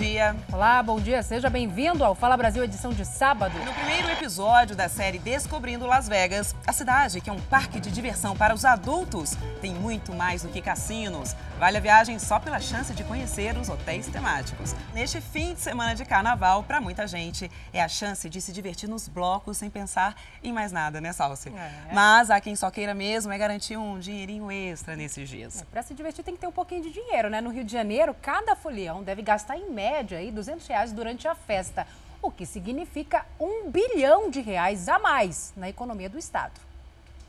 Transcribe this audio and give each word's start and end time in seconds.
energy 0.00 0.09
dia. 0.20 0.36
Olá, 0.52 0.82
bom 0.82 1.00
dia. 1.00 1.22
Seja 1.22 1.48
bem-vindo 1.48 2.04
ao 2.04 2.14
Fala 2.14 2.36
Brasil, 2.36 2.62
edição 2.62 2.92
de 2.92 3.06
sábado. 3.06 3.58
No 3.64 3.72
primeiro 3.72 4.10
episódio 4.10 4.76
da 4.76 4.86
série 4.86 5.18
Descobrindo 5.18 5.86
Las 5.86 6.08
Vegas, 6.08 6.54
a 6.66 6.74
cidade, 6.74 7.22
que 7.22 7.30
é 7.30 7.32
um 7.32 7.40
parque 7.40 7.80
de 7.80 7.90
diversão 7.90 8.36
para 8.36 8.54
os 8.54 8.66
adultos, 8.66 9.34
tem 9.62 9.72
muito 9.72 10.12
mais 10.12 10.42
do 10.42 10.48
que 10.48 10.60
cassinos. 10.60 11.34
Vale 11.58 11.78
a 11.78 11.80
viagem 11.80 12.18
só 12.18 12.38
pela 12.38 12.60
chance 12.60 12.92
de 12.92 13.02
conhecer 13.02 13.56
os 13.56 13.70
hotéis 13.70 14.08
temáticos. 14.08 14.74
Neste 14.92 15.22
fim 15.22 15.54
de 15.54 15.60
semana 15.60 15.94
de 15.94 16.04
carnaval, 16.04 16.64
para 16.64 16.80
muita 16.82 17.06
gente, 17.06 17.50
é 17.72 17.82
a 17.82 17.88
chance 17.88 18.28
de 18.28 18.42
se 18.42 18.52
divertir 18.52 18.88
nos 18.88 19.08
blocos 19.08 19.56
sem 19.56 19.70
pensar 19.70 20.14
em 20.42 20.52
mais 20.52 20.70
nada, 20.70 21.00
né, 21.00 21.12
Salsi? 21.14 21.48
É. 21.48 21.94
Mas 21.94 22.30
há 22.30 22.40
quem 22.40 22.54
só 22.54 22.70
queira 22.70 22.92
mesmo 22.92 23.32
é 23.32 23.38
garantir 23.38 23.78
um 23.78 23.98
dinheirinho 23.98 24.50
extra 24.52 24.96
nesses 24.96 25.28
dias. 25.28 25.62
É, 25.62 25.64
para 25.64 25.82
se 25.82 25.94
divertir 25.94 26.22
tem 26.22 26.34
que 26.34 26.40
ter 26.40 26.46
um 26.46 26.52
pouquinho 26.52 26.82
de 26.82 26.90
dinheiro, 26.90 27.30
né? 27.30 27.40
No 27.40 27.50
Rio 27.50 27.64
de 27.64 27.72
Janeiro, 27.72 28.14
cada 28.20 28.54
folião 28.54 29.02
deve 29.02 29.22
gastar 29.22 29.56
em 29.56 29.70
média 29.70 30.09
aí 30.14 30.30
200 30.30 30.66
reais 30.66 30.92
durante 30.92 31.26
a 31.26 31.34
festa, 31.34 31.86
o 32.22 32.30
que 32.30 32.44
significa 32.44 33.24
um 33.38 33.70
bilhão 33.70 34.30
de 34.30 34.40
reais 34.40 34.88
a 34.88 34.98
mais 34.98 35.52
na 35.56 35.68
economia 35.68 36.08
do 36.08 36.18
estado. 36.18 36.60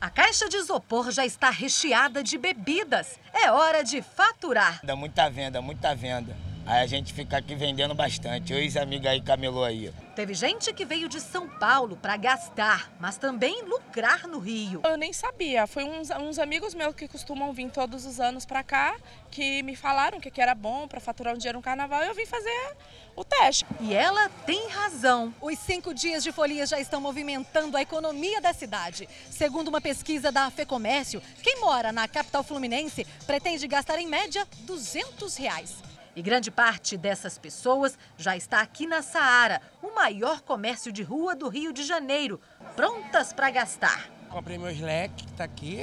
A 0.00 0.10
caixa 0.10 0.48
de 0.48 0.56
isopor 0.56 1.12
já 1.12 1.24
está 1.24 1.48
recheada 1.48 2.24
de 2.24 2.36
bebidas. 2.36 3.20
É 3.32 3.52
hora 3.52 3.84
de 3.84 4.02
faturar. 4.02 4.80
Dá 4.82 4.96
muita 4.96 5.30
venda, 5.30 5.62
muita 5.62 5.94
venda. 5.94 6.36
Aí 6.64 6.82
a 6.82 6.86
gente 6.86 7.12
fica 7.12 7.38
aqui 7.38 7.54
vendendo 7.54 7.94
bastante. 7.94 8.52
Eu 8.52 8.62
e 8.62 8.68
os 8.68 8.76
amigos 8.76 9.06
aí 9.06 9.20
camelou 9.20 9.64
aí. 9.64 9.92
Teve 10.14 10.32
gente 10.34 10.72
que 10.72 10.84
veio 10.84 11.08
de 11.08 11.20
São 11.20 11.48
Paulo 11.48 11.96
para 11.96 12.16
gastar, 12.16 12.92
mas 13.00 13.16
também 13.16 13.62
lucrar 13.62 14.28
no 14.28 14.38
Rio. 14.38 14.80
Eu 14.84 14.96
nem 14.96 15.12
sabia. 15.12 15.66
Foi 15.66 15.84
uns, 15.84 16.10
uns 16.10 16.38
amigos 16.38 16.74
meus 16.74 16.94
que 16.94 17.08
costumam 17.08 17.52
vir 17.52 17.70
todos 17.70 18.06
os 18.06 18.20
anos 18.20 18.44
para 18.44 18.62
cá 18.62 18.94
que 19.30 19.62
me 19.62 19.74
falaram 19.74 20.20
que, 20.20 20.30
que 20.30 20.40
era 20.40 20.54
bom 20.54 20.86
para 20.86 21.00
faturar 21.00 21.34
um 21.34 21.38
dinheiro 21.38 21.58
no 21.58 21.62
carnaval 21.62 22.04
e 22.04 22.08
eu 22.08 22.14
vim 22.14 22.26
fazer 22.26 22.76
o 23.16 23.24
teste. 23.24 23.66
E 23.80 23.94
ela 23.94 24.28
tem 24.46 24.68
razão. 24.68 25.34
Os 25.40 25.58
cinco 25.58 25.92
dias 25.92 26.22
de 26.22 26.30
folia 26.30 26.66
já 26.66 26.78
estão 26.78 27.00
movimentando 27.00 27.76
a 27.76 27.82
economia 27.82 28.40
da 28.40 28.52
cidade. 28.52 29.08
Segundo 29.30 29.68
uma 29.68 29.80
pesquisa 29.80 30.30
da 30.30 30.50
FEComércio, 30.50 31.22
quem 31.42 31.60
mora 31.60 31.90
na 31.90 32.06
capital 32.06 32.44
fluminense 32.44 33.06
pretende 33.26 33.66
gastar 33.66 33.98
em 33.98 34.06
média 34.06 34.46
200 34.60 35.36
reais. 35.36 35.91
E 36.14 36.20
grande 36.20 36.50
parte 36.50 36.96
dessas 36.98 37.38
pessoas 37.38 37.98
já 38.18 38.36
está 38.36 38.60
aqui 38.60 38.86
na 38.86 39.00
Saara, 39.00 39.62
o 39.82 39.94
maior 39.94 40.42
comércio 40.42 40.92
de 40.92 41.02
rua 41.02 41.34
do 41.34 41.48
Rio 41.48 41.72
de 41.72 41.82
Janeiro, 41.82 42.38
prontas 42.76 43.32
para 43.32 43.50
gastar. 43.50 44.10
Comprei 44.28 44.58
meu 44.58 44.68
leque, 44.68 45.24
que 45.24 45.32
está 45.32 45.44
aqui, 45.44 45.78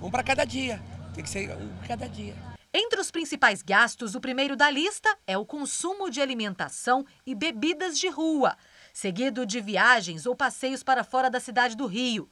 um 0.00 0.10
para 0.10 0.22
cada 0.22 0.46
dia. 0.46 0.80
Tem 1.14 1.22
que 1.22 1.28
ser 1.28 1.50
um 1.50 1.76
para 1.76 1.88
cada 1.88 2.08
dia. 2.08 2.34
Entre 2.72 3.00
os 3.00 3.10
principais 3.10 3.62
gastos, 3.62 4.14
o 4.14 4.20
primeiro 4.20 4.56
da 4.56 4.70
lista 4.70 5.14
é 5.26 5.36
o 5.36 5.44
consumo 5.44 6.08
de 6.08 6.22
alimentação 6.22 7.04
e 7.26 7.34
bebidas 7.34 7.98
de 7.98 8.08
rua, 8.08 8.56
seguido 8.94 9.44
de 9.44 9.60
viagens 9.60 10.24
ou 10.24 10.34
passeios 10.34 10.82
para 10.82 11.04
fora 11.04 11.28
da 11.28 11.40
cidade 11.40 11.76
do 11.76 11.86
Rio. 11.86 12.30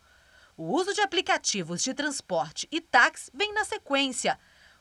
O 0.56 0.72
uso 0.72 0.94
de 0.94 1.00
aplicativos 1.02 1.82
de 1.82 1.92
transporte 1.92 2.66
e 2.72 2.80
táxi 2.80 3.30
vem 3.34 3.52
na 3.52 3.64
sequência 3.64 4.38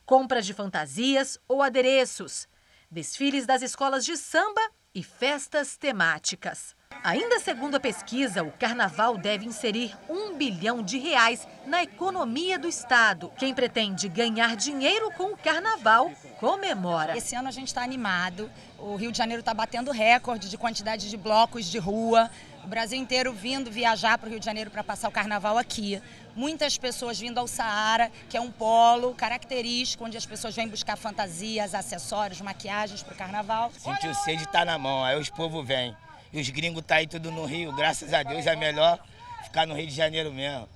compras 0.08 0.46
de 0.46 0.54
fantasias 0.54 1.38
ou 1.50 1.62
adereços, 1.62 2.48
desfiles 2.90 3.46
das 3.46 3.62
escolas 3.62 4.06
de 4.06 4.16
samba 4.16 4.62
e 4.96 5.04
festas 5.04 5.76
temáticas. 5.76 6.76
Ainda 7.04 7.40
segundo 7.42 7.76
a 7.76 7.80
pesquisa, 7.80 8.42
o 8.42 8.52
carnaval 8.52 9.18
deve 9.18 9.46
inserir 9.46 9.94
um 10.10 10.36
bilhão 10.36 10.82
de 10.82 10.98
reais 10.98 11.46
na 11.66 11.84
economia 11.84 12.58
do 12.58 12.70
estado. 12.70 13.32
Quem 13.38 13.54
pretende 13.54 14.08
ganhar 14.08 14.56
dinheiro 14.56 15.12
com 15.12 15.34
o 15.34 15.38
carnaval 15.38 16.10
comemora. 16.40 17.18
Esse 17.18 17.36
ano 17.36 17.50
a 17.50 17.52
gente 17.52 17.68
está 17.68 17.84
animado. 17.84 18.50
O 18.80 18.96
Rio 18.96 19.12
de 19.12 19.18
Janeiro 19.18 19.42
está 19.42 19.54
batendo 19.54 19.92
recorde 19.92 20.50
de 20.50 20.58
quantidade 20.58 21.10
de 21.10 21.18
blocos 21.18 21.66
de 21.66 21.78
rua. 21.78 22.32
O 22.68 22.70
Brasil 22.70 23.00
inteiro 23.00 23.32
vindo 23.32 23.72
viajar 23.72 24.18
para 24.18 24.28
o 24.28 24.30
Rio 24.30 24.42
de 24.42 24.46
Janeiro 24.46 24.70
para 24.70 24.84
passar 24.84 25.08
o 25.08 25.12
carnaval 25.12 25.58
aqui. 25.58 26.02
Muitas 26.36 26.78
pessoas 26.78 27.18
vindo 27.18 27.38
ao 27.38 27.48
Saara, 27.48 28.12
que 28.30 28.36
é 28.36 28.42
um 28.42 28.52
polo 28.52 29.14
característico, 29.14 30.04
onde 30.04 30.18
as 30.18 30.26
pessoas 30.26 30.54
vêm 30.54 30.68
buscar 30.68 30.98
fantasias, 30.98 31.74
acessórios, 31.74 32.42
maquiagens 32.42 33.02
para 33.02 33.14
o 33.14 33.18
carnaval. 33.18 33.72
Sentiu 33.72 34.14
sede 34.14 34.44
está 34.44 34.66
na 34.66 34.78
mão, 34.78 35.02
aí 35.02 35.18
os 35.18 35.30
povos 35.30 35.66
vêm. 35.66 35.96
E 36.34 36.42
os 36.42 36.50
gringos 36.50 36.84
tá 36.86 36.96
aí 36.96 37.08
tudo 37.08 37.32
no 37.32 37.46
Rio, 37.46 37.74
graças 37.74 38.14
a 38.14 38.22
Deus 38.22 38.46
é 38.46 38.58
melhor 38.58 39.00
ficar 39.46 39.66
no 39.66 39.74
Rio 39.74 39.88
de 39.88 39.96
Janeiro 39.96 40.34
mesmo. 40.34 40.68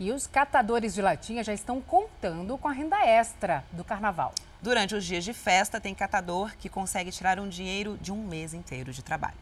E 0.00 0.10
os 0.10 0.26
catadores 0.26 0.94
de 0.94 1.02
latinha 1.02 1.44
já 1.44 1.52
estão 1.52 1.82
contando 1.82 2.56
com 2.56 2.66
a 2.66 2.72
renda 2.72 2.96
extra 3.04 3.62
do 3.72 3.84
carnaval. 3.84 4.34
Durante 4.62 4.94
os 4.94 5.04
dias 5.04 5.22
de 5.22 5.34
festa, 5.34 5.78
tem 5.78 5.94
catador 5.94 6.56
que 6.56 6.70
consegue 6.70 7.12
tirar 7.12 7.38
um 7.38 7.46
dinheiro 7.46 7.98
de 8.00 8.10
um 8.10 8.26
mês 8.26 8.54
inteiro 8.54 8.90
de 8.90 9.02
trabalho. 9.02 9.36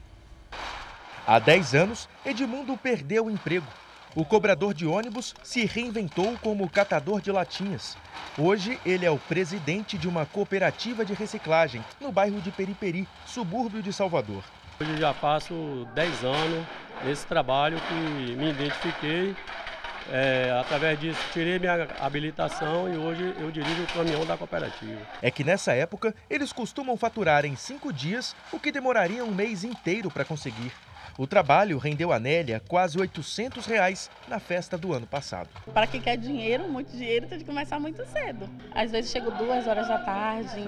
Há 1.31 1.39
10 1.39 1.77
anos, 1.77 2.09
Edmundo 2.27 2.77
perdeu 2.77 3.27
o 3.27 3.31
emprego. 3.31 3.69
O 4.17 4.25
cobrador 4.25 4.75
de 4.75 4.85
ônibus 4.85 5.33
se 5.45 5.65
reinventou 5.65 6.37
como 6.43 6.69
catador 6.69 7.21
de 7.21 7.31
latinhas. 7.31 7.97
Hoje, 8.37 8.81
ele 8.85 9.07
é 9.07 9.11
o 9.13 9.17
presidente 9.17 9.97
de 9.97 10.09
uma 10.09 10.27
cooperativa 10.27 11.05
de 11.05 11.15
reciclagem 11.15 11.85
no 12.01 12.11
bairro 12.11 12.41
de 12.41 12.51
Periperi, 12.51 13.07
subúrbio 13.25 13.81
de 13.81 13.93
Salvador. 13.93 14.43
Hoje 14.81 14.97
já 14.97 15.15
faço 15.15 15.87
10 15.95 16.25
anos 16.25 16.67
nesse 17.05 17.25
trabalho 17.27 17.81
que 17.81 17.95
me 18.35 18.51
identifiquei. 18.51 19.37
É, 20.11 20.51
através 20.61 20.99
disso, 20.99 21.21
tirei 21.33 21.61
minha 21.61 21.87
habilitação 22.01 22.93
e 22.93 22.97
hoje 22.97 23.37
eu 23.39 23.53
dirijo 23.53 23.85
o 23.85 23.87
caminhão 23.87 24.27
da 24.27 24.37
cooperativa. 24.37 24.99
É 25.23 25.31
que 25.31 25.45
nessa 25.45 25.75
época, 25.75 26.13
eles 26.29 26.53
costumam 26.53 26.97
faturar 26.97 27.45
em 27.45 27.55
cinco 27.55 27.93
dias 27.93 28.35
o 28.51 28.59
que 28.59 28.73
demoraria 28.73 29.25
um 29.25 29.31
mês 29.31 29.63
inteiro 29.63 30.11
para 30.11 30.25
conseguir. 30.25 30.73
O 31.19 31.27
trabalho 31.27 31.79
rendeu 31.79 32.13
a 32.13 32.19
Nélia 32.19 32.63
quase 32.67 32.99
800 32.99 33.67
reais 33.67 34.11
na 34.29 34.39
festa 34.39 34.79
do 34.79 34.93
ano 34.93 35.07
passado. 35.07 35.49
Para 35.73 35.87
quem 35.87 36.01
quer 36.01 36.17
dinheiro, 36.17 36.69
muito 36.69 36.97
dinheiro, 36.97 37.27
tem 37.27 37.39
que 37.39 37.45
começar 37.45 37.79
muito 37.79 38.05
cedo. 38.07 38.49
Às 38.73 38.91
vezes 38.91 39.11
chego 39.11 39.31
duas 39.33 39.67
horas 39.67 39.89
da 39.89 39.99
tarde 39.99 40.65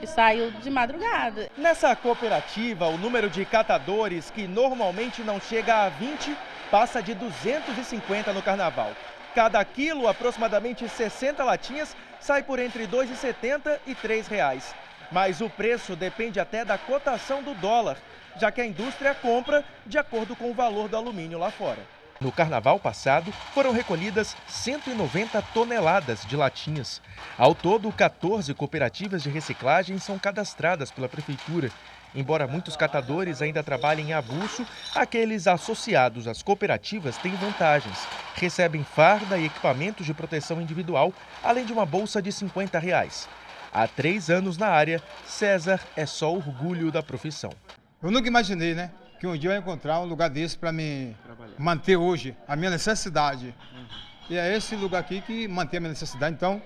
e 0.00 0.06
saio 0.06 0.52
de 0.52 0.70
madrugada. 0.70 1.50
Nessa 1.56 1.94
cooperativa, 1.96 2.86
o 2.86 2.98
número 2.98 3.28
de 3.28 3.44
catadores, 3.44 4.30
que 4.30 4.46
normalmente 4.46 5.22
não 5.22 5.40
chega 5.40 5.86
a 5.86 5.88
20, 5.88 6.36
passa 6.70 7.02
de 7.02 7.14
250 7.14 8.32
no 8.32 8.42
carnaval. 8.42 8.92
Cada 9.34 9.64
quilo, 9.64 10.08
aproximadamente 10.08 10.88
60 10.88 11.42
latinhas, 11.44 11.96
sai 12.20 12.42
por 12.42 12.58
entre 12.58 12.84
R$ 12.84 12.88
2,70 12.88 13.78
e 13.86 13.94
3,00 13.94 14.28
reais. 14.28 14.74
Mas 15.10 15.40
o 15.40 15.48
preço 15.48 15.96
depende 15.96 16.38
até 16.38 16.64
da 16.64 16.76
cotação 16.76 17.42
do 17.42 17.54
dólar 17.54 17.96
já 18.38 18.50
que 18.50 18.60
a 18.60 18.66
indústria 18.66 19.14
compra 19.14 19.64
de 19.84 19.98
acordo 19.98 20.34
com 20.36 20.50
o 20.50 20.54
valor 20.54 20.88
do 20.88 20.96
alumínio 20.96 21.38
lá 21.38 21.50
fora. 21.50 21.80
No 22.20 22.32
carnaval 22.32 22.80
passado, 22.80 23.32
foram 23.54 23.72
recolhidas 23.72 24.36
190 24.48 25.40
toneladas 25.54 26.26
de 26.26 26.36
latinhas. 26.36 27.00
Ao 27.36 27.54
todo, 27.54 27.92
14 27.92 28.52
cooperativas 28.54 29.22
de 29.22 29.30
reciclagem 29.30 29.98
são 29.98 30.18
cadastradas 30.18 30.90
pela 30.90 31.08
prefeitura. 31.08 31.70
Embora 32.14 32.48
muitos 32.48 32.74
catadores 32.74 33.40
ainda 33.40 33.62
trabalhem 33.62 34.08
em 34.08 34.12
abuso, 34.14 34.66
aqueles 34.96 35.46
associados 35.46 36.26
às 36.26 36.42
cooperativas 36.42 37.16
têm 37.18 37.36
vantagens. 37.36 37.98
Recebem 38.34 38.82
farda 38.82 39.38
e 39.38 39.46
equipamentos 39.46 40.04
de 40.04 40.14
proteção 40.14 40.60
individual, 40.60 41.12
além 41.40 41.64
de 41.64 41.72
uma 41.72 41.86
bolsa 41.86 42.20
de 42.20 42.32
50 42.32 42.80
reais. 42.80 43.28
Há 43.72 43.86
três 43.86 44.28
anos 44.28 44.56
na 44.58 44.68
área, 44.68 45.00
César 45.24 45.80
é 45.94 46.06
só 46.06 46.32
orgulho 46.32 46.90
da 46.90 47.02
profissão. 47.02 47.52
Eu 48.00 48.12
nunca 48.12 48.28
imaginei, 48.28 48.74
né? 48.76 48.92
Que 49.18 49.26
um 49.26 49.36
dia 49.36 49.50
eu 49.50 49.54
ia 49.54 49.58
encontrar 49.58 49.98
um 49.98 50.04
lugar 50.04 50.30
desse 50.30 50.56
para 50.56 50.70
me 50.70 51.16
Trabalhar. 51.24 51.54
manter 51.58 51.96
hoje 51.96 52.36
a 52.46 52.54
minha 52.54 52.70
necessidade. 52.70 53.52
Uhum. 53.72 53.86
E 54.30 54.36
é 54.36 54.56
esse 54.56 54.76
lugar 54.76 55.00
aqui 55.00 55.20
que 55.20 55.48
mantém 55.48 55.78
a 55.78 55.80
minha 55.80 55.90
necessidade. 55.90 56.32
Então, 56.32 56.62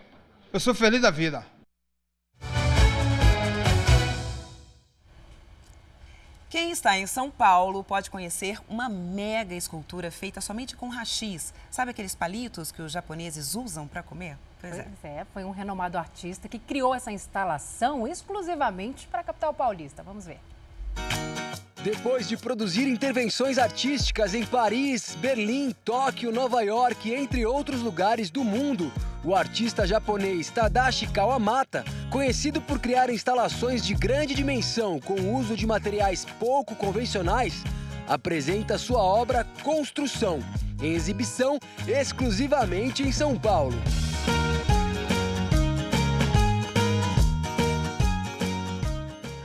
eu 0.53 0.61
sou 0.61 0.75
feliz 0.75 1.01
da 1.01 1.11
vida. 1.11 1.43
Quem 6.51 6.71
está 6.71 6.99
em 6.99 7.07
São 7.07 7.31
Paulo 7.31 7.83
pode 7.83 8.11
conhecer 8.11 8.59
uma 8.69 8.91
mega 8.91 9.55
escultura 9.55 10.11
feita 10.11 10.39
somente 10.43 10.77
com 10.77 10.91
rachis. 10.91 11.55
Sabe 11.71 11.93
aqueles 11.93 12.15
palitos 12.15 12.71
que 12.71 12.83
os 12.83 12.93
japoneses 12.93 13.55
usam 13.55 13.89
para 13.89 14.03
comer? 14.03 14.37
Pois, 14.61 14.79
é. 14.79 14.83
pois 14.83 15.05
é. 15.05 15.21
é, 15.21 15.25
foi 15.33 15.45
um 15.45 15.51
renomado 15.51 15.97
artista 15.97 16.47
que 16.47 16.59
criou 16.59 16.95
essa 16.95 17.11
instalação 17.11 18.07
exclusivamente 18.07 19.09
para 19.09 19.21
a 19.21 19.25
capital 19.25 19.55
paulista. 19.55 20.03
Vamos 20.03 20.27
ver. 20.27 20.39
Depois 21.83 22.29
de 22.29 22.37
produzir 22.37 22.87
intervenções 22.87 23.59
artísticas 23.59 24.35
em 24.35 24.47
Paris, 24.47 25.17
Berlim, 25.21 25.75
Tóquio, 25.85 26.31
Nova 26.31 26.63
York, 26.63 27.13
entre 27.13 27.45
outros 27.45 27.81
lugares 27.81 28.31
do 28.31 28.45
mundo, 28.45 28.93
o 29.25 29.35
artista 29.35 29.85
japonês 29.85 30.49
Tadashi 30.49 31.09
Kawamata, 31.09 31.85
conhecido 32.09 32.61
por 32.61 32.79
criar 32.79 33.11
instalações 33.11 33.85
de 33.85 33.95
grande 33.95 34.33
dimensão 34.33 35.01
com 35.01 35.15
o 35.15 35.37
uso 35.37 35.57
de 35.57 35.67
materiais 35.67 36.25
pouco 36.39 36.77
convencionais, 36.77 37.65
apresenta 38.07 38.79
sua 38.79 39.03
obra 39.03 39.45
Construção, 39.65 40.39
em 40.81 40.93
exibição 40.93 41.59
exclusivamente 41.89 43.03
em 43.03 43.11
São 43.11 43.37
Paulo. 43.37 43.77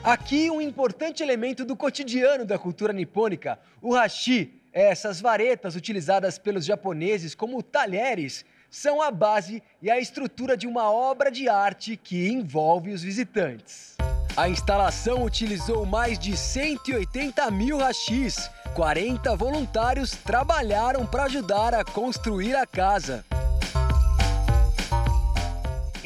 Aqui 0.08 0.50
um 0.50 0.62
importante 0.62 1.22
elemento 1.22 1.66
do 1.66 1.76
cotidiano 1.76 2.46
da 2.46 2.58
cultura 2.58 2.94
nipônica, 2.94 3.60
o 3.82 3.94
hashi. 3.94 4.54
Essas 4.72 5.20
varetas 5.20 5.76
utilizadas 5.76 6.40
pelos 6.40 6.64
japoneses 6.64 7.36
como 7.36 7.62
talheres 7.62 8.46
são 8.70 9.02
a 9.02 9.12
base 9.12 9.62
e 9.82 9.92
a 9.92 10.00
estrutura 10.00 10.56
de 10.56 10.66
uma 10.66 10.90
obra 10.90 11.30
de 11.30 11.50
arte 11.50 11.98
que 11.98 12.30
envolve 12.30 12.94
os 12.94 13.04
visitantes. 13.04 13.98
A 14.38 14.48
instalação 14.48 15.26
utilizou 15.26 15.86
mais 15.86 16.18
de 16.18 16.38
180 16.38 17.52
mil 17.52 17.80
hashis. 17.80 18.50
40 18.76 19.36
voluntários 19.36 20.12
trabalharam 20.12 21.06
para 21.06 21.24
ajudar 21.24 21.74
a 21.74 21.84
construir 21.84 22.56
a 22.56 22.66
casa. 22.66 23.26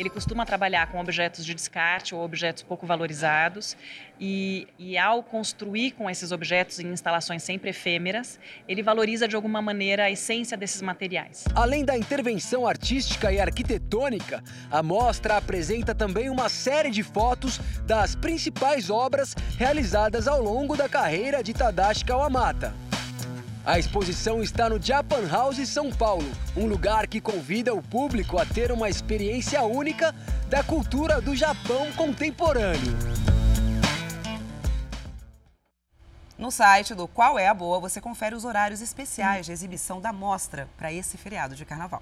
Ele 0.02 0.10
costuma 0.10 0.48
trabalhar 0.48 0.88
com 0.88 1.00
objetos 1.00 1.46
de 1.46 1.54
descarte 1.54 2.16
ou 2.16 2.26
objetos 2.26 2.64
pouco 2.64 2.88
valorizados 2.88 3.78
e, 4.20 4.68
e, 4.80 4.98
ao 4.98 5.22
construir 5.22 5.92
com 5.92 6.10
esses 6.10 6.32
objetos 6.32 6.80
em 6.80 6.88
instalações 6.88 7.44
sempre 7.44 7.70
efêmeras, 7.70 8.40
ele 8.68 8.82
valoriza 8.82 9.28
de 9.28 9.36
alguma 9.36 9.62
maneira 9.62 10.06
a 10.06 10.10
essência 10.10 10.58
desses 10.58 10.82
materiais. 10.82 11.46
Além 11.54 11.86
da 11.86 11.96
intervenção 11.96 12.66
artística 12.66 13.32
e 13.32 13.40
arquitetônica, 13.40 14.44
a 14.72 14.82
mostra 14.82 15.38
apresenta 15.38 15.94
também 15.94 16.32
uma 16.32 16.50
série 16.50 16.90
de 16.90 17.04
fotos 17.04 17.60
das 17.86 18.16
principais 18.16 18.90
obras 18.90 19.36
realizadas 19.56 20.28
ao 20.28 20.42
longo 20.42 20.76
da 20.76 20.90
carreira 20.90 21.44
de 21.44 21.54
Tadashi 21.54 22.04
Kawamata. 22.04 22.74
A 23.64 23.78
exposição 23.78 24.42
está 24.42 24.68
no 24.68 24.82
Japan 24.82 25.28
House 25.30 25.70
São 25.70 25.92
Paulo, 25.92 26.26
um 26.58 26.66
lugar 26.66 27.06
que 27.06 27.22
convida 27.22 27.76
o 27.76 27.82
público 27.82 28.40
a 28.40 28.46
ter 28.46 28.72
uma 28.72 28.90
experiência 28.90 29.62
única 29.62 30.16
da 30.50 30.64
cultura 30.64 31.22
do 31.22 31.36
Japão 31.36 31.92
contemporâneo. 31.92 32.98
No 36.40 36.50
site 36.50 36.96
do 36.96 37.08
Qual 37.08 37.38
é 37.38 37.48
a 37.48 37.54
Boa, 37.54 37.80
você 37.80 38.02
confere 38.02 38.34
os 38.34 38.46
horários 38.46 38.82
especiais 38.82 39.46
de 39.46 39.52
exibição 39.52 40.02
da 40.02 40.12
mostra 40.12 40.68
para 40.76 40.92
esse 40.92 41.16
feriado 41.16 41.54
de 41.54 41.64
carnaval. 41.64 42.02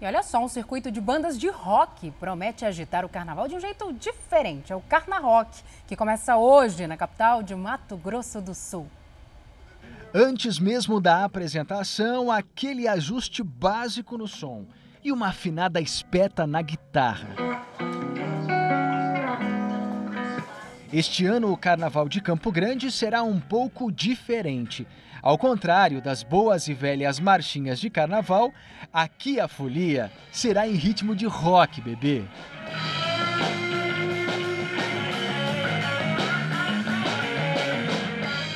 E 0.00 0.06
olha 0.06 0.22
só, 0.22 0.42
um 0.42 0.48
circuito 0.48 0.90
de 0.90 0.98
bandas 0.98 1.38
de 1.38 1.50
rock 1.50 2.10
promete 2.12 2.64
agitar 2.64 3.04
o 3.04 3.08
carnaval 3.10 3.48
de 3.48 3.54
um 3.54 3.60
jeito 3.60 3.92
diferente. 3.92 4.72
É 4.72 4.76
o 4.76 4.80
Carna 4.80 5.18
Rock, 5.18 5.62
que 5.86 5.94
começa 5.94 6.38
hoje 6.38 6.86
na 6.86 6.96
capital 6.96 7.42
de 7.42 7.54
Mato 7.54 7.98
Grosso 7.98 8.40
do 8.40 8.54
Sul. 8.54 8.88
Antes 10.16 10.60
mesmo 10.60 11.00
da 11.00 11.24
apresentação, 11.24 12.30
aquele 12.30 12.86
ajuste 12.86 13.42
básico 13.42 14.16
no 14.16 14.28
som 14.28 14.64
e 15.02 15.10
uma 15.10 15.30
afinada 15.30 15.80
espeta 15.80 16.46
na 16.46 16.62
guitarra. 16.62 17.34
Este 20.92 21.26
ano, 21.26 21.50
o 21.50 21.56
Carnaval 21.56 22.08
de 22.08 22.20
Campo 22.20 22.52
Grande 22.52 22.92
será 22.92 23.24
um 23.24 23.40
pouco 23.40 23.90
diferente. 23.90 24.86
Ao 25.20 25.36
contrário 25.36 26.00
das 26.00 26.22
boas 26.22 26.68
e 26.68 26.74
velhas 26.74 27.18
marchinhas 27.18 27.80
de 27.80 27.90
carnaval, 27.90 28.52
aqui 28.92 29.40
a 29.40 29.48
folia 29.48 30.12
será 30.30 30.68
em 30.68 30.74
ritmo 30.74 31.16
de 31.16 31.26
rock, 31.26 31.80
bebê. 31.80 32.22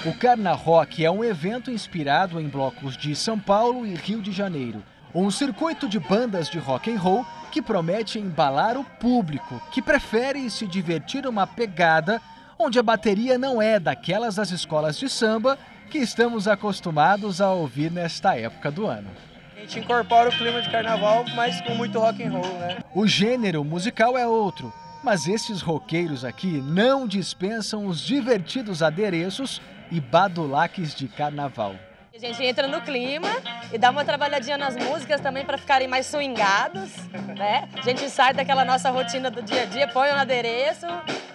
O 0.06 0.14
Carna 0.14 0.52
Rock 0.52 1.04
é 1.04 1.10
um 1.10 1.24
evento 1.24 1.72
inspirado 1.72 2.40
em 2.40 2.46
blocos 2.46 2.96
de 2.96 3.16
São 3.16 3.36
Paulo 3.36 3.84
e 3.84 3.96
Rio 3.96 4.22
de 4.22 4.30
Janeiro. 4.30 4.80
Um 5.12 5.28
circuito 5.28 5.88
de 5.88 5.98
bandas 5.98 6.48
de 6.48 6.56
rock 6.56 6.88
and 6.88 7.00
roll 7.00 7.26
que 7.50 7.60
promete 7.60 8.16
embalar 8.16 8.76
o 8.76 8.84
público, 8.84 9.60
que 9.72 9.82
prefere 9.82 10.48
se 10.50 10.68
divertir 10.68 11.26
uma 11.26 11.48
pegada 11.48 12.22
onde 12.56 12.78
a 12.78 12.82
bateria 12.82 13.36
não 13.36 13.60
é 13.60 13.80
daquelas 13.80 14.36
das 14.36 14.52
escolas 14.52 14.96
de 14.96 15.08
samba 15.08 15.58
que 15.90 15.98
estamos 15.98 16.46
acostumados 16.46 17.40
a 17.40 17.50
ouvir 17.50 17.90
nesta 17.90 18.36
época 18.38 18.70
do 18.70 18.86
ano. 18.86 19.08
A 19.56 19.60
gente 19.62 19.80
incorpora 19.80 20.28
o 20.28 20.32
clima 20.32 20.62
de 20.62 20.70
carnaval, 20.70 21.24
mas 21.34 21.60
com 21.62 21.74
muito 21.74 21.98
rock 21.98 22.22
and 22.22 22.30
roll, 22.30 22.58
né? 22.60 22.78
O 22.94 23.04
gênero 23.04 23.64
musical 23.64 24.16
é 24.16 24.24
outro, 24.24 24.72
mas 25.02 25.26
esses 25.26 25.60
roqueiros 25.60 26.24
aqui 26.24 26.62
não 26.62 27.04
dispensam 27.04 27.84
os 27.86 28.00
divertidos 28.00 28.80
adereços 28.80 29.60
e 29.90 30.00
badulaques 30.00 30.94
de 30.94 31.08
carnaval. 31.08 31.74
A 32.14 32.18
gente 32.18 32.42
entra 32.42 32.66
no 32.66 32.80
clima 32.80 33.28
e 33.72 33.78
dá 33.78 33.90
uma 33.90 34.04
trabalhadinha 34.04 34.58
nas 34.58 34.76
músicas 34.76 35.20
também 35.20 35.44
para 35.44 35.56
ficarem 35.56 35.86
mais 35.86 36.04
swingados, 36.06 36.90
né? 37.36 37.68
A 37.76 37.80
gente 37.82 38.10
sai 38.10 38.34
daquela 38.34 38.64
nossa 38.64 38.90
rotina 38.90 39.30
do 39.30 39.40
dia 39.40 39.62
a 39.62 39.66
dia, 39.66 39.86
põe 39.86 40.08
um 40.10 40.16
adereço 40.16 40.86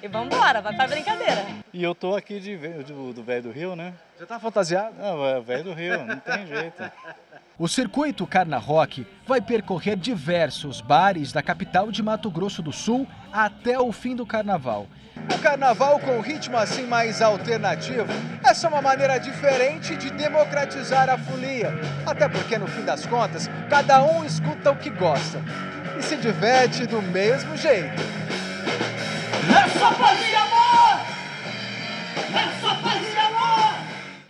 e 0.01 0.09
vamos 0.09 0.35
embora, 0.35 0.61
vai 0.61 0.75
pra 0.75 0.85
brincadeira. 0.85 1.45
E 1.71 1.81
eu 1.81 1.95
tô 1.95 2.13
aqui 2.15 2.37
de, 2.37 2.57
do, 2.57 3.13
do 3.13 3.23
velho 3.23 3.43
do 3.43 3.51
Rio, 3.51 3.77
né? 3.77 3.93
Já 4.19 4.25
tá 4.25 4.37
fantasiado? 4.37 4.93
Não, 4.99 5.25
é 5.25 5.39
velho 5.39 5.63
do 5.63 5.73
Rio, 5.73 6.03
não 6.03 6.17
tem 6.19 6.45
jeito. 6.53 6.83
O 7.57 7.67
circuito 7.67 8.27
Carna 8.27 8.57
Rock 8.57 9.07
vai 9.25 9.39
percorrer 9.39 9.95
diversos 9.95 10.81
bares 10.81 11.31
da 11.31 11.41
capital 11.41 11.91
de 11.91 12.03
Mato 12.03 12.29
Grosso 12.29 12.61
do 12.61 12.73
Sul 12.73 13.07
até 13.31 13.79
o 13.79 13.91
fim 13.93 14.17
do 14.17 14.25
carnaval. 14.25 14.87
O 15.15 15.39
carnaval 15.39 15.99
com 15.99 16.19
ritmo 16.19 16.57
assim 16.57 16.83
mais 16.87 17.21
alternativo 17.21 18.07
é 18.53 18.55
só 18.55 18.67
uma 18.67 18.83
maneira 18.83 19.19
diferente 19.19 19.95
de 19.95 20.11
democratizar 20.11 21.09
a 21.09 21.17
folia. 21.17 21.73
Até 22.05 22.29
porque, 22.29 22.55
no 22.55 22.67
fim 22.67 22.83
das 22.83 23.03
contas, 23.03 23.49
cada 23.67 24.03
um 24.03 24.23
escuta 24.23 24.69
o 24.69 24.75
que 24.75 24.91
gosta 24.91 25.41
e 25.97 26.03
se 26.03 26.15
diverte 26.17 26.85
do 26.85 27.01
mesmo 27.01 27.57
jeito. 27.57 27.99
É 29.49 29.79
só 29.79 29.91
paz 29.95 30.19
e 30.21 30.35
amor! 30.35 30.99
É 32.15 32.61
só 32.61 32.75
paz 32.75 33.01
e 33.11 33.17
amor! 33.17 33.73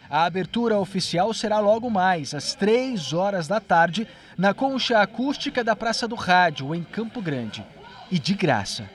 A 0.09 0.23
abertura 0.23 0.77
oficial 0.77 1.33
será 1.33 1.59
logo 1.59 1.89
mais, 1.89 2.33
às 2.33 2.55
3 2.55 3.11
horas 3.11 3.45
da 3.49 3.59
tarde, 3.59 4.07
na 4.37 4.53
concha 4.53 5.01
acústica 5.01 5.65
da 5.65 5.75
Praça 5.75 6.07
do 6.07 6.15
Rádio, 6.15 6.73
em 6.73 6.81
Campo 6.81 7.21
Grande. 7.21 7.61
E 8.09 8.17
de 8.17 8.33
graça. 8.35 8.89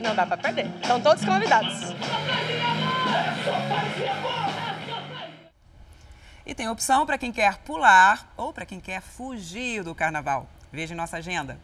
Não 0.00 0.14
dá 0.14 0.24
para 0.24 0.36
perder. 0.36 0.70
Estão 0.80 1.00
todos 1.00 1.24
convidados. 1.24 1.92
E 4.46 4.49
tem 6.54 6.68
opção 6.68 7.06
para 7.06 7.18
quem 7.18 7.32
quer 7.32 7.58
pular 7.58 8.32
ou 8.36 8.52
para 8.52 8.66
quem 8.66 8.80
quer 8.80 9.00
fugir 9.02 9.82
do 9.82 9.94
carnaval. 9.94 10.48
Veja 10.72 10.94
em 10.94 10.96
nossa 10.96 11.16
agenda. 11.16 11.58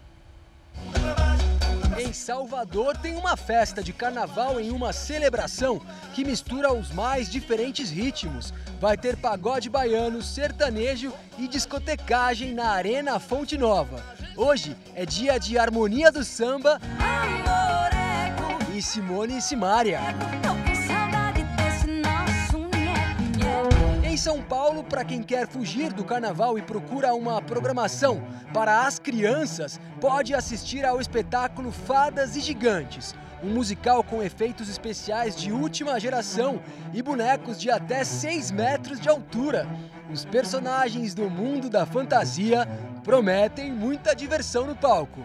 Em 1.99 2.13
Salvador 2.13 2.97
tem 2.99 3.17
uma 3.17 3.37
festa 3.37 3.83
de 3.83 3.93
carnaval 3.93 4.61
em 4.61 4.71
uma 4.71 4.93
celebração 4.93 5.81
que 6.15 6.25
mistura 6.25 6.73
os 6.73 6.93
mais 6.93 7.29
diferentes 7.29 7.91
ritmos. 7.91 8.53
Vai 8.79 8.99
ter 8.99 9.17
pagode 9.17 9.71
baiano, 9.71 10.23
sertanejo 10.23 11.13
e 11.39 11.49
discotecagem 11.49 12.53
na 12.53 12.71
Arena 12.71 13.19
Fonte 13.19 13.57
Nova. 13.57 14.05
Hoje 14.37 14.77
é 14.95 15.07
dia 15.07 15.39
de 15.41 15.57
harmonia 15.59 16.13
do 16.13 16.23
samba 16.23 16.79
e 18.75 18.83
Simone 18.83 19.39
e 19.39 19.43
Simária. 19.43 20.01
Em 24.17 24.19
São 24.19 24.41
Paulo, 24.41 24.83
para 24.83 25.05
quem 25.05 25.23
quer 25.23 25.47
fugir 25.47 25.93
do 25.93 26.03
carnaval 26.03 26.59
e 26.59 26.63
procura 26.63 27.13
uma 27.13 27.43
programação 27.43 28.27
para 28.51 28.87
as 28.87 28.99
crianças, 28.99 29.79
pode 30.01 30.35
assistir 30.35 30.87
ao 30.87 30.99
espetáculo 30.99 31.71
Fadas 31.71 32.35
e 32.35 32.41
Gigantes, 32.41 33.15
um 33.43 33.51
musical 33.51 34.03
com 34.03 34.23
efeitos 34.23 34.71
especiais 34.71 35.37
de 35.37 35.53
última 35.53 36.01
geração 36.01 36.63
e 36.95 37.03
bonecos 37.03 37.61
de 37.61 37.71
até 37.71 38.05
6 38.05 38.53
metros 38.53 38.99
de 38.99 39.11
altura. 39.11 39.69
Os 40.11 40.25
personagens 40.25 41.13
do 41.13 41.29
mundo 41.29 41.69
da 41.69 41.85
fantasia 41.85 42.67
prometem 43.05 43.71
muita 43.71 44.17
diversão 44.17 44.67
no 44.67 44.75
palco. 44.75 45.21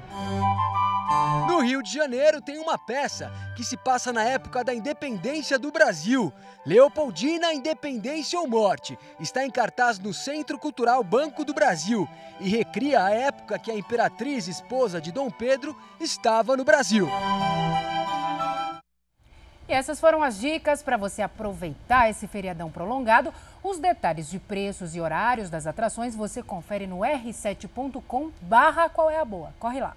No 1.48 1.60
Rio 1.60 1.84
de 1.84 1.94
Janeiro 1.94 2.42
tem 2.42 2.58
uma 2.58 2.78
peça 2.78 3.32
que 3.56 3.64
se 3.64 3.76
passa 3.76 4.14
na 4.14 4.24
época 4.24 4.64
da 4.64 4.74
independência 4.74 5.60
do 5.60 5.72
Brasil. 5.72 6.32
Leopoldina, 6.66 7.54
Independência 7.54 8.40
ou 8.40 8.48
Morte 8.48 8.98
está 9.20 9.46
em 9.46 9.50
cartaz 9.50 10.00
no 10.00 10.14
Centro 10.14 10.58
Cultural 10.58 11.04
Banco 11.04 11.44
do 11.44 11.54
Brasil 11.54 12.08
e 12.40 12.50
recria 12.50 13.04
a 13.04 13.10
época 13.10 13.60
que 13.60 13.72
a 13.72 13.76
imperatriz 13.76 14.48
esposa 14.48 15.02
de 15.02 15.12
Dom 15.12 15.30
Pedro 15.30 15.76
estava 16.00 16.56
no 16.56 16.64
Brasil. 16.64 17.10
E 19.68 19.74
essas 19.74 20.00
foram 20.00 20.22
as 20.22 20.38
dicas 20.38 20.84
para 20.84 20.98
você 20.98 21.22
aproveitar 21.22 22.10
esse 22.10 22.28
feriadão 22.28 22.70
prolongado. 22.70 23.34
Os 23.64 23.80
detalhes 23.80 24.30
de 24.30 24.38
preços 24.38 24.96
e 24.96 25.02
horários 25.02 25.50
das 25.50 25.66
atrações 25.66 26.16
você 26.16 26.44
confere 26.44 26.86
no 26.86 27.00
r7.com 27.00 28.32
barra 28.42 28.90
qual 28.90 29.10
é 29.10 29.20
a 29.20 29.26
boa. 29.26 29.54
Corre 29.60 29.80
lá. 29.80 29.96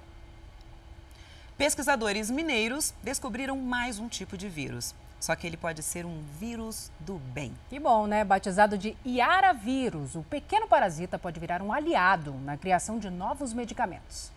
Pesquisadores 1.57 2.31
mineiros 2.31 2.93
descobriram 3.01 3.57
mais 3.57 4.01
um 4.01 4.09
tipo 4.09 4.37
de 4.37 4.49
vírus. 4.49 4.93
Só 5.21 5.37
que 5.37 5.47
ele 5.47 5.57
pode 5.57 5.85
ser 5.85 6.05
um 6.05 6.21
vírus 6.39 6.91
do 6.99 7.15
bem. 7.33 7.53
Que 7.71 7.79
bom, 7.79 8.09
né? 8.09 8.25
Batizado 8.25 8.77
de 8.77 8.97
Iara 9.07 9.53
vírus, 9.55 10.17
o 10.17 10.25
pequeno 10.25 10.67
parasita 10.67 11.17
pode 11.17 11.39
virar 11.39 11.63
um 11.63 11.73
aliado 11.73 12.35
na 12.45 12.57
criação 12.57 12.99
de 12.99 13.09
novos 13.09 13.53
medicamentos. 13.53 14.33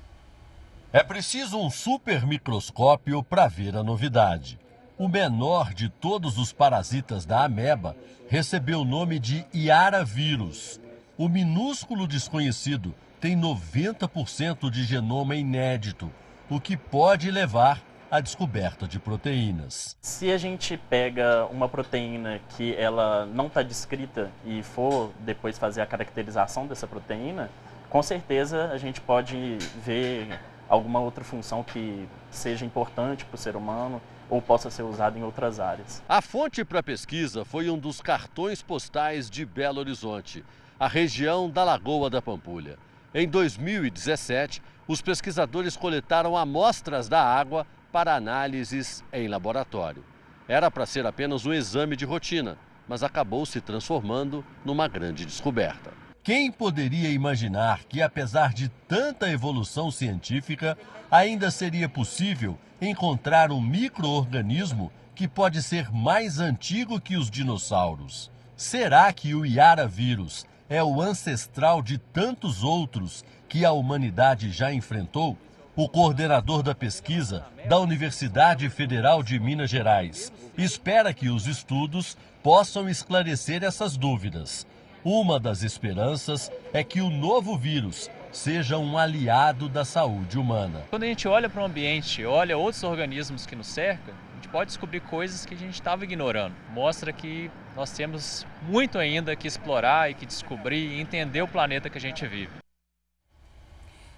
É 0.93 1.01
preciso 1.01 1.59
um 1.59 1.71
super 1.71 2.23
microscópio 2.25 3.23
para 3.23 3.47
ver 3.47 3.75
a 3.75 3.83
novidade. 3.83 4.59
O 4.95 5.07
menor 5.07 5.73
de 5.73 5.89
todos 5.89 6.37
os 6.37 6.53
parasitas 6.53 7.25
da 7.25 7.43
ameba 7.43 7.97
recebeu 8.29 8.81
o 8.81 8.85
nome 8.85 9.17
de 9.17 9.43
Iara 9.51 10.05
vírus. 10.05 10.79
O 11.17 11.27
minúsculo 11.27 12.07
desconhecido 12.07 12.93
tem 13.19 13.35
90% 13.35 14.69
de 14.69 14.83
genoma 14.83 15.35
inédito, 15.35 16.11
o 16.49 16.61
que 16.61 16.77
pode 16.77 17.29
levar 17.29 17.81
à 18.09 18.21
descoberta 18.21 18.87
de 18.87 18.99
proteínas. 18.99 19.97
Se 20.01 20.31
a 20.31 20.37
gente 20.37 20.77
pega 20.77 21.45
uma 21.51 21.67
proteína 21.67 22.39
que 22.55 22.73
ela 22.75 23.25
não 23.25 23.47
está 23.47 23.61
descrita 23.61 24.31
e 24.45 24.63
for 24.63 25.11
depois 25.19 25.57
fazer 25.57 25.81
a 25.81 25.85
caracterização 25.85 26.65
dessa 26.65 26.87
proteína, 26.87 27.49
com 27.89 28.01
certeza 28.01 28.69
a 28.71 28.77
gente 28.77 29.01
pode 29.01 29.57
ver 29.83 30.39
alguma 30.69 31.01
outra 31.01 31.23
função 31.23 31.63
que 31.63 32.07
seja 32.31 32.65
importante 32.65 33.25
para 33.25 33.35
o 33.35 33.37
ser 33.37 33.57
humano 33.57 34.01
ou 34.29 34.41
possa 34.41 34.69
ser 34.69 34.83
usada 34.83 35.19
em 35.19 35.23
outras 35.23 35.59
áreas. 35.59 36.01
A 36.07 36.21
fonte 36.21 36.63
para 36.63 36.79
a 36.79 36.83
pesquisa 36.83 37.43
foi 37.43 37.69
um 37.69 37.77
dos 37.77 38.01
cartões 38.01 38.61
postais 38.61 39.29
de 39.29 39.45
Belo 39.45 39.79
Horizonte, 39.79 40.45
a 40.79 40.87
região 40.87 41.49
da 41.49 41.63
Lagoa 41.65 42.09
da 42.09 42.21
Pampulha. 42.21 42.77
Em 43.13 43.27
2017, 43.27 44.61
os 44.87 45.01
pesquisadores 45.01 45.75
coletaram 45.75 46.37
amostras 46.37 47.09
da 47.09 47.21
água 47.21 47.67
para 47.91 48.15
análises 48.15 49.03
em 49.11 49.27
laboratório. 49.27 50.03
Era 50.47 50.71
para 50.71 50.85
ser 50.85 51.05
apenas 51.05 51.45
um 51.45 51.53
exame 51.53 51.95
de 51.95 52.05
rotina, 52.05 52.57
mas 52.87 53.03
acabou 53.03 53.45
se 53.45 53.59
transformando 53.59 54.45
numa 54.63 54.87
grande 54.87 55.25
descoberta. 55.25 55.91
Quem 56.23 56.51
poderia 56.51 57.09
imaginar 57.09 57.83
que, 57.85 58.01
apesar 58.01 58.53
de 58.53 58.69
tanta 58.87 59.29
evolução 59.29 59.91
científica, 59.91 60.77
ainda 61.09 61.51
seria 61.51 61.87
possível 61.87 62.57
encontrar 62.81 63.51
um 63.51 63.61
microorganismo 63.61 64.91
que 65.15 65.27
pode 65.27 65.63
ser 65.63 65.91
mais 65.91 66.39
antigo 66.39 66.99
que 66.99 67.17
os 67.17 67.29
dinossauros? 67.29 68.29
Será 68.55 69.11
que 69.11 69.33
o 69.33 69.45
Iara 69.45 69.87
vírus 69.87 70.45
é 70.69 70.83
o 70.83 71.01
ancestral 71.01 71.81
de 71.81 71.97
tantos 71.97 72.63
outros 72.63 73.23
que 73.47 73.65
a 73.65 73.71
humanidade 73.71 74.51
já 74.51 74.73
enfrentou? 74.73 75.37
O 75.75 75.87
coordenador 75.87 76.63
da 76.63 76.73
pesquisa 76.73 77.45
da 77.69 77.79
Universidade 77.79 78.67
Federal 78.69 79.21
de 79.21 79.39
Minas 79.39 79.69
Gerais 79.69 80.33
espera 80.57 81.13
que 81.13 81.29
os 81.29 81.45
estudos 81.45 82.17
possam 82.41 82.89
esclarecer 82.89 83.63
essas 83.63 83.95
dúvidas. 83.95 84.65
Uma 85.03 85.39
das 85.39 85.61
esperanças 85.61 86.51
é 86.73 86.83
que 86.83 86.99
o 86.99 87.09
novo 87.09 87.55
vírus 87.57 88.09
seja 88.31 88.77
um 88.77 88.97
aliado 88.97 89.69
da 89.69 89.85
saúde 89.85 90.37
humana. 90.37 90.83
Quando 90.89 91.03
a 91.03 91.07
gente 91.07 91.27
olha 91.27 91.49
para 91.49 91.61
o 91.61 91.65
ambiente, 91.65 92.25
olha 92.25 92.57
outros 92.57 92.83
organismos 92.83 93.45
que 93.45 93.55
nos 93.55 93.67
cercam, 93.67 94.13
a 94.31 94.35
gente 94.35 94.49
pode 94.49 94.67
descobrir 94.69 95.01
coisas 95.01 95.45
que 95.45 95.53
a 95.53 95.57
gente 95.57 95.75
estava 95.75 96.03
ignorando. 96.03 96.55
Mostra 96.73 97.13
que 97.13 97.51
nós 97.75 97.91
temos 97.91 98.45
muito 98.63 98.97
ainda 98.97 99.35
que 99.35 99.47
explorar 99.47 100.09
e 100.09 100.15
que 100.15 100.25
descobrir 100.25 100.95
e 100.95 100.99
entender 100.99 101.41
o 101.43 101.47
planeta 101.47 101.89
que 101.89 101.97
a 101.97 102.01
gente 102.01 102.25
vive. 102.25 102.49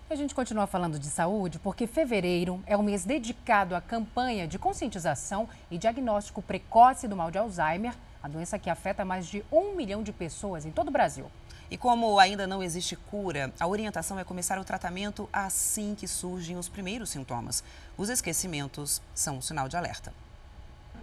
A 0.10 0.16
gente 0.16 0.34
continua 0.34 0.66
falando 0.66 0.98
de 0.98 1.06
saúde 1.06 1.60
porque 1.60 1.86
fevereiro 1.86 2.64
é 2.66 2.76
o 2.76 2.82
mês 2.82 3.06
dedicado 3.06 3.76
à 3.76 3.82
campanha 3.82 4.48
de 4.48 4.58
conscientização 4.58 5.48
e 5.70 5.78
diagnóstico 5.78 6.42
precoce 6.42 7.08
do 7.08 7.16
mal 7.16 7.30
de 7.30 7.38
Alzheimer 7.38 7.94
a 8.24 8.28
doença 8.28 8.58
que 8.58 8.72
afeta 8.72 9.06
mais 9.06 9.28
de 9.28 9.46
um 9.52 9.76
milhão 9.76 10.02
de 10.02 10.12
pessoas 10.12 10.66
em 10.66 10.72
todo 10.72 10.88
o 10.88 10.92
Brasil. 10.92 11.30
E 11.70 11.78
como 11.78 12.18
ainda 12.18 12.48
não 12.48 12.64
existe 12.64 12.96
cura, 12.96 13.54
a 13.60 13.68
orientação 13.68 14.18
é 14.18 14.24
começar 14.24 14.58
o 14.58 14.66
tratamento 14.66 15.30
assim 15.32 15.94
que 15.94 16.08
surgem 16.08 16.58
os 16.58 16.68
primeiros 16.68 17.12
sintomas. 17.12 17.64
Os 17.96 18.10
esquecimentos 18.10 19.00
são 19.14 19.38
um 19.38 19.42
sinal 19.44 19.70
de 19.70 19.78
alerta. 19.78 20.12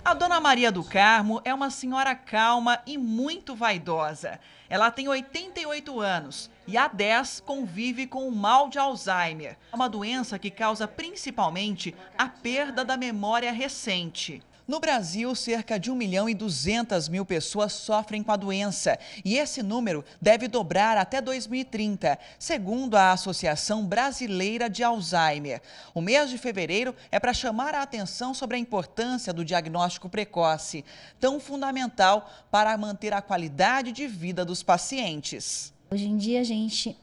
A 0.06 0.14
dona 0.14 0.38
Maria 0.38 0.70
do 0.70 0.84
Carmo 0.84 1.42
é 1.44 1.52
uma 1.52 1.68
senhora 1.68 2.14
calma 2.14 2.80
e 2.86 2.96
muito 2.96 3.56
vaidosa. 3.56 4.38
Ela 4.68 4.88
tem 4.88 5.08
88 5.08 6.00
anos 6.00 6.48
e 6.64 6.78
há 6.78 6.86
10 6.86 7.40
convive 7.40 8.06
com 8.06 8.28
o 8.28 8.30
mal 8.30 8.68
de 8.68 8.78
Alzheimer, 8.78 9.58
uma 9.72 9.88
doença 9.88 10.38
que 10.38 10.48
causa 10.48 10.86
principalmente 10.86 11.92
a 12.16 12.28
perda 12.28 12.84
da 12.84 12.96
memória 12.96 13.50
recente. 13.50 14.40
No 14.66 14.80
Brasil, 14.80 15.32
cerca 15.36 15.78
de 15.78 15.92
1 15.92 15.94
milhão 15.94 16.28
e 16.28 16.34
200 16.34 17.08
mil 17.08 17.24
pessoas 17.24 17.72
sofrem 17.72 18.20
com 18.20 18.32
a 18.32 18.36
doença 18.36 18.98
e 19.24 19.36
esse 19.36 19.62
número 19.62 20.04
deve 20.20 20.48
dobrar 20.48 20.96
até 20.96 21.20
2030, 21.20 22.18
segundo 22.36 22.96
a 22.96 23.12
Associação 23.12 23.86
Brasileira 23.86 24.68
de 24.68 24.82
Alzheimer. 24.82 25.62
O 25.94 26.00
mês 26.00 26.30
de 26.30 26.36
fevereiro 26.36 26.96
é 27.12 27.20
para 27.20 27.32
chamar 27.32 27.76
a 27.76 27.82
atenção 27.82 28.34
sobre 28.34 28.56
a 28.56 28.58
importância 28.58 29.32
do 29.32 29.44
diagnóstico 29.44 30.08
precoce, 30.08 30.84
tão 31.20 31.38
fundamental 31.38 32.28
para 32.50 32.76
manter 32.76 33.12
a 33.12 33.22
qualidade 33.22 33.92
de 33.92 34.08
vida 34.08 34.44
dos 34.44 34.64
pacientes. 34.64 35.72
Hoje 35.88 36.08
em 36.08 36.16
dia 36.16 36.40
a 36.40 36.44
gente 36.44 36.98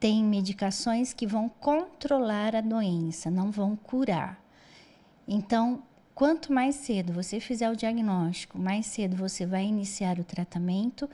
tem 0.00 0.24
medicações 0.24 1.12
que 1.12 1.26
vão 1.26 1.50
controlar 1.50 2.56
a 2.56 2.62
doença, 2.62 3.30
não 3.30 3.50
vão 3.50 3.76
curar. 3.76 4.42
Então, 5.28 5.82
Quanto 6.14 6.52
mais 6.52 6.76
cedo 6.76 7.12
você 7.12 7.40
fizer 7.40 7.68
o 7.68 7.74
diagnóstico, 7.74 8.56
mais 8.56 8.86
cedo 8.86 9.16
você 9.16 9.44
vai 9.44 9.64
iniciar 9.64 10.20
o 10.20 10.24
tratamento, 10.24 11.10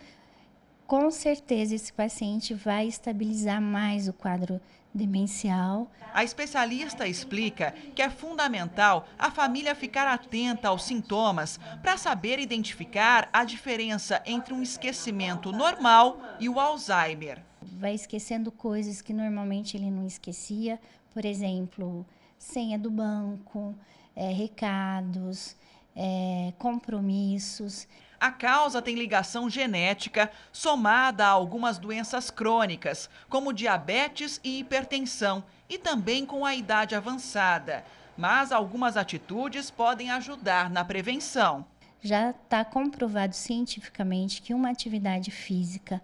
com 0.86 1.10
certeza 1.10 1.74
esse 1.74 1.90
paciente 1.90 2.52
vai 2.52 2.86
estabilizar 2.86 3.62
mais 3.62 4.08
o 4.08 4.12
quadro 4.12 4.60
demencial. 4.92 5.90
A 6.12 6.22
especialista 6.22 7.08
explica 7.08 7.72
que 7.94 8.02
é 8.02 8.10
fundamental 8.10 9.08
a 9.18 9.30
família 9.30 9.74
ficar 9.74 10.06
atenta 10.06 10.68
aos 10.68 10.84
sintomas 10.84 11.58
para 11.80 11.96
saber 11.96 12.38
identificar 12.38 13.26
a 13.32 13.42
diferença 13.42 14.22
entre 14.26 14.52
um 14.52 14.62
esquecimento 14.62 15.50
normal 15.50 16.20
e 16.38 16.46
o 16.46 16.60
Alzheimer. 16.60 17.42
Vai 17.62 17.94
esquecendo 17.94 18.52
coisas 18.52 19.00
que 19.00 19.14
normalmente 19.14 19.78
ele 19.78 19.90
não 19.90 20.06
esquecia, 20.06 20.78
por 21.14 21.24
exemplo, 21.24 22.04
senha 22.38 22.78
do 22.78 22.90
banco, 22.90 23.74
é, 24.20 24.30
recados, 24.34 25.56
é, 25.96 26.52
compromissos. 26.58 27.88
A 28.20 28.30
causa 28.30 28.82
tem 28.82 28.94
ligação 28.94 29.48
genética 29.48 30.30
somada 30.52 31.24
a 31.24 31.30
algumas 31.30 31.78
doenças 31.78 32.30
crônicas, 32.30 33.08
como 33.30 33.50
diabetes 33.50 34.38
e 34.44 34.58
hipertensão, 34.58 35.42
e 35.70 35.78
também 35.78 36.26
com 36.26 36.44
a 36.44 36.54
idade 36.54 36.94
avançada. 36.94 37.82
Mas 38.14 38.52
algumas 38.52 38.98
atitudes 38.98 39.70
podem 39.70 40.10
ajudar 40.10 40.68
na 40.68 40.84
prevenção. 40.84 41.64
Já 42.02 42.30
está 42.30 42.62
comprovado 42.62 43.34
cientificamente 43.34 44.42
que 44.42 44.52
uma 44.52 44.68
atividade 44.68 45.30
física 45.30 46.02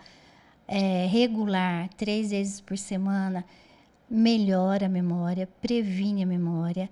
é, 0.67 1.05
regular, 1.07 1.91
três 1.99 2.31
vezes 2.31 2.63
por 2.63 2.79
semana, 2.79 3.45
melhora 4.09 4.87
a 4.87 4.89
memória, 4.89 5.47
previne 5.61 6.23
a 6.23 6.27
memória 6.27 6.89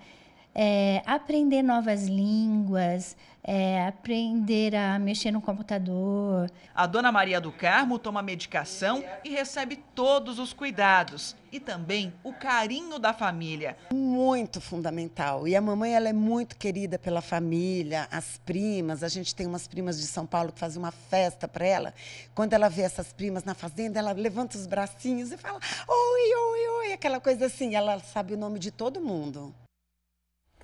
é, 0.55 1.03
aprender 1.05 1.63
novas 1.63 2.07
línguas, 2.07 3.17
é, 3.43 3.87
aprender 3.87 4.75
a 4.75 4.99
mexer 4.99 5.31
no 5.31 5.41
computador. 5.41 6.51
A 6.75 6.87
dona 6.87 7.13
Maria 7.13 7.41
do 7.41 7.53
Carmo 7.53 7.99
toma 7.99 8.23
medicação 8.23 9.05
e 9.23 9.31
recebe 9.31 9.77
todos 9.95 10.39
os 10.39 10.55
cuidados 10.55 11.37
e 11.53 11.61
também 11.61 12.13
o 12.23 12.33
carinho 12.33 12.99
da 12.99 13.13
família. 13.13 13.77
Muito 13.93 14.61
fundamental. 14.61 15.47
E 15.47 15.55
a 15.55 15.61
mamãe 15.61 15.95
ela 15.95 16.09
é 16.09 16.13
muito 16.13 16.57
querida 16.57 16.99
pela 16.99 17.21
família, 17.21 18.09
as 18.11 18.39
primas. 18.39 19.03
A 19.03 19.09
gente 19.09 19.35
tem 19.35 19.47
umas 19.47 19.69
primas 19.69 20.01
de 20.01 20.07
São 20.07 20.25
Paulo 20.25 20.51
que 20.51 20.59
fazem 20.59 20.83
uma 20.83 20.93
festa 20.93 21.47
para 21.47 21.67
ela. 21.67 21.95
Quando 22.35 22.55
ela 22.55 22.71
vê 22.71 22.83
essas 22.83 23.13
primas 23.13 23.45
na 23.45 23.55
fazenda, 23.55 23.99
ela 23.99 24.13
levanta 24.13 24.57
os 24.57 24.67
bracinhos 24.67 25.33
e 25.33 25.37
fala: 25.37 25.61
oi, 25.87 26.35
oi, 26.35 26.69
oi, 26.79 26.93
aquela 26.93 27.21
coisa 27.21 27.47
assim. 27.47 27.75
Ela 27.75 27.99
sabe 27.99 28.33
o 28.33 28.39
nome 28.39 28.59
de 28.59 28.71
todo 28.71 29.01
mundo. 29.01 29.55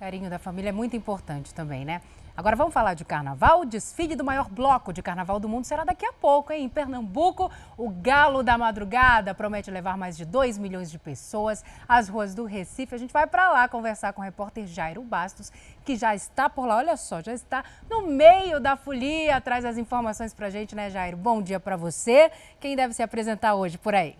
Carinho 0.01 0.31
da 0.31 0.39
família 0.39 0.69
é 0.69 0.71
muito 0.71 0.95
importante 0.95 1.53
também, 1.53 1.85
né? 1.85 2.01
Agora 2.35 2.55
vamos 2.55 2.73
falar 2.73 2.95
de 2.95 3.05
carnaval. 3.05 3.61
O 3.61 3.65
desfile 3.65 4.15
do 4.15 4.23
maior 4.23 4.49
bloco 4.49 4.91
de 4.91 4.99
carnaval 4.99 5.39
do 5.39 5.47
mundo 5.47 5.65
será 5.65 5.83
daqui 5.83 6.03
a 6.03 6.11
pouco, 6.11 6.51
hein? 6.51 6.63
Em 6.63 6.69
Pernambuco, 6.69 7.51
o 7.77 7.87
Galo 7.87 8.41
da 8.41 8.57
Madrugada 8.57 9.35
promete 9.35 9.69
levar 9.69 9.95
mais 9.99 10.17
de 10.17 10.25
2 10.25 10.57
milhões 10.57 10.89
de 10.89 10.97
pessoas 10.97 11.63
às 11.87 12.09
ruas 12.09 12.33
do 12.33 12.45
Recife. 12.45 12.95
A 12.95 12.97
gente 12.97 13.13
vai 13.13 13.27
para 13.27 13.51
lá 13.51 13.67
conversar 13.67 14.11
com 14.13 14.23
o 14.23 14.25
repórter 14.25 14.65
Jairo 14.65 15.03
Bastos, 15.03 15.51
que 15.85 15.95
já 15.95 16.15
está 16.15 16.49
por 16.49 16.65
lá. 16.65 16.77
Olha 16.77 16.97
só, 16.97 17.21
já 17.21 17.33
está 17.33 17.63
no 17.87 18.07
meio 18.07 18.59
da 18.59 18.75
folia. 18.75 19.39
Traz 19.39 19.63
as 19.65 19.77
informações 19.77 20.33
para 20.33 20.49
gente, 20.49 20.75
né, 20.75 20.89
Jairo? 20.89 21.15
Bom 21.15 21.43
dia 21.43 21.59
para 21.59 21.77
você. 21.77 22.31
Quem 22.59 22.75
deve 22.75 22.95
se 22.95 23.03
apresentar 23.03 23.53
hoje 23.53 23.77
por 23.77 23.93
aí? 23.93 24.15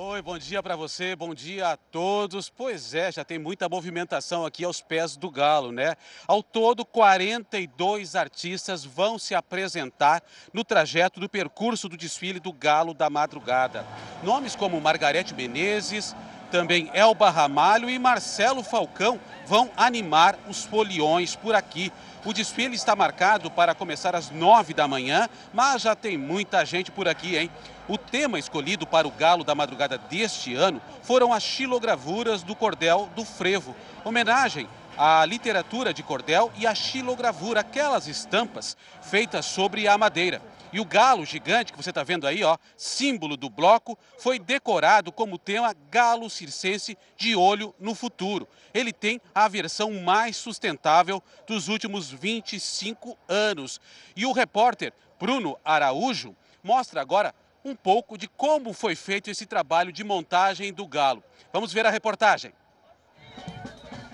Oi, 0.00 0.22
bom 0.22 0.38
dia 0.38 0.62
para 0.62 0.76
você, 0.76 1.16
bom 1.16 1.34
dia 1.34 1.70
a 1.70 1.76
todos. 1.76 2.48
Pois 2.48 2.94
é, 2.94 3.10
já 3.10 3.24
tem 3.24 3.36
muita 3.36 3.68
movimentação 3.68 4.46
aqui 4.46 4.62
aos 4.62 4.80
pés 4.80 5.16
do 5.16 5.28
Galo, 5.28 5.72
né? 5.72 5.96
Ao 6.24 6.40
todo, 6.40 6.84
42 6.84 8.14
artistas 8.14 8.84
vão 8.84 9.18
se 9.18 9.34
apresentar 9.34 10.22
no 10.52 10.62
trajeto 10.62 11.18
do 11.18 11.28
percurso 11.28 11.88
do 11.88 11.96
desfile 11.96 12.38
do 12.38 12.52
Galo 12.52 12.94
da 12.94 13.10
Madrugada. 13.10 13.84
Nomes 14.22 14.54
como 14.54 14.80
Margarete 14.80 15.34
Menezes, 15.34 16.14
também 16.48 16.90
Elba 16.94 17.28
Ramalho 17.28 17.90
e 17.90 17.98
Marcelo 17.98 18.62
Falcão 18.62 19.18
vão 19.46 19.68
animar 19.76 20.38
os 20.48 20.64
foliões 20.64 21.34
por 21.34 21.56
aqui. 21.56 21.92
O 22.24 22.32
desfile 22.32 22.74
está 22.74 22.96
marcado 22.96 23.50
para 23.50 23.74
começar 23.74 24.14
às 24.14 24.30
nove 24.30 24.74
da 24.74 24.88
manhã, 24.88 25.28
mas 25.52 25.82
já 25.82 25.94
tem 25.94 26.18
muita 26.18 26.64
gente 26.64 26.90
por 26.90 27.06
aqui, 27.06 27.36
hein? 27.36 27.50
O 27.88 27.96
tema 27.96 28.38
escolhido 28.38 28.86
para 28.86 29.06
o 29.06 29.10
galo 29.10 29.44
da 29.44 29.54
madrugada 29.54 29.96
deste 29.96 30.54
ano 30.54 30.80
foram 31.02 31.32
as 31.32 31.42
xilogravuras 31.42 32.42
do 32.42 32.54
cordel 32.54 33.08
do 33.14 33.24
frevo, 33.24 33.74
homenagem 34.04 34.68
à 34.96 35.24
literatura 35.24 35.94
de 35.94 36.02
cordel 36.02 36.50
e 36.56 36.66
à 36.66 36.74
xilogravura, 36.74 37.60
aquelas 37.60 38.08
estampas 38.08 38.76
feitas 39.00 39.46
sobre 39.46 39.86
a 39.86 39.96
madeira. 39.96 40.42
E 40.72 40.80
o 40.80 40.84
galo 40.84 41.24
gigante 41.24 41.72
que 41.72 41.82
você 41.82 41.90
está 41.90 42.02
vendo 42.02 42.26
aí, 42.26 42.44
ó, 42.44 42.58
símbolo 42.76 43.36
do 43.36 43.48
bloco, 43.48 43.98
foi 44.18 44.38
decorado 44.38 45.10
como 45.10 45.38
tema 45.38 45.74
galo 45.90 46.28
circense 46.28 46.96
de 47.16 47.34
olho 47.34 47.74
no 47.78 47.94
futuro. 47.94 48.46
Ele 48.74 48.92
tem 48.92 49.20
a 49.34 49.48
versão 49.48 49.92
mais 50.00 50.36
sustentável 50.36 51.22
dos 51.46 51.68
últimos 51.68 52.10
25 52.10 53.16
anos. 53.28 53.80
E 54.14 54.26
o 54.26 54.32
repórter 54.32 54.92
Bruno 55.18 55.58
Araújo 55.64 56.36
mostra 56.62 57.00
agora 57.00 57.34
um 57.64 57.74
pouco 57.74 58.16
de 58.16 58.28
como 58.28 58.72
foi 58.72 58.94
feito 58.94 59.30
esse 59.30 59.46
trabalho 59.46 59.90
de 59.90 60.04
montagem 60.04 60.72
do 60.72 60.86
galo. 60.86 61.22
Vamos 61.52 61.72
ver 61.72 61.86
a 61.86 61.90
reportagem. 61.90 62.52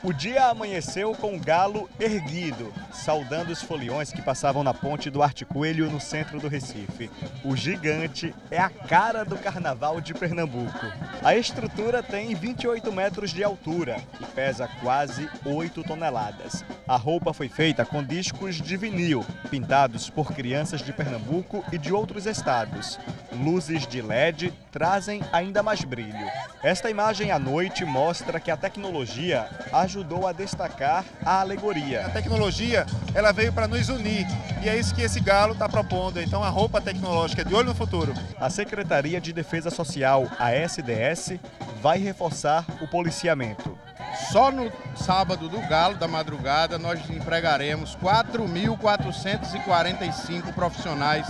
O 0.04 0.12
dia 0.12 0.49
amanheceu 0.49 1.14
com 1.14 1.34
o 1.34 1.40
galo 1.40 1.88
erguido, 1.99 2.70
saudando 2.92 3.50
os 3.50 3.62
foliões 3.62 4.12
que 4.12 4.20
passavam 4.20 4.62
na 4.62 4.75
ponte 4.75 5.08
do 5.08 5.23
Arte 5.23 5.46
Coelho 5.46 5.90
no 5.90 5.99
centro 5.99 6.38
do 6.38 6.46
Recife. 6.46 7.11
O 7.42 7.56
gigante 7.56 8.34
é 8.50 8.58
a 8.58 8.68
cara 8.68 9.25
do 9.25 9.38
carnaval 9.38 10.02
de 10.02 10.12
Pernambuco. 10.12 10.87
A 11.23 11.34
estrutura 11.34 12.02
tem 12.02 12.34
28 12.34 12.92
metros 12.92 13.30
de 13.30 13.42
altura 13.42 13.96
e 14.20 14.26
pesa 14.26 14.68
quase 14.82 15.26
8 15.42 15.82
toneladas. 15.82 16.62
A 16.87 16.96
roupa 16.96 17.32
foi 17.32 17.49
feita 17.49 17.87
com 17.87 18.04
discos 18.04 18.56
de 18.56 18.76
vinil, 18.76 19.25
pintados 19.50 20.11
por 20.11 20.34
crianças 20.34 20.82
de 20.82 20.92
Pernambuco 20.92 21.64
e 21.73 21.78
de 21.78 21.94
outros 21.94 22.26
estados. 22.26 22.99
Luzes 23.32 23.87
de 23.87 24.02
LED 24.02 24.52
trazem 24.70 25.23
ainda 25.32 25.62
mais 25.62 25.82
brilho. 25.82 26.26
Esta 26.62 26.90
imagem 26.90 27.30
à 27.30 27.38
noite 27.38 27.84
mostra 27.84 28.38
que 28.38 28.50
a 28.50 28.56
tecnologia 28.56 29.49
ajudou 29.94 30.26
a 30.26 30.32
destacar 30.32 31.04
a 31.24 31.40
alegoria. 31.40 32.06
A 32.06 32.10
tecnologia 32.10 32.84
ela 33.14 33.32
veio 33.32 33.52
para 33.52 33.68
nos 33.68 33.88
unir 33.88 34.26
e 34.60 34.68
é 34.68 34.76
isso 34.76 34.92
que 34.92 35.02
esse 35.02 35.20
galo 35.20 35.52
está 35.52 35.68
propondo. 35.68 36.20
Então 36.20 36.42
a 36.42 36.48
roupa 36.48 36.80
tecnológica 36.80 37.42
é 37.42 37.44
de 37.44 37.54
olho 37.54 37.68
no 37.68 37.74
futuro. 37.74 38.12
A 38.40 38.50
Secretaria 38.50 39.20
de 39.20 39.32
Defesa 39.32 39.70
Social, 39.70 40.26
a 40.36 40.52
SDS, 40.52 41.38
vai 41.80 41.98
reforçar 41.98 42.66
o 42.80 42.88
policiamento. 42.88 43.78
Só 44.32 44.50
no 44.50 44.72
sábado 44.96 45.48
do 45.48 45.60
galo 45.68 45.94
da 45.94 46.08
madrugada 46.08 46.76
nós 46.76 47.08
empregaremos 47.08 47.96
4.445 47.96 50.52
profissionais 50.54 51.28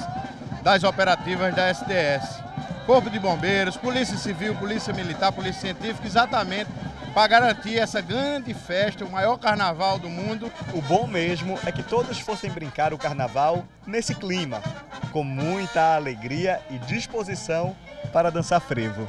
das 0.63 0.85
operativas 0.85 1.55
da 1.55 1.69
SDS. 1.69 2.43
Corpo 2.87 3.11
de 3.11 3.19
Bombeiros, 3.19 3.77
Polícia 3.79 4.17
Civil, 4.17 4.55
Polícia 4.57 4.93
Militar, 4.93 5.33
Polícia 5.33 5.63
Científica, 5.63 6.07
exatamente 6.07 6.69
para 7.15 7.29
garantir 7.29 7.79
essa 7.79 8.01
grande 8.01 8.53
festa, 8.53 9.05
o 9.05 9.11
maior 9.11 9.39
carnaval 9.39 10.01
do 10.01 10.11
mundo. 10.11 10.51
O 10.75 10.83
bom 10.83 11.07
mesmo 11.07 11.57
é 11.65 11.71
que 11.71 11.83
todos 11.83 12.19
fossem 12.19 12.51
brincar 12.51 12.93
o 12.93 12.99
carnaval 12.99 13.65
nesse 13.87 14.17
clima, 14.17 14.61
com 15.13 15.23
muita 15.23 15.95
alegria 15.95 16.61
e 16.69 16.79
disposição 16.79 17.77
para 18.13 18.33
dançar 18.33 18.61
frevo. 18.61 19.07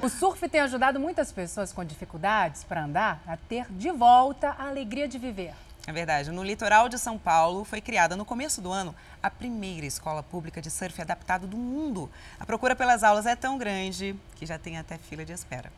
O 0.00 0.08
surf 0.08 0.48
tem 0.48 0.62
ajudado 0.62 0.98
muitas 0.98 1.30
pessoas 1.30 1.72
com 1.72 1.84
dificuldades 1.84 2.64
para 2.64 2.84
andar 2.84 3.22
a 3.26 3.36
ter 3.36 3.66
de 3.70 3.90
volta 3.92 4.56
a 4.58 4.68
alegria 4.68 5.06
de 5.06 5.18
viver. 5.18 5.52
É 5.86 5.92
verdade. 5.92 6.30
No 6.30 6.44
litoral 6.44 6.88
de 6.88 6.98
São 6.98 7.18
Paulo 7.18 7.64
foi 7.64 7.80
criada 7.80 8.16
no 8.16 8.24
começo 8.24 8.60
do 8.60 8.70
ano 8.70 8.94
a 9.22 9.28
primeira 9.28 9.86
escola 9.86 10.22
pública 10.22 10.60
de 10.60 10.70
surf 10.70 11.00
adaptado 11.00 11.46
do 11.46 11.56
mundo. 11.56 12.10
A 12.38 12.46
procura 12.46 12.76
pelas 12.76 13.02
aulas 13.02 13.26
é 13.26 13.34
tão 13.34 13.58
grande 13.58 14.14
que 14.36 14.46
já 14.46 14.58
tem 14.58 14.78
até 14.78 14.96
fila 14.96 15.24
de 15.24 15.32
espera. 15.32 15.72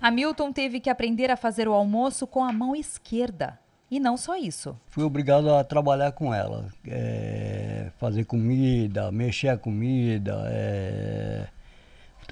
Hamilton 0.00 0.52
teve 0.52 0.80
que 0.80 0.90
aprender 0.90 1.30
a 1.30 1.36
fazer 1.36 1.68
o 1.68 1.72
almoço 1.72 2.26
com 2.26 2.44
a 2.44 2.52
mão 2.52 2.74
esquerda. 2.74 3.58
E 3.90 4.00
não 4.00 4.16
só 4.16 4.36
isso. 4.36 4.74
Fui 4.86 5.04
obrigado 5.04 5.52
a 5.54 5.62
trabalhar 5.62 6.12
com 6.12 6.32
ela. 6.32 6.72
É, 6.88 7.90
fazer 7.98 8.24
comida, 8.24 9.12
mexer 9.12 9.48
a 9.48 9.58
comida, 9.58 10.44
é, 10.46 11.46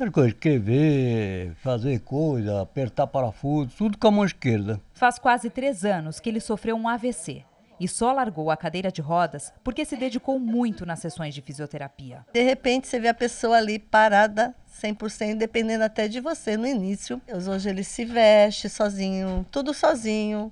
Outra 0.01 0.13
coisa, 0.13 0.31
escrever, 0.31 1.53
fazer 1.57 2.01
coisa, 2.01 2.63
apertar 2.63 3.07
parafuso, 3.07 3.77
tudo 3.77 3.99
com 3.99 4.09
a 4.09 4.11
mão 4.11 4.25
esquerda. 4.25 4.81
Faz 4.95 5.19
quase 5.19 5.51
três 5.51 5.85
anos 5.85 6.19
que 6.19 6.31
ele 6.31 6.41
sofreu 6.41 6.75
um 6.75 6.89
AVC 6.89 7.45
e 7.79 7.87
só 7.87 8.11
largou 8.11 8.51
a 8.51 8.57
cadeira 8.57 8.91
de 8.91 9.03
rodas 9.03 9.53
porque 9.63 9.85
se 9.85 9.99
dedicou 9.99 10.39
muito 10.41 10.87
nas 10.87 11.01
sessões 11.01 11.35
de 11.35 11.43
fisioterapia. 11.43 12.25
De 12.33 12.43
repente 12.43 12.89
você 12.89 12.99
vê 12.99 13.09
a 13.09 13.15
pessoa 13.15 13.59
ali 13.59 13.79
parada 13.79 14.55
100%, 14.83 15.37
dependendo 15.37 15.85
até 15.85 16.09
de 16.09 16.19
você 16.19 16.57
no 16.57 16.67
início. 16.67 17.21
Hoje 17.29 17.69
ele 17.69 17.85
se 17.85 18.07
veste 18.07 18.71
sozinho, 18.71 19.45
tudo 19.51 19.75
sozinho. 19.75 20.51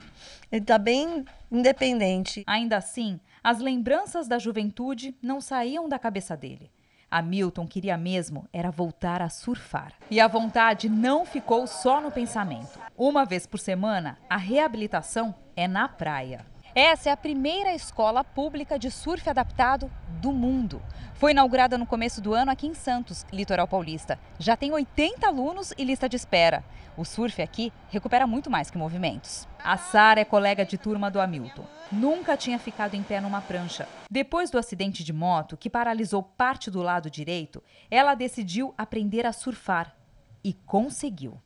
Ele 0.53 0.61
está 0.61 0.77
bem 0.77 1.25
independente. 1.51 2.45
Ainda 2.47 2.77
assim, 2.77 3.19
as 3.43 3.61
lembranças 3.61 4.29
da 4.29 4.39
juventude 4.39 5.17
não 5.23 5.41
saíam 5.41 5.89
da 5.89 5.99
cabeça 5.99 6.37
dele. 6.37 6.71
Hamilton 7.11 7.66
queria 7.66 7.97
mesmo 7.97 8.49
era 8.53 8.71
voltar 8.71 9.23
a 9.23 9.29
surfar. 9.29 9.92
E 10.11 10.21
a 10.21 10.29
vontade 10.29 10.88
não 10.88 11.25
ficou 11.25 11.66
só 11.66 12.01
no 12.01 12.11
pensamento. 12.11 12.79
Uma 12.97 13.25
vez 13.25 13.47
por 13.47 13.59
semana, 13.59 14.18
a 14.29 14.37
reabilitação 14.37 15.35
é 15.57 15.66
na 15.66 15.88
praia. 15.88 16.44
Essa 16.81 17.09
é 17.09 17.12
a 17.12 17.17
primeira 17.17 17.75
escola 17.75 18.23
pública 18.23 18.79
de 18.79 18.88
surf 18.88 19.29
adaptado 19.29 19.91
do 20.21 20.31
mundo. 20.31 20.81
Foi 21.14 21.33
inaugurada 21.33 21.77
no 21.77 21.85
começo 21.85 22.21
do 22.21 22.33
ano 22.33 22.53
aqui 22.53 22.69
em 22.69 22.75
Santos, 22.75 23.27
litoral 23.33 23.67
paulista. 23.67 24.17
Já 24.38 24.57
tem 24.57 24.71
80 24.71 25.27
alunos 25.27 25.75
e 25.77 25.83
lista 25.83 26.09
de 26.09 26.14
espera. 26.14 26.62
O 26.97 27.05
surf 27.05 27.43
aqui 27.43 27.73
recupera 27.88 28.29
muito 28.29 28.49
mais 28.49 28.71
que 28.71 28.79
movimentos. 28.79 29.49
A 29.59 29.77
Sara 29.77 30.21
é 30.21 30.25
colega 30.25 30.64
de 30.64 30.79
turma 30.79 31.11
do 31.11 31.21
Hamilton. 31.21 31.64
Nunca 31.91 32.37
tinha 32.37 32.61
ficado 32.61 32.95
em 32.95 33.03
pé 33.03 33.21
numa 33.21 33.41
prancha. 33.41 33.88
Depois 34.09 34.49
do 34.49 34.57
acidente 34.57 35.03
de 35.03 35.12
moto, 35.12 35.57
que 35.57 35.69
paralisou 35.69 36.23
parte 36.23 36.71
do 36.71 36.81
lado 36.81 37.11
direito, 37.11 37.61
ela 37.91 38.14
decidiu 38.14 38.73
aprender 38.79 39.27
a 39.27 39.33
surfar. 39.33 39.97
E 40.45 40.53
conseguiu 40.53 41.41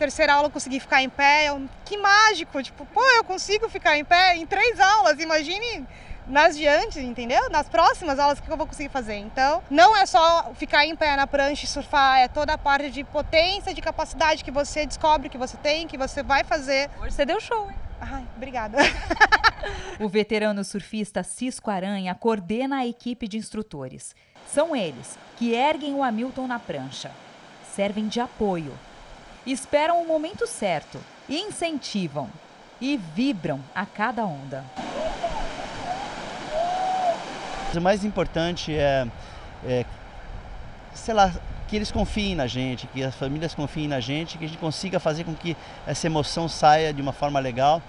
terceira 0.00 0.32
aula 0.32 0.48
eu 0.48 0.50
consegui 0.50 0.80
ficar 0.80 1.02
em 1.02 1.10
pé. 1.10 1.50
Eu, 1.50 1.68
que 1.84 1.98
mágico! 1.98 2.62
Tipo, 2.62 2.86
pô, 2.86 3.02
eu 3.12 3.22
consigo 3.22 3.68
ficar 3.68 3.98
em 3.98 4.04
pé 4.04 4.34
em 4.36 4.46
três 4.46 4.80
aulas. 4.80 5.20
Imagine 5.20 5.86
nas 6.26 6.56
de 6.56 6.66
antes, 6.66 6.96
entendeu? 6.96 7.50
Nas 7.50 7.68
próximas 7.68 8.18
aulas 8.18 8.40
que 8.40 8.50
eu 8.50 8.56
vou 8.56 8.66
conseguir 8.66 8.88
fazer. 8.88 9.16
Então, 9.16 9.62
não 9.70 9.94
é 9.94 10.06
só 10.06 10.52
ficar 10.54 10.86
em 10.86 10.96
pé 10.96 11.14
na 11.16 11.26
prancha 11.26 11.64
e 11.64 11.68
surfar, 11.68 12.18
é 12.18 12.28
toda 12.28 12.54
a 12.54 12.58
parte 12.58 12.90
de 12.90 13.04
potência, 13.04 13.74
de 13.74 13.82
capacidade 13.82 14.42
que 14.42 14.50
você 14.50 14.86
descobre 14.86 15.28
que 15.28 15.36
você 15.36 15.56
tem, 15.58 15.86
que 15.86 15.98
você 15.98 16.22
vai 16.22 16.44
fazer. 16.44 16.88
Hoje 17.00 17.12
você 17.12 17.26
deu 17.26 17.40
show, 17.40 17.68
hein? 17.68 17.76
Ai, 18.00 18.24
obrigada. 18.36 18.78
o 20.00 20.08
veterano 20.08 20.64
surfista 20.64 21.22
Cisco 21.22 21.70
Aranha 21.70 22.14
coordena 22.14 22.78
a 22.78 22.86
equipe 22.86 23.28
de 23.28 23.36
instrutores. 23.36 24.14
São 24.46 24.74
eles 24.74 25.18
que 25.36 25.52
erguem 25.52 25.94
o 25.94 26.02
Hamilton 26.02 26.46
na 26.46 26.58
prancha. 26.58 27.10
Servem 27.74 28.08
de 28.08 28.20
apoio 28.20 28.72
esperam 29.52 30.02
o 30.02 30.06
momento 30.06 30.46
certo, 30.46 30.98
incentivam 31.28 32.28
e 32.80 32.96
vibram 32.96 33.60
a 33.74 33.84
cada 33.84 34.24
onda. 34.24 34.64
O 37.74 37.80
mais 37.80 38.04
importante 38.04 38.74
é, 38.74 39.06
é, 39.64 39.84
sei 40.92 41.14
lá, 41.14 41.32
que 41.68 41.76
eles 41.76 41.92
confiem 41.92 42.34
na 42.34 42.48
gente, 42.48 42.86
que 42.88 43.02
as 43.02 43.14
famílias 43.14 43.54
confiem 43.54 43.86
na 43.86 44.00
gente, 44.00 44.36
que 44.36 44.44
a 44.44 44.48
gente 44.48 44.58
consiga 44.58 44.98
fazer 44.98 45.22
com 45.22 45.34
que 45.34 45.56
essa 45.86 46.06
emoção 46.06 46.48
saia 46.48 46.92
de 46.92 47.00
uma 47.00 47.12
forma 47.12 47.38
legal 47.38 47.80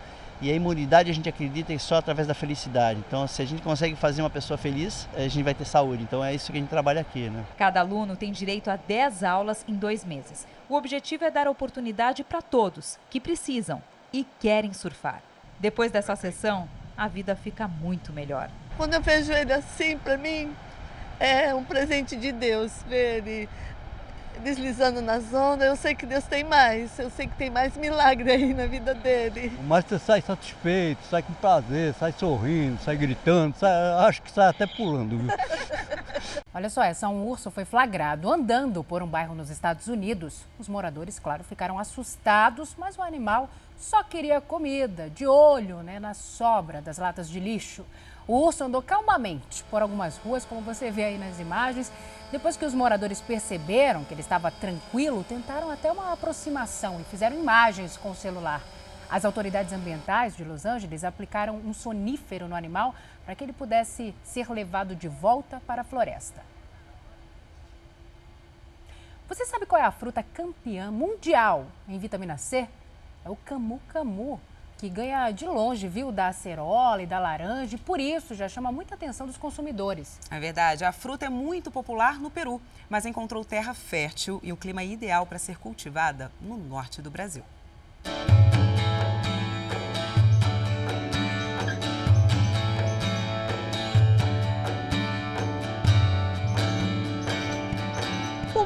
e 0.41 0.51
a 0.51 0.56
imunidade 0.56 1.12
a 1.12 1.13
gente 1.13 1.30
acredita 1.30 1.77
só 1.77 1.97
através 1.97 2.27
da 2.27 2.34
felicidade. 2.34 2.99
Então, 3.08 3.27
se 3.27 3.41
a 3.41 3.45
gente 3.45 3.62
consegue 3.62 3.95
fazer 3.95 4.23
uma 4.23 4.30
pessoa 4.30 4.58
feliz, 4.58 5.08
a 5.15 5.21
gente 5.21 5.43
vai 5.43 5.54
ter 5.54 5.65
saúde. 5.65 6.01
Então, 6.01 6.23
é 6.23 6.34
isso 6.34 6.51
que 6.51 6.58
a 6.58 6.62
gente 6.62 6.69
trabalha 6.69 7.01
aqui. 7.01 7.30
Né? 7.30 7.45
Cada 7.58 7.80
aluno 7.80 8.15
tem 8.15 8.32
direito 8.32 8.69
a 8.69 8.75
10 8.75 9.23
aulas 9.23 9.63
em 9.67 9.75
dois 9.75 10.04
meses. 10.04 10.47
O 10.67 10.75
objetivo 10.75 11.23
é 11.23 11.32
dar 11.32 11.47
oportunidade 11.47 12.23
para 12.23 12.41
todos 12.41 12.97
que 13.10 13.19
precisam 13.19 13.82
e 14.12 14.25
querem 14.39 14.73
surfar. 14.73 15.21
Depois 15.60 15.91
dessa 15.91 16.15
sessão, 16.15 16.67
a 16.97 17.08
vida 17.08 17.36
fica 17.36 17.67
muito 17.67 18.12
melhor. 18.12 18.49
Quando 18.77 18.95
eu 18.95 19.01
vejo 19.01 19.32
ele 19.32 19.54
assim, 19.54 19.97
para 19.97 20.17
mim, 20.17 20.51
é 21.19 21.54
um 21.54 21.63
presente 21.63 22.15
de 22.15 22.32
Deus 22.32 22.71
ver 22.88 23.17
ele 23.17 23.49
deslizando 24.39 25.02
na 25.02 25.20
zona, 25.20 25.65
eu 25.65 25.76
sei 25.76 25.94
que 25.94 26.06
Deus 26.06 26.24
tem 26.24 26.44
mais. 26.44 26.98
Eu 26.98 27.10
sei 27.10 27.28
que 27.28 27.36
tem 27.36 27.50
mais 27.50 27.76
milagre 27.78 28.32
aí 28.32 28.54
na 28.54 28.65
vida 28.65 28.94
dele. 28.94 29.52
Mas 29.63 29.86
você 29.86 30.00
sai 30.00 30.22
satisfeito, 30.22 31.04
sai 31.10 31.22
com 31.22 31.34
prazer, 31.34 31.94
sai 31.96 32.12
sorrindo, 32.12 32.82
sai 32.82 32.96
gritando, 32.96 33.56
sai, 33.58 33.72
acho 34.08 34.22
que 34.22 34.32
sai 34.32 34.48
até 34.50 34.65
pulando, 34.65 35.17
viu? 35.17 35.30
Olha 36.54 36.70
só, 36.70 36.84
essa 36.84 37.08
um 37.08 37.26
urso 37.28 37.50
foi 37.50 37.63
flagrado 37.63 38.30
andando 38.30 38.84
por 38.84 39.02
um 39.02 39.08
bairro 39.08 39.34
nos 39.34 39.50
Estados 39.50 39.88
Unidos. 39.88 40.46
Os 40.60 40.67
moradores, 40.67 41.17
claro, 41.17 41.44
ficaram 41.44 41.80
assustados, 41.80 42.76
mas 42.78 42.98
o 42.98 43.02
animal 43.02 43.50
só 43.78 44.04
queria 44.04 44.41
comida, 44.41 45.10
de 45.10 45.26
olho 45.26 45.78
né, 45.78 46.00
na 46.00 46.13
sobra 46.13 46.82
das 46.82 46.98
latas 46.98 47.30
de 47.30 47.39
lixo. 47.39 47.86
O 48.27 48.36
urso 48.45 48.63
andou 48.63 48.81
calmamente 48.81 49.63
por 49.65 49.81
algumas 49.81 50.17
ruas, 50.17 50.45
como 50.45 50.62
você 50.62 50.91
vê 50.91 51.05
aí 51.05 51.17
nas 51.17 51.39
imagens. 51.39 51.91
Depois 52.31 52.55
que 52.55 52.65
os 52.65 52.73
moradores 52.73 53.19
perceberam 53.19 54.05
que 54.05 54.13
ele 54.13 54.21
estava 54.21 54.51
tranquilo, 54.51 55.25
tentaram 55.27 55.69
até 55.69 55.91
uma 55.91 56.13
aproximação 56.13 57.01
e 57.01 57.03
fizeram 57.05 57.36
imagens 57.36 57.97
com 57.97 58.12
o 58.12 58.15
celular. 58.15 58.62
As 59.10 59.25
autoridades 59.25 59.73
ambientais 59.73 60.38
de 60.38 60.45
Los 60.45 60.65
Angeles 60.65 61.03
aplicaram 61.03 61.57
um 61.57 61.73
sonífero 61.73 62.47
no 62.47 62.55
animal 62.55 62.95
para 63.25 63.36
que 63.36 63.43
ele 63.43 63.51
pudesse 63.51 64.15
ser 64.23 64.49
levado 64.49 64.95
de 64.95 65.10
volta 65.10 65.62
para 65.67 65.81
a 65.81 65.84
floresta. 65.84 66.41
Você 69.27 69.45
sabe 69.45 69.65
qual 69.65 69.81
é 69.81 69.86
a 69.86 69.91
fruta 69.91 70.23
campeã 70.34 70.91
mundial 70.91 71.65
em 71.88 71.97
vitamina 71.97 72.38
C? 72.38 72.67
É 73.25 73.29
o 73.29 73.36
camu-camu, 73.36 74.39
que 74.82 74.89
ganha 74.89 75.30
de 75.30 75.46
longe, 75.46 75.88
viu, 75.88 76.12
da 76.12 76.30
acerola 76.30 77.04
e 77.04 77.06
da 77.06 77.20
laranja, 77.20 77.76
e 77.76 77.78
por 77.78 78.00
isso 78.00 78.34
já 78.34 78.50
chama 78.50 78.72
muita 78.72 78.96
atenção 78.96 79.28
dos 79.28 79.38
consumidores. 79.38 80.17
É 80.32 80.39
verdade, 80.39 80.84
a 80.84 80.91
fruta 80.91 81.28
é 81.28 81.30
muito 81.30 81.70
popular 81.70 82.20
no 82.20 82.32
Peru, 82.32 82.60
mas 82.89 83.06
encontrou 83.06 83.46
terra 83.46 83.76
fértil 83.76 84.39
e 84.41 84.52
o 84.52 84.58
clima 84.58 84.84
ideal 84.84 85.28
para 85.28 85.38
ser 85.38 85.60
cultivada 85.60 86.32
no 86.41 86.58
norte 86.58 87.00
do 87.00 87.12
Brasil. 87.12 87.44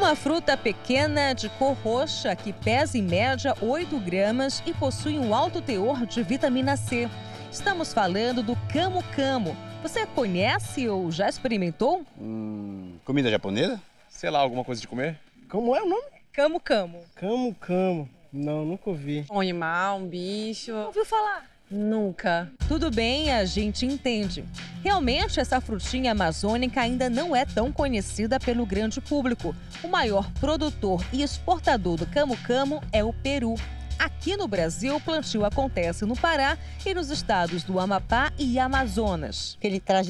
Uma 0.06 0.16
fruta 0.16 0.56
pequena 0.56 1.34
de 1.34 1.50
cor 1.50 1.74
roxa 1.84 2.36
que 2.36 2.54
pesa 2.54 2.96
em 2.96 3.02
média 3.02 3.56
8 3.60 4.00
gramas 4.02 4.62
e 4.64 4.72
possui 4.72 5.18
um 5.18 5.34
alto 5.34 5.64
teor 5.64 6.06
de 6.06 6.22
vitamina 6.22 6.78
C. 6.78 7.10
Estamos 7.52 7.92
falando 7.92 8.44
do 8.44 8.56
camu-camu. 8.72 9.58
Você 9.82 10.06
conhece 10.06 10.88
ou 10.88 11.10
já 11.10 11.28
experimentou? 11.28 12.06
Hum, 12.22 13.00
comida 13.04 13.32
japonesa? 13.32 13.82
Sei 14.08 14.30
lá, 14.30 14.38
alguma 14.38 14.64
coisa 14.64 14.80
de 14.80 14.88
comer? 14.88 15.18
Como 15.50 15.76
é 15.76 15.82
o 15.82 15.90
nome? 15.90 16.06
Camu-camu. 16.32 17.02
Camu-camu. 17.16 18.08
Não, 18.32 18.64
nunca 18.64 18.92
ouvi. 18.92 19.26
Um 19.32 19.40
animal, 19.40 19.98
um 19.98 20.08
bicho. 20.08 20.72
Não 20.72 20.86
ouviu 20.86 21.04
falar? 21.04 21.50
Nunca. 21.70 22.52
Tudo 22.68 22.92
bem, 22.92 23.32
a 23.32 23.44
gente 23.44 23.86
entende. 23.86 24.46
Realmente, 24.84 25.40
essa 25.40 25.60
frutinha 25.60 26.12
amazônica 26.12 26.80
ainda 26.80 27.10
não 27.10 27.36
é 27.36 27.44
tão 27.44 27.72
conhecida 27.72 28.40
pelo 28.40 28.66
grande 28.66 29.02
público. 29.02 29.56
O 29.84 29.88
maior 29.88 30.32
produtor 30.34 31.04
e 31.12 31.24
exportador 31.24 31.98
do 31.98 32.06
camu-camu 32.06 32.82
é 32.92 33.04
o 33.04 33.12
Peru. 33.12 33.56
Aqui 33.98 34.36
no 34.36 34.48
Brasil, 34.48 34.96
o 34.96 35.02
plantio 35.02 35.46
acontece 35.46 36.06
no 36.06 36.16
Pará 36.16 36.58
e 36.86 36.94
nos 36.94 37.10
estados 37.10 37.64
do 37.64 37.80
Amapá 37.80 38.32
e 38.38 38.60
Amazonas. 38.60 39.58
Ele 39.62 39.80
traz 39.80 40.08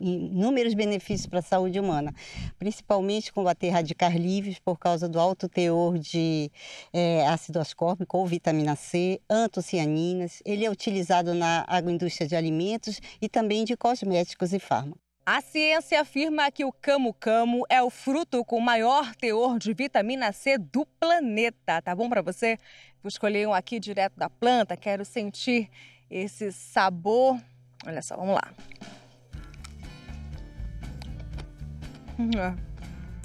inúmeros 0.00 0.74
benefícios 0.74 1.26
para 1.26 1.40
a 1.40 1.42
saúde 1.42 1.80
humana, 1.80 2.14
principalmente 2.58 3.32
combater 3.32 3.70
radicais 3.70 4.14
livres 4.14 4.58
por 4.58 4.78
causa 4.78 5.08
do 5.08 5.18
alto 5.18 5.48
teor 5.48 5.98
de 5.98 6.50
é, 6.92 7.26
ácido 7.26 7.58
ascórbico 7.58 8.18
ou 8.18 8.26
vitamina 8.26 8.76
C, 8.76 9.20
antocianinas. 9.28 10.40
Ele 10.44 10.64
é 10.64 10.70
utilizado 10.70 11.34
na 11.34 11.64
agroindústria 11.66 12.28
de 12.28 12.36
alimentos 12.36 13.00
e 13.20 13.28
também 13.28 13.64
de 13.64 13.76
cosméticos 13.76 14.52
e 14.52 14.58
fármacos. 14.58 15.03
A 15.26 15.40
ciência 15.40 16.02
afirma 16.02 16.50
que 16.50 16.66
o 16.66 16.72
camu-camu 16.72 17.64
é 17.70 17.82
o 17.82 17.88
fruto 17.88 18.44
com 18.44 18.60
maior 18.60 19.14
teor 19.14 19.58
de 19.58 19.72
vitamina 19.72 20.32
C 20.32 20.58
do 20.58 20.84
planeta. 20.84 21.80
Tá 21.80 21.96
bom 21.96 22.10
para 22.10 22.20
você? 22.20 22.58
Vou 23.02 23.08
escolher 23.08 23.48
um 23.48 23.54
aqui 23.54 23.80
direto 23.80 24.18
da 24.18 24.28
planta, 24.28 24.76
quero 24.76 25.02
sentir 25.02 25.70
esse 26.10 26.52
sabor. 26.52 27.40
Olha 27.86 28.02
só, 28.02 28.16
vamos 28.16 28.34
lá. 28.34 28.52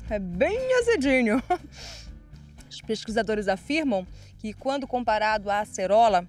É 0.09 0.19
bem 0.19 0.73
azedinho. 0.75 1.43
Os 2.69 2.79
pesquisadores 2.79 3.49
afirmam 3.49 4.07
que 4.37 4.53
quando 4.53 4.87
comparado 4.87 5.49
à 5.49 5.59
acerola, 5.59 6.25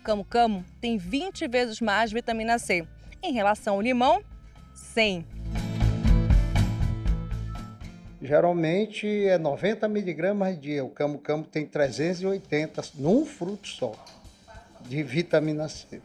o 0.00 0.02
camu-camu 0.02 0.64
tem 0.80 0.98
20 0.98 1.46
vezes 1.46 1.80
mais 1.80 2.10
vitamina 2.10 2.58
C. 2.58 2.84
Em 3.22 3.32
relação 3.32 3.74
ao 3.74 3.80
limão, 3.80 4.24
100. 4.94 5.24
Geralmente 8.20 9.06
é 9.26 9.38
90 9.38 9.88
miligramas 9.88 10.60
dia. 10.60 10.84
O 10.84 10.90
camu-camu 10.90 11.44
tem 11.44 11.64
380 11.64 12.82
num 12.96 13.24
fruto 13.24 13.68
só 13.68 13.92
de 14.88 15.02
vitamina 15.02 15.68
C. 15.68 16.00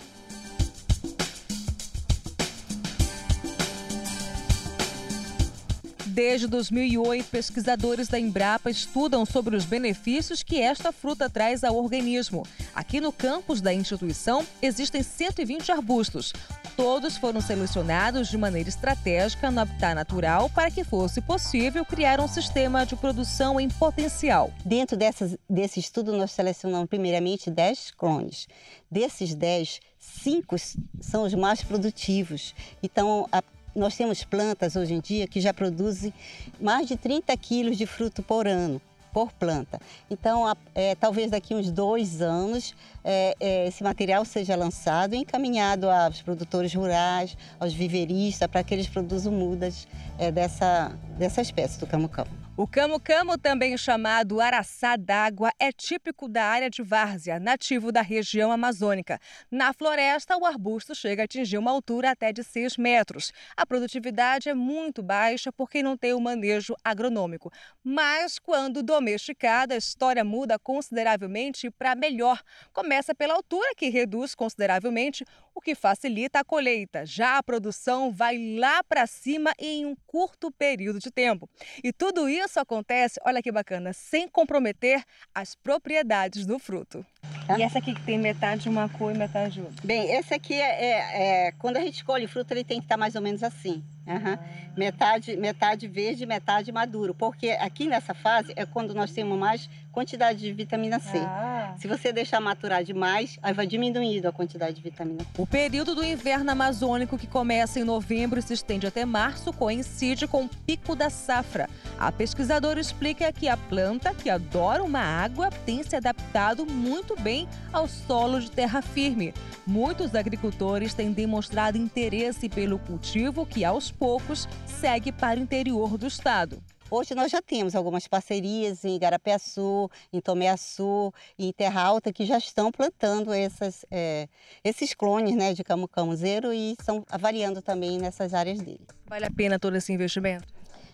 Desde 6.14 6.46
2008, 6.46 7.28
pesquisadores 7.28 8.08
da 8.08 8.20
Embrapa 8.20 8.70
estudam 8.70 9.26
sobre 9.26 9.56
os 9.56 9.66
benefícios 9.66 10.44
que 10.44 10.62
esta 10.62 10.92
fruta 10.92 11.28
traz 11.28 11.64
ao 11.64 11.76
organismo. 11.76 12.46
Aqui 12.76 13.02
no 13.02 13.12
campus 13.12 13.62
da 13.62 13.74
instituição 13.74 14.46
existem 14.62 15.02
120 15.02 15.72
arbustos. 15.72 16.32
Todos 16.78 17.18
foram 17.18 17.42
selecionados 17.42 18.28
de 18.28 18.38
maneira 18.38 18.70
estratégica 18.70 19.50
no 19.50 19.62
habitat 19.62 19.96
natural 19.96 20.52
para 20.52 20.70
que 20.70 20.84
fosse 20.84 21.20
possível 21.20 21.84
criar 21.84 22.20
um 22.20 22.28
sistema 22.28 22.86
de 22.86 22.96
produção 22.96 23.60
em 23.60 23.68
potencial. 23.68 24.54
Dentro 24.64 24.96
dessas, 24.96 25.36
desse 25.50 25.80
estudo, 25.80 26.16
nós 26.16 26.30
selecionamos 26.30 26.88
primeiramente 26.88 27.50
10 27.50 27.90
clones. 27.90 28.48
Desses 28.90 29.34
10, 29.34 29.80
5 29.98 30.56
são 31.02 31.24
os 31.24 31.34
mais 31.34 31.64
produtivos. 31.64 32.54
Então, 32.84 33.28
a 33.32 33.42
nós 33.76 33.96
temos 33.96 34.24
plantas 34.24 34.76
hoje 34.76 34.94
em 34.94 35.00
dia 35.00 35.28
que 35.28 35.42
já 35.42 35.54
produzem 35.54 36.14
mais 36.60 36.88
de 36.88 36.96
30 36.96 37.36
quilos 37.38 37.78
de 37.78 37.86
fruto 37.86 38.22
por 38.22 38.48
ano 38.48 38.82
por 39.14 39.32
planta. 39.32 39.80
Então, 40.10 40.44
é, 40.74 40.96
talvez 40.96 41.30
daqui 41.30 41.54
uns 41.54 41.72
dois 41.72 42.22
anos, 42.22 42.74
é, 43.04 43.36
é, 43.40 43.68
esse 43.68 43.84
material 43.84 44.26
seja 44.26 44.56
lançado 44.56 45.14
e 45.14 45.20
encaminhado 45.20 45.88
aos 45.90 46.22
produtores 46.22 46.74
rurais, 46.74 47.38
aos 47.60 47.72
viveristas, 47.74 48.50
para 48.50 48.64
que 48.64 48.74
eles 48.74 48.88
produzam 48.88 49.32
mudas 49.32 49.88
é, 50.18 50.32
dessa, 50.32 50.98
dessa 51.18 51.42
espécie 51.42 51.80
do 51.80 51.86
camu-camu. 51.86 52.43
O 52.56 52.68
camu-camu, 52.68 53.36
também 53.36 53.76
chamado 53.76 54.40
araçá 54.40 54.96
d'água, 54.96 55.52
é 55.60 55.72
típico 55.72 56.30
da 56.30 56.46
área 56.46 56.70
de 56.70 56.84
várzea, 56.84 57.40
nativo 57.40 57.92
da 57.92 58.04
região 58.04 58.52
amazônica. 58.52 59.20
Na 59.50 59.74
floresta, 59.74 60.38
o 60.38 60.46
arbusto 60.46 60.94
chega 60.94 61.24
a 61.24 61.26
atingir 61.26 61.58
uma 61.58 61.72
altura 61.72 62.12
até 62.12 62.32
de 62.32 62.44
6 62.44 62.78
metros. 62.78 63.34
A 63.58 63.66
produtividade 63.66 64.50
é 64.50 64.54
muito 64.54 65.02
baixa 65.02 65.52
porque 65.52 65.82
não 65.82 65.98
tem 65.98 66.14
o 66.14 66.22
manejo 66.22 66.76
agronômico. 66.84 67.52
Mas, 67.84 68.38
quando 68.38 68.84
domesticada, 68.84 69.74
a 69.74 69.78
história 69.78 70.24
muda 70.24 70.60
consideravelmente 70.60 71.72
para 71.72 71.96
melhor. 71.96 72.40
Começa 72.72 73.16
pela 73.16 73.34
altura, 73.34 73.74
que 73.76 73.90
reduz 73.90 74.36
consideravelmente, 74.36 75.26
o 75.56 75.62
que 75.62 75.76
facilita 75.76 76.40
a 76.40 76.44
colheita. 76.44 77.06
Já 77.06 77.38
a 77.38 77.44
produção 77.44 78.12
vai 78.12 78.38
lá 78.58 78.84
para 78.84 79.06
cima 79.08 79.54
em 79.60 79.86
um 79.86 79.96
curto 80.08 80.52
período 80.52 81.00
de 81.00 81.12
tempo. 81.12 81.50
E 81.84 81.92
tudo 81.92 82.28
isso 82.28 82.60
acontece, 82.60 83.20
olha 83.26 83.42
que 83.42 83.52
bacana, 83.52 83.94
sem 83.94 84.28
comprometer 84.28 85.04
as 85.34 85.56
propriedades 85.56 86.46
do 86.46 86.58
fruto. 86.60 87.06
Tá? 87.48 87.60
E 87.60 87.62
essa 87.62 87.80
aqui 87.80 87.94
que 87.94 88.02
tem 88.02 88.18
metade 88.18 88.70
uma 88.70 88.88
cor 88.88 89.14
e 89.14 89.18
metade 89.18 89.60
outra? 89.60 89.76
Bem, 89.84 90.12
esse 90.12 90.34
aqui 90.34 90.54
é, 90.54 90.86
é, 90.86 91.48
é, 91.48 91.52
quando 91.54 91.78
a 91.78 91.82
gente 91.82 91.96
escolhe 91.96 92.28
fruto, 92.28 92.54
ele 92.54 92.64
tem 92.64 92.80
que 92.80 92.86
estar 92.86 92.98
mais 92.98 93.16
ou 93.16 93.22
menos 93.22 93.44
assim. 93.44 93.84
Uhum. 94.06 94.38
Metade, 94.76 95.38
metade 95.38 95.88
verde, 95.88 96.26
metade 96.26 96.72
maduro. 96.72 97.14
Porque 97.14 97.52
aqui 97.52 97.88
nessa 97.88 98.14
fase 98.14 98.54
é 98.56 98.66
quando 98.66 98.94
nós 98.94 99.12
temos 99.12 99.38
mais 99.38 99.70
quantidade 99.92 100.40
de 100.40 100.52
vitamina 100.52 101.00
C. 101.00 101.20
Ah. 101.20 101.76
Se 101.78 101.88
você 101.88 102.12
deixar 102.12 102.42
maturar 102.42 102.84
demais, 102.84 103.38
aí 103.42 103.54
vai 103.54 103.68
diminuindo 103.68 104.28
a 104.28 104.32
quantidade 104.32 104.76
de 104.76 104.82
vitamina 104.82 105.22
C. 105.22 105.28
O 105.38 105.46
período 105.46 105.94
do 105.94 106.04
inverno 106.04 106.52
amazônico, 106.52 107.18
que 107.18 107.28
começa 107.28 107.80
em 107.80 107.84
novembro 107.84 108.40
e 108.40 108.42
se 108.42 108.54
estende 108.54 108.88
até 108.88 109.06
março, 109.06 109.54
coincide 109.54 110.28
com 110.28 110.46
o 110.46 110.50
pico 110.50 110.96
da 110.96 111.10
safra. 111.10 111.70
A 111.98 112.12
pesquisadora 112.12 112.80
explica 112.80 113.32
que 113.32 113.48
a 113.48 113.56
planta, 113.56 114.14
que 114.14 114.30
adora 114.30 114.84
uma 114.84 115.00
água, 115.00 115.50
tem 115.66 115.84
se 115.84 115.96
adaptado 115.96 116.66
muito 116.66 117.13
bem 117.16 117.48
ao 117.72 117.88
solo 117.88 118.40
de 118.40 118.52
terra 118.52 118.82
firme. 118.82 119.34
Muitos 119.66 120.16
agricultores 120.16 120.94
têm 120.94 121.12
demonstrado 121.12 121.78
interesse 121.78 122.50
pelo 122.50 122.80
cultivo 122.80 123.46
que, 123.46 123.64
aos 123.64 123.92
poucos, 123.92 124.48
segue 124.66 125.12
para 125.12 125.40
o 125.40 125.44
interior 125.44 125.98
do 125.98 126.08
estado. 126.08 126.62
Hoje 126.96 127.16
nós 127.16 127.32
já 127.32 127.42
temos 127.42 127.76
algumas 127.76 128.08
parcerias 128.08 128.86
em 128.86 128.96
Igarapé-Açu, 128.96 129.90
em 130.12 130.22
Tomé-Açu 130.22 131.12
e 131.40 131.48
em 131.48 131.52
Terra 131.52 131.82
Alta 131.82 132.14
que 132.14 132.24
já 132.24 132.38
estão 132.38 132.72
plantando 132.72 133.34
essas, 133.34 133.84
é, 133.90 134.28
esses 134.64 134.94
clones 134.94 135.36
né, 135.36 135.54
de 135.54 135.64
camu-camuzeiro 135.64 136.54
e 136.54 136.74
estão 136.74 137.04
avaliando 137.10 137.64
também 137.64 137.98
nessas 137.98 138.34
áreas 138.34 138.60
dele. 138.60 138.86
Vale 139.08 139.26
a 139.26 139.32
pena 139.32 139.58
todo 139.58 139.76
esse 139.76 139.92
investimento? 139.92 140.54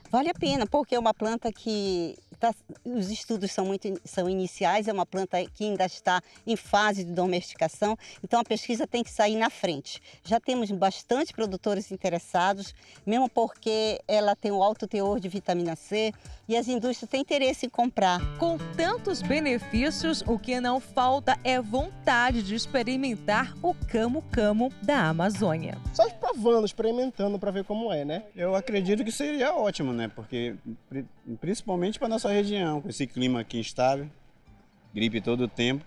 Vale 0.09 0.29
a 0.29 0.33
pena, 0.33 0.65
porque 0.65 0.95
é 0.95 0.99
uma 0.99 1.13
planta 1.13 1.51
que 1.51 2.17
tá, 2.39 2.53
os 2.83 3.09
estudos 3.09 3.51
são 3.51 3.65
muito 3.65 3.89
são 4.05 4.29
iniciais, 4.29 4.87
é 4.87 4.93
uma 4.93 5.05
planta 5.05 5.43
que 5.53 5.65
ainda 5.65 5.85
está 5.85 6.21
em 6.45 6.55
fase 6.55 7.03
de 7.03 7.11
domesticação, 7.11 7.97
então 8.23 8.39
a 8.39 8.43
pesquisa 8.43 8.87
tem 8.87 9.03
que 9.03 9.11
sair 9.11 9.35
na 9.35 9.49
frente. 9.49 10.01
Já 10.23 10.39
temos 10.39 10.71
bastante 10.71 11.33
produtores 11.33 11.91
interessados, 11.91 12.73
mesmo 13.05 13.29
porque 13.29 13.99
ela 14.07 14.35
tem 14.35 14.51
um 14.51 14.63
alto 14.63 14.87
teor 14.87 15.19
de 15.19 15.27
vitamina 15.27 15.75
C 15.75 16.13
e 16.47 16.55
as 16.55 16.67
indústrias 16.67 17.09
têm 17.09 17.21
interesse 17.21 17.65
em 17.65 17.69
comprar. 17.69 18.19
Com 18.37 18.57
tantos 18.75 19.21
benefícios, 19.21 20.23
o 20.25 20.39
que 20.39 20.59
não 20.59 20.79
falta 20.79 21.37
é 21.43 21.61
vontade 21.61 22.41
de 22.41 22.55
experimentar 22.55 23.55
o 23.61 23.73
camo-camo 23.73 24.71
da 24.81 25.09
Amazônia. 25.09 25.77
Só 25.93 26.09
provando, 26.09 26.65
experimentando 26.65 27.37
para 27.37 27.51
ver 27.51 27.63
como 27.63 27.91
é, 27.91 28.03
né? 28.03 28.23
Eu 28.35 28.55
acredito 28.55 29.03
que 29.03 29.11
seria 29.11 29.53
ótimo, 29.53 29.93
né? 29.93 30.07
Porque 30.07 30.55
principalmente 31.39 31.99
para 31.99 32.07
nossa 32.07 32.28
região, 32.31 32.81
com 32.81 32.89
esse 32.89 33.05
clima 33.07 33.41
aqui 33.41 33.59
instável, 33.59 34.09
gripe 34.93 35.21
todo 35.21 35.41
o 35.41 35.47
tempo, 35.47 35.83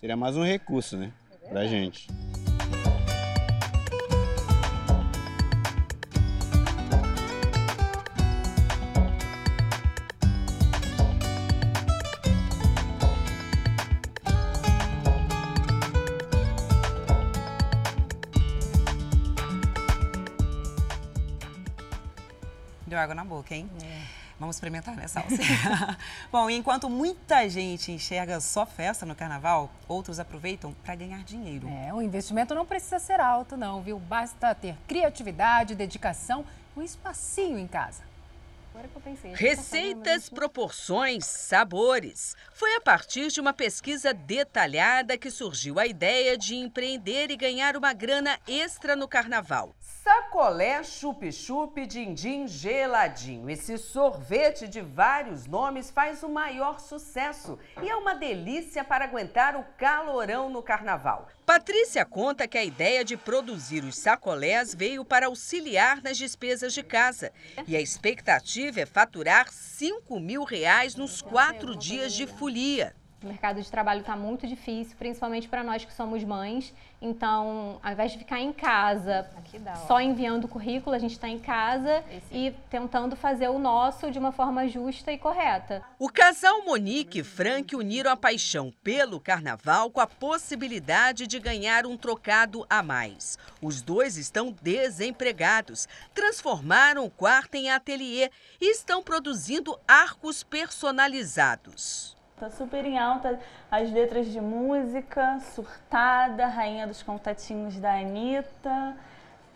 seria 0.00 0.16
mais 0.16 0.36
um 0.36 0.44
recurso, 0.44 0.96
né? 0.96 1.12
Pra 1.48 1.66
gente. 1.66 2.08
Deu 22.86 22.98
água 22.98 23.14
na 23.14 23.24
boca, 23.24 23.54
hein? 23.54 23.68
É. 23.82 24.03
Vamos 24.38 24.56
experimentar, 24.56 24.96
né, 24.96 25.06
Salsi? 25.06 25.38
Bom, 26.30 26.50
enquanto 26.50 26.90
muita 26.90 27.48
gente 27.48 27.92
enxerga 27.92 28.40
só 28.40 28.66
festa 28.66 29.06
no 29.06 29.14
carnaval, 29.14 29.70
outros 29.86 30.18
aproveitam 30.18 30.74
para 30.84 30.96
ganhar 30.96 31.22
dinheiro. 31.22 31.68
É, 31.68 31.94
o 31.94 32.02
investimento 32.02 32.54
não 32.54 32.66
precisa 32.66 32.98
ser 32.98 33.20
alto, 33.20 33.56
não, 33.56 33.80
viu? 33.80 33.98
Basta 33.98 34.54
ter 34.54 34.76
criatividade, 34.88 35.74
dedicação 35.74 36.44
e 36.76 36.80
um 36.80 36.82
espacinho 36.82 37.58
em 37.58 37.66
casa. 37.66 38.02
Receitas, 39.34 40.28
proporções, 40.28 41.24
sabores. 41.24 42.36
Foi 42.52 42.74
a 42.74 42.80
partir 42.80 43.28
de 43.28 43.40
uma 43.40 43.52
pesquisa 43.52 44.12
detalhada 44.12 45.16
que 45.16 45.30
surgiu 45.30 45.78
a 45.78 45.86
ideia 45.86 46.36
de 46.36 46.56
empreender 46.56 47.30
e 47.30 47.36
ganhar 47.36 47.76
uma 47.76 47.92
grana 47.92 48.36
extra 48.48 48.96
no 48.96 49.06
carnaval. 49.06 49.72
Sacolé 50.14 50.84
chup-chup 50.84 51.74
din-din 51.88 52.46
geladinho. 52.46 53.50
Esse 53.50 53.76
sorvete 53.76 54.68
de 54.68 54.80
vários 54.80 55.44
nomes 55.44 55.90
faz 55.90 56.22
o 56.22 56.28
maior 56.28 56.78
sucesso 56.78 57.58
e 57.82 57.88
é 57.88 57.96
uma 57.96 58.14
delícia 58.14 58.84
para 58.84 59.06
aguentar 59.06 59.56
o 59.56 59.64
calorão 59.76 60.48
no 60.48 60.62
carnaval. 60.62 61.26
Patrícia 61.44 62.04
conta 62.04 62.46
que 62.46 62.56
a 62.56 62.64
ideia 62.64 63.04
de 63.04 63.16
produzir 63.16 63.82
os 63.82 63.98
sacolés 63.98 64.72
veio 64.72 65.04
para 65.04 65.26
auxiliar 65.26 66.00
nas 66.00 66.16
despesas 66.16 66.72
de 66.72 66.84
casa. 66.84 67.32
E 67.66 67.76
a 67.76 67.80
expectativa 67.80 68.82
é 68.82 68.86
faturar 68.86 69.48
5 69.50 70.20
mil 70.20 70.44
reais 70.44 70.94
nos 70.94 71.20
quatro 71.20 71.74
dias 71.74 72.12
de 72.12 72.24
folia. 72.24 72.94
O 73.24 73.26
mercado 73.26 73.62
de 73.62 73.70
trabalho 73.70 74.00
está 74.00 74.14
muito 74.14 74.46
difícil, 74.46 74.94
principalmente 74.98 75.48
para 75.48 75.64
nós 75.64 75.82
que 75.82 75.94
somos 75.94 76.22
mães. 76.22 76.74
Então, 77.04 77.78
ao 77.82 77.92
invés 77.92 78.12
de 78.12 78.18
ficar 78.18 78.40
em 78.40 78.50
casa 78.50 79.28
só 79.86 80.00
enviando 80.00 80.44
o 80.44 80.48
currículo, 80.48 80.96
a 80.96 80.98
gente 80.98 81.12
está 81.12 81.28
em 81.28 81.38
casa 81.38 82.02
Esse. 82.10 82.34
e 82.34 82.50
tentando 82.70 83.14
fazer 83.14 83.48
o 83.48 83.58
nosso 83.58 84.10
de 84.10 84.18
uma 84.18 84.32
forma 84.32 84.66
justa 84.66 85.12
e 85.12 85.18
correta. 85.18 85.82
O 85.98 86.08
casal 86.08 86.64
Monique 86.64 87.18
e 87.18 87.22
Frank 87.22 87.76
uniram 87.76 88.10
a 88.10 88.16
paixão 88.16 88.72
pelo 88.82 89.20
carnaval 89.20 89.90
com 89.90 90.00
a 90.00 90.06
possibilidade 90.06 91.26
de 91.26 91.38
ganhar 91.38 91.84
um 91.84 91.94
trocado 91.94 92.64
a 92.70 92.82
mais. 92.82 93.38
Os 93.60 93.82
dois 93.82 94.16
estão 94.16 94.54
desempregados, 94.62 95.86
transformaram 96.14 97.04
o 97.04 97.10
quarto 97.10 97.54
em 97.54 97.70
ateliê 97.70 98.30
e 98.58 98.70
estão 98.70 99.02
produzindo 99.02 99.78
arcos 99.86 100.42
personalizados. 100.42 102.13
Tá 102.36 102.50
super 102.50 102.84
em 102.84 102.98
alta 102.98 103.38
as 103.70 103.90
letras 103.92 104.26
de 104.26 104.40
música, 104.40 105.38
Surtada, 105.54 106.46
Rainha 106.46 106.86
dos 106.86 107.00
Contatinhos 107.00 107.78
da 107.78 107.94
Anitta, 107.94 108.96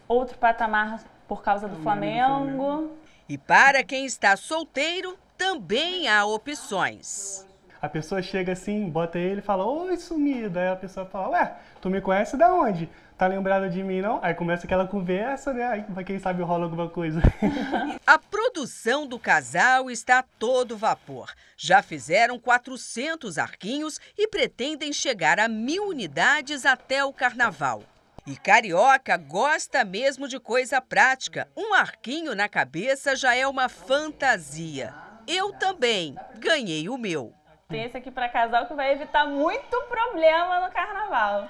outro 0.06 0.38
patamar 0.38 1.02
por 1.26 1.42
causa 1.42 1.66
do 1.66 1.76
Flamengo. 1.82 2.96
E 3.28 3.36
para 3.36 3.82
quem 3.82 4.06
está 4.06 4.36
solteiro, 4.36 5.18
também 5.36 6.06
há 6.08 6.24
opções. 6.24 7.47
A 7.80 7.88
pessoa 7.88 8.20
chega 8.20 8.52
assim, 8.52 8.88
bota 8.88 9.18
ele 9.18 9.40
e 9.40 9.42
fala, 9.42 9.64
oi 9.64 9.96
sumida. 9.96 10.60
Aí 10.60 10.68
a 10.68 10.76
pessoa 10.76 11.06
fala, 11.06 11.30
ué, 11.30 11.56
tu 11.80 11.88
me 11.88 12.00
conhece 12.00 12.36
da 12.36 12.52
onde? 12.52 12.88
tá 13.18 13.26
lembrada 13.26 13.68
de 13.68 13.82
mim, 13.82 14.00
não? 14.00 14.20
Aí 14.22 14.32
começa 14.32 14.64
aquela 14.64 14.86
conversa, 14.86 15.52
né? 15.52 15.84
Aí 15.96 16.04
quem 16.04 16.20
sabe 16.20 16.40
rola 16.40 16.64
alguma 16.64 16.88
coisa. 16.88 17.20
A 18.06 18.16
produção 18.16 19.08
do 19.08 19.18
casal 19.18 19.90
está 19.90 20.20
a 20.20 20.24
todo 20.38 20.76
vapor. 20.76 21.34
Já 21.56 21.82
fizeram 21.82 22.38
400 22.38 23.36
arquinhos 23.36 24.00
e 24.16 24.28
pretendem 24.28 24.92
chegar 24.92 25.40
a 25.40 25.48
mil 25.48 25.88
unidades 25.88 26.64
até 26.64 27.04
o 27.04 27.12
carnaval. 27.12 27.82
E 28.24 28.36
carioca 28.36 29.16
gosta 29.16 29.84
mesmo 29.84 30.28
de 30.28 30.38
coisa 30.38 30.80
prática. 30.80 31.48
Um 31.56 31.74
arquinho 31.74 32.36
na 32.36 32.48
cabeça 32.48 33.16
já 33.16 33.34
é 33.34 33.46
uma 33.46 33.68
fantasia. 33.68 34.94
Eu 35.26 35.52
também 35.52 36.14
ganhei 36.38 36.88
o 36.88 36.96
meu. 36.96 37.37
Tem 37.68 37.84
esse 37.84 37.98
aqui 37.98 38.10
para 38.10 38.30
casal 38.30 38.64
que 38.64 38.72
vai 38.72 38.92
evitar 38.92 39.26
muito 39.26 39.82
problema 39.90 40.60
no 40.66 40.72
carnaval. 40.72 41.48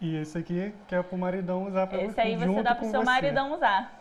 E 0.00 0.16
esse 0.16 0.38
aqui 0.38 0.74
que 0.88 0.94
é 0.94 1.02
pro 1.02 1.18
maridão 1.18 1.64
usar 1.64 1.86
pra 1.86 2.02
esse 2.02 2.18
aí 2.18 2.34
você 2.34 2.62
dá 2.62 2.74
pro 2.74 2.88
seu 2.88 3.00
você. 3.00 3.04
maridão 3.04 3.52
usar. 3.52 3.92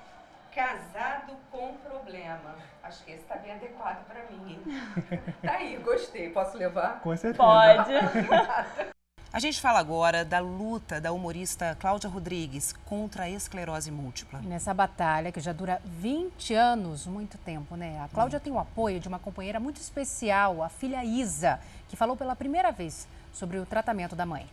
Casado 0.56 1.36
com 1.52 1.74
problema. 1.74 2.56
Acho 2.82 3.04
que 3.04 3.12
esse 3.12 3.26
tá 3.26 3.36
bem 3.36 3.52
adequado 3.52 4.06
para 4.08 4.24
mim, 4.32 4.54
hein? 4.54 4.64
tá 5.44 5.52
aí, 5.52 5.76
gostei. 5.84 6.30
Posso 6.30 6.58
levar? 6.58 7.02
Com 7.02 7.14
certeza. 7.18 7.44
Pode. 7.44 8.90
A 9.32 9.40
gente 9.40 9.62
fala 9.62 9.78
agora 9.78 10.26
da 10.26 10.40
luta 10.40 11.00
da 11.00 11.12
humorista 11.12 11.78
Cláudia 11.80 12.10
Rodrigues 12.10 12.74
contra 12.86 13.24
a 13.24 13.30
esclerose 13.30 13.92
múltipla. 13.92 14.40
Nessa 14.42 14.74
batalha 14.74 15.32
que 15.32 15.40
já 15.40 15.54
dura 15.54 15.80
20 15.86 16.56
anos, 16.56 17.06
muito 17.06 17.38
tempo, 17.38 17.76
né? 17.76 18.02
A 18.02 18.08
Cláudia 18.08 18.38
hum. 18.38 18.42
tem 18.44 18.54
o 18.54 18.58
apoio 18.58 19.00
de 19.00 19.08
uma 19.08 19.20
companheira 19.20 19.60
muito 19.60 19.80
especial, 19.80 20.64
a 20.64 20.70
filha 20.70 21.06
Isa, 21.06 21.60
que 21.88 21.96
falou 21.96 22.18
pela 22.18 22.36
primeira 22.36 22.72
vez 22.72 23.08
sobre 23.32 23.60
o 23.60 23.66
tratamento 23.66 24.16
da 24.16 24.26
mãe 24.26 24.48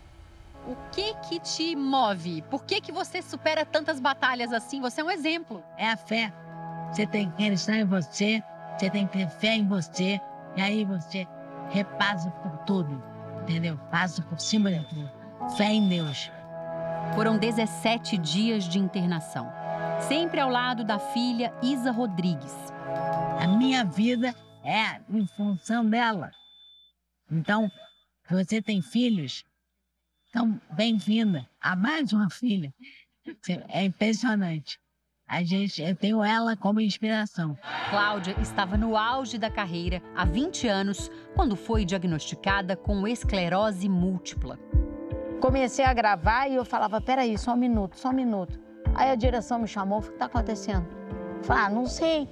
o 0.66 0.76
que 0.90 1.14
que 1.14 1.38
te 1.38 1.76
move? 1.76 2.42
Por 2.42 2.64
que 2.64 2.80
que 2.80 2.90
você 2.90 3.22
supera 3.22 3.64
tantas 3.64 4.00
batalhas 4.00 4.52
assim? 4.52 4.80
Você 4.80 5.00
é 5.00 5.04
um 5.04 5.10
exemplo. 5.10 5.62
É 5.78 5.90
a 5.90 5.96
fé. 5.96 6.32
Você 6.90 7.06
tem 7.06 7.30
que 7.30 7.44
acreditar 7.44 7.76
em 7.76 7.84
você, 7.84 8.42
você 8.76 8.90
tem 8.90 9.06
que 9.06 9.18
ter 9.18 9.28
fé 9.28 9.54
em 9.54 9.66
você, 9.66 10.20
e 10.56 10.60
aí 10.60 10.84
você 10.84 11.26
repassa 11.70 12.30
por 12.30 12.58
tudo, 12.64 13.02
entendeu? 13.46 13.78
Passa 13.90 14.22
por 14.22 14.40
cima 14.40 14.72
de 14.72 14.84
tudo. 14.88 15.10
Fé 15.56 15.72
em 15.72 15.88
Deus. 15.88 16.30
Foram 17.14 17.38
17 17.38 18.18
dias 18.18 18.64
de 18.64 18.78
internação, 18.78 19.48
sempre 20.08 20.40
ao 20.40 20.50
lado 20.50 20.84
da 20.84 20.98
filha 20.98 21.54
Isa 21.62 21.92
Rodrigues. 21.92 22.54
A 23.40 23.46
minha 23.46 23.84
vida 23.84 24.34
é 24.64 25.00
em 25.08 25.26
função 25.28 25.88
dela. 25.88 26.32
Então, 27.30 27.70
se 28.26 28.34
você 28.34 28.60
tem 28.60 28.82
filhos, 28.82 29.44
então, 30.28 30.60
bem-vinda 30.72 31.48
a 31.60 31.76
mais 31.76 32.12
uma 32.12 32.28
filha. 32.28 32.74
É 33.68 33.84
impressionante. 33.84 34.78
A 35.28 35.42
gente, 35.42 35.82
eu 35.82 35.96
tenho 35.96 36.22
ela 36.22 36.56
como 36.56 36.80
inspiração. 36.80 37.58
Cláudia 37.90 38.36
estava 38.40 38.76
no 38.76 38.96
auge 38.96 39.36
da 39.36 39.50
carreira 39.50 40.00
há 40.14 40.24
20 40.24 40.68
anos, 40.68 41.10
quando 41.34 41.56
foi 41.56 41.84
diagnosticada 41.84 42.76
com 42.76 43.08
esclerose 43.08 43.88
múltipla. 43.88 44.56
Comecei 45.40 45.84
a 45.84 45.92
gravar 45.92 46.46
e 46.46 46.54
eu 46.54 46.64
falava: 46.64 47.00
peraí, 47.00 47.36
só 47.36 47.54
um 47.54 47.56
minuto, 47.56 47.98
só 47.98 48.10
um 48.10 48.12
minuto. 48.12 48.56
Aí 48.94 49.10
a 49.10 49.16
direção 49.16 49.58
me 49.58 49.66
chamou: 49.66 49.98
o 49.98 50.02
que 50.02 50.10
está 50.10 50.26
acontecendo? 50.26 50.86
Falei: 51.42 51.64
ah, 51.64 51.70
não 51.70 51.86
sei. 51.86 52.28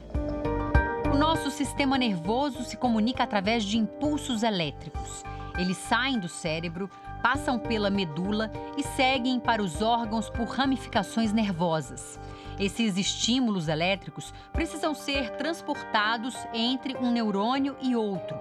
O 1.12 1.18
nosso 1.18 1.50
sistema 1.50 1.98
nervoso 1.98 2.62
se 2.62 2.76
comunica 2.76 3.24
através 3.24 3.64
de 3.64 3.76
impulsos 3.76 4.44
elétricos. 4.44 5.24
Eles 5.58 5.76
saem 5.78 6.20
do 6.20 6.28
cérebro, 6.28 6.88
passam 7.20 7.58
pela 7.58 7.90
medula 7.90 8.52
e 8.78 8.84
seguem 8.84 9.40
para 9.40 9.62
os 9.62 9.82
órgãos 9.82 10.30
por 10.30 10.46
ramificações 10.46 11.32
nervosas. 11.32 12.20
Esses 12.58 12.96
estímulos 12.96 13.68
elétricos 13.68 14.32
precisam 14.52 14.94
ser 14.94 15.30
transportados 15.30 16.34
entre 16.52 16.96
um 16.96 17.10
neurônio 17.10 17.76
e 17.80 17.96
outro. 17.96 18.38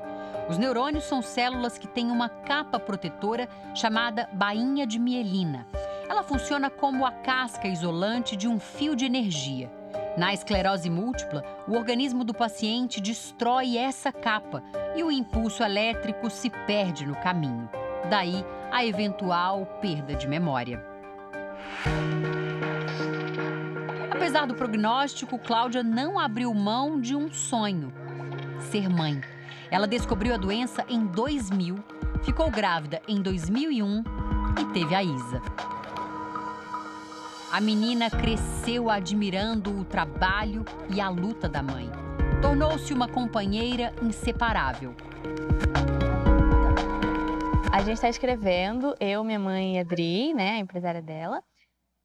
Os 0.50 0.58
neurônios 0.58 1.06
são 1.06 1.22
células 1.22 1.78
que 1.78 1.88
têm 1.88 2.12
uma 2.12 2.30
capa 2.30 2.80
protetora 2.80 3.48
chamada 3.74 4.30
bainha 4.34 4.86
de 4.86 5.00
mielina. 5.00 5.66
Ela 6.10 6.22
funciona 6.22 6.70
como 6.70 7.06
a 7.06 7.12
casca 7.12 7.68
isolante 7.68 8.36
de 8.36 8.48
um 8.48 8.60
fio 8.60 8.96
de 8.96 9.06
energia. 9.06 9.72
Na 10.18 10.34
esclerose 10.34 10.90
múltipla, 10.90 11.44
o 11.68 11.76
organismo 11.76 12.24
do 12.24 12.34
paciente 12.34 13.02
destrói 13.02 13.78
essa 13.78 14.12
capa 14.12 14.62
e 14.96 15.04
o 15.04 15.12
impulso 15.12 15.64
elétrico 15.64 16.30
se 16.30 16.50
perde 16.68 17.06
no 17.06 17.16
caminho. 17.16 17.68
Daí 18.10 18.46
a 18.72 18.86
eventual 18.86 19.66
perda 19.82 20.14
de 20.14 20.28
memória. 20.28 20.84
Apesar 24.24 24.48
do 24.48 24.56
prognóstico, 24.56 25.38
Cláudia 25.38 25.84
não 25.84 26.18
abriu 26.18 26.54
mão 26.54 27.02
de 27.02 27.14
um 27.14 27.30
sonho: 27.30 27.92
ser 28.58 28.88
mãe. 28.88 29.20
Ela 29.70 29.86
descobriu 29.86 30.34
a 30.34 30.38
doença 30.38 30.86
em 30.88 31.06
2000, 31.06 31.76
ficou 32.24 32.50
grávida 32.50 33.02
em 33.06 33.22
2001 33.22 34.02
e 34.62 34.74
teve 34.74 34.96
a 34.96 35.04
Isa. 35.04 35.42
A 37.52 37.60
menina 37.60 38.10
cresceu 38.10 38.90
admirando 38.90 39.78
o 39.78 39.84
trabalho 39.84 40.64
e 40.90 41.02
a 41.02 41.10
luta 41.10 41.50
da 41.50 41.62
mãe. 41.62 41.92
Tornou-se 42.42 42.94
uma 42.94 43.10
companheira 43.10 43.94
inseparável. 44.02 44.96
A 47.74 47.80
gente 47.80 47.96
está 47.96 48.08
escrevendo, 48.08 48.96
eu, 49.02 49.22
minha 49.22 49.38
mãe 49.38 49.76
e 49.76 49.80
a 49.80 50.34
né, 50.34 50.52
a 50.52 50.60
empresária 50.60 51.02
dela. 51.02 51.44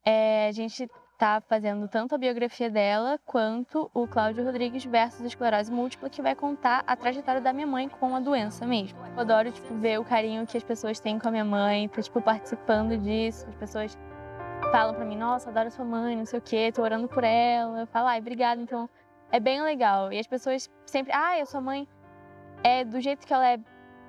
É, 0.04 0.48
a 0.48 0.52
gente 0.52 0.88
está 1.18 1.40
fazendo 1.40 1.88
tanto 1.88 2.14
a 2.14 2.18
biografia 2.18 2.70
dela 2.70 3.18
quanto 3.26 3.90
o 3.92 4.06
Cláudio 4.06 4.44
Rodrigues 4.44 4.84
versus 4.84 5.26
esclerose 5.26 5.70
múltipla, 5.70 6.08
que 6.08 6.22
vai 6.22 6.36
contar 6.36 6.84
a 6.86 6.94
trajetória 6.94 7.40
da 7.40 7.52
minha 7.52 7.66
mãe 7.66 7.88
com 7.88 8.14
a 8.14 8.20
doença 8.20 8.64
mesmo. 8.64 8.96
Eu 9.16 9.22
adoro 9.22 9.50
tipo, 9.50 9.74
ver 9.74 9.98
o 9.98 10.04
carinho 10.04 10.46
que 10.46 10.56
as 10.56 10.62
pessoas 10.62 11.00
têm 11.00 11.18
com 11.18 11.26
a 11.26 11.30
minha 11.32 11.44
mãe, 11.44 11.88
tá, 11.88 12.00
tipo, 12.00 12.22
participando 12.22 12.96
disso, 12.96 13.48
as 13.48 13.56
pessoas 13.56 13.98
falam 14.70 14.94
para 14.94 15.04
mim, 15.04 15.16
nossa, 15.16 15.50
adoro 15.50 15.68
sua 15.72 15.84
mãe, 15.84 16.14
não 16.14 16.24
sei 16.24 16.38
o 16.38 16.42
quê, 16.42 16.70
tô 16.72 16.82
orando 16.82 17.08
por 17.08 17.24
ela. 17.24 17.80
Eu 17.80 17.86
falo, 17.88 18.06
ai, 18.06 18.20
obrigada. 18.20 18.62
Então, 18.62 18.88
é 19.32 19.40
bem 19.40 19.60
legal. 19.60 20.12
E 20.12 20.20
as 20.20 20.26
pessoas 20.28 20.70
sempre, 20.86 21.12
ai, 21.12 21.40
a 21.40 21.46
sua 21.46 21.60
mãe 21.60 21.88
é 22.62 22.84
do 22.84 23.00
jeito 23.00 23.26
que 23.26 23.34
ela 23.34 23.46
é 23.46 23.58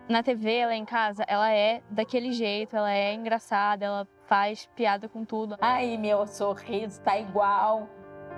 na 0.08 0.22
TV, 0.22 0.58
ela 0.58 0.74
é 0.74 0.78
em 0.78 0.86
casa, 0.86 1.24
ela 1.28 1.52
é 1.52 1.82
daquele 1.90 2.32
jeito, 2.32 2.76
ela 2.76 2.92
é 2.92 3.16
engraçada, 3.16 3.86
ela 3.86 4.08
faz 4.30 4.70
piada 4.76 5.10
com 5.10 5.26
tudo. 5.26 5.58
Ai, 5.60 5.98
meu 5.98 6.26
sorriso 6.28 7.02
tá 7.02 7.18
igual. 7.18 7.90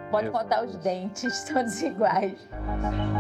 Pode 0.10 0.30
contar 0.32 0.64
os 0.64 0.76
dentes, 0.78 1.44
todos 1.52 1.82
iguais. 1.82 2.50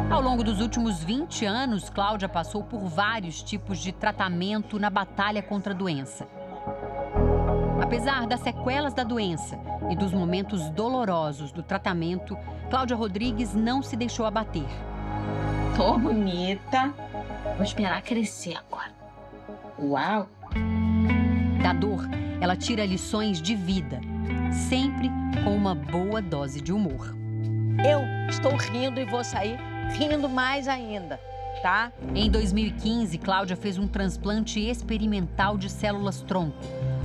Ao 0.09 0.21
longo 0.21 0.43
dos 0.43 0.61
últimos 0.61 1.03
20 1.03 1.45
anos, 1.45 1.89
Cláudia 1.89 2.29
passou 2.29 2.63
por 2.63 2.79
vários 2.79 3.43
tipos 3.43 3.79
de 3.79 3.91
tratamento 3.91 4.79
na 4.79 4.89
batalha 4.89 5.43
contra 5.43 5.73
a 5.73 5.75
doença. 5.75 6.27
Apesar 7.81 8.25
das 8.25 8.39
sequelas 8.39 8.93
da 8.93 9.03
doença 9.03 9.59
e 9.89 9.95
dos 9.95 10.13
momentos 10.13 10.69
dolorosos 10.69 11.51
do 11.51 11.61
tratamento, 11.61 12.37
Cláudia 12.69 12.95
Rodrigues 12.95 13.53
não 13.53 13.81
se 13.81 13.97
deixou 13.97 14.25
abater. 14.25 14.67
Tô 15.75 15.97
bonita. 15.97 16.93
Vou 17.55 17.63
esperar 17.63 18.01
crescer 18.01 18.55
agora. 18.57 18.91
Uau! 19.79 20.27
Da 21.61 21.73
dor, 21.73 22.07
ela 22.41 22.57
tira 22.57 22.85
lições 22.85 23.41
de 23.41 23.55
vida, 23.55 24.01
sempre 24.67 25.09
com 25.45 25.55
uma 25.55 25.73
boa 25.73 26.21
dose 26.21 26.59
de 26.59 26.73
humor. 26.73 27.15
Eu 27.87 28.01
estou 28.29 28.57
rindo 28.57 28.99
e 28.99 29.05
vou 29.05 29.23
sair 29.23 29.57
rindo 29.97 30.27
mais 30.27 30.67
ainda, 30.67 31.17
tá? 31.61 31.93
Em 32.13 32.29
2015, 32.29 33.17
Cláudia 33.19 33.55
fez 33.55 33.77
um 33.77 33.87
transplante 33.87 34.59
experimental 34.59 35.57
de 35.57 35.69
células 35.69 36.21
tronco 36.21 36.57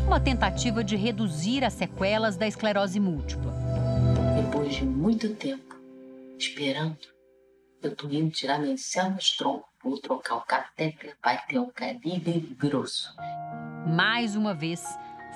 uma 0.06 0.20
tentativa 0.20 0.84
de 0.84 0.94
reduzir 0.94 1.64
as 1.64 1.72
sequelas 1.72 2.36
da 2.36 2.46
esclerose 2.46 3.00
múltipla. 3.00 3.52
Depois 4.40 4.76
de 4.76 4.84
muito 4.84 5.34
tempo 5.34 5.74
esperando, 6.38 6.96
eu 7.82 7.94
tô 7.94 8.06
indo 8.08 8.30
tirar 8.30 8.60
minhas 8.60 8.82
células 8.82 9.32
tronco, 9.32 9.68
vou 9.82 9.98
trocar 9.98 10.36
o 10.36 10.42
catéter, 10.42 11.16
vai 11.22 11.44
ter 11.46 11.58
um 11.58 11.70
calibre 11.70 12.38
grosso. 12.56 13.12
Mais 13.84 14.36
uma 14.36 14.54
vez, 14.54 14.84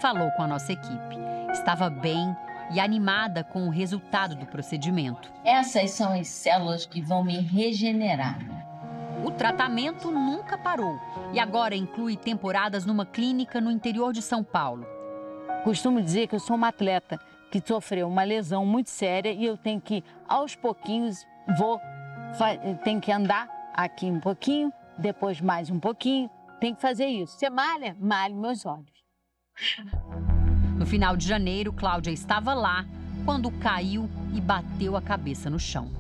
falou 0.01 0.31
com 0.33 0.43
a 0.43 0.47
nossa 0.47 0.73
equipe. 0.73 1.19
Estava 1.53 1.91
bem 1.91 2.35
e 2.73 2.81
animada 2.81 3.45
com 3.45 3.67
o 3.67 3.71
resultado 3.71 4.35
do 4.35 4.47
procedimento. 4.47 5.31
Essas 5.45 5.91
são 5.91 6.13
as 6.13 6.29
células 6.29 6.87
que 6.87 7.01
vão 7.01 7.23
me 7.23 7.39
regenerar. 7.39 8.39
O 9.25 9.31
tratamento 9.31 10.11
nunca 10.11 10.57
parou 10.57 10.99
e 11.33 11.39
agora 11.39 11.77
inclui 11.77 12.17
temporadas 12.17 12.87
numa 12.87 13.05
clínica 13.05 13.61
no 13.61 13.71
interior 13.71 14.13
de 14.13 14.23
São 14.23 14.43
Paulo. 14.43 14.87
Costumo 15.63 16.01
dizer 16.01 16.27
que 16.27 16.35
eu 16.35 16.41
sou 16.41 16.57
uma 16.57 16.69
atleta 16.69 17.19
que 17.51 17.61
sofreu 17.61 18.09
uma 18.09 18.23
lesão 18.23 18.65
muito 18.65 18.89
séria 18.89 19.33
e 19.33 19.45
eu 19.45 19.57
tenho 19.57 19.81
que, 19.81 20.03
aos 20.27 20.55
pouquinhos, 20.55 21.27
vou, 21.59 21.79
tenho 22.83 23.01
que 23.01 23.13
andar 23.13 23.49
aqui 23.75 24.07
um 24.07 24.21
pouquinho, 24.21 24.73
depois 24.97 25.41
mais 25.41 25.69
um 25.69 25.79
pouquinho, 25.79 26.31
tem 26.61 26.75
que 26.75 26.81
fazer 26.81 27.07
isso. 27.07 27.37
Você 27.37 27.51
malha? 27.51 27.97
Malhe 28.01 28.35
meus 28.35 28.65
olhos. 28.65 29.00
No 30.77 30.87
final 30.87 31.17
de 31.17 31.27
janeiro, 31.27 31.73
Cláudia 31.73 32.11
estava 32.11 32.55
lá 32.55 32.87
quando 33.25 33.51
caiu 33.51 34.09
e 34.35 34.41
bateu 34.41 34.97
a 34.97 35.03
cabeça 35.03 35.51
no 35.51 35.59
chão. 35.59 35.91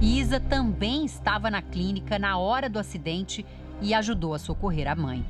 Isa 0.00 0.40
também 0.40 1.04
estava 1.04 1.50
na 1.50 1.62
clínica 1.62 2.18
na 2.18 2.36
hora 2.36 2.68
do 2.68 2.78
acidente 2.78 3.46
e 3.80 3.94
ajudou 3.94 4.34
a 4.34 4.38
socorrer 4.38 4.88
a 4.90 4.94
mãe. 4.94 5.24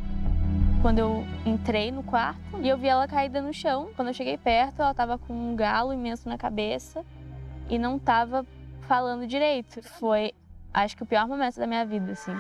Quando 0.81 0.99
eu 0.99 1.25
entrei 1.47 1.93
no 1.93 2.03
quarto 2.03 2.41
e 2.61 2.69
eu 2.69 2.77
vi 2.77 2.89
ela 2.89 3.07
caída 3.07 3.41
no 3.41 3.53
chão, 3.53 3.91
quando 3.95 4.09
eu 4.09 4.15
cheguei 4.15 4.37
perto, 4.37 4.81
ela 4.81 4.91
estava 4.91 5.17
com 5.19 5.33
um 5.33 5.55
galo 5.55 5.93
imenso 5.93 6.29
na 6.29 6.37
cabeça 6.37 7.05
e 7.69 7.79
não 7.79 7.97
estava 7.97 8.45
falando 8.89 9.27
direito. 9.27 9.83
Foi, 9.83 10.33
acho 10.75 10.97
que 10.97 11.03
o 11.03 11.07
pior 11.07 11.29
momento 11.29 11.59
da 11.59 11.67
minha 11.67 11.87
vida, 11.87 12.13
assim. 12.13 12.33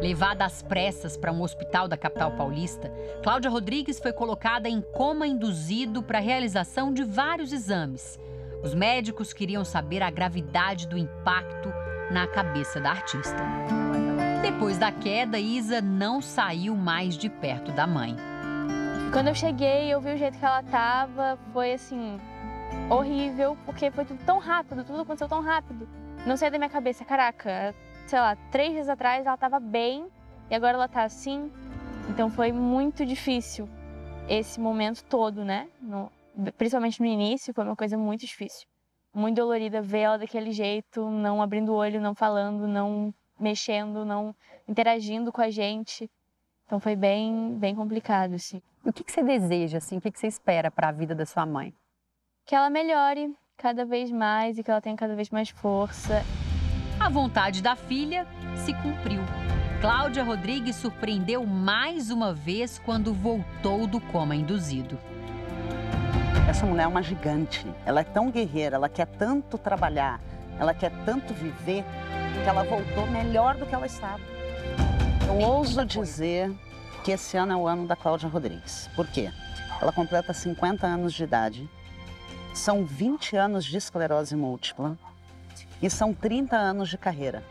Levada 0.00 0.44
às 0.44 0.62
pressas 0.62 1.16
para 1.16 1.32
um 1.32 1.42
hospital 1.42 1.88
da 1.88 1.96
capital 1.96 2.32
paulista, 2.32 2.92
Cláudia 3.22 3.50
Rodrigues 3.50 3.98
foi 3.98 4.12
colocada 4.12 4.68
em 4.68 4.80
coma 4.80 5.26
induzido 5.26 6.02
para 6.02 6.18
a 6.18 6.22
realização 6.22 6.92
de 6.92 7.02
vários 7.02 7.52
exames. 7.52 8.18
Os 8.62 8.74
médicos 8.74 9.32
queriam 9.32 9.64
saber 9.64 10.02
a 10.02 10.10
gravidade 10.10 10.86
do 10.88 10.96
impacto 10.96 11.72
na 12.10 12.26
cabeça 12.26 12.80
da 12.80 12.90
artista. 12.90 13.42
Depois 14.42 14.78
da 14.78 14.92
queda, 14.92 15.38
Isa 15.38 15.80
não 15.80 16.20
saiu 16.20 16.76
mais 16.76 17.16
de 17.16 17.30
perto 17.30 17.72
da 17.72 17.86
mãe. 17.86 18.14
Quando 19.12 19.28
eu 19.28 19.34
cheguei, 19.34 19.92
eu 19.92 20.00
vi 20.00 20.12
o 20.12 20.18
jeito 20.18 20.38
que 20.38 20.44
ela 20.44 20.60
estava, 20.60 21.38
foi 21.52 21.72
assim, 21.72 22.18
horrível, 22.90 23.56
porque 23.64 23.90
foi 23.90 24.04
tudo 24.04 24.22
tão 24.24 24.38
rápido, 24.38 24.84
tudo 24.84 25.00
aconteceu 25.00 25.28
tão 25.28 25.40
rápido. 25.40 25.88
Não 26.26 26.36
saiu 26.36 26.50
da 26.50 26.58
minha 26.58 26.70
cabeça, 26.70 27.04
caraca, 27.04 27.74
sei 28.06 28.18
lá, 28.18 28.36
três 28.50 28.72
dias 28.72 28.88
atrás 28.88 29.24
ela 29.24 29.34
estava 29.34 29.58
bem 29.58 30.06
e 30.50 30.54
agora 30.54 30.74
ela 30.74 30.86
está 30.86 31.04
assim. 31.04 31.50
Então 32.08 32.30
foi 32.30 32.52
muito 32.52 33.04
difícil 33.04 33.68
esse 34.28 34.60
momento 34.60 35.04
todo, 35.04 35.44
né? 35.44 35.68
No, 35.80 36.10
principalmente 36.56 37.00
no 37.00 37.06
início, 37.06 37.54
foi 37.54 37.64
uma 37.64 37.76
coisa 37.76 37.96
muito 37.96 38.20
difícil. 38.20 38.66
Muito 39.12 39.36
dolorida 39.36 39.80
ver 39.80 40.00
ela 40.00 40.18
daquele 40.18 40.50
jeito, 40.50 41.08
não 41.08 41.40
abrindo 41.40 41.70
o 41.70 41.76
olho, 41.76 42.00
não 42.00 42.14
falando, 42.14 42.66
não 42.66 43.14
mexendo, 43.38 44.04
não 44.04 44.34
interagindo 44.68 45.30
com 45.32 45.40
a 45.40 45.50
gente. 45.50 46.10
Então 46.66 46.80
foi 46.80 46.96
bem, 46.96 47.56
bem 47.58 47.74
complicado, 47.74 48.34
assim. 48.34 48.60
O 48.84 48.92
que, 48.92 49.04
que 49.04 49.12
você 49.12 49.22
deseja, 49.22 49.78
assim? 49.78 49.98
O 49.98 50.00
que, 50.00 50.10
que 50.10 50.18
você 50.18 50.26
espera 50.26 50.70
para 50.70 50.88
a 50.88 50.92
vida 50.92 51.14
da 51.14 51.24
sua 51.24 51.46
mãe? 51.46 51.72
Que 52.44 52.54
ela 52.54 52.68
melhore 52.68 53.34
cada 53.56 53.84
vez 53.84 54.10
mais 54.10 54.58
e 54.58 54.64
que 54.64 54.70
ela 54.70 54.80
tenha 54.80 54.96
cada 54.96 55.14
vez 55.14 55.30
mais 55.30 55.48
força. 55.48 56.22
A 57.04 57.10
vontade 57.10 57.62
da 57.62 57.76
filha 57.76 58.26
se 58.64 58.72
cumpriu. 58.72 59.20
Cláudia 59.78 60.24
Rodrigues 60.24 60.74
surpreendeu 60.76 61.44
mais 61.44 62.10
uma 62.10 62.32
vez 62.32 62.80
quando 62.82 63.12
voltou 63.12 63.86
do 63.86 64.00
coma 64.00 64.34
induzido. 64.34 64.98
Essa 66.48 66.64
mulher 66.64 66.84
é 66.84 66.86
uma 66.86 67.02
gigante. 67.02 67.66
Ela 67.84 68.00
é 68.00 68.04
tão 68.04 68.30
guerreira, 68.30 68.76
ela 68.76 68.88
quer 68.88 69.04
tanto 69.04 69.58
trabalhar, 69.58 70.18
ela 70.58 70.72
quer 70.72 70.90
tanto 71.04 71.34
viver, 71.34 71.84
que 72.42 72.48
ela 72.48 72.64
voltou 72.64 73.06
melhor 73.08 73.54
do 73.54 73.66
que 73.66 73.74
ela 73.74 73.84
estava. 73.84 74.22
Eu 75.28 75.40
ouso 75.40 75.84
dizer 75.84 76.50
que 77.04 77.12
esse 77.12 77.36
ano 77.36 77.52
é 77.52 77.56
o 77.56 77.68
ano 77.68 77.86
da 77.86 77.94
Cláudia 77.94 78.30
Rodrigues. 78.30 78.88
Por 78.96 79.06
quê? 79.08 79.30
Ela 79.78 79.92
completa 79.92 80.32
50 80.32 80.86
anos 80.86 81.12
de 81.12 81.22
idade, 81.22 81.68
são 82.54 82.82
20 82.82 83.36
anos 83.36 83.62
de 83.66 83.76
esclerose 83.76 84.34
múltipla 84.34 84.96
e 85.84 85.90
são 85.90 86.14
30 86.14 86.56
anos 86.56 86.88
de 86.88 86.96
carreira. 86.96 87.42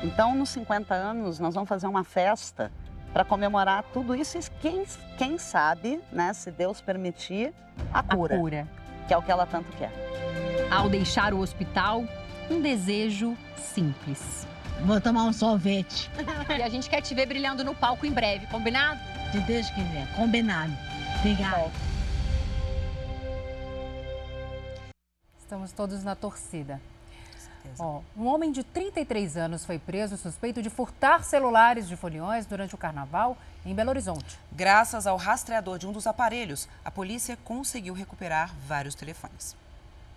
Então, 0.00 0.32
nos 0.32 0.50
50 0.50 0.94
anos, 0.94 1.40
nós 1.40 1.54
vamos 1.54 1.68
fazer 1.68 1.88
uma 1.88 2.04
festa 2.04 2.70
para 3.12 3.24
comemorar 3.24 3.82
tudo 3.92 4.14
isso 4.14 4.38
e 4.38 4.42
quem, 4.60 4.84
quem 5.18 5.36
sabe, 5.38 6.00
né, 6.12 6.32
se 6.32 6.52
Deus 6.52 6.80
permitir, 6.80 7.52
a 7.92 8.00
cura. 8.00 8.36
A 8.36 8.38
cura. 8.38 8.68
que 9.08 9.12
é 9.12 9.18
o 9.18 9.22
que 9.22 9.30
ela 9.30 9.44
tanto 9.44 9.76
quer. 9.76 9.90
Ao 10.70 10.88
deixar 10.88 11.34
o 11.34 11.40
hospital, 11.40 12.04
um 12.48 12.60
desejo 12.60 13.36
simples. 13.56 14.46
Vou 14.84 15.00
tomar 15.00 15.24
um 15.24 15.32
sorvete. 15.32 16.08
E 16.56 16.62
a 16.62 16.68
gente 16.68 16.88
quer 16.88 17.00
te 17.00 17.12
ver 17.12 17.26
brilhando 17.26 17.64
no 17.64 17.74
palco 17.74 18.06
em 18.06 18.12
breve, 18.12 18.46
combinado? 18.46 19.00
Se 19.32 19.40
Deus 19.40 19.68
quiser, 19.70 20.06
combinado. 20.14 20.72
Obrigada. 21.18 21.72
Estamos 25.36 25.72
todos 25.72 26.04
na 26.04 26.14
torcida. 26.14 26.80
Ó, 27.78 28.02
um 28.16 28.26
homem 28.26 28.52
de 28.52 28.62
33 28.62 29.36
anos 29.36 29.64
foi 29.64 29.78
preso 29.78 30.16
suspeito 30.16 30.62
de 30.62 30.70
furtar 30.70 31.24
celulares 31.24 31.88
de 31.88 31.96
foliões 31.96 32.46
durante 32.46 32.74
o 32.74 32.78
carnaval 32.78 33.36
em 33.64 33.74
Belo 33.74 33.90
Horizonte. 33.90 34.38
Graças 34.50 35.06
ao 35.06 35.16
rastreador 35.16 35.78
de 35.78 35.86
um 35.86 35.92
dos 35.92 36.06
aparelhos, 36.06 36.68
a 36.84 36.90
polícia 36.90 37.36
conseguiu 37.44 37.94
recuperar 37.94 38.54
vários 38.66 38.94
telefones. 38.94 39.56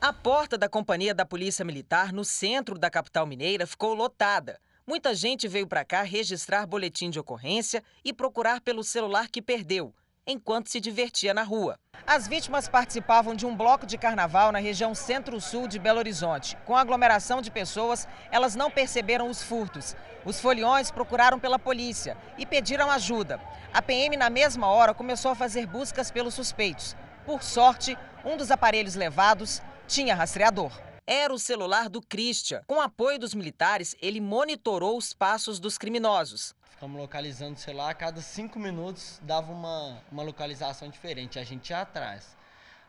A 0.02 0.12
porta 0.12 0.58
da 0.58 0.70
companhia 0.70 1.14
da 1.14 1.26
Polícia 1.26 1.66
Militar 1.66 2.12
no 2.12 2.26
centro 2.26 2.78
da 2.78 2.89
capital 2.89 3.26
mineira 3.26 3.66
ficou 3.66 3.93
lotada. 3.93 4.60
Muita 4.86 5.16
gente 5.16 5.48
veio 5.48 5.66
para 5.66 5.84
cá 5.84 6.04
registrar 6.04 6.68
boletim 6.68 7.10
de 7.10 7.20
ocorrência 7.20 7.84
e 8.04 8.14
procurar 8.14 8.62
pelo 8.62 8.84
celular 8.84 9.30
que 9.30 9.41
perdeu, 9.41 9.91
enquanto 10.28 10.69
se 10.69 10.80
divertia 10.80 11.34
na 11.34 11.43
rua. 11.43 11.78
As 12.07 12.28
vítimas 12.28 12.67
participavam 12.67 13.36
de 13.36 13.45
um 13.45 13.55
bloco 13.55 13.86
de 13.86 13.97
carnaval 13.97 14.51
na 14.51 14.59
região 14.59 14.93
centro-sul 14.93 15.67
de 15.67 15.80
Belo 15.80 15.99
Horizonte. 15.99 16.55
Com 16.65 16.76
aglomeração 16.76 17.41
de 17.41 17.49
pessoas, 17.49 18.07
elas 18.32 18.55
não 18.55 18.69
perceberam 18.69 19.30
os 19.30 19.41
furtos. 19.41 19.95
Os 20.23 20.39
foliões 20.39 20.91
procuraram 20.91 21.39
pela 21.39 21.59
polícia 21.59 22.17
e 22.38 22.45
pediram 22.45 22.91
ajuda. 22.91 23.39
A 23.73 23.82
PM, 23.82 24.17
na 24.17 24.30
mesma 24.30 24.67
hora, 24.67 24.93
começou 24.93 25.32
a 25.32 25.36
fazer 25.36 25.65
buscas 25.67 26.11
pelos 26.11 26.34
suspeitos. 26.34 26.95
Por 27.26 27.43
sorte, 27.43 27.97
um 28.23 28.38
dos 28.38 28.51
aparelhos 28.51 28.95
levados 28.95 29.61
tinha 29.88 30.15
rastreador. 30.15 30.71
Era 31.07 31.32
o 31.32 31.38
celular 31.38 31.88
do 31.88 32.01
Christian. 32.01 32.63
Com 32.65 32.82
apoio 32.82 33.19
dos 33.19 33.36
militares, 33.36 33.95
ele 34.01 34.19
monitorou 34.19 34.97
os 34.97 35.13
passos 35.13 35.59
dos 35.59 35.78
criminosos. 35.78 36.55
Ficamos 36.76 36.99
localizando 36.99 37.53
o 37.53 37.57
celular, 37.57 37.89
a 37.89 37.93
cada 37.93 38.19
cinco 38.19 38.59
minutos 38.59 39.17
dava 39.23 39.49
uma, 39.49 39.97
uma 40.11 40.21
localização 40.21 40.89
diferente, 40.89 41.39
a 41.39 41.43
gente 41.43 41.69
ia 41.69 41.80
atrás. 41.80 42.36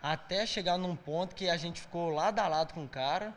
Até 0.02 0.44
chegar 0.44 0.76
num 0.76 0.96
ponto 0.96 1.36
que 1.36 1.48
a 1.48 1.56
gente 1.56 1.80
ficou 1.80 2.10
lado 2.10 2.40
a 2.40 2.48
lado 2.48 2.74
com 2.74 2.84
o 2.84 2.88
cara, 2.88 3.32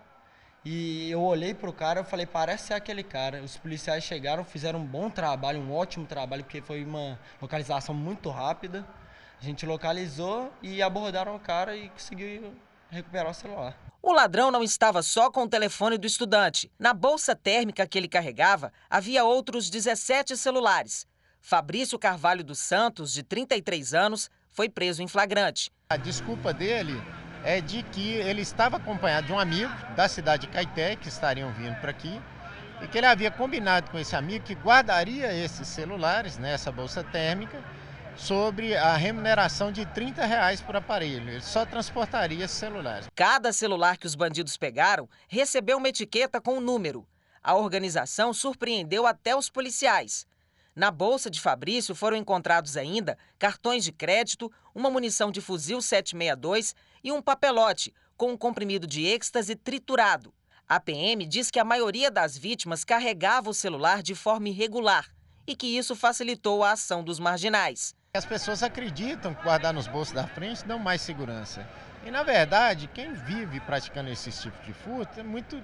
e 0.66 1.10
eu 1.12 1.22
olhei 1.22 1.54
pro 1.54 1.72
cara, 1.72 2.00
eu 2.00 2.04
falei, 2.04 2.26
parece 2.26 2.68
ser 2.68 2.74
aquele 2.74 3.04
cara. 3.04 3.44
Os 3.44 3.58
policiais 3.58 4.04
chegaram, 4.04 4.44
fizeram 4.44 4.80
um 4.80 4.86
bom 4.86 5.08
trabalho, 5.10 5.60
um 5.60 5.72
ótimo 5.72 6.08
trabalho, 6.08 6.44
porque 6.44 6.62
foi 6.62 6.84
uma 6.84 7.20
localização 7.40 7.94
muito 7.94 8.32
rápida. 8.32 8.84
A 9.40 9.44
gente 9.44 9.68
localizou 9.68 10.52
e 10.64 10.82
abordaram 10.82 11.36
o 11.36 11.40
cara 11.40 11.78
e 11.78 11.90
conseguiu 11.90 12.54
recuperar 12.90 13.32
o 13.32 13.34
celular. 13.36 13.89
O 14.02 14.14
ladrão 14.14 14.50
não 14.50 14.64
estava 14.64 15.04
só 15.04 15.30
com 15.30 15.44
o 15.44 15.50
telefone 15.50 15.98
do 15.98 16.08
estudante. 16.08 16.72
Na 16.80 16.94
bolsa 16.94 17.36
térmica 17.36 17.86
que 17.86 17.98
ele 17.98 18.08
carregava, 18.08 18.72
havia 18.90 19.26
outros 19.26 19.70
17 19.70 20.38
celulares. 20.38 21.06
Fabrício 21.42 22.00
Carvalho 22.00 22.44
dos 22.44 22.60
Santos, 22.60 23.12
de 23.12 23.24
33 23.24 23.94
anos, 23.94 24.30
foi 24.50 24.70
preso 24.70 25.04
em 25.04 25.08
flagrante. 25.08 25.70
A 25.90 25.98
desculpa 25.98 26.54
dele 26.54 27.02
é 27.44 27.60
de 27.60 27.84
que 27.84 28.14
ele 28.14 28.42
estava 28.42 28.78
acompanhado 28.78 29.28
de 29.28 29.34
um 29.34 29.40
amigo 29.40 29.72
da 29.96 30.08
cidade 30.08 30.48
de 30.48 30.54
Caeté, 30.54 30.96
que 30.96 31.10
estariam 31.10 31.52
vindo 31.54 31.76
para 31.82 31.92
aqui, 31.92 32.22
e 32.82 32.88
que 32.88 32.98
ele 32.98 33.08
havia 33.08 33.30
combinado 33.30 33.92
com 33.92 34.00
esse 34.00 34.16
amigo 34.16 34.46
que 34.46 34.56
guardaria 34.56 35.34
esses 35.34 35.68
celulares 35.68 36.38
nessa 36.38 36.72
bolsa 36.72 37.04
térmica 37.04 37.62
sobre 38.20 38.76
a 38.76 38.96
remuneração 38.96 39.72
de 39.72 39.86
30 39.86 40.26
reais 40.26 40.62
por 40.62 40.76
aparelho. 40.76 41.30
Ele 41.30 41.42
só 41.42 41.66
transportaria 41.66 42.48
celulares. 42.48 43.08
Cada 43.16 43.54
celular 43.54 43.98
que 43.98 44.06
os 44.06 44.14
bandidos 44.14 44.58
pegaram 44.58 45.10
recebeu 45.28 45.78
uma 45.78 45.90
etiqueta 45.90 46.42
com 46.42 46.56
o 46.56 46.58
um 46.58 46.62
número. 46.62 47.08
A 47.42 47.56
organização 47.56 48.34
surpreendeu 48.34 49.08
até 49.08 49.36
os 49.36 49.50
policiais. 49.50 50.28
Na 50.76 50.92
bolsa 50.92 51.30
de 51.30 51.40
Fabrício 51.40 51.96
foram 51.96 52.18
encontrados 52.18 52.78
ainda 52.78 53.18
cartões 53.38 53.84
de 53.84 53.92
crédito, 53.92 54.52
uma 54.76 54.90
munição 54.90 55.32
de 55.32 55.42
fuzil 55.42 55.82
762 55.82 56.76
e 57.04 57.12
um 57.12 57.22
papelote 57.22 57.94
com 58.18 58.34
um 58.34 58.38
comprimido 58.38 58.86
de 58.86 59.06
êxtase 59.06 59.56
triturado. 59.56 60.34
A 60.68 60.80
PM 60.80 61.26
diz 61.26 61.50
que 61.50 61.60
a 61.60 61.66
maioria 61.66 62.12
das 62.12 62.38
vítimas 62.38 62.84
carregava 62.84 63.50
o 63.50 63.54
celular 63.54 64.04
de 64.04 64.14
forma 64.14 64.50
irregular 64.50 65.10
e 65.50 65.56
que 65.56 65.66
isso 65.66 65.96
facilitou 65.96 66.64
a 66.64 66.74
ação 66.74 67.04
dos 67.04 67.20
marginais. 67.20 67.96
As 68.14 68.24
pessoas 68.24 68.62
acreditam 68.62 69.34
que 69.34 69.42
guardar 69.42 69.74
nos 69.74 69.88
bolsos 69.88 70.14
da 70.14 70.28
frente 70.28 70.64
dão 70.64 70.78
mais 70.78 71.02
segurança. 71.02 71.68
E 72.06 72.12
na 72.12 72.22
verdade, 72.22 72.88
quem 72.94 73.14
vive 73.14 73.60
praticando 73.60 74.12
esse 74.12 74.32
tipo 74.32 74.64
de 74.64 74.72
furto 74.74 75.20
é 75.20 75.24
muito 75.24 75.60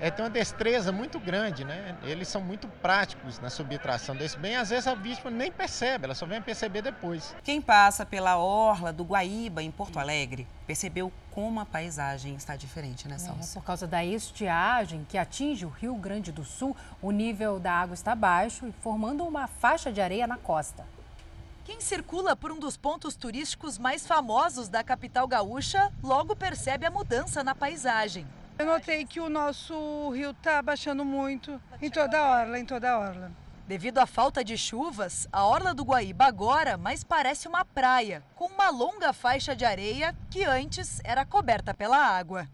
é, 0.00 0.10
tem 0.10 0.24
uma 0.24 0.30
destreza 0.30 0.90
muito 0.90 1.20
grande, 1.20 1.62
né? 1.62 1.94
Eles 2.02 2.26
são 2.26 2.40
muito 2.40 2.66
práticos 2.66 3.38
na 3.38 3.50
subtração 3.50 4.16
desse 4.16 4.38
bem. 4.38 4.56
Às 4.56 4.70
vezes 4.70 4.86
a 4.86 4.94
vítima 4.94 5.30
nem 5.30 5.52
percebe, 5.52 6.06
ela 6.06 6.14
só 6.14 6.24
vem 6.24 6.38
a 6.38 6.40
perceber 6.40 6.80
depois. 6.80 7.34
Quem 7.44 7.60
passa 7.60 8.06
pela 8.06 8.38
orla 8.38 8.92
do 8.92 9.04
Guaíba, 9.04 9.62
em 9.62 9.70
Porto 9.70 9.98
Alegre, 9.98 10.48
percebeu 10.66 11.12
como 11.30 11.60
a 11.60 11.66
paisagem 11.66 12.34
está 12.34 12.56
diferente, 12.56 13.06
né, 13.06 13.18
Salso? 13.18 13.52
É, 13.52 13.60
por 13.60 13.64
causa 13.64 13.86
da 13.86 14.02
estiagem 14.02 15.06
que 15.08 15.18
atinge 15.18 15.66
o 15.66 15.68
Rio 15.68 15.94
Grande 15.96 16.32
do 16.32 16.44
Sul, 16.44 16.74
o 17.02 17.10
nível 17.10 17.60
da 17.60 17.72
água 17.72 17.94
está 17.94 18.14
baixo 18.14 18.66
e 18.66 18.72
formando 18.72 19.24
uma 19.24 19.46
faixa 19.46 19.92
de 19.92 20.00
areia 20.00 20.26
na 20.26 20.38
costa. 20.38 20.84
Quem 21.62 21.78
circula 21.80 22.34
por 22.34 22.50
um 22.50 22.58
dos 22.58 22.76
pontos 22.76 23.14
turísticos 23.14 23.78
mais 23.78 24.06
famosos 24.06 24.68
da 24.68 24.82
capital 24.82 25.28
gaúcha 25.28 25.92
logo 26.02 26.34
percebe 26.34 26.86
a 26.86 26.90
mudança 26.90 27.44
na 27.44 27.54
paisagem. 27.54 28.26
Eu 28.60 28.66
notei 28.66 29.06
que 29.06 29.18
o 29.18 29.30
nosso 29.30 30.10
rio 30.10 30.32
está 30.32 30.60
baixando 30.60 31.02
muito 31.02 31.58
em 31.80 31.88
toda 31.88 32.20
a 32.20 32.40
orla, 32.42 32.58
em 32.58 32.66
toda 32.66 32.92
a 32.92 32.98
orla. 32.98 33.32
Devido 33.66 33.96
à 33.96 34.04
falta 34.04 34.44
de 34.44 34.54
chuvas, 34.58 35.26
a 35.32 35.46
orla 35.46 35.72
do 35.72 35.82
Guaíba 35.82 36.26
agora 36.26 36.76
mais 36.76 37.02
parece 37.02 37.48
uma 37.48 37.64
praia, 37.64 38.22
com 38.34 38.44
uma 38.44 38.68
longa 38.68 39.14
faixa 39.14 39.56
de 39.56 39.64
areia 39.64 40.14
que 40.30 40.44
antes 40.44 41.00
era 41.02 41.24
coberta 41.24 41.72
pela 41.72 41.96
água. 41.96 42.46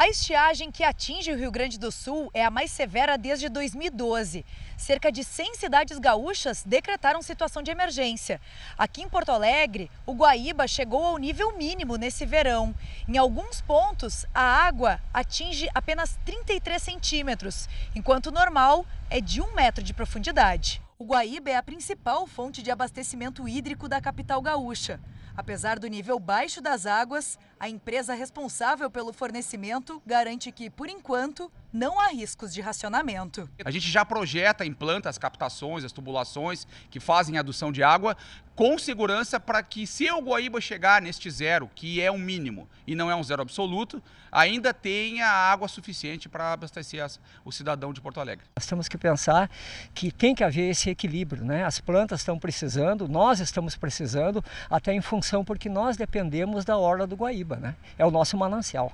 A 0.00 0.06
estiagem 0.06 0.70
que 0.70 0.84
atinge 0.84 1.32
o 1.32 1.36
Rio 1.36 1.50
Grande 1.50 1.76
do 1.76 1.90
Sul 1.90 2.30
é 2.32 2.44
a 2.44 2.52
mais 2.52 2.70
severa 2.70 3.18
desde 3.18 3.48
2012. 3.48 4.46
Cerca 4.76 5.10
de 5.10 5.24
100 5.24 5.56
cidades 5.56 5.98
gaúchas 5.98 6.62
decretaram 6.64 7.20
situação 7.20 7.64
de 7.64 7.72
emergência. 7.72 8.40
Aqui 8.78 9.02
em 9.02 9.08
Porto 9.08 9.32
Alegre, 9.32 9.90
o 10.06 10.12
Guaíba 10.12 10.68
chegou 10.68 11.04
ao 11.04 11.18
nível 11.18 11.58
mínimo 11.58 11.96
nesse 11.96 12.24
verão. 12.24 12.72
Em 13.08 13.18
alguns 13.18 13.60
pontos, 13.60 14.24
a 14.32 14.40
água 14.40 15.00
atinge 15.12 15.68
apenas 15.74 16.16
33 16.24 16.80
centímetros, 16.80 17.68
enquanto 17.92 18.26
o 18.26 18.32
normal 18.32 18.86
é 19.10 19.20
de 19.20 19.40
um 19.40 19.52
metro 19.52 19.82
de 19.82 19.92
profundidade. 19.92 20.80
O 20.96 21.06
Guaíba 21.06 21.50
é 21.50 21.56
a 21.56 21.62
principal 21.62 22.24
fonte 22.24 22.62
de 22.62 22.70
abastecimento 22.70 23.48
hídrico 23.48 23.88
da 23.88 24.00
capital 24.00 24.40
gaúcha. 24.40 25.00
Apesar 25.36 25.78
do 25.78 25.86
nível 25.86 26.18
baixo 26.18 26.60
das 26.60 26.86
águas, 26.86 27.38
a 27.60 27.68
empresa 27.68 28.14
responsável 28.14 28.90
pelo 28.90 29.12
fornecimento 29.12 30.02
garante 30.06 30.52
que, 30.52 30.70
por 30.70 30.88
enquanto, 30.88 31.50
não 31.72 32.00
há 32.00 32.08
riscos 32.08 32.52
de 32.52 32.60
racionamento. 32.60 33.48
A 33.64 33.70
gente 33.70 33.90
já 33.90 34.04
projeta, 34.04 34.64
implanta 34.64 35.08
as 35.08 35.18
captações, 35.18 35.84
as 35.84 35.92
tubulações 35.92 36.66
que 36.90 37.00
fazem 37.00 37.36
a 37.36 37.40
adução 37.40 37.70
de 37.70 37.82
água 37.82 38.16
com 38.58 38.76
segurança 38.76 39.38
para 39.38 39.62
que, 39.62 39.86
se 39.86 40.10
o 40.10 40.20
Guaíba 40.20 40.60
chegar 40.60 41.00
neste 41.00 41.30
zero, 41.30 41.70
que 41.76 42.00
é 42.00 42.10
um 42.10 42.18
mínimo 42.18 42.68
e 42.84 42.94
não 42.96 43.08
é 43.08 43.14
um 43.14 43.22
zero 43.22 43.40
absoluto, 43.40 44.02
ainda 44.32 44.74
tenha 44.74 45.26
água 45.26 45.68
suficiente 45.68 46.28
para 46.28 46.54
abastecer 46.54 47.04
as, 47.04 47.20
o 47.44 47.52
cidadão 47.52 47.92
de 47.92 48.00
Porto 48.00 48.18
Alegre. 48.18 48.44
Nós 48.56 48.66
temos 48.66 48.88
que 48.88 48.98
pensar 48.98 49.48
que 49.94 50.10
tem 50.10 50.34
que 50.34 50.42
haver 50.42 50.70
esse 50.70 50.90
equilíbrio, 50.90 51.44
né? 51.44 51.64
As 51.64 51.80
plantas 51.80 52.20
estão 52.20 52.36
precisando, 52.36 53.06
nós 53.06 53.38
estamos 53.38 53.76
precisando, 53.76 54.44
até 54.68 54.92
em 54.92 55.00
função 55.00 55.44
porque 55.44 55.68
nós 55.68 55.96
dependemos 55.96 56.64
da 56.64 56.76
orla 56.76 57.06
do 57.06 57.14
Guaíba, 57.14 57.47
né? 57.56 57.74
É 57.98 58.04
o 58.04 58.10
nosso 58.10 58.36
manancial. 58.36 58.92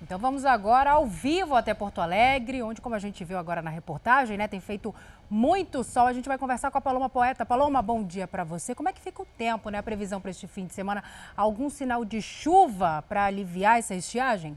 Então 0.00 0.16
vamos 0.16 0.44
agora 0.44 0.92
ao 0.92 1.06
vivo 1.06 1.56
até 1.56 1.74
Porto 1.74 2.00
Alegre, 2.00 2.62
onde, 2.62 2.80
como 2.80 2.94
a 2.94 3.00
gente 3.00 3.24
viu 3.24 3.36
agora 3.36 3.60
na 3.60 3.68
reportagem, 3.68 4.38
né, 4.38 4.46
tem 4.46 4.60
feito 4.60 4.94
muito 5.28 5.82
sol. 5.82 6.06
A 6.06 6.12
gente 6.12 6.28
vai 6.28 6.38
conversar 6.38 6.70
com 6.70 6.78
a 6.78 6.80
Paloma 6.80 7.08
Poeta. 7.08 7.44
Paloma, 7.44 7.82
bom 7.82 8.04
dia 8.04 8.26
para 8.26 8.44
você. 8.44 8.76
Como 8.76 8.88
é 8.88 8.92
que 8.92 9.00
fica 9.00 9.22
o 9.22 9.26
tempo, 9.26 9.70
né, 9.70 9.78
a 9.78 9.82
previsão 9.82 10.20
para 10.20 10.30
este 10.30 10.46
fim 10.46 10.66
de 10.66 10.72
semana? 10.72 11.02
Algum 11.36 11.68
sinal 11.68 12.04
de 12.04 12.22
chuva 12.22 13.04
para 13.08 13.24
aliviar 13.24 13.78
essa 13.78 13.94
estiagem? 13.94 14.56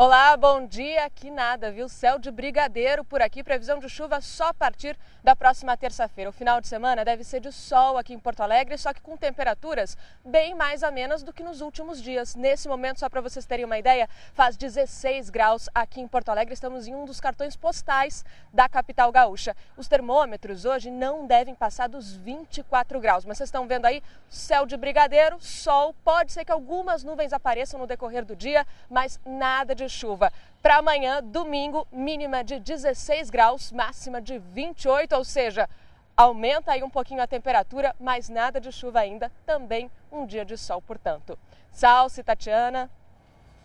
Olá, 0.00 0.36
bom 0.36 0.64
dia. 0.64 1.06
Aqui 1.06 1.28
nada, 1.28 1.72
viu? 1.72 1.88
Céu 1.88 2.20
de 2.20 2.30
brigadeiro 2.30 3.04
por 3.04 3.20
aqui. 3.20 3.42
Previsão 3.42 3.80
de 3.80 3.88
chuva 3.88 4.20
só 4.20 4.50
a 4.50 4.54
partir 4.54 4.96
da 5.24 5.34
próxima 5.34 5.76
terça-feira. 5.76 6.30
O 6.30 6.32
final 6.32 6.60
de 6.60 6.68
semana 6.68 7.04
deve 7.04 7.24
ser 7.24 7.40
de 7.40 7.50
sol 7.50 7.98
aqui 7.98 8.14
em 8.14 8.18
Porto 8.20 8.40
Alegre, 8.40 8.78
só 8.78 8.94
que 8.94 9.00
com 9.00 9.16
temperaturas 9.16 9.96
bem 10.24 10.54
mais 10.54 10.84
amenas 10.84 11.24
do 11.24 11.32
que 11.32 11.42
nos 11.42 11.60
últimos 11.60 12.00
dias. 12.00 12.36
Nesse 12.36 12.68
momento, 12.68 13.00
só 13.00 13.08
para 13.08 13.20
vocês 13.20 13.44
terem 13.44 13.64
uma 13.64 13.76
ideia, 13.76 14.08
faz 14.32 14.56
16 14.56 15.30
graus 15.30 15.68
aqui 15.74 16.00
em 16.00 16.06
Porto 16.06 16.28
Alegre. 16.28 16.54
Estamos 16.54 16.86
em 16.86 16.94
um 16.94 17.04
dos 17.04 17.18
cartões 17.18 17.56
postais 17.56 18.24
da 18.54 18.68
capital 18.68 19.10
gaúcha. 19.10 19.56
Os 19.76 19.88
termômetros 19.88 20.64
hoje 20.64 20.92
não 20.92 21.26
devem 21.26 21.56
passar 21.56 21.88
dos 21.88 22.14
24 22.14 23.00
graus, 23.00 23.24
mas 23.24 23.36
vocês 23.36 23.48
estão 23.48 23.66
vendo 23.66 23.86
aí 23.86 24.00
céu 24.28 24.64
de 24.64 24.76
brigadeiro, 24.76 25.38
sol. 25.40 25.92
Pode 26.04 26.30
ser 26.30 26.44
que 26.44 26.52
algumas 26.52 27.02
nuvens 27.02 27.32
apareçam 27.32 27.80
no 27.80 27.86
decorrer 27.88 28.24
do 28.24 28.36
dia, 28.36 28.64
mas 28.88 29.18
nada 29.26 29.74
de 29.74 29.87
chuva. 29.88 30.32
Para 30.62 30.78
amanhã, 30.78 31.22
domingo, 31.22 31.86
mínima 31.92 32.42
de 32.42 32.58
16 32.58 33.30
graus, 33.30 33.72
máxima 33.72 34.20
de 34.20 34.38
28, 34.38 35.14
ou 35.14 35.24
seja, 35.24 35.68
aumenta 36.16 36.72
aí 36.72 36.82
um 36.82 36.90
pouquinho 36.90 37.22
a 37.22 37.26
temperatura, 37.26 37.94
mas 38.00 38.28
nada 38.28 38.60
de 38.60 38.72
chuva 38.72 39.00
ainda, 39.00 39.30
também 39.46 39.90
um 40.10 40.26
dia 40.26 40.44
de 40.44 40.56
sol, 40.56 40.82
portanto. 40.82 41.38
Salce, 41.70 42.22
Tatiana. 42.24 42.90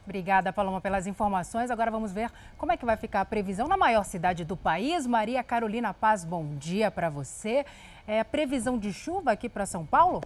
Obrigada, 0.06 0.52
Paloma, 0.52 0.82
pelas 0.82 1.08
informações. 1.08 1.72
Agora 1.72 1.90
vamos 1.90 2.12
ver 2.12 2.30
como 2.58 2.72
é 2.72 2.78
que 2.78 2.86
vai 2.86 2.98
ficar 2.98 3.22
a 3.22 3.26
previsão 3.26 3.68
na 3.68 3.78
maior 3.78 4.04
cidade 4.04 4.44
do 4.44 4.58
país. 4.58 5.08
Maria 5.08 5.42
Carolina 5.44 5.94
Paz, 5.94 6.26
bom 6.26 6.56
dia 6.58 6.92
para 6.92 7.10
você. 7.10 7.66
É 8.06 8.24
previsão 8.24 8.78
de 8.78 8.92
chuva 8.92 9.32
aqui 9.32 9.48
para 9.48 9.66
São 9.66 9.86
Paulo? 9.86 10.22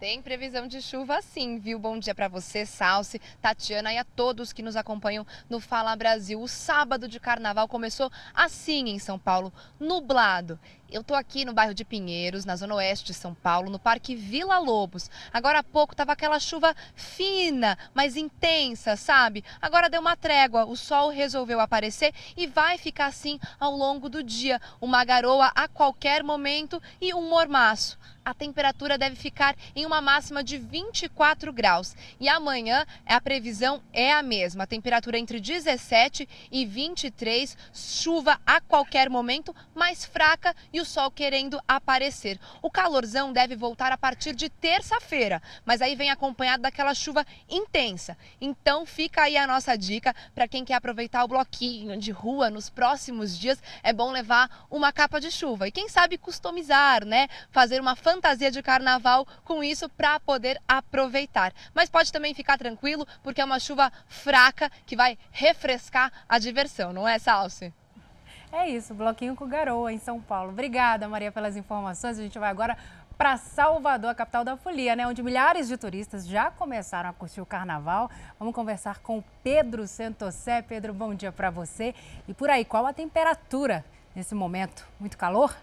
Tem 0.00 0.22
previsão 0.22 0.66
de 0.66 0.80
chuva 0.80 1.20
sim, 1.20 1.58
viu? 1.58 1.78
Bom 1.78 1.98
dia 1.98 2.14
para 2.14 2.26
você, 2.26 2.64
Salce, 2.64 3.20
Tatiana 3.38 3.92
e 3.92 3.98
a 3.98 4.04
todos 4.04 4.50
que 4.50 4.62
nos 4.62 4.74
acompanham 4.74 5.26
no 5.46 5.60
Fala 5.60 5.94
Brasil. 5.94 6.40
O 6.40 6.48
sábado 6.48 7.06
de 7.06 7.20
carnaval 7.20 7.68
começou 7.68 8.10
assim 8.34 8.88
em 8.88 8.98
São 8.98 9.18
Paulo, 9.18 9.52
nublado. 9.78 10.58
Eu 10.92 11.04
tô 11.04 11.14
aqui 11.14 11.44
no 11.44 11.52
bairro 11.52 11.72
de 11.72 11.84
Pinheiros, 11.84 12.44
na 12.44 12.56
zona 12.56 12.74
oeste 12.74 13.06
de 13.06 13.14
São 13.14 13.32
Paulo, 13.32 13.70
no 13.70 13.78
Parque 13.78 14.16
Vila 14.16 14.58
Lobos. 14.58 15.08
Agora 15.32 15.60
há 15.60 15.62
pouco 15.62 15.94
tava 15.94 16.12
aquela 16.12 16.40
chuva 16.40 16.74
fina, 16.96 17.78
mas 17.94 18.16
intensa, 18.16 18.96
sabe? 18.96 19.44
Agora 19.62 19.88
deu 19.88 20.00
uma 20.00 20.16
trégua, 20.16 20.64
o 20.64 20.74
sol 20.74 21.10
resolveu 21.10 21.60
aparecer 21.60 22.12
e 22.36 22.48
vai 22.48 22.76
ficar 22.76 23.06
assim 23.06 23.38
ao 23.60 23.76
longo 23.76 24.08
do 24.08 24.20
dia. 24.20 24.60
Uma 24.80 25.04
garoa 25.04 25.52
a 25.54 25.68
qualquer 25.68 26.24
momento 26.24 26.82
e 27.00 27.14
um 27.14 27.28
mormaço 27.28 27.96
a 28.24 28.34
temperatura 28.34 28.98
deve 28.98 29.16
ficar 29.16 29.56
em 29.74 29.84
uma 29.84 30.00
máxima 30.00 30.44
de 30.44 30.58
24 30.58 31.52
graus. 31.52 31.96
E 32.18 32.28
amanhã 32.28 32.86
a 33.06 33.20
previsão 33.20 33.82
é 33.92 34.12
a 34.12 34.22
mesma, 34.22 34.64
a 34.64 34.66
temperatura 34.66 35.18
entre 35.18 35.40
17 35.40 36.28
e 36.50 36.66
23, 36.66 37.56
chuva 37.72 38.40
a 38.46 38.60
qualquer 38.60 39.08
momento, 39.08 39.54
mais 39.74 40.04
fraca 40.04 40.54
e 40.72 40.79
o 40.80 40.84
sol 40.84 41.10
querendo 41.10 41.60
aparecer. 41.68 42.38
O 42.62 42.70
calorzão 42.70 43.32
deve 43.32 43.54
voltar 43.54 43.92
a 43.92 43.98
partir 43.98 44.34
de 44.34 44.48
terça-feira, 44.48 45.42
mas 45.64 45.82
aí 45.82 45.94
vem 45.94 46.10
acompanhado 46.10 46.62
daquela 46.62 46.94
chuva 46.94 47.26
intensa. 47.48 48.16
Então 48.40 48.86
fica 48.86 49.22
aí 49.22 49.36
a 49.36 49.46
nossa 49.46 49.76
dica 49.76 50.14
para 50.34 50.48
quem 50.48 50.64
quer 50.64 50.74
aproveitar 50.74 51.24
o 51.24 51.28
bloquinho 51.28 51.96
de 51.96 52.10
rua 52.10 52.50
nos 52.50 52.70
próximos 52.70 53.38
dias, 53.38 53.62
é 53.82 53.92
bom 53.92 54.10
levar 54.10 54.66
uma 54.70 54.92
capa 54.92 55.20
de 55.20 55.30
chuva 55.30 55.68
e 55.68 55.72
quem 55.72 55.88
sabe 55.88 56.18
customizar, 56.18 57.04
né? 57.04 57.28
Fazer 57.50 57.80
uma 57.80 57.96
fantasia 57.96 58.50
de 58.50 58.62
carnaval 58.62 59.26
com 59.44 59.62
isso 59.62 59.88
para 59.88 60.18
poder 60.20 60.60
aproveitar. 60.66 61.52
Mas 61.74 61.90
pode 61.90 62.12
também 62.12 62.34
ficar 62.34 62.58
tranquilo, 62.58 63.06
porque 63.22 63.40
é 63.40 63.44
uma 63.44 63.60
chuva 63.60 63.92
fraca 64.06 64.70
que 64.86 64.96
vai 64.96 65.18
refrescar 65.30 66.12
a 66.28 66.38
diversão, 66.38 66.92
não 66.92 67.06
é, 67.06 67.18
Salce? 67.18 67.72
É 68.52 68.68
isso, 68.68 68.92
bloquinho 68.94 69.36
com 69.36 69.46
garoa 69.46 69.92
em 69.92 69.98
São 69.98 70.20
Paulo. 70.20 70.50
Obrigada, 70.50 71.08
Maria, 71.08 71.30
pelas 71.30 71.56
informações. 71.56 72.18
A 72.18 72.22
gente 72.22 72.36
vai 72.36 72.50
agora 72.50 72.76
para 73.16 73.36
Salvador, 73.36 74.10
a 74.10 74.14
capital 74.14 74.42
da 74.42 74.56
folia, 74.56 74.96
né? 74.96 75.06
Onde 75.06 75.22
milhares 75.22 75.68
de 75.68 75.76
turistas 75.76 76.26
já 76.26 76.50
começaram 76.50 77.10
a 77.10 77.12
curtir 77.12 77.40
o 77.40 77.46
carnaval. 77.46 78.10
Vamos 78.38 78.52
conversar 78.52 78.98
com 78.98 79.22
Pedro 79.44 79.86
Santosé. 79.86 80.62
Pedro, 80.62 80.92
bom 80.92 81.14
dia 81.14 81.30
para 81.30 81.48
você. 81.48 81.94
E 82.26 82.34
por 82.34 82.50
aí, 82.50 82.64
qual 82.64 82.86
a 82.86 82.92
temperatura 82.92 83.84
nesse 84.16 84.34
momento? 84.34 84.84
Muito 84.98 85.16
calor? 85.16 85.54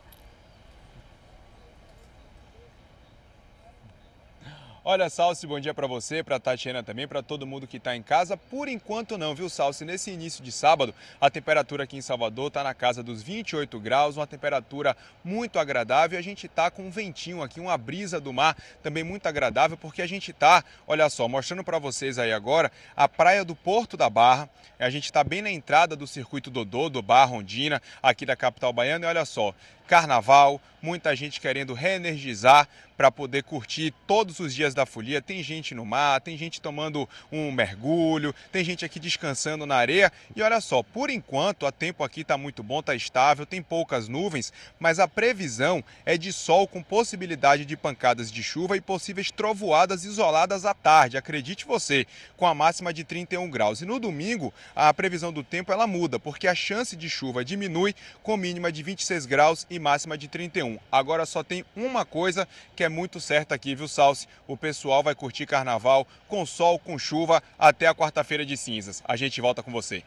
Olha, 4.89 5.09
Salsi, 5.09 5.45
bom 5.45 5.59
dia 5.59 5.73
para 5.73 5.85
você, 5.85 6.23
para 6.23 6.39
Tatiana 6.39 6.81
também, 6.81 7.05
para 7.05 7.21
todo 7.21 7.45
mundo 7.45 7.67
que 7.67 7.75
está 7.75 7.93
em 7.93 8.01
casa. 8.01 8.37
Por 8.37 8.69
enquanto 8.69 9.17
não, 9.17 9.35
viu, 9.35 9.49
Salsi? 9.49 9.83
Nesse 9.83 10.11
início 10.11 10.41
de 10.41 10.49
sábado, 10.49 10.95
a 11.19 11.29
temperatura 11.29 11.83
aqui 11.83 11.97
em 11.97 12.01
Salvador 12.01 12.47
está 12.47 12.63
na 12.63 12.73
casa 12.73 13.03
dos 13.03 13.21
28 13.21 13.81
graus, 13.81 14.15
uma 14.15 14.25
temperatura 14.25 14.95
muito 15.25 15.59
agradável. 15.59 16.17
A 16.17 16.21
gente 16.21 16.45
está 16.45 16.71
com 16.71 16.83
um 16.83 16.89
ventinho 16.89 17.43
aqui, 17.43 17.59
uma 17.59 17.77
brisa 17.77 18.21
do 18.21 18.31
mar 18.31 18.55
também 18.81 19.03
muito 19.03 19.27
agradável, 19.27 19.75
porque 19.75 20.01
a 20.01 20.07
gente 20.07 20.31
está, 20.31 20.63
olha 20.87 21.09
só, 21.09 21.27
mostrando 21.27 21.65
para 21.65 21.79
vocês 21.79 22.17
aí 22.17 22.31
agora 22.31 22.71
a 22.95 23.09
praia 23.09 23.43
do 23.43 23.57
Porto 23.57 23.97
da 23.97 24.09
Barra. 24.09 24.49
A 24.79 24.89
gente 24.89 25.03
está 25.03 25.21
bem 25.21 25.41
na 25.41 25.51
entrada 25.51 25.97
do 25.97 26.07
circuito 26.07 26.49
Dodô, 26.49 26.87
do 26.87 27.01
Barra 27.01 27.25
Rondina, 27.25 27.81
aqui 28.01 28.25
da 28.25 28.37
capital 28.37 28.71
baiana. 28.71 29.05
E 29.05 29.09
olha 29.09 29.25
só, 29.25 29.53
carnaval, 29.85 30.61
muita 30.81 31.13
gente 31.13 31.41
querendo 31.41 31.73
reenergizar 31.73 32.69
para 32.97 33.11
poder 33.11 33.43
curtir 33.43 33.93
todos 34.07 34.39
os 34.39 34.53
dias 34.53 34.73
da 34.73 34.85
folia. 34.85 35.21
Tem 35.21 35.43
gente 35.43 35.75
no 35.75 35.85
mar, 35.85 36.19
tem 36.19 36.35
gente 36.35 36.59
tomando 36.59 37.07
um 37.31 37.51
mergulho, 37.51 38.33
tem 38.51 38.63
gente 38.63 38.83
aqui 38.83 38.99
descansando 38.99 39.65
na 39.67 39.75
areia. 39.75 40.11
E 40.35 40.41
olha 40.41 40.59
só, 40.59 40.81
por 40.81 41.11
enquanto 41.11 41.65
o 41.65 41.71
tempo 41.71 42.03
aqui 42.03 42.21
está 42.21 42.37
muito 42.37 42.63
bom, 42.63 42.79
está 42.79 42.95
estável, 42.95 43.45
tem 43.45 43.61
poucas 43.61 44.07
nuvens, 44.07 44.51
mas 44.79 44.97
a 44.97 45.07
previsão 45.07 45.83
é 46.05 46.17
de 46.17 46.33
sol 46.33 46.67
com 46.67 46.81
possibilidade 46.81 47.65
de 47.65 47.77
pancadas 47.77 48.31
de 48.31 48.41
chuva 48.41 48.75
e 48.75 48.81
possíveis 48.81 49.29
trovoadas 49.29 50.03
isoladas 50.03 50.65
à 50.65 50.73
tarde. 50.73 51.17
Acredite 51.17 51.65
você, 51.65 52.07
com 52.35 52.47
a 52.47 52.55
máxima 52.55 52.91
de 52.91 53.03
31 53.03 53.49
graus. 53.49 53.81
E 53.81 53.85
no 53.85 53.99
domingo, 53.99 54.51
a 54.75 54.91
previsão 54.93 55.31
do 55.31 55.43
tempo 55.43 55.71
ela 55.71 55.85
muda, 55.85 56.19
porque 56.19 56.47
a 56.47 56.55
chance 56.55 56.95
de 56.95 57.09
chuva 57.09 57.45
diminui 57.45 57.93
com 58.23 58.35
mínima 58.35 58.71
de 58.71 58.81
26 58.81 59.25
graus 59.27 59.67
e 59.69 59.77
máxima 59.77 60.17
de 60.17 60.27
31. 60.27 60.79
Agora 60.91 61.25
só 61.25 61.43
tem 61.43 61.63
uma 61.75 62.03
coisa 62.03 62.47
que 62.75 62.83
é 62.83 62.86
muito 62.89 63.19
certa 63.19 63.55
aqui, 63.55 63.75
viu, 63.75 63.87
Salsi? 63.87 64.27
O 64.47 64.57
pessoal 64.57 65.01
vai 65.03 65.15
curtir 65.15 65.45
carnaval 65.45 66.07
com 66.27 66.45
sol, 66.45 66.79
com 66.79 66.97
chuva 66.97 67.41
até 67.57 67.87
a 67.87 67.95
quarta-feira 67.95 68.45
de 68.45 68.55
cinzas. 68.57 69.03
A 69.05 69.15
gente 69.15 69.39
volta 69.41 69.63
com 69.63 69.71
você. 69.71 70.03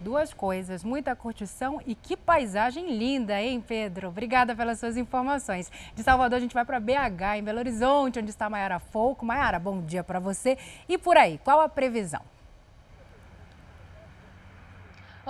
Duas 0.00 0.32
coisas, 0.32 0.82
muita 0.82 1.14
curtição 1.14 1.78
e 1.86 1.94
que 1.94 2.16
paisagem 2.16 2.96
linda, 2.96 3.38
hein, 3.40 3.60
Pedro? 3.60 4.08
Obrigada 4.08 4.56
pelas 4.56 4.80
suas 4.80 4.96
informações. 4.96 5.70
De 5.94 6.02
Salvador 6.02 6.38
a 6.38 6.40
gente 6.40 6.54
vai 6.54 6.64
para 6.64 6.80
BH, 6.80 7.36
em 7.36 7.44
Belo 7.44 7.58
Horizonte, 7.58 8.18
onde 8.18 8.30
está 8.30 8.48
Maiara 8.48 8.78
Folco. 8.78 9.26
Maiara, 9.26 9.58
bom 9.58 9.82
dia 9.82 10.02
para 10.02 10.18
você. 10.18 10.56
E 10.88 10.96
por 10.96 11.18
aí, 11.18 11.38
qual 11.44 11.60
a 11.60 11.68
previsão? 11.68 12.22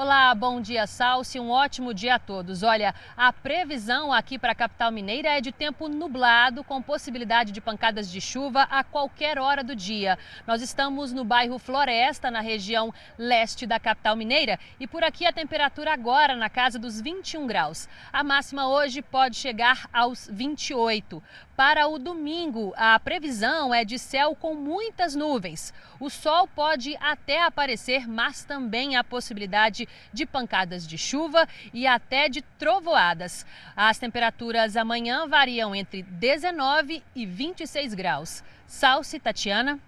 Olá, 0.03 0.35
bom 0.35 0.63
dia, 0.63 0.87
Salsi. 0.87 1.39
Um 1.39 1.51
ótimo 1.51 1.93
dia 1.93 2.15
a 2.15 2.19
todos. 2.19 2.63
Olha, 2.63 2.95
a 3.15 3.31
previsão 3.35 4.11
aqui 4.15 4.39
para 4.39 4.53
a 4.53 4.55
capital 4.55 4.91
mineira 4.91 5.29
é 5.29 5.43
de 5.43 5.53
tempo 5.53 5.89
nublado, 5.89 6.65
com 6.65 6.81
possibilidade 6.81 7.53
de 7.53 7.61
pancadas 7.61 8.11
de 8.11 8.19
chuva 8.19 8.63
a 8.63 8.83
qualquer 8.83 9.39
hora 9.39 9.63
do 9.63 9.77
dia. 9.77 10.19
Nós 10.47 10.63
estamos 10.63 11.13
no 11.13 11.23
bairro 11.23 11.59
Floresta, 11.59 12.31
na 12.31 12.41
região 12.41 12.95
leste 13.19 13.67
da 13.67 13.79
capital 13.79 14.17
mineira, 14.17 14.59
e 14.81 14.87
por 14.87 15.05
aqui 15.05 15.27
a 15.27 15.35
temperatura 15.35 15.93
agora 15.93 16.35
na 16.35 16.49
casa 16.49 16.79
dos 16.79 16.99
21 16.99 17.47
graus. 17.47 17.87
A 18.11 18.25
máxima 18.25 18.69
hoje 18.69 19.03
pode 19.03 19.37
chegar 19.37 19.87
aos 19.93 20.31
28. 20.33 21.23
Para 21.55 21.87
o 21.89 21.99
domingo, 21.99 22.73
a 22.75 22.99
previsão 22.99 23.75
é 23.75 23.85
de 23.85 23.99
céu 23.99 24.35
com 24.35 24.55
muitas 24.55 25.15
nuvens. 25.15 25.75
O 26.01 26.09
sol 26.09 26.49
pode 26.49 26.97
até 26.97 27.43
aparecer, 27.43 28.09
mas 28.09 28.43
também 28.43 28.97
há 28.97 29.05
possibilidade 29.05 29.87
de 30.13 30.27
pancadas 30.27 30.87
de 30.87 30.97
chuva 30.97 31.49
e 31.73 31.87
até 31.87 32.29
de 32.29 32.43
trovoadas. 32.59 33.47
As 33.77 33.99
temperaturas 33.99 34.77
amanhã 34.77 35.27
variam 35.27 35.75
entre 35.75 36.03
19 36.03 37.03
e 37.15 37.27
26 37.27 37.95
graus. 37.95 38.43
Salce, 38.67 39.19
Tatiana. 39.19 39.79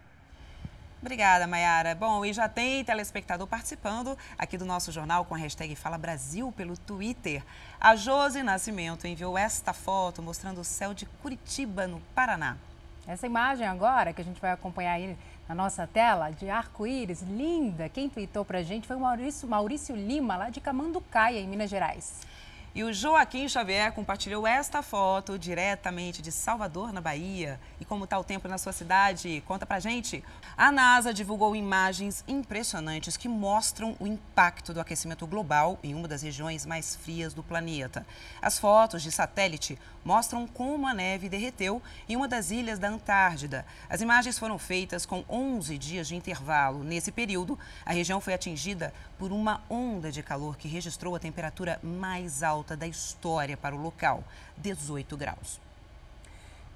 Obrigada, 1.03 1.49
Mayara. 1.49 1.97
Bom, 1.97 2.25
e 2.25 2.33
já 2.33 2.49
tem 2.49 2.85
telespectador 2.85 3.49
participando 3.49 4.17
aqui 4.39 4.57
do 4.57 4.65
nosso 4.65 4.93
jornal 4.93 5.25
com 5.25 5.35
a 5.35 5.39
hashtag 5.39 5.75
Fala 5.75 5.99
Brasil 5.99 6.53
pelo 6.53 6.77
Twitter. 6.77 7.43
A 7.81 7.97
Josi 7.97 8.41
Nascimento 8.45 9.05
enviou 9.09 9.37
esta 9.37 9.73
foto 9.73 10.23
mostrando 10.23 10.61
o 10.61 10.65
céu 10.65 10.95
de 10.95 11.05
Curitiba, 11.05 11.89
no 11.89 12.01
Paraná. 12.15 12.57
Essa 13.05 13.27
imagem 13.27 13.67
agora 13.67 14.13
que 14.13 14.21
a 14.21 14.25
gente 14.25 14.41
vai 14.41 14.53
acompanhar 14.53 14.93
aí 14.93 15.19
na 15.49 15.55
nossa 15.55 15.87
tela, 15.87 16.31
de 16.31 16.49
arco-íris, 16.49 17.23
linda. 17.23 17.89
Quem 17.89 18.09
tweetou 18.09 18.45
pra 18.45 18.63
gente 18.63 18.87
foi 18.87 18.97
o 18.97 19.01
Maurício, 19.01 19.49
Maurício 19.49 19.95
Lima, 19.95 20.37
lá 20.37 20.51
de 20.51 20.61
Camanducaia, 20.61 21.41
em 21.41 21.49
Minas 21.49 21.71
Gerais. 21.71 22.32
E 22.75 22.83
o 22.83 22.91
Joaquim 22.91 23.47
Xavier 23.51 23.93
compartilhou 23.93 24.47
esta 24.47 24.81
foto 24.83 25.39
diretamente 25.39 26.23
de 26.23 26.33
Salvador, 26.33 26.91
na 26.91 27.03
Bahia. 27.03 27.61
E 27.79 27.85
como 27.85 28.05
está 28.05 28.19
o 28.19 28.25
tempo 28.25 28.49
na 28.49 28.57
sua 28.57 28.73
cidade? 28.73 29.43
Conta 29.47 29.67
pra 29.67 29.79
gente. 29.79 30.25
A 30.57 30.73
NASA 30.73 31.13
divulgou 31.13 31.55
imagens 31.55 32.25
impressionantes 32.27 33.15
que 33.15 33.29
mostram 33.29 33.95
o 34.01 34.07
impacto 34.07 34.73
do 34.73 34.81
aquecimento 34.81 35.27
global 35.27 35.79
em 35.83 35.95
uma 35.95 36.09
das 36.09 36.23
regiões 36.23 36.65
mais 36.65 36.97
frias 36.97 37.35
do 37.35 37.43
planeta. 37.43 38.07
As 38.41 38.59
fotos 38.59 39.03
de 39.03 39.13
satélite 39.13 39.79
mostram 40.03 40.47
como 40.47 40.87
a 40.87 40.95
neve 40.95 41.29
derreteu 41.29 41.83
em 42.09 42.17
uma 42.17 42.27
das 42.27 42.51
ilhas 42.51 42.79
da 42.79 42.89
Antártida. 42.89 43.67
As 43.87 44.01
imagens 44.01 44.39
foram 44.39 44.59
feitas 44.59 45.05
com 45.05 45.23
11 45.29 45.77
dias 45.77 46.09
de 46.09 46.17
intervalo. 46.17 46.83
Nesse 46.83 47.13
período, 47.13 47.59
a 47.85 47.93
região 47.93 48.19
foi 48.19 48.33
atingida 48.33 48.95
por 49.23 49.31
uma 49.31 49.63
onda 49.71 50.11
de 50.11 50.21
calor 50.21 50.57
que 50.57 50.67
registrou 50.67 51.15
a 51.15 51.21
temperatura 51.21 51.79
mais 51.81 52.43
alta 52.43 52.77
da 52.77 52.89
história 52.89 53.57
para 53.57 53.73
o 53.73 53.81
local, 53.81 54.25
18 54.57 55.17
graus. 55.17 55.61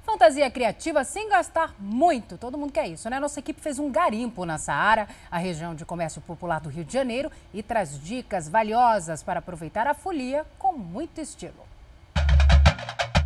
Fantasia 0.04 0.48
criativa 0.48 1.02
sem 1.02 1.28
gastar 1.28 1.74
muito. 1.76 2.38
Todo 2.38 2.56
mundo 2.56 2.72
quer 2.72 2.86
isso, 2.86 3.10
né? 3.10 3.18
Nossa 3.18 3.40
equipe 3.40 3.60
fez 3.60 3.80
um 3.80 3.90
garimpo 3.90 4.44
na 4.44 4.58
Saara, 4.58 5.08
a 5.28 5.38
região 5.38 5.74
de 5.74 5.84
comércio 5.84 6.20
popular 6.20 6.60
do 6.60 6.68
Rio 6.68 6.84
de 6.84 6.92
Janeiro, 6.92 7.32
e 7.52 7.64
traz 7.64 8.00
dicas 8.00 8.48
valiosas 8.48 9.24
para 9.24 9.40
aproveitar 9.40 9.88
a 9.88 9.92
folia 9.92 10.46
com 10.56 10.72
muito 10.72 11.20
estilo. 11.20 11.66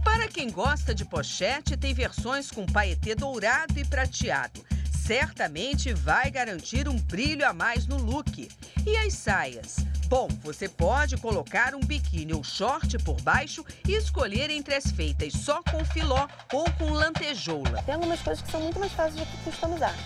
Para 0.02 0.28
quem 0.28 0.50
gosta 0.50 0.94
de 0.94 1.04
pochete, 1.04 1.76
tem 1.76 1.92
versões 1.92 2.50
com 2.50 2.64
paetê 2.64 3.14
dourado 3.14 3.78
e 3.78 3.84
prateado. 3.84 4.64
Certamente 5.10 5.92
vai 5.92 6.30
garantir 6.30 6.88
um 6.88 6.96
brilho 6.96 7.44
a 7.44 7.52
mais 7.52 7.84
no 7.84 7.96
look. 7.96 8.48
E 8.86 8.96
as 8.96 9.12
saias? 9.12 9.78
Bom, 10.06 10.28
você 10.40 10.68
pode 10.68 11.16
colocar 11.16 11.74
um 11.74 11.80
biquíni 11.80 12.32
ou 12.32 12.44
short 12.44 12.96
por 12.98 13.20
baixo 13.20 13.66
e 13.88 13.96
escolher 13.96 14.50
entre 14.50 14.72
as 14.72 14.88
feitas 14.92 15.32
só 15.32 15.64
com 15.64 15.84
filó 15.84 16.28
ou 16.52 16.64
com 16.78 16.92
lantejoula. 16.92 17.82
Tem 17.82 17.96
algumas 17.96 18.20
coisas 18.20 18.40
que 18.40 18.52
são 18.52 18.60
muito 18.60 18.78
mais 18.78 18.92
fáceis 18.92 19.16
de 19.16 19.36
customizar. 19.38 19.96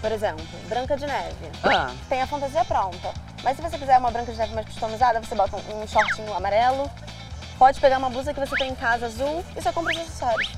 Por 0.00 0.12
exemplo, 0.12 0.46
Branca 0.68 0.96
de 0.96 1.06
Neve. 1.06 1.50
Ah. 1.64 1.92
Tem 2.08 2.22
a 2.22 2.26
fantasia 2.28 2.64
pronta. 2.64 3.12
Mas 3.42 3.56
se 3.56 3.62
você 3.62 3.76
quiser 3.76 3.98
uma 3.98 4.12
Branca 4.12 4.30
de 4.30 4.38
Neve 4.38 4.54
mais 4.54 4.66
customizada, 4.68 5.20
você 5.20 5.34
bota 5.34 5.56
um 5.56 5.88
shortinho 5.88 6.32
amarelo, 6.32 6.88
Pode 7.58 7.80
pegar 7.80 7.98
uma 7.98 8.10
blusa 8.10 8.32
que 8.32 8.38
você 8.38 8.54
tem 8.54 8.70
em 8.70 8.76
casa 8.76 9.06
azul 9.06 9.44
e 9.56 9.60
só 9.60 9.72
compra 9.72 9.92
os 9.92 9.98
acessórios. 9.98 10.52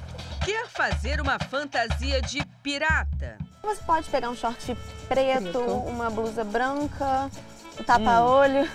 Quer 0.45 0.67
fazer 0.67 1.23
uma 1.23 1.39
fantasia 1.39 2.21
de 2.21 2.45
pirata? 2.63 3.48
Você 3.69 3.83
pode 3.85 4.09
pegar 4.09 4.31
um 4.31 4.35
short 4.35 4.75
preto, 5.07 5.61
uma 5.61 6.09
blusa 6.09 6.43
branca, 6.43 7.31
o 7.79 7.85
tapa-olho. 7.85 8.65
Hum. 8.65 8.69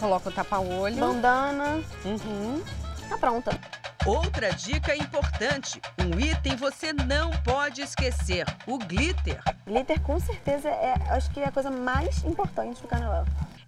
Coloca 0.00 0.30
o 0.30 0.32
tapa-olho. 0.32 0.96
Bandana. 0.96 1.82
Uhum. 2.02 2.62
Tá 3.10 3.18
pronta. 3.18 3.60
Outra 4.06 4.54
dica 4.54 4.96
importante: 4.96 5.82
um 5.98 6.18
item 6.18 6.56
você 6.56 6.94
não 6.94 7.30
pode 7.44 7.82
esquecer: 7.82 8.46
o 8.66 8.78
glitter. 8.78 9.42
Glitter, 9.66 10.00
com 10.00 10.18
certeza, 10.18 10.70
é, 10.70 10.94
acho 11.10 11.30
que 11.30 11.40
é 11.40 11.48
a 11.48 11.52
coisa 11.52 11.70
mais 11.70 12.24
importante 12.24 12.80
do 12.80 12.88
carnaval. 12.88 13.26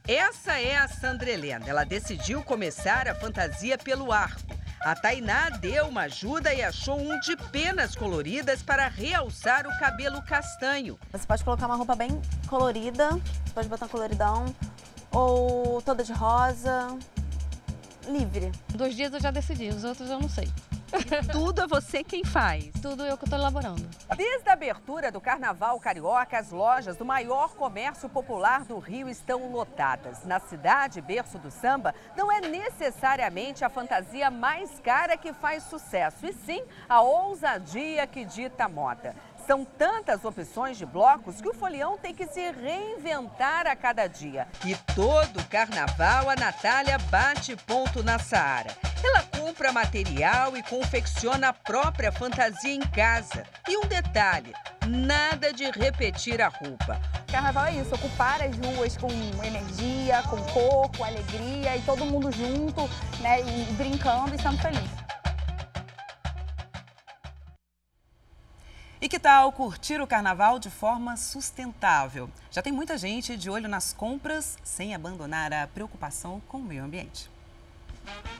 Essa 0.08 0.58
é 0.58 0.74
a 0.74 0.88
Sandra 0.88 1.28
Helena. 1.28 1.66
Ela 1.68 1.84
decidiu 1.84 2.42
começar 2.42 3.06
a 3.06 3.14
fantasia 3.14 3.76
pelo 3.76 4.10
arco. 4.10 4.56
A 4.80 4.94
Tainá 4.94 5.50
deu 5.50 5.86
uma 5.88 6.04
ajuda 6.04 6.54
e 6.54 6.62
achou 6.62 6.98
um 6.98 7.20
de 7.20 7.36
penas 7.52 7.94
coloridas 7.94 8.62
para 8.62 8.88
realçar 8.88 9.66
o 9.66 9.78
cabelo 9.78 10.22
castanho. 10.22 10.98
Você 11.12 11.26
pode 11.26 11.44
colocar 11.44 11.66
uma 11.66 11.76
roupa 11.76 11.94
bem 11.94 12.08
colorida, 12.46 13.10
você 13.10 13.52
pode 13.54 13.68
botar 13.68 13.84
um 13.84 13.88
coloridão, 13.90 14.46
ou 15.12 15.82
toda 15.82 16.02
de 16.02 16.14
rosa, 16.14 16.96
livre. 18.06 18.50
Dois 18.74 18.96
dias 18.96 19.12
eu 19.12 19.20
já 19.20 19.30
decidi, 19.30 19.68
os 19.68 19.84
outros 19.84 20.08
eu 20.08 20.18
não 20.18 20.28
sei. 20.30 20.48
Tudo 21.32 21.62
é 21.62 21.66
você 21.66 22.02
quem 22.02 22.24
faz. 22.24 22.70
Tudo 22.80 23.04
eu 23.04 23.16
que 23.16 23.24
estou 23.24 23.38
elaborando. 23.38 23.88
Desde 24.16 24.48
a 24.48 24.52
abertura 24.52 25.12
do 25.12 25.20
Carnaval 25.20 25.78
Carioca, 25.80 26.38
as 26.38 26.50
lojas 26.50 26.96
do 26.96 27.04
maior 27.04 27.54
comércio 27.54 28.08
popular 28.08 28.64
do 28.64 28.78
Rio 28.78 29.08
estão 29.08 29.50
lotadas. 29.52 30.24
Na 30.24 30.40
cidade, 30.40 31.00
berço 31.00 31.38
do 31.38 31.50
samba, 31.50 31.94
não 32.16 32.32
é 32.32 32.40
necessariamente 32.40 33.64
a 33.64 33.68
fantasia 33.68 34.30
mais 34.30 34.80
cara 34.80 35.16
que 35.16 35.32
faz 35.32 35.64
sucesso, 35.64 36.26
e 36.26 36.32
sim 36.32 36.62
a 36.88 37.00
ousadia 37.00 38.06
que 38.06 38.24
dita 38.24 38.68
moda. 38.68 39.14
São 39.48 39.64
tantas 39.64 40.26
opções 40.26 40.76
de 40.76 40.84
blocos 40.84 41.40
que 41.40 41.48
o 41.48 41.54
folião 41.54 41.96
tem 41.96 42.14
que 42.14 42.26
se 42.26 42.50
reinventar 42.50 43.66
a 43.66 43.74
cada 43.74 44.06
dia. 44.06 44.46
E 44.62 44.76
todo 44.94 45.42
carnaval 45.48 46.28
a 46.28 46.36
Natália 46.36 46.98
bate 47.10 47.56
ponto 47.56 48.02
na 48.02 48.18
Saara. 48.18 48.68
Ela 49.02 49.22
compra 49.22 49.72
material 49.72 50.54
e 50.54 50.62
confecciona 50.62 51.48
a 51.48 51.52
própria 51.54 52.12
fantasia 52.12 52.74
em 52.74 52.80
casa. 52.80 53.42
E 53.66 53.78
um 53.78 53.86
detalhe: 53.88 54.52
nada 54.86 55.50
de 55.50 55.64
repetir 55.70 56.42
a 56.42 56.48
roupa. 56.48 57.00
Carnaval 57.32 57.68
é 57.68 57.72
isso, 57.76 57.94
ocupar 57.94 58.42
as 58.42 58.54
ruas 58.54 58.98
com 58.98 59.08
energia, 59.42 60.22
com 60.24 60.36
cor, 60.52 60.90
com 60.94 61.04
alegria 61.04 61.74
e 61.74 61.80
todo 61.86 62.04
mundo 62.04 62.30
junto, 62.30 62.82
né? 63.22 63.40
E 63.40 63.72
brincando 63.72 64.34
e 64.34 64.42
sendo 64.42 64.58
feliz. 64.58 65.08
E 69.00 69.08
que 69.08 69.18
tal 69.18 69.52
curtir 69.52 70.00
o 70.00 70.06
carnaval 70.06 70.58
de 70.58 70.68
forma 70.68 71.16
sustentável? 71.16 72.28
Já 72.50 72.60
tem 72.60 72.72
muita 72.72 72.98
gente 72.98 73.36
de 73.36 73.48
olho 73.48 73.68
nas 73.68 73.92
compras 73.92 74.58
sem 74.64 74.94
abandonar 74.94 75.52
a 75.52 75.68
preocupação 75.68 76.42
com 76.48 76.58
o 76.58 76.64
meio 76.64 76.82
ambiente. 76.82 77.30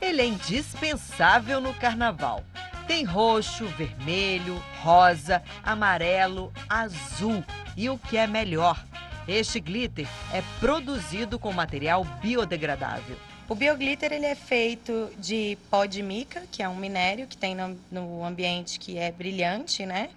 Ele 0.00 0.20
é 0.20 0.26
indispensável 0.26 1.60
no 1.60 1.72
carnaval. 1.74 2.42
Tem 2.88 3.04
roxo, 3.04 3.66
vermelho, 3.68 4.60
rosa, 4.82 5.44
amarelo, 5.62 6.52
azul 6.68 7.44
e 7.76 7.88
o 7.88 7.96
que 7.96 8.16
é 8.16 8.26
melhor, 8.26 8.84
este 9.28 9.60
glitter 9.60 10.08
é 10.32 10.42
produzido 10.58 11.38
com 11.38 11.52
material 11.52 12.02
biodegradável. 12.02 13.14
O 13.46 13.54
bioglitter 13.54 14.10
ele 14.10 14.24
é 14.24 14.34
feito 14.34 15.10
de 15.18 15.58
pó 15.70 15.84
de 15.84 16.02
mica, 16.02 16.42
que 16.50 16.62
é 16.62 16.68
um 16.68 16.74
minério 16.74 17.26
que 17.26 17.36
tem 17.36 17.54
no, 17.54 17.78
no 17.90 18.24
ambiente 18.24 18.78
que 18.78 18.96
é 18.96 19.12
brilhante, 19.12 19.84
né? 19.84 20.08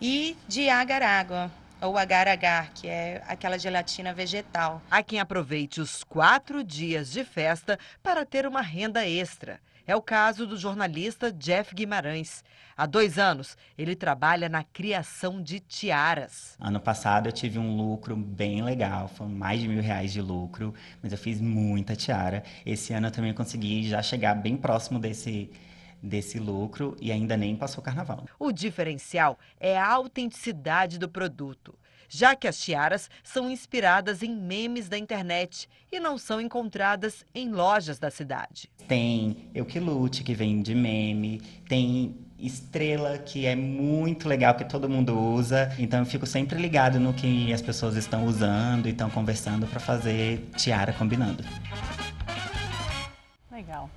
E 0.00 0.36
de 0.46 0.68
agar-água, 0.68 1.50
ou 1.80 1.96
agar-agar, 1.96 2.70
que 2.74 2.88
é 2.88 3.22
aquela 3.26 3.58
gelatina 3.58 4.12
vegetal. 4.12 4.82
Há 4.90 5.02
quem 5.02 5.20
aproveite 5.20 5.80
os 5.80 6.04
quatro 6.04 6.62
dias 6.62 7.10
de 7.10 7.24
festa 7.24 7.78
para 8.02 8.24
ter 8.24 8.46
uma 8.46 8.60
renda 8.60 9.06
extra. 9.06 9.60
É 9.86 9.94
o 9.94 10.02
caso 10.02 10.46
do 10.48 10.56
jornalista 10.56 11.30
Jeff 11.30 11.72
Guimarães. 11.72 12.42
Há 12.76 12.86
dois 12.86 13.18
anos, 13.18 13.56
ele 13.78 13.94
trabalha 13.94 14.48
na 14.48 14.64
criação 14.64 15.40
de 15.40 15.60
tiaras. 15.60 16.56
Ano 16.58 16.80
passado 16.80 17.28
eu 17.28 17.32
tive 17.32 17.58
um 17.58 17.76
lucro 17.76 18.16
bem 18.16 18.62
legal, 18.62 19.06
foi 19.06 19.28
mais 19.28 19.60
de 19.60 19.68
mil 19.68 19.80
reais 19.80 20.12
de 20.12 20.20
lucro, 20.20 20.74
mas 21.00 21.12
eu 21.12 21.18
fiz 21.18 21.40
muita 21.40 21.94
tiara. 21.94 22.42
Esse 22.66 22.92
ano 22.92 23.06
eu 23.06 23.10
também 23.12 23.32
consegui 23.32 23.88
já 23.88 24.02
chegar 24.02 24.34
bem 24.34 24.56
próximo 24.56 24.98
desse, 24.98 25.50
desse 26.06 26.38
lucro 26.38 26.96
e 27.00 27.10
ainda 27.12 27.36
nem 27.36 27.56
passou 27.56 27.80
o 27.80 27.84
carnaval. 27.84 28.24
O 28.38 28.52
diferencial 28.52 29.38
é 29.58 29.76
a 29.76 29.88
autenticidade 29.88 30.98
do 30.98 31.08
produto, 31.08 31.74
já 32.08 32.34
que 32.34 32.46
as 32.46 32.58
tiaras 32.58 33.10
são 33.22 33.50
inspiradas 33.50 34.22
em 34.22 34.34
memes 34.34 34.88
da 34.88 34.96
internet 34.96 35.68
e 35.90 35.98
não 35.98 36.16
são 36.16 36.40
encontradas 36.40 37.24
em 37.34 37.50
lojas 37.50 37.98
da 37.98 38.10
cidade. 38.10 38.70
Tem 38.86 39.48
Eukilute, 39.54 40.22
que 40.22 40.34
vem 40.34 40.62
de 40.62 40.74
meme, 40.74 41.40
tem 41.68 42.16
estrela, 42.38 43.18
que 43.18 43.46
é 43.46 43.56
muito 43.56 44.28
legal, 44.28 44.54
que 44.54 44.64
todo 44.64 44.88
mundo 44.88 45.18
usa. 45.18 45.74
Então 45.78 46.00
eu 46.00 46.06
fico 46.06 46.26
sempre 46.26 46.58
ligado 46.60 47.00
no 47.00 47.12
que 47.12 47.52
as 47.52 47.62
pessoas 47.62 47.96
estão 47.96 48.26
usando 48.26 48.86
e 48.86 48.90
estão 48.90 49.10
conversando 49.10 49.66
para 49.66 49.80
fazer 49.80 50.38
tiara 50.56 50.92
combinando. 50.92 51.42
Legal. 53.50 53.90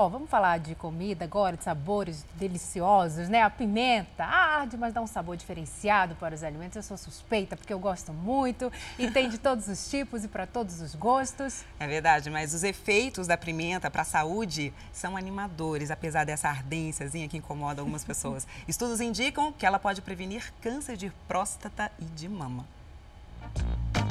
Ó, 0.00 0.08
vamos 0.08 0.30
falar 0.30 0.60
de 0.60 0.76
comida 0.76 1.24
agora, 1.24 1.56
de 1.56 1.64
sabores 1.64 2.24
deliciosos, 2.36 3.28
né? 3.28 3.42
A 3.42 3.50
pimenta 3.50 4.22
arde, 4.22 4.76
mas 4.76 4.94
dá 4.94 5.02
um 5.02 5.08
sabor 5.08 5.36
diferenciado 5.36 6.14
para 6.14 6.36
os 6.36 6.44
alimentos. 6.44 6.76
Eu 6.76 6.84
sou 6.84 6.96
suspeita 6.96 7.56
porque 7.56 7.72
eu 7.72 7.80
gosto 7.80 8.12
muito 8.12 8.70
e 8.96 9.10
tem 9.10 9.28
de 9.28 9.38
todos 9.38 9.66
os 9.66 9.90
tipos 9.90 10.22
e 10.22 10.28
para 10.28 10.46
todos 10.46 10.80
os 10.80 10.94
gostos. 10.94 11.64
É 11.80 11.88
verdade, 11.88 12.30
mas 12.30 12.54
os 12.54 12.62
efeitos 12.62 13.26
da 13.26 13.36
pimenta 13.36 13.90
para 13.90 14.02
a 14.02 14.04
saúde 14.04 14.72
são 14.92 15.16
animadores, 15.16 15.90
apesar 15.90 16.24
dessa 16.24 16.48
ardênciazinha 16.48 17.26
que 17.26 17.36
incomoda 17.36 17.82
algumas 17.82 18.04
pessoas. 18.04 18.46
Estudos 18.68 19.00
indicam 19.00 19.52
que 19.52 19.66
ela 19.66 19.80
pode 19.80 20.00
prevenir 20.00 20.52
câncer 20.62 20.96
de 20.96 21.10
próstata 21.26 21.90
e 21.98 22.04
de 22.04 22.28
mama. 22.28 22.64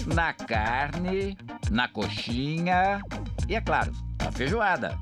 Na 0.06 0.34
carne, 0.34 1.38
na 1.70 1.88
coxinha 1.88 3.02
e, 3.48 3.56
é 3.56 3.62
claro, 3.62 3.92
na 4.24 4.32
feijoada. 4.32 4.98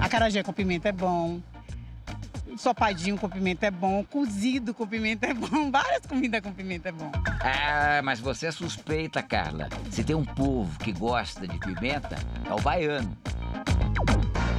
Acarajé 0.00 0.42
com 0.42 0.52
pimenta 0.52 0.88
é 0.88 0.92
bom. 0.92 1.40
Sopadinho 2.56 3.16
com 3.16 3.28
pimenta 3.28 3.66
é 3.66 3.70
bom. 3.70 4.02
Cozido 4.04 4.74
com 4.74 4.86
pimenta 4.86 5.26
é 5.26 5.34
bom. 5.34 5.70
Várias 5.70 6.06
comidas 6.06 6.40
com 6.40 6.52
pimenta 6.52 6.88
é 6.88 6.92
bom. 6.92 7.10
Ah, 7.40 8.00
mas 8.02 8.18
você 8.18 8.46
é 8.46 8.50
suspeita, 8.50 9.22
Carla. 9.22 9.68
Se 9.90 10.02
tem 10.02 10.16
um 10.16 10.24
povo 10.24 10.76
que 10.78 10.92
gosta 10.92 11.46
de 11.46 11.58
pimenta, 11.58 12.16
é 12.44 12.52
o 12.52 12.60
baiano. 12.60 13.16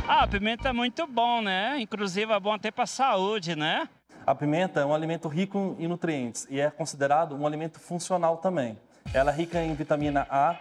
Ah, 0.08 0.24
a 0.24 0.28
pimenta 0.28 0.70
é 0.70 0.74
muito 0.74 1.06
bom, 1.08 1.42
né? 1.42 1.80
Inclusive 1.80 2.32
é 2.32 2.40
bom 2.40 2.54
até 2.54 2.72
para 2.72 2.86
a 2.86 2.88
saúde, 2.88 3.56
né? 3.56 3.88
A 4.30 4.36
pimenta 4.36 4.82
é 4.82 4.86
um 4.86 4.94
alimento 4.94 5.28
rico 5.28 5.76
em 5.80 5.88
nutrientes 5.88 6.46
e 6.52 6.60
é 6.60 6.70
considerado 6.70 7.36
um 7.36 7.48
alimento 7.48 7.80
funcional 7.80 8.38
também. 8.38 8.78
Ela 9.12 9.32
é 9.32 9.36
rica 9.36 9.60
em 9.60 9.74
vitamina 9.74 10.28
A, 10.30 10.56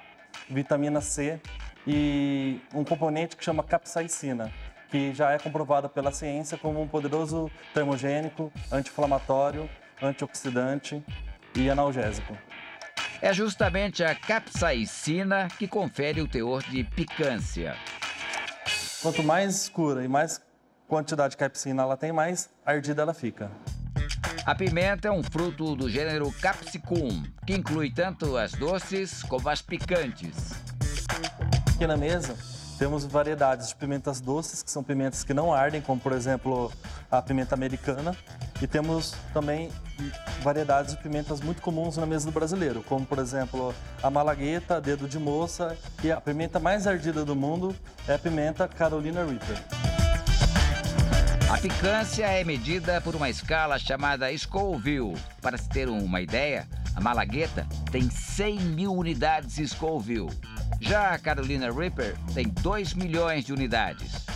vitamina 0.49 1.03
C 1.03 1.39
e 1.87 2.63
um 2.73 2.83
componente 2.83 3.37
que 3.37 3.45
chama 3.45 3.63
capsaicina, 3.63 4.51
que 4.91 5.13
já 5.13 5.33
é 5.33 5.39
comprovada 5.39 5.87
pela 5.87 6.11
ciência 6.11 6.57
como 6.57 6.81
um 6.81 6.89
poderoso 6.89 7.51
termogênico, 7.75 8.51
anti-inflamatório, 8.73 9.69
antioxidante 10.01 11.05
e 11.55 11.69
analgésico. 11.69 12.35
É 13.21 13.35
justamente 13.35 14.03
a 14.03 14.15
capsaicina 14.15 15.47
que 15.59 15.69
confere 15.69 16.23
o 16.23 16.27
teor 16.27 16.63
de 16.63 16.85
picância. 16.85 17.77
Quanto 19.03 19.23
mais 19.23 19.55
escura 19.55 20.03
e 20.03 20.09
mais 20.09 20.48
quantidade 20.89 21.33
de 21.33 21.37
capsaicina 21.37 21.83
ela 21.83 21.97
tem, 21.97 22.11
mais 22.11 22.49
ardida 22.65 23.03
ela 23.03 23.15
fica. 23.15 23.51
A 24.45 24.55
pimenta 24.55 25.09
é 25.09 25.11
um 25.11 25.23
fruto 25.23 25.77
do 25.77 25.91
gênero 25.91 26.33
Capsicum, 26.41 27.23
que 27.47 27.53
inclui 27.55 27.91
tanto 27.91 28.37
as 28.39 28.53
doces 28.53 29.23
como 29.23 29.47
as 29.49 29.61
picantes. 29.61 30.55
Aqui 31.75 31.87
na 31.87 31.97
mesa 31.97 32.35
temos 32.79 33.05
variedades 33.05 33.69
de 33.69 33.75
pimentas 33.75 34.21
doces, 34.21 34.63
que 34.63 34.71
são 34.71 34.83
pimentas 34.83 35.23
que 35.23 35.35
não 35.35 35.53
ardem, 35.53 35.83
como 35.83 36.01
por 36.01 36.13
exemplo 36.13 36.73
a 37.11 37.21
pimenta 37.21 37.55
americana. 37.55 38.17
E 38.63 38.67
temos 38.67 39.15
também 39.35 39.71
variedades 40.43 40.95
de 40.97 41.03
pimentas 41.03 41.41
muito 41.41 41.61
comuns 41.61 41.97
na 41.97 42.07
mesa 42.07 42.27
do 42.27 42.33
brasileiro, 42.33 42.83
como 42.85 43.05
por 43.05 43.19
exemplo 43.19 43.75
a 44.03 44.11
malagueta, 44.11 44.81
dedo 44.81 45.07
de 45.07 45.19
moça 45.19 45.77
e 46.03 46.11
a 46.11 46.21
pimenta 46.21 46.59
mais 46.59 46.87
ardida 46.87 47.25
do 47.25 47.37
mundo 47.37 47.77
é 48.09 48.15
a 48.15 48.19
pimenta 48.19 48.67
Carolina 48.67 49.25
Reaper. 49.25 49.98
A 51.51 51.57
picância 51.57 52.27
é 52.27 52.45
medida 52.45 53.01
por 53.01 53.17
uma 53.17 53.31
escala 53.31 53.79
chamada 53.79 54.37
Scoville. 54.37 55.17
Para 55.41 55.57
se 55.57 55.67
ter 55.67 55.89
uma 55.89 56.21
ideia, 56.21 56.69
a 56.95 57.01
Malagueta 57.01 57.67
tem 57.91 58.11
100 58.11 58.61
mil 58.61 58.93
unidades 58.93 59.71
Scoville. 59.71 60.29
Já 60.79 61.15
a 61.15 61.19
Carolina 61.19 61.73
Reaper 61.73 62.15
tem 62.35 62.49
2 62.49 62.93
milhões 62.93 63.47
de 63.47 63.55
unidades. 63.55 64.27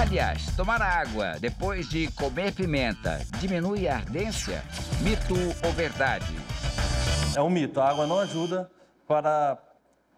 Aliás, 0.00 0.46
tomar 0.56 0.82
água 0.82 1.36
depois 1.38 1.88
de 1.88 2.10
comer 2.12 2.52
pimenta 2.52 3.24
diminui 3.38 3.86
a 3.86 3.98
ardência? 3.98 4.64
Mito 5.00 5.34
ou 5.64 5.72
verdade? 5.74 6.34
É 7.36 7.40
um 7.40 7.48
mito. 7.48 7.80
A 7.80 7.88
água 7.88 8.04
não 8.04 8.18
ajuda 8.18 8.68
para 9.06 9.56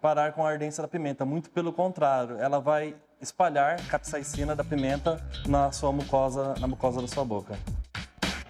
parar 0.01 0.33
com 0.33 0.43
a 0.43 0.49
ardência 0.49 0.81
da 0.81 0.87
pimenta. 0.87 1.23
Muito 1.23 1.51
pelo 1.51 1.71
contrário, 1.71 2.39
ela 2.39 2.59
vai 2.59 2.95
espalhar 3.21 3.77
capsaicina 3.87 4.55
da 4.55 4.63
pimenta 4.63 5.21
na 5.47 5.71
sua 5.71 5.91
mucosa, 5.91 6.55
na 6.59 6.67
mucosa 6.67 7.01
da 7.01 7.07
sua 7.07 7.25
boca. 7.25 7.57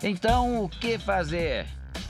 Então, 0.03 0.63
o 0.63 0.69
que 0.69 0.97
fazer? 0.97 1.65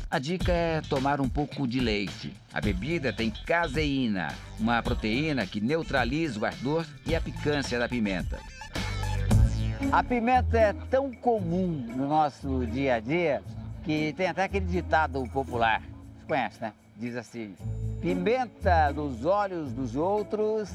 A 0.09 0.19
dica 0.19 0.51
é 0.51 0.81
tomar 0.81 1.19
um 1.19 1.27
pouco 1.27 1.67
de 1.67 1.79
leite. 1.79 2.33
A 2.53 2.61
bebida 2.61 3.11
tem 3.11 3.31
caseína, 3.45 4.33
uma 4.59 4.81
proteína 4.81 5.45
que 5.45 5.59
neutraliza 5.59 6.39
o 6.39 6.45
ardor 6.45 6.85
e 7.05 7.15
a 7.15 7.21
picância 7.21 7.77
da 7.77 7.89
pimenta. 7.89 8.39
A 9.91 10.03
pimenta 10.03 10.57
é 10.57 10.73
tão 10.89 11.11
comum 11.11 11.67
no 11.67 12.07
nosso 12.07 12.65
dia 12.67 12.95
a 12.95 12.99
dia 12.99 13.43
que 13.83 14.13
tem 14.13 14.27
até 14.27 14.43
aquele 14.43 14.65
ditado 14.65 15.23
popular. 15.29 15.81
Você 15.81 16.25
conhece, 16.27 16.61
né? 16.61 16.73
Diz 16.97 17.15
assim: 17.15 17.55
pimenta 18.01 18.91
nos 18.93 19.25
olhos 19.25 19.71
dos 19.71 19.95
outros 19.95 20.69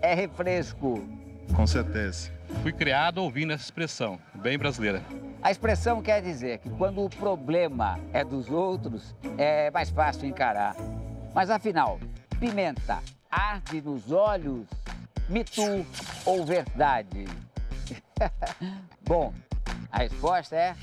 é 0.00 0.14
refresco. 0.14 1.17
Com 1.54 1.66
certeza. 1.66 2.30
Fui 2.62 2.72
criado 2.72 3.18
ouvindo 3.18 3.52
essa 3.52 3.64
expressão, 3.64 4.18
bem 4.34 4.58
brasileira. 4.58 5.02
A 5.42 5.50
expressão 5.50 6.02
quer 6.02 6.22
dizer 6.22 6.58
que 6.58 6.70
quando 6.70 7.04
o 7.04 7.10
problema 7.10 7.98
é 8.12 8.24
dos 8.24 8.48
outros, 8.50 9.14
é 9.36 9.70
mais 9.70 9.90
fácil 9.90 10.26
encarar. 10.26 10.74
Mas 11.34 11.50
afinal, 11.50 12.00
pimenta 12.40 13.00
arde 13.30 13.80
nos 13.80 14.10
olhos, 14.10 14.66
mito 15.28 15.62
ou 16.24 16.44
verdade? 16.44 17.26
Bom, 19.06 19.32
a 19.90 19.98
resposta 19.98 20.56
é 20.56 20.74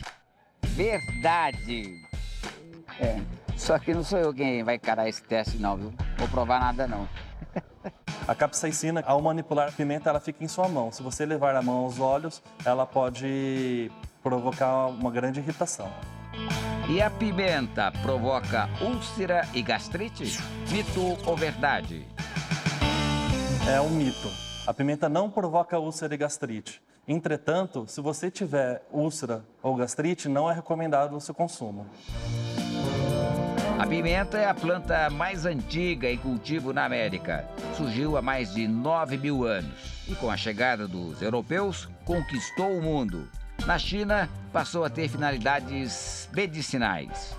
verdade. 0.64 2.02
É, 3.00 3.20
só 3.58 3.78
que 3.80 3.94
não 3.94 4.04
sou 4.04 4.20
eu 4.20 4.34
quem 4.34 4.64
vai 4.64 4.76
encarar 4.76 5.10
esse 5.10 5.24
teste 5.24 5.58
não, 5.58 5.78
viu? 5.78 5.94
Vou 6.18 6.28
provar 6.28 6.60
nada 6.60 6.88
não. 6.88 7.08
A 8.28 8.34
capsaicina, 8.34 9.04
ao 9.06 9.22
manipular 9.22 9.70
a 9.70 9.72
pimenta, 9.72 10.10
ela 10.10 10.20
fica 10.20 10.44
em 10.44 10.48
sua 10.48 10.68
mão. 10.68 10.92
Se 10.92 11.04
você 11.04 11.26
levar 11.28 11.56
a 11.56 11.62
mão 11.62 11.84
aos 11.86 12.00
olhos, 12.00 12.42
ela 12.66 12.84
pode 12.84 13.92
provocar 14.24 14.88
uma 14.88 15.12
grande 15.12 15.40
irritação. 15.40 15.88
E 16.90 17.02
a 17.02 17.10
pimenta 17.10 17.92
provoca 18.02 18.68
úlcera 18.82 19.48
e 19.54 19.62
gastrite? 19.62 20.40
Mito 20.72 21.18
ou 21.30 21.38
verdade? 21.38 22.04
É 23.72 23.80
um 23.80 23.92
mito. 23.92 24.30
A 24.66 24.74
pimenta 24.74 25.08
não 25.08 25.30
provoca 25.30 25.78
úlcera 25.78 26.16
e 26.16 26.18
gastrite. 26.18 26.82
Entretanto, 27.08 27.86
se 27.88 28.02
você 28.02 28.32
tiver 28.32 28.84
úlcera 28.92 29.46
ou 29.62 29.76
gastrite, 29.76 30.28
não 30.28 30.50
é 30.50 30.56
recomendado 30.56 31.16
o 31.16 31.22
seu 31.22 31.36
consumo. 31.36 31.86
A 33.78 33.86
pimenta 33.86 34.38
é 34.38 34.46
a 34.46 34.54
planta 34.54 35.10
mais 35.10 35.46
antiga 35.46 36.10
em 36.10 36.18
cultivo 36.18 36.72
na 36.72 36.86
América. 36.86 37.46
Surgiu 37.76 38.16
há 38.16 38.22
mais 38.22 38.54
de 38.54 38.70
9 38.70 39.18
mil 39.18 39.44
anos 39.44 40.08
e, 40.08 40.16
com 40.16 40.32
a 40.32 40.38
chegada 40.38 40.88
dos 40.88 41.22
europeus, 41.22 41.90
conquistou 42.06 42.72
o 42.72 42.82
mundo. 42.82 43.28
Na 43.66 43.78
China, 43.78 44.30
passou 44.54 44.86
a 44.86 44.90
ter 44.90 45.10
finalidades 45.10 46.30
medicinais. 46.34 47.36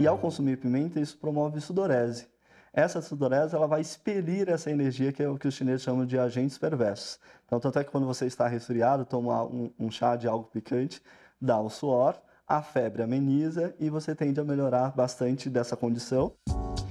E 0.00 0.06
ao 0.06 0.18
consumir 0.18 0.56
pimenta, 0.56 0.98
isso 0.98 1.16
promove 1.16 1.60
sudorese. 1.60 2.26
Essa 2.72 3.00
sudorese 3.00 3.54
ela 3.54 3.68
vai 3.68 3.80
expelir 3.80 4.48
essa 4.48 4.68
energia 4.68 5.12
que 5.12 5.22
é 5.22 5.28
o 5.28 5.38
que 5.38 5.46
os 5.46 5.54
chineses 5.54 5.82
chamam 5.82 6.04
de 6.04 6.18
agentes 6.18 6.58
perversos. 6.58 7.20
Então, 7.46 7.60
tanto 7.60 7.78
é 7.78 7.84
que 7.84 7.90
quando 7.90 8.06
você 8.06 8.26
está 8.26 8.48
resfriado, 8.48 9.04
toma 9.04 9.44
um, 9.44 9.70
um 9.78 9.90
chá 9.92 10.16
de 10.16 10.26
algo 10.26 10.48
picante, 10.52 11.00
dá 11.40 11.60
o 11.60 11.70
suor, 11.70 12.20
a 12.46 12.60
febre 12.62 13.02
ameniza 13.02 13.74
e 13.78 13.88
você 13.88 14.14
tende 14.14 14.40
a 14.40 14.44
melhorar 14.44 14.90
bastante 14.94 15.48
dessa 15.48 15.76
condição. 15.76 16.32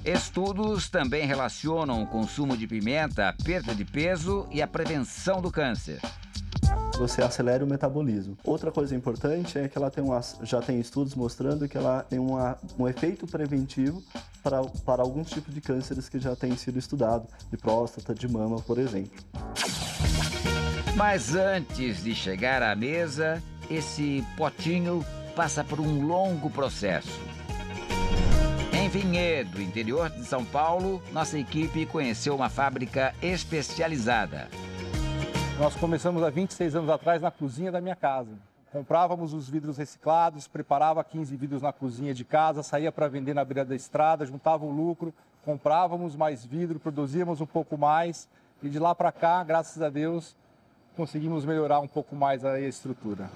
Estudos 0.04 0.90
também 0.90 1.26
relacionam 1.26 2.02
o 2.02 2.06
consumo 2.06 2.56
de 2.56 2.66
pimenta 2.66 3.28
à 3.28 3.32
perda 3.32 3.74
de 3.74 3.84
peso 3.84 4.48
e 4.50 4.60
à 4.60 4.66
prevenção 4.66 5.40
do 5.40 5.50
câncer. 5.50 6.00
Você 6.98 7.22
acelera 7.22 7.64
o 7.64 7.68
metabolismo. 7.68 8.36
Outra 8.44 8.70
coisa 8.70 8.94
importante 8.94 9.58
é 9.58 9.68
que 9.68 9.78
ela 9.78 9.90
tem 9.90 10.02
uma, 10.02 10.20
já 10.42 10.60
tem 10.60 10.80
estudos 10.80 11.14
mostrando 11.14 11.68
que 11.68 11.76
ela 11.76 12.02
tem 12.02 12.18
uma, 12.18 12.58
um 12.78 12.88
efeito 12.88 13.26
preventivo 13.26 14.02
para, 14.42 14.62
para 14.84 15.02
alguns 15.02 15.30
tipos 15.30 15.54
de 15.54 15.60
cânceres 15.60 16.08
que 16.08 16.18
já 16.18 16.34
têm 16.34 16.56
sido 16.56 16.78
estudados, 16.78 17.28
de 17.50 17.56
próstata, 17.56 18.14
de 18.14 18.28
mama, 18.28 18.60
por 18.60 18.78
exemplo. 18.78 19.22
Mas 20.96 21.34
antes 21.34 22.02
de 22.02 22.14
chegar 22.14 22.62
à 22.62 22.76
mesa, 22.76 23.42
esse 23.70 24.24
potinho 24.36 25.04
passa 25.32 25.64
por 25.64 25.80
um 25.80 26.06
longo 26.06 26.50
processo. 26.50 27.20
Em 28.72 28.88
Vinhedo, 28.88 29.60
interior 29.60 30.10
de 30.10 30.24
São 30.24 30.44
Paulo, 30.44 31.02
nossa 31.12 31.38
equipe 31.38 31.86
conheceu 31.86 32.34
uma 32.34 32.48
fábrica 32.48 33.14
especializada. 33.22 34.48
Nós 35.58 35.74
começamos 35.76 36.22
há 36.22 36.30
26 36.30 36.76
anos 36.76 36.90
atrás 36.90 37.22
na 37.22 37.30
cozinha 37.30 37.72
da 37.72 37.80
minha 37.80 37.96
casa. 37.96 38.30
Comprávamos 38.70 39.34
os 39.34 39.48
vidros 39.48 39.76
reciclados, 39.76 40.48
preparava 40.48 41.04
15 41.04 41.36
vidros 41.36 41.62
na 41.62 41.72
cozinha 41.72 42.14
de 42.14 42.24
casa, 42.24 42.62
saía 42.62 42.90
para 42.90 43.08
vender 43.08 43.34
na 43.34 43.44
beira 43.44 43.64
da 43.64 43.74
estrada, 43.74 44.24
juntava 44.24 44.64
o 44.64 44.70
lucro, 44.70 45.12
comprávamos 45.44 46.16
mais 46.16 46.44
vidro, 46.44 46.80
produzíamos 46.80 47.40
um 47.40 47.46
pouco 47.46 47.76
mais 47.76 48.28
e 48.62 48.68
de 48.68 48.78
lá 48.78 48.94
para 48.94 49.12
cá, 49.12 49.44
graças 49.44 49.82
a 49.82 49.90
Deus, 49.90 50.34
conseguimos 50.96 51.44
melhorar 51.44 51.80
um 51.80 51.88
pouco 51.88 52.16
mais 52.16 52.44
a 52.44 52.60
estrutura. 52.60 53.30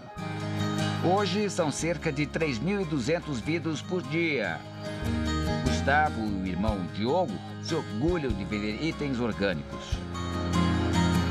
Hoje 1.09 1.49
são 1.49 1.71
cerca 1.71 2.11
de 2.11 2.27
3.200 2.27 3.41
vidros 3.41 3.81
por 3.81 4.03
dia. 4.03 4.59
Gustavo 5.65 6.21
e 6.21 6.43
o 6.43 6.47
irmão 6.49 6.85
Diogo 6.95 7.33
se 7.63 7.77
orgulham 7.77 8.33
de 8.33 8.45
vender 8.45 8.83
itens 8.83 9.21
orgânicos. 9.21 9.85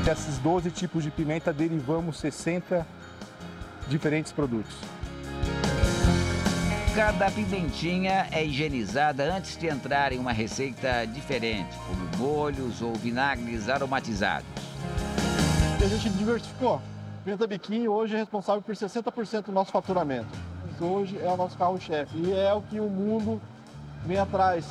Desses 0.02 0.38
12 0.38 0.70
tipos 0.70 1.04
de 1.04 1.10
pimenta, 1.10 1.52
derivamos 1.52 2.18
60 2.20 2.86
diferentes 3.86 4.32
produtos. 4.32 4.74
Cada 6.94 7.30
pimentinha 7.30 8.28
é 8.32 8.42
higienizada 8.42 9.30
antes 9.30 9.58
de 9.58 9.66
entrar 9.66 10.10
em 10.10 10.18
uma 10.18 10.32
receita 10.32 11.04
diferente, 11.04 11.76
como 11.86 12.16
molhos 12.16 12.80
ou 12.80 12.94
vinagres 12.94 13.68
aromatizados. 13.68 14.48
E 15.78 15.84
a 15.84 15.88
gente 15.88 16.08
diversificou. 16.16 16.80
Pimenta 17.26 17.44
Biquinho 17.44 17.90
hoje 17.90 18.14
é 18.14 18.18
responsável 18.18 18.62
por 18.62 18.72
60% 18.72 19.46
do 19.46 19.52
nosso 19.52 19.72
faturamento. 19.72 20.28
Isso 20.70 20.84
hoje 20.84 21.18
é 21.20 21.28
o 21.28 21.36
nosso 21.36 21.58
carro-chefe 21.58 22.16
e 22.18 22.32
é 22.32 22.54
o 22.54 22.62
que 22.62 22.78
o 22.78 22.88
mundo 22.88 23.42
vem 24.04 24.16
atrás. 24.16 24.64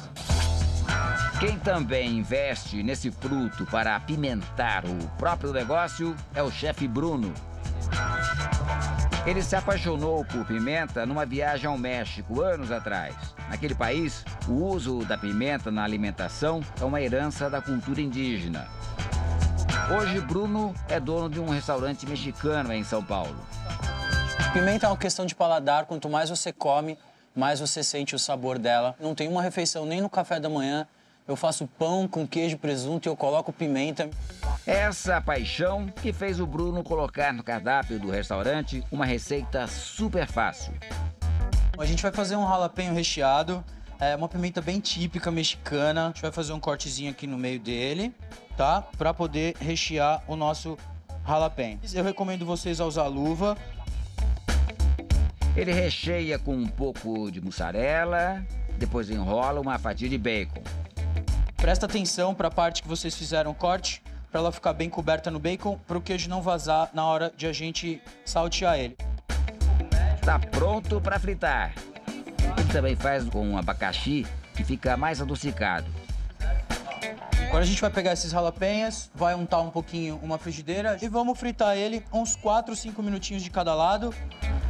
Quem 1.37 1.59
também 1.59 2.19
investe 2.19 2.81
nesse 2.81 3.11
fruto 3.11 3.65
para 3.65 3.97
apimentar 3.97 4.85
o 4.85 5.05
próprio 5.17 5.51
negócio 5.51 6.15
é 6.33 6.41
o 6.41 6.49
chefe 6.49 6.87
Bruno. 6.87 7.33
Ele 9.25 9.41
se 9.41 9.57
apaixonou 9.57 10.23
por 10.23 10.45
pimenta 10.45 11.05
numa 11.05 11.25
viagem 11.25 11.69
ao 11.69 11.77
México 11.77 12.39
anos 12.39 12.71
atrás. 12.71 13.13
Naquele 13.49 13.75
país, 13.75 14.23
o 14.47 14.53
uso 14.53 14.99
da 14.99 15.17
pimenta 15.17 15.69
na 15.69 15.83
alimentação 15.83 16.61
é 16.79 16.85
uma 16.85 17.01
herança 17.01 17.49
da 17.49 17.61
cultura 17.61 17.99
indígena. 17.99 18.65
Hoje, 19.95 20.19
Bruno 20.19 20.73
é 20.89 20.99
dono 20.99 21.29
de 21.29 21.39
um 21.39 21.47
restaurante 21.49 22.07
mexicano 22.07 22.73
em 22.73 22.83
São 22.83 23.03
Paulo. 23.03 23.35
Pimenta 24.51 24.87
é 24.87 24.89
uma 24.89 24.97
questão 24.97 25.25
de 25.25 25.35
paladar. 25.35 25.85
Quanto 25.85 26.09
mais 26.09 26.29
você 26.29 26.51
come, 26.51 26.97
mais 27.35 27.59
você 27.59 27.83
sente 27.83 28.15
o 28.15 28.19
sabor 28.19 28.57
dela. 28.57 28.95
Não 28.99 29.13
tem 29.13 29.27
uma 29.27 29.41
refeição 29.41 29.85
nem 29.85 30.01
no 30.01 30.09
café 30.09 30.39
da 30.39 30.49
manhã. 30.49 30.87
Eu 31.27 31.35
faço 31.35 31.67
pão 31.67 32.07
com 32.07 32.27
queijo 32.27 32.57
presunto 32.57 33.07
e 33.07 33.09
eu 33.09 33.15
coloco 33.15 33.53
pimenta. 33.53 34.09
Essa 34.65 35.21
paixão 35.21 35.87
que 35.87 36.11
fez 36.11 36.39
o 36.39 36.47
Bruno 36.47 36.83
colocar 36.83 37.33
no 37.33 37.43
cardápio 37.43 37.99
do 37.99 38.09
restaurante 38.09 38.83
uma 38.91 39.05
receita 39.05 39.67
super 39.67 40.27
fácil. 40.27 40.73
A 41.77 41.85
gente 41.85 42.01
vai 42.01 42.11
fazer 42.11 42.35
um 42.35 42.47
jalapeño 42.47 42.93
recheado. 42.93 43.63
É 43.99 44.15
uma 44.15 44.27
pimenta 44.27 44.61
bem 44.61 44.79
típica 44.79 45.29
mexicana. 45.29 46.05
A 46.05 46.07
gente 46.07 46.21
vai 46.21 46.31
fazer 46.31 46.53
um 46.53 46.59
cortezinho 46.59 47.11
aqui 47.11 47.27
no 47.27 47.37
meio 47.37 47.59
dele, 47.59 48.13
tá? 48.55 48.83
Para 48.97 49.13
poder 49.13 49.55
rechear 49.59 50.23
o 50.27 50.35
nosso 50.35 50.77
jalapeño. 51.27 51.79
Eu 51.93 52.03
recomendo 52.03 52.45
vocês 52.45 52.79
a 52.79 52.85
usar 52.85 53.07
luva. 53.07 53.57
Ele 55.55 55.71
recheia 55.71 56.37
com 56.37 56.53
um 56.53 56.67
pouco 56.67 57.31
de 57.31 57.39
mussarela, 57.39 58.45
depois 58.77 59.09
enrola 59.09 59.61
uma 59.61 59.79
fatia 59.79 60.09
de 60.09 60.17
bacon. 60.17 60.61
Presta 61.55 61.85
atenção 61.85 62.35
para 62.35 62.49
a 62.49 62.51
parte 62.51 62.81
que 62.81 62.87
vocês 62.87 63.15
fizeram 63.15 63.51
o 63.51 63.55
corte, 63.55 64.03
para 64.29 64.41
ela 64.41 64.51
ficar 64.51 64.73
bem 64.73 64.89
coberta 64.89 65.31
no 65.31 65.39
bacon, 65.39 65.79
para 65.87 65.97
o 65.97 66.01
queijo 66.01 66.29
não 66.29 66.41
vazar 66.41 66.89
na 66.93 67.05
hora 67.05 67.33
de 67.37 67.47
a 67.47 67.53
gente 67.53 68.01
saltear 68.25 68.77
ele. 68.77 68.97
Está 70.15 70.37
pronto 70.37 70.99
para 70.99 71.17
fritar. 71.17 71.73
Ele 72.57 72.73
também 72.73 72.95
faz 72.95 73.23
com 73.29 73.47
um 73.47 73.57
abacaxi 73.57 74.27
que 74.55 74.63
fica 74.63 74.97
mais 74.97 75.21
adocicado. 75.21 75.85
Agora 77.55 77.63
a 77.63 77.67
gente 77.69 77.79
vai 77.79 77.89
pegar 77.89 78.11
esses 78.11 78.31
jalapenhas, 78.31 79.09
vai 79.15 79.33
untar 79.33 79.61
um 79.61 79.69
pouquinho 79.69 80.19
uma 80.21 80.37
frigideira 80.37 80.97
e 81.01 81.07
vamos 81.07 81.39
fritar 81.39 81.77
ele 81.77 82.03
uns 82.11 82.35
4, 82.35 82.75
5 82.75 83.01
minutinhos 83.01 83.41
de 83.41 83.49
cada 83.49 83.73
lado. 83.73 84.13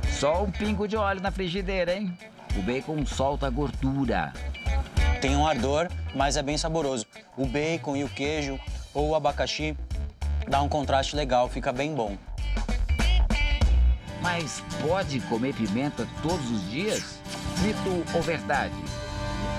Só 0.07 0.43
um 0.43 0.51
pingo 0.51 0.87
de 0.87 0.95
óleo 0.95 1.19
na 1.19 1.31
frigideira, 1.31 1.95
hein? 1.95 2.15
O 2.55 2.61
bacon 2.61 3.03
solta 3.03 3.49
gordura. 3.49 4.31
Tem 5.19 5.35
um 5.35 5.47
ardor, 5.47 5.89
mas 6.13 6.37
é 6.37 6.43
bem 6.43 6.59
saboroso. 6.59 7.07
O 7.35 7.47
bacon 7.47 7.95
e 7.95 8.03
o 8.03 8.07
queijo 8.07 8.59
ou 8.93 9.09
o 9.09 9.15
abacaxi 9.15 9.75
dá 10.47 10.61
um 10.61 10.69
contraste 10.69 11.15
legal, 11.15 11.49
fica 11.49 11.73
bem 11.73 11.95
bom. 11.95 12.15
Mas 14.21 14.61
pode 14.87 15.19
comer 15.21 15.55
pimenta 15.55 16.07
todos 16.21 16.51
os 16.51 16.69
dias? 16.69 17.19
Mito 17.63 18.15
ou 18.15 18.21
verdade? 18.21 18.75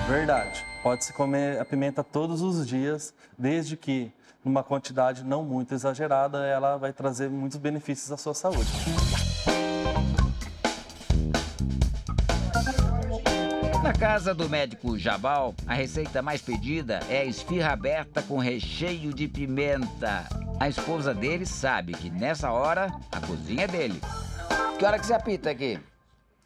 Verdade. 0.07 0.66
Pode-se 0.87 1.11
comer 1.11 1.59
a 1.59 1.65
pimenta 1.65 2.01
todos 2.01 2.41
os 2.41 2.65
dias, 2.65 3.13
desde 3.37 3.75
que 3.75 4.09
numa 4.41 4.63
quantidade 4.63 5.21
não 5.21 5.43
muito 5.43 5.73
exagerada, 5.73 6.45
ela 6.45 6.77
vai 6.77 6.93
trazer 6.93 7.29
muitos 7.29 7.57
benefícios 7.57 8.09
à 8.09 8.15
sua 8.15 8.33
saúde. 8.33 8.71
Na 13.83 13.91
casa 13.91 14.33
do 14.33 14.47
médico 14.47 14.97
Jabal, 14.97 15.53
a 15.67 15.73
receita 15.73 16.21
mais 16.21 16.41
pedida 16.41 17.01
é 17.09 17.19
a 17.19 17.25
esfirra 17.25 17.73
aberta 17.73 18.21
com 18.21 18.37
recheio 18.37 19.13
de 19.13 19.27
pimenta. 19.27 20.25
A 20.57 20.69
esposa 20.69 21.13
dele 21.13 21.45
sabe 21.45 21.95
que 21.95 22.09
nessa 22.09 22.49
hora 22.49 22.97
a 23.11 23.19
cozinha 23.19 23.65
é 23.65 23.67
dele. 23.67 23.99
Que 24.79 24.85
hora 24.85 24.97
que 24.97 25.05
você 25.05 25.13
apita 25.13 25.49
aqui? 25.49 25.77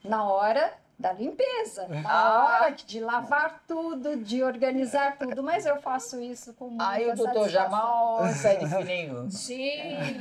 Na 0.03 0.23
hora 0.23 0.73
da 1.01 1.11
limpeza, 1.13 1.87
na 1.87 2.43
hora 2.43 2.69
de 2.71 2.99
lavar 2.99 3.63
tudo, 3.67 4.15
de 4.15 4.43
organizar 4.43 5.17
tudo, 5.17 5.41
mas 5.41 5.65
eu 5.65 5.81
faço 5.81 6.21
isso 6.21 6.53
com 6.53 6.69
muita 6.69 6.87
Aí 6.87 7.09
o 7.09 7.15
doutor 7.15 7.49
Jamal 7.49 8.27
sai 8.35 8.59
de 8.59 8.67
fininho. 8.67 9.31
Sim, 9.31 9.71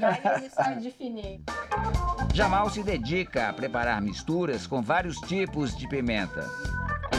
aí 0.03 0.39
ele 0.39 0.51
sai 0.51 0.77
de 0.77 0.91
fininho. 0.91 1.45
Jamal 2.33 2.71
se 2.71 2.83
dedica 2.83 3.51
a 3.51 3.53
preparar 3.53 4.01
misturas 4.01 4.67
com 4.67 4.81
vários 4.81 5.17
tipos 5.19 5.77
de 5.77 5.87
pimenta. 5.87 6.49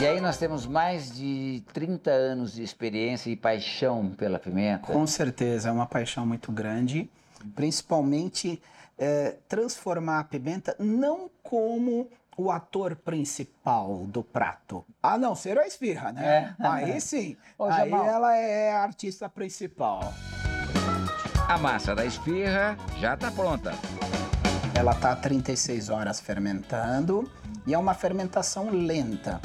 E 0.00 0.06
aí 0.06 0.20
nós 0.20 0.36
temos 0.36 0.66
mais 0.66 1.14
de 1.14 1.62
30 1.72 2.10
anos 2.10 2.54
de 2.54 2.64
experiência 2.64 3.30
e 3.30 3.36
paixão 3.36 4.10
pela 4.10 4.40
pimenta. 4.40 4.92
Com 4.92 5.06
certeza, 5.06 5.68
é 5.68 5.72
uma 5.72 5.86
paixão 5.86 6.26
muito 6.26 6.50
grande, 6.50 7.08
principalmente 7.54 8.60
é, 8.98 9.36
transformar 9.48 10.18
a 10.18 10.24
pimenta 10.24 10.74
não 10.80 11.30
como 11.42 12.08
o 12.36 12.50
ator 12.50 12.96
principal 12.96 14.04
do 14.06 14.22
prato. 14.22 14.84
A 15.02 15.18
não 15.18 15.34
ser 15.34 15.58
a 15.58 15.66
esfirra, 15.66 16.12
né? 16.12 16.54
É. 16.58 16.66
Aí 16.66 17.00
sim, 17.00 17.36
Ô, 17.58 17.64
aí 17.64 17.90
Jamal. 17.90 18.06
ela 18.06 18.36
é 18.36 18.72
a 18.72 18.82
artista 18.82 19.28
principal. 19.28 20.12
A 21.48 21.58
massa 21.58 21.94
da 21.94 22.04
esfirra 22.04 22.76
já 22.98 23.14
está 23.14 23.30
pronta. 23.30 23.72
Ela 24.74 24.92
está 24.92 25.14
36 25.14 25.90
horas 25.90 26.20
fermentando 26.20 27.30
e 27.66 27.74
é 27.74 27.78
uma 27.78 27.94
fermentação 27.94 28.70
lenta. 28.70 29.40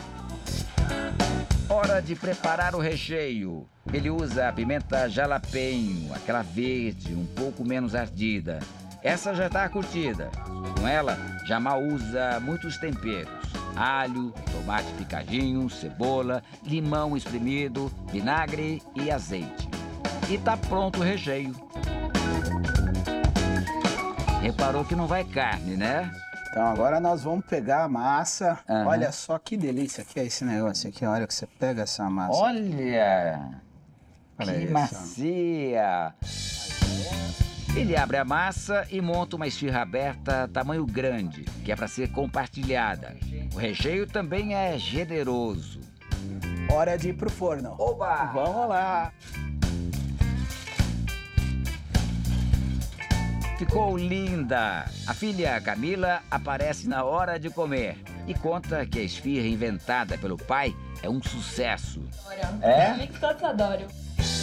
Hora 1.70 2.02
de 2.02 2.16
preparar 2.16 2.74
o 2.76 2.80
recheio. 2.80 3.68
Ele 3.94 4.10
usa 4.10 4.48
a 4.48 4.54
pimenta 4.54 5.10
jalapeño, 5.10 6.14
aquela 6.14 6.42
verde, 6.42 7.14
um 7.14 7.26
pouco 7.26 7.64
menos 7.66 7.94
ardida. 7.94 8.60
Essa 9.04 9.34
já 9.34 9.48
está 9.48 9.68
curtida. 9.70 10.30
Com 10.80 10.88
ela, 10.88 11.18
Jamal 11.46 11.82
usa 11.82 12.40
muitos 12.40 12.78
temperos. 12.78 13.32
Alho, 13.76 14.34
tomate 14.52 14.92
picadinho, 14.94 15.70
cebola, 15.70 16.44
limão 16.64 17.16
espremido, 17.16 17.92
vinagre 18.12 18.82
e 18.96 19.12
azeite. 19.12 19.70
E 20.30 20.38
tá 20.38 20.58
pronto 20.58 21.00
o 21.00 21.04
recheio. 21.04 21.56
Reparou 24.42 24.84
que 24.84 24.96
não 24.96 25.08
vai 25.08 25.24
carne, 25.24 25.76
né? 25.78 26.12
Então 26.50 26.66
agora 26.66 27.00
nós 27.00 27.24
vamos 27.24 27.46
pegar 27.46 27.84
a 27.84 27.88
massa. 27.88 28.58
Aham. 28.68 28.88
Olha 28.88 29.12
só 29.12 29.38
que 29.38 29.56
delícia 29.56 30.04
que 30.04 30.20
é 30.20 30.26
esse 30.26 30.44
negócio 30.44 30.90
aqui. 30.90 31.06
Olha 31.06 31.28
que 31.28 31.34
você 31.34 31.46
pega 31.46 31.84
essa 31.84 32.10
massa. 32.10 32.34
Olha! 32.34 33.62
Olha 34.40 34.54
que 34.54 34.64
isso. 34.64 34.74
macia! 34.74 36.14
Ele 37.78 37.96
abre 37.96 38.18
a 38.18 38.26
massa 38.26 38.88
e 38.90 39.00
monta 39.00 39.36
uma 39.36 39.46
esfirra 39.46 39.84
aberta 39.84 40.50
tamanho 40.52 40.84
grande, 40.84 41.44
que 41.64 41.72
é 41.72 41.76
para 41.76 41.88
ser 41.88 42.12
compartilhada. 42.12 43.16
O 43.54 43.58
recheio 43.60 44.08
também 44.08 44.56
é 44.56 44.80
generoso. 44.80 45.80
Hora 46.72 46.98
de 46.98 47.10
ir 47.10 47.14
pro 47.14 47.30
forno. 47.30 47.76
Oba! 47.78 48.32
Vamos 48.34 48.68
lá! 48.68 49.14
Ficou 53.60 53.96
linda! 53.96 54.90
A 55.06 55.14
filha 55.14 55.62
Camila 55.62 56.24
aparece 56.32 56.90
na 56.90 57.04
hora 57.04 57.40
de 57.40 57.52
comer 57.52 57.96
e 58.26 58.34
conta 58.34 58.88
que 58.88 58.98
a 58.98 59.04
esfirra 59.04 59.48
inventada 59.48 60.18
pelo 60.18 60.36
pai 60.36 60.76
é 61.04 61.10
um 61.10 61.22
sucesso. 61.22 62.02
É? 62.64 63.06
que 63.06 63.20
todos 63.20 63.44
adoram. 63.44 63.88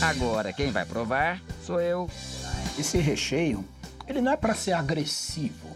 Agora 0.01 0.53
quem 0.53 0.71
vai 0.71 0.85
provar 0.85 1.41
sou 1.65 1.81
eu. 1.81 2.09
Esse 2.77 2.99
recheio, 2.99 3.65
ele 4.05 4.21
não 4.21 4.33
é 4.33 4.37
para 4.37 4.53
ser 4.53 4.73
agressivo. 4.73 5.69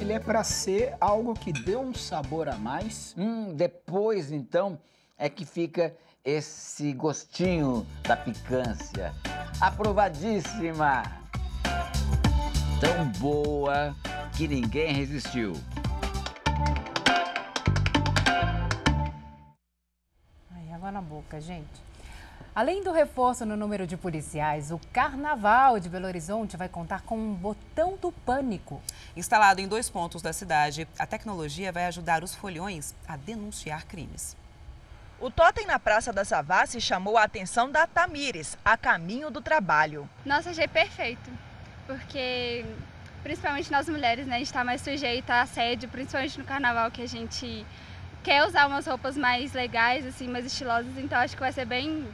Ele 0.00 0.12
é 0.12 0.18
para 0.18 0.42
ser 0.42 0.94
algo 1.00 1.32
que 1.32 1.52
dê 1.52 1.76
um 1.76 1.94
sabor 1.94 2.48
a 2.48 2.56
mais. 2.56 3.14
Hum, 3.16 3.54
depois 3.54 4.32
então 4.32 4.76
é 5.16 5.28
que 5.28 5.44
fica 5.44 5.94
esse 6.24 6.92
gostinho 6.92 7.86
da 8.02 8.16
picância. 8.16 9.14
Aprovadíssima! 9.60 11.02
Tão 12.80 13.06
boa 13.20 13.94
que 14.36 14.48
ninguém 14.48 14.92
resistiu. 14.92 15.52
Ai, 20.50 20.72
água 20.72 20.90
na 20.90 21.00
boca, 21.00 21.40
gente. 21.40 21.89
Além 22.60 22.82
do 22.82 22.92
reforço 22.92 23.46
no 23.46 23.56
número 23.56 23.86
de 23.86 23.96
policiais, 23.96 24.70
o 24.70 24.78
Carnaval 24.92 25.80
de 25.80 25.88
Belo 25.88 26.06
Horizonte 26.06 26.58
vai 26.58 26.68
contar 26.68 27.00
com 27.00 27.16
um 27.16 27.32
botão 27.32 27.96
do 27.96 28.12
pânico. 28.12 28.82
Instalado 29.16 29.62
em 29.62 29.66
dois 29.66 29.88
pontos 29.88 30.20
da 30.20 30.30
cidade, 30.30 30.86
a 30.98 31.06
tecnologia 31.06 31.72
vai 31.72 31.86
ajudar 31.86 32.22
os 32.22 32.34
folhões 32.34 32.94
a 33.08 33.16
denunciar 33.16 33.86
crimes. 33.86 34.36
O 35.18 35.30
totem 35.30 35.66
na 35.66 35.78
Praça 35.78 36.12
da 36.12 36.22
Savassi 36.22 36.82
chamou 36.82 37.16
a 37.16 37.22
atenção 37.22 37.72
da 37.72 37.86
Tamires, 37.86 38.58
a 38.62 38.76
caminho 38.76 39.30
do 39.30 39.40
trabalho. 39.40 40.06
Nossa, 40.22 40.50
achei 40.50 40.68
perfeito, 40.68 41.30
porque 41.86 42.66
principalmente 43.22 43.72
nós 43.72 43.88
mulheres, 43.88 44.26
né, 44.26 44.34
a 44.34 44.38
gente 44.38 44.48
está 44.48 44.62
mais 44.62 44.82
sujeita 44.82 45.32
a 45.32 45.40
assédio, 45.40 45.88
principalmente 45.88 46.38
no 46.38 46.44
carnaval, 46.44 46.90
que 46.90 47.00
a 47.00 47.08
gente 47.08 47.64
quer 48.22 48.44
usar 48.46 48.66
umas 48.66 48.86
roupas 48.86 49.16
mais 49.16 49.54
legais, 49.54 50.04
assim, 50.04 50.28
mais 50.28 50.44
estilosas, 50.44 50.98
então 50.98 51.18
acho 51.18 51.34
que 51.34 51.40
vai 51.40 51.54
ser 51.54 51.64
bem, 51.64 52.06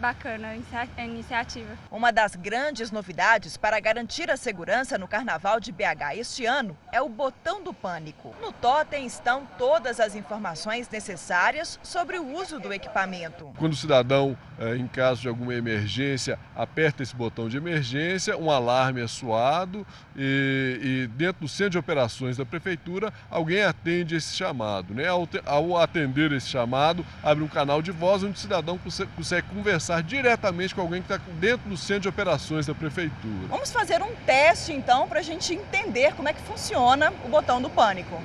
bacana 0.00 0.54
a 0.96 1.04
iniciativa. 1.04 1.76
Uma 1.90 2.12
das 2.12 2.34
grandes 2.34 2.90
novidades 2.90 3.56
para 3.56 3.78
garantir 3.80 4.30
a 4.30 4.36
segurança 4.36 4.98
no 4.98 5.08
Carnaval 5.08 5.60
de 5.60 5.72
BH 5.72 6.16
este 6.16 6.44
ano 6.44 6.76
é 6.92 7.00
o 7.00 7.08
botão 7.08 7.62
do 7.62 7.72
pânico. 7.72 8.34
No 8.40 8.52
totem 8.52 9.06
estão 9.06 9.46
todas 9.58 10.00
as 10.00 10.14
informações 10.14 10.88
necessárias 10.88 11.78
sobre 11.82 12.18
o 12.18 12.34
uso 12.34 12.58
do 12.58 12.72
equipamento. 12.72 13.52
Quando 13.58 13.72
o 13.72 13.76
cidadão, 13.76 14.36
eh, 14.58 14.76
em 14.76 14.86
caso 14.86 15.22
de 15.22 15.28
alguma 15.28 15.54
emergência, 15.54 16.38
aperta 16.54 17.02
esse 17.02 17.14
botão 17.14 17.48
de 17.48 17.56
emergência, 17.56 18.36
um 18.36 18.50
alarme 18.50 19.02
é 19.02 19.06
soado 19.06 19.86
e, 20.16 20.80
e 20.82 21.06
dentro 21.16 21.42
do 21.42 21.48
centro 21.48 21.70
de 21.70 21.78
operações 21.78 22.36
da 22.36 22.44
prefeitura, 22.44 23.12
alguém 23.30 23.62
atende 23.62 24.16
esse 24.16 24.34
chamado. 24.34 24.94
Né? 24.94 25.06
Ao, 25.06 25.28
ao 25.46 25.78
atender 25.78 26.32
esse 26.32 26.48
chamado, 26.48 27.04
abre 27.22 27.44
um 27.44 27.48
canal 27.48 27.80
de 27.80 27.90
voz 27.90 28.22
onde 28.22 28.34
o 28.34 28.38
cidadão 28.38 28.78
consegue 29.16 29.48
conversar 29.48 29.83
diretamente 30.02 30.74
com 30.74 30.80
alguém 30.80 31.02
que 31.02 31.12
está 31.12 31.24
dentro 31.34 31.68
do 31.68 31.76
centro 31.76 32.02
de 32.02 32.08
operações 32.08 32.66
da 32.66 32.74
prefeitura. 32.74 33.48
Vamos 33.48 33.70
fazer 33.70 34.02
um 34.02 34.14
teste 34.26 34.72
então 34.72 35.08
para 35.08 35.20
a 35.20 35.22
gente 35.22 35.54
entender 35.54 36.14
como 36.14 36.28
é 36.28 36.32
que 36.32 36.42
funciona 36.42 37.12
o 37.24 37.28
botão 37.28 37.60
do 37.60 37.68
pânico. 37.68 38.20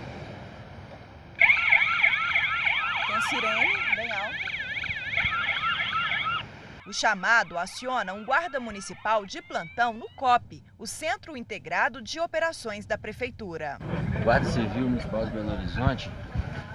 Tem 3.08 3.16
a 3.16 3.22
sirene 3.22 3.96
bem 3.96 4.12
alta. 4.12 4.40
O 6.88 6.94
chamado 6.94 7.58
aciona 7.58 8.14
um 8.14 8.26
guarda 8.26 8.60
municipal 8.60 9.24
de 9.26 9.42
plantão 9.44 9.94
no 9.94 10.10
COP, 10.16 10.64
o 10.78 10.88
Centro 10.88 11.38
Integrado 11.38 12.02
de 12.02 12.20
Operações 12.20 12.86
da 12.86 12.98
Prefeitura. 12.98 13.78
Guarda 14.24 14.50
Civil 14.50 14.90
Municipal 14.90 15.26
de 15.26 15.32
Belo 15.32 15.52
Horizonte 15.52 16.10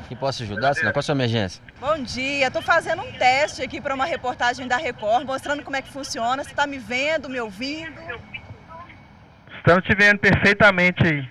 que 0.05 0.15
posso 0.15 0.43
ajudar, 0.43 0.75
senhor? 0.75 0.93
Qual 0.93 1.01
a 1.01 1.03
sua 1.03 1.15
emergência? 1.15 1.63
Bom 1.81 2.03
dia, 2.03 2.47
estou 2.47 2.63
fazendo 2.63 3.03
um 3.03 3.13
teste 3.13 3.63
aqui 3.63 3.81
para 3.81 3.95
uma 3.95 4.05
reportagem 4.05 4.69
da 4.69 4.77
Record, 4.77 5.27
mostrando 5.27 5.63
como 5.63 5.77
é 5.77 5.83
que 5.83 5.91
funciona. 5.91 6.43
Você 6.43 6.51
está 6.51 6.67
me 6.67 6.79
vendo, 6.79 7.29
me 7.29 7.41
ouvindo? 7.41 8.01
Estamos 9.59 9.85
te 9.85 9.95
vendo 9.95 10.19
perfeitamente 10.19 11.03
aí. 11.07 11.29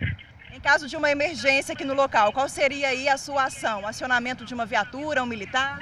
Em 0.52 0.60
caso 0.60 0.88
de 0.88 0.96
uma 0.96 1.12
emergência 1.12 1.74
aqui 1.74 1.84
no 1.84 1.94
local, 1.94 2.32
qual 2.34 2.50
seria 2.50 2.90
aí 2.90 3.08
a 3.08 3.18
sua 3.18 3.46
ação? 3.46 3.88
Acionamento 3.88 4.46
de 4.46 4.54
uma 4.54 4.66
viatura, 4.66 5.22
um 5.22 5.26
militar? 5.26 5.80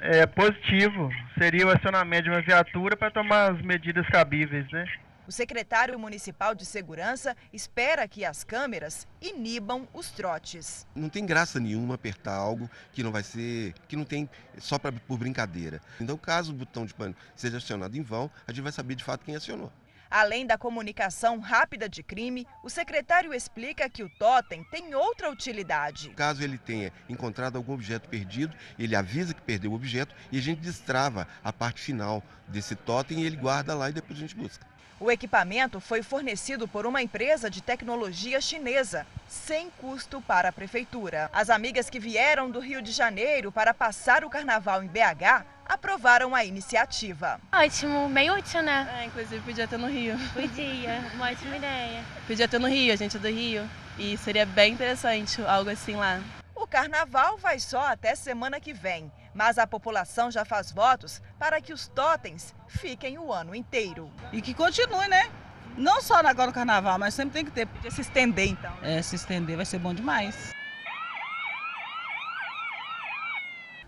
É 0.00 0.26
positivo. 0.26 1.10
Seria 1.36 1.66
o 1.66 1.70
acionamento 1.70 2.24
de 2.24 2.30
uma 2.30 2.40
viatura 2.40 2.96
para 2.96 3.10
tomar 3.10 3.52
as 3.52 3.60
medidas 3.62 4.06
cabíveis, 4.08 4.70
né? 4.70 4.84
O 5.28 5.30
secretário 5.30 5.98
municipal 5.98 6.54
de 6.54 6.64
segurança 6.64 7.36
espera 7.52 8.08
que 8.08 8.24
as 8.24 8.44
câmeras 8.44 9.06
inibam 9.20 9.86
os 9.92 10.10
trotes. 10.10 10.86
Não 10.94 11.10
tem 11.10 11.26
graça 11.26 11.60
nenhuma 11.60 11.96
apertar 11.96 12.34
algo 12.34 12.70
que 12.94 13.02
não 13.02 13.12
vai 13.12 13.22
ser, 13.22 13.74
que 13.86 13.94
não 13.94 14.06
tem 14.06 14.26
só 14.56 14.78
pra, 14.78 14.90
por 14.90 15.18
brincadeira. 15.18 15.82
Então, 16.00 16.16
caso 16.16 16.50
o 16.50 16.54
botão 16.54 16.86
de 16.86 16.94
pânico 16.94 17.20
seja 17.36 17.58
acionado 17.58 17.94
em 17.94 18.00
vão, 18.00 18.30
a 18.46 18.52
gente 18.52 18.62
vai 18.62 18.72
saber 18.72 18.94
de 18.94 19.04
fato 19.04 19.22
quem 19.22 19.36
acionou. 19.36 19.70
Além 20.10 20.46
da 20.46 20.56
comunicação 20.56 21.38
rápida 21.40 21.90
de 21.90 22.02
crime, 22.02 22.46
o 22.64 22.70
secretário 22.70 23.34
explica 23.34 23.90
que 23.90 24.02
o 24.02 24.08
totem 24.18 24.64
tem 24.70 24.94
outra 24.94 25.30
utilidade. 25.30 26.08
Caso 26.16 26.42
ele 26.42 26.56
tenha 26.56 26.90
encontrado 27.06 27.56
algum 27.56 27.74
objeto 27.74 28.08
perdido, 28.08 28.56
ele 28.78 28.96
avisa 28.96 29.34
que 29.34 29.42
perdeu 29.42 29.72
o 29.72 29.74
objeto 29.74 30.14
e 30.32 30.38
a 30.38 30.40
gente 30.40 30.62
destrava 30.62 31.28
a 31.44 31.52
parte 31.52 31.82
final 31.82 32.22
desse 32.46 32.74
totem 32.74 33.20
e 33.20 33.26
ele 33.26 33.36
guarda 33.36 33.74
lá 33.74 33.90
e 33.90 33.92
depois 33.92 34.18
a 34.18 34.22
gente 34.22 34.34
busca. 34.34 34.66
O 35.00 35.12
equipamento 35.12 35.78
foi 35.78 36.02
fornecido 36.02 36.66
por 36.66 36.84
uma 36.84 37.00
empresa 37.00 37.48
de 37.48 37.62
tecnologia 37.62 38.40
chinesa, 38.40 39.06
sem 39.28 39.70
custo 39.70 40.20
para 40.20 40.48
a 40.48 40.52
prefeitura. 40.52 41.30
As 41.32 41.50
amigas 41.50 41.88
que 41.88 42.00
vieram 42.00 42.50
do 42.50 42.58
Rio 42.58 42.82
de 42.82 42.90
Janeiro 42.90 43.52
para 43.52 43.72
passar 43.72 44.24
o 44.24 44.30
carnaval 44.30 44.82
em 44.82 44.88
BH 44.88 45.46
aprovaram 45.64 46.34
a 46.34 46.44
iniciativa. 46.44 47.40
Ótimo, 47.52 48.08
bem 48.08 48.28
útil, 48.32 48.60
né? 48.60 48.88
É, 49.00 49.04
inclusive 49.04 49.40
podia 49.42 49.68
ter 49.68 49.78
no 49.78 49.86
Rio. 49.86 50.16
Podia, 50.32 50.98
uma 51.14 51.30
ótima 51.30 51.56
ideia. 51.56 52.02
Podia 52.26 52.48
ter 52.48 52.58
no 52.58 52.68
Rio, 52.68 52.92
a 52.92 52.96
gente 52.96 53.16
é 53.16 53.20
do 53.20 53.28
Rio. 53.28 53.70
E 53.96 54.16
seria 54.16 54.46
bem 54.46 54.72
interessante 54.72 55.40
algo 55.42 55.70
assim 55.70 55.94
lá. 55.94 56.20
O 56.56 56.66
carnaval 56.66 57.38
vai 57.38 57.60
só 57.60 57.86
até 57.86 58.16
semana 58.16 58.58
que 58.58 58.72
vem, 58.72 59.12
mas 59.38 59.56
a 59.56 59.68
população 59.68 60.32
já 60.32 60.44
faz 60.44 60.72
votos 60.72 61.22
para 61.38 61.60
que 61.60 61.72
os 61.72 61.86
totens 61.86 62.52
fiquem 62.66 63.18
o 63.18 63.32
ano 63.32 63.54
inteiro. 63.54 64.10
E 64.32 64.42
que 64.42 64.52
continue, 64.52 65.06
né? 65.06 65.30
Não 65.76 66.02
só 66.02 66.16
agora 66.16 66.48
no 66.48 66.52
carnaval, 66.52 66.98
mas 66.98 67.14
sempre 67.14 67.34
tem 67.34 67.44
que 67.44 67.52
ter. 67.52 67.66
Podia 67.66 67.88
se 67.88 68.00
estender 68.00 68.48
então. 68.48 68.72
É, 68.82 69.00
se 69.00 69.14
estender 69.14 69.54
vai 69.54 69.64
ser 69.64 69.78
bom 69.78 69.94
demais. 69.94 70.50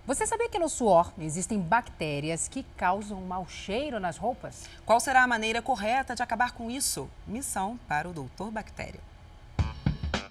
Você 0.06 0.24
sabia 0.24 0.48
que 0.48 0.58
no 0.58 0.68
suor 0.68 1.12
existem 1.18 1.58
bactérias 1.58 2.46
que 2.46 2.62
causam 2.76 3.20
mau 3.20 3.44
cheiro 3.48 3.98
nas 3.98 4.16
roupas? 4.16 4.70
Qual 4.86 5.00
será 5.00 5.24
a 5.24 5.26
maneira 5.26 5.60
correta 5.60 6.14
de 6.14 6.22
acabar 6.22 6.52
com 6.52 6.70
isso? 6.70 7.10
Missão 7.26 7.76
para 7.88 8.08
o 8.08 8.12
doutor 8.12 8.52
Bactéria. 8.52 9.09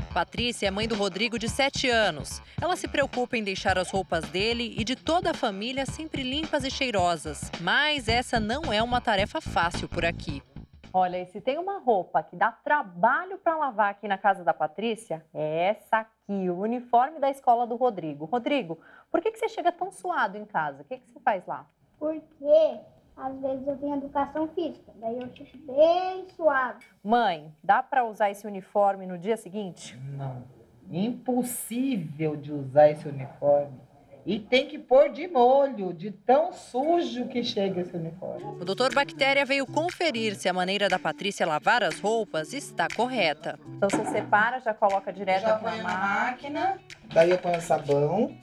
Patrícia 0.09 0.67
é 0.67 0.71
mãe 0.71 0.87
do 0.87 0.95
Rodrigo, 0.95 1.37
de 1.37 1.47
7 1.47 1.89
anos. 1.89 2.41
Ela 2.61 2.75
se 2.75 2.87
preocupa 2.87 3.37
em 3.37 3.43
deixar 3.43 3.77
as 3.77 3.89
roupas 3.89 4.25
dele 4.29 4.75
e 4.77 4.83
de 4.83 4.95
toda 4.95 5.31
a 5.31 5.33
família 5.33 5.85
sempre 5.85 6.23
limpas 6.23 6.63
e 6.63 6.71
cheirosas. 6.71 7.51
Mas 7.61 8.07
essa 8.07 8.39
não 8.39 8.73
é 8.73 8.81
uma 8.81 8.99
tarefa 8.99 9.39
fácil 9.39 9.87
por 9.87 10.03
aqui. 10.03 10.43
Olha, 10.91 11.21
e 11.21 11.25
se 11.27 11.39
tem 11.39 11.57
uma 11.59 11.77
roupa 11.77 12.23
que 12.23 12.35
dá 12.35 12.51
trabalho 12.51 13.37
para 13.37 13.55
lavar 13.55 13.91
aqui 13.91 14.07
na 14.07 14.17
casa 14.17 14.43
da 14.43 14.53
Patrícia, 14.53 15.23
é 15.33 15.67
essa 15.69 15.97
aqui, 15.97 16.49
o 16.49 16.59
uniforme 16.59 17.19
da 17.19 17.29
escola 17.29 17.67
do 17.67 17.75
Rodrigo. 17.75 18.25
Rodrigo, 18.25 18.79
por 19.11 19.21
que, 19.21 19.31
que 19.31 19.37
você 19.37 19.47
chega 19.47 19.71
tão 19.71 19.91
suado 19.91 20.37
em 20.37 20.45
casa? 20.45 20.81
O 20.81 20.85
que, 20.85 20.97
que 20.97 21.11
você 21.11 21.19
faz 21.19 21.45
lá? 21.45 21.67
Porque 21.99 22.79
às 23.21 23.39
vezes 23.39 23.67
eu 23.67 23.77
tenho 23.77 23.95
educação 23.95 24.47
física, 24.49 24.91
daí 24.95 25.19
eu 25.19 25.27
fico 25.29 25.57
bem 25.73 26.25
suave. 26.35 26.85
Mãe, 27.03 27.53
dá 27.63 27.83
para 27.83 28.05
usar 28.05 28.31
esse 28.31 28.47
uniforme 28.47 29.05
no 29.05 29.17
dia 29.17 29.37
seguinte? 29.37 29.97
Não, 30.17 30.43
impossível 30.89 32.35
de 32.35 32.51
usar 32.51 32.89
esse 32.89 33.07
uniforme. 33.07 33.89
E 34.25 34.37
tem 34.39 34.67
que 34.67 34.77
pôr 34.77 35.09
de 35.09 35.27
molho, 35.27 35.93
de 35.93 36.11
tão 36.11 36.53
sujo 36.53 37.27
que 37.27 37.43
chega 37.43 37.81
esse 37.81 37.95
uniforme. 37.95 38.43
O 38.61 38.65
doutor 38.65 38.93
Bactéria 38.93 39.45
veio 39.45 39.65
conferir 39.65 40.35
se 40.35 40.47
a 40.47 40.53
maneira 40.53 40.87
da 40.87 40.99
Patrícia 40.99 41.47
lavar 41.47 41.83
as 41.83 41.99
roupas 41.99 42.53
está 42.53 42.87
correta. 42.93 43.57
Então 43.77 43.89
você 43.89 44.05
separa, 44.11 44.59
já 44.59 44.73
coloca 44.73 45.11
direto 45.11 45.43
já 45.43 45.59
na 45.59 45.61
máquina. 45.61 45.89
máquina. 45.89 46.79
Daí 47.11 47.31
eu 47.31 47.37
ponho 47.39 47.61
sabão. 47.61 48.37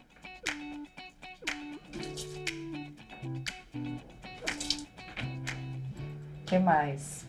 Que 6.46 6.58
mais? 6.58 7.26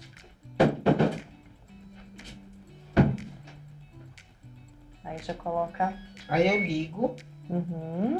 Aí 5.03 5.17
já 5.23 5.33
coloca. 5.33 5.93
Aí 6.29 6.47
eu 6.47 6.59
ligo. 6.61 7.15
Uhum. 7.49 8.17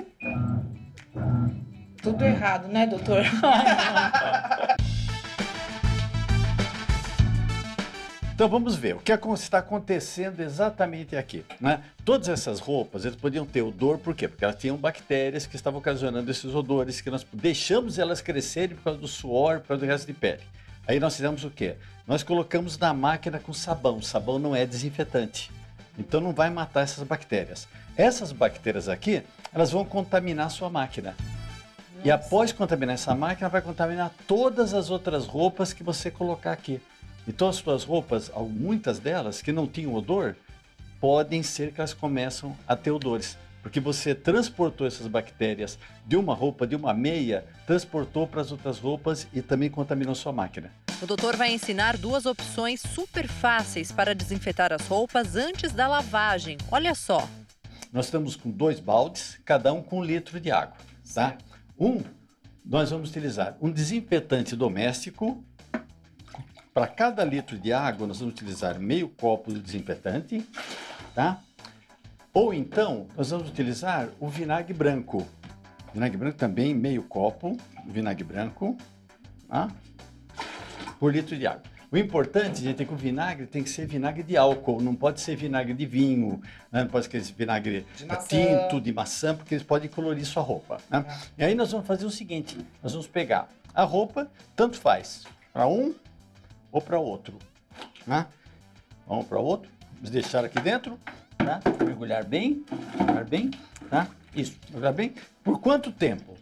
Tudo 2.02 2.26
errado, 2.26 2.68
né, 2.68 2.88
doutor? 2.88 3.24
Então 8.38 8.48
vamos 8.48 8.76
ver 8.76 8.95
o 8.95 9.00
que 9.00 9.12
está 9.12 9.58
acontecendo 9.58 10.41
exatamente 10.41 11.16
aqui. 11.16 11.43
Né? 11.60 11.82
Todas 12.06 12.30
essas 12.30 12.60
roupas 12.60 13.04
eles 13.04 13.18
podiam 13.18 13.48
ter 13.48 13.64
odor, 13.64 13.98
por 13.98 14.14
quê? 14.14 14.28
Porque 14.28 14.45
elas 14.45 14.58
tinham 14.58 14.78
bactérias 14.78 15.48
que 15.48 15.56
estavam 15.56 15.80
ocasionando 15.80 16.30
esses 16.30 16.54
odores, 16.54 17.02
que 17.02 17.10
nós 17.10 17.26
deixamos 17.34 17.98
elas 17.98 18.22
crescerem 18.22 18.76
por 18.76 18.84
causa 18.84 19.00
do 19.00 19.08
suor, 19.08 19.62
por 19.62 19.70
causa 19.70 19.84
do 19.84 19.89
resto 19.89 20.06
de 20.06 20.14
pele. 20.14 20.43
Aí 20.88 21.00
nós 21.00 21.16
fizemos 21.16 21.44
o 21.44 21.50
quê? 21.52 21.76
Nós 22.08 22.24
colocamos 22.24 22.78
na 22.78 22.94
máquina 22.94 23.40
com 23.40 23.52
sabão. 23.52 24.02
Sabão 24.02 24.40
não 24.40 24.56
é 24.56 24.66
desinfetante. 24.66 25.52
Então 26.00 26.22
não 26.22 26.32
vai 26.32 26.50
matar 26.50 26.82
essas 26.82 27.04
bactérias. 27.06 27.68
Essas 27.98 28.32
bactérias 28.32 28.88
aqui, 28.88 29.24
elas 29.54 29.72
vão 29.72 29.84
contaminar 29.84 30.48
a 30.48 30.50
sua 30.50 30.70
máquina. 30.70 31.16
Nossa. 31.18 32.08
E 32.08 32.12
após 32.12 32.54
contaminar 32.54 32.94
essa 32.94 33.14
máquina, 33.14 33.50
vai 33.50 33.62
contaminar 33.62 34.14
todas 34.26 34.74
as 34.74 34.90
outras 34.90 35.26
roupas 35.26 35.74
que 35.74 35.84
você 35.84 36.10
colocar 36.10 36.54
aqui. 36.54 36.80
Então 37.28 37.50
as 37.50 37.58
suas 37.58 37.84
roupas, 37.84 38.32
muitas 38.50 39.00
delas 39.00 39.42
que 39.42 39.52
não 39.52 39.68
tinham 39.68 39.94
odor, 39.94 40.36
podem 41.02 41.44
ser 41.44 41.74
que 41.74 41.82
elas 41.82 41.94
começam 41.94 42.56
a 42.66 42.76
ter 42.76 42.92
odores. 42.92 43.38
Porque 43.68 43.82
você 43.82 44.15
transportou 44.15 44.88
essas 44.88 45.07
bactérias 45.07 45.78
de 46.05 46.15
uma 46.15 46.34
roupa, 46.34 46.65
de 46.65 46.74
uma 46.74 46.93
meia, 46.93 47.45
transportou 47.65 48.26
para 48.26 48.39
as 48.39 48.49
outras 48.49 48.80
roupas 48.80 49.28
e 49.34 49.41
também 49.41 49.70
contaminou 49.70 50.15
sua 50.15 50.32
máquina. 50.32 50.72
O 51.01 51.05
doutor 51.05 51.36
vai 51.36 51.51
ensinar 51.53 51.97
duas 51.97 52.26
opções 52.26 52.80
super 52.80 53.28
fáceis 53.28 53.91
para 53.91 54.15
desinfetar 54.15 54.72
as 54.72 54.88
roupas 54.88 55.36
antes 55.36 55.74
da 55.74 55.86
lavagem. 55.86 56.57
Olha 56.72 56.95
só. 56.95 57.28
Nós 57.91 58.05
estamos 58.05 58.38
com 58.38 58.49
dois 58.49 58.80
baldes, 58.80 59.38
cada 59.43 59.74
um 59.74 59.84
com 59.84 59.99
um 59.99 60.03
litro 60.03 60.39
de 60.39 60.49
água, 60.49 60.78
tá? 61.13 61.38
Um, 61.78 62.01
nós 62.65 62.91
vamos 62.91 63.09
utilizar 63.09 63.57
um 63.61 63.70
desinfetante 63.70 64.55
doméstico. 64.55 65.43
Para 66.74 66.88
cada 66.88 67.22
litro 67.26 67.57
de 67.57 67.74
água, 67.74 68.07
nós 68.07 68.20
vamos 68.20 68.34
utilizar 68.34 68.80
meio 68.80 69.09
copo 69.09 69.53
de 69.53 69.59
desinfetante, 69.59 70.47
tá? 71.13 71.41
Ou 72.38 72.54
então, 72.54 73.08
nós 73.18 73.32
vamos 73.32 73.50
utilizar 73.50 74.10
o 74.20 74.28
vinagre 74.28 74.72
branco. 74.72 75.26
Vinagre 75.92 76.18
branco 76.18 76.38
também, 76.38 76.72
meio 76.72 77.02
copo, 77.02 77.58
vinagre 77.84 78.24
branco, 78.24 78.78
tá? 79.48 79.72
por 81.00 81.12
litro 81.12 81.36
de 81.36 81.48
água. 81.48 81.64
O 81.92 81.98
importante, 81.98 82.62
gente, 82.62 82.84
é 82.84 82.86
que 82.86 82.94
o 82.94 82.96
vinagre 82.96 83.48
tem 83.48 83.64
que 83.64 83.70
ser 83.72 83.88
vinagre 83.88 84.22
de 84.22 84.38
álcool, 84.38 84.80
não 84.80 84.94
pode 84.94 85.20
ser 85.20 85.36
vinagre 85.36 85.74
de 85.74 85.88
vinho, 85.88 86.40
né? 86.72 86.84
não 86.84 86.88
pode 86.92 87.08
ser 87.08 87.20
vinagre 87.22 87.88
De 87.96 88.06
tinto, 88.28 88.80
de 88.80 88.94
maçã, 88.94 89.36
porque 89.36 89.56
eles 89.56 89.66
podem 89.66 89.90
colorir 89.90 90.24
sua 90.24 90.44
roupa. 90.44 90.78
né? 90.92 91.08
E 91.40 91.44
aí 91.44 91.56
nós 91.56 91.72
vamos 91.72 91.88
fazer 91.88 92.06
o 92.06 92.12
seguinte, 92.12 92.56
nós 92.84 92.92
vamos 92.92 93.08
pegar 93.08 93.50
a 93.74 93.82
roupa, 93.82 94.30
tanto 94.56 94.78
faz, 94.78 95.24
para 95.52 95.66
um 95.66 95.96
ou 96.72 96.80
para 96.82 97.00
outro. 97.00 97.40
Né? 98.06 98.28
Vamos 99.08 99.26
para 99.26 99.40
outro, 99.40 99.72
vamos 99.96 100.12
deixar 100.12 100.46
aqui 100.46 100.60
dentro, 100.60 101.00
tá? 101.48 101.62
mergulhar 101.84 102.26
bem, 102.26 102.66
mergulhar 102.98 103.26
bem, 103.26 103.52
tá? 103.89 104.08
Isso, 104.36 104.58
mergulhar 104.70 104.93
bem. 104.93 105.14
Por 105.43 105.60
quanto 105.60 105.91
tempo? 105.91 106.36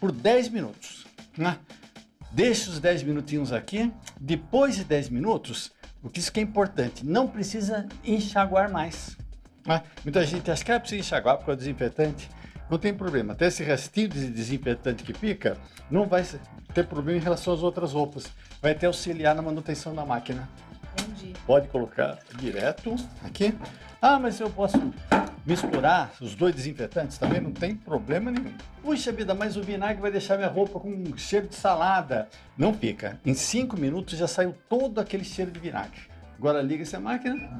Por 0.00 0.10
10 0.10 0.48
minutos. 0.48 1.06
Né? 1.36 1.56
Deixa 2.32 2.70
os 2.70 2.80
10 2.80 3.04
minutinhos 3.04 3.52
aqui. 3.52 3.92
Depois 4.20 4.74
de 4.74 4.84
10 4.84 5.10
minutos, 5.10 5.70
porque 6.02 6.18
isso 6.18 6.32
que 6.32 6.40
é 6.40 6.42
importante, 6.42 7.06
não 7.06 7.28
precisa 7.28 7.86
enxaguar 8.04 8.70
mais. 8.70 9.16
né? 9.64 9.82
Muita 10.04 10.24
gente 10.26 10.50
acha 10.50 10.64
que 10.64 10.72
ah, 10.72 10.80
precisa 10.80 11.00
enxaguar 11.00 11.36
porque 11.36 11.52
é 11.52 11.56
desinfetante. 11.56 12.28
Não 12.68 12.78
tem 12.78 12.92
problema. 12.92 13.32
Até 13.32 13.46
esse 13.46 13.62
restinho 13.62 14.08
de 14.08 14.28
desinfetante 14.28 15.02
que 15.02 15.14
fica, 15.14 15.56
não 15.90 16.06
vai 16.06 16.22
ter 16.74 16.86
problema 16.86 17.18
em 17.18 17.22
relação 17.22 17.54
às 17.54 17.62
outras 17.62 17.92
roupas. 17.92 18.26
Vai 18.60 18.72
até 18.72 18.86
auxiliar 18.86 19.34
na 19.34 19.40
manutenção 19.40 19.94
da 19.94 20.04
máquina. 20.04 20.48
Entendi. 20.92 21.32
Pode 21.46 21.68
colocar 21.68 22.18
direto 22.38 22.94
aqui. 23.24 23.54
Ah, 24.00 24.16
mas 24.18 24.38
eu 24.38 24.48
posso 24.48 24.78
misturar 25.44 26.12
os 26.20 26.34
dois 26.34 26.54
desinfetantes 26.54 27.18
também, 27.18 27.40
não 27.40 27.50
tem 27.50 27.74
problema 27.74 28.30
nenhum. 28.30 28.54
Puxa 28.80 29.10
vida, 29.10 29.34
mas 29.34 29.56
o 29.56 29.62
vinagre 29.62 30.00
vai 30.00 30.10
deixar 30.10 30.36
minha 30.36 30.48
roupa 30.48 30.78
com 30.78 30.88
um 30.88 31.16
cheiro 31.16 31.48
de 31.48 31.56
salada. 31.56 32.28
Não 32.56 32.72
fica. 32.72 33.18
Em 33.26 33.34
cinco 33.34 33.76
minutos 33.76 34.16
já 34.16 34.28
saiu 34.28 34.54
todo 34.68 35.00
aquele 35.00 35.24
cheiro 35.24 35.50
de 35.50 35.58
vinagre. 35.58 36.00
Agora 36.38 36.62
liga 36.62 36.82
essa 36.82 37.00
máquina. 37.00 37.50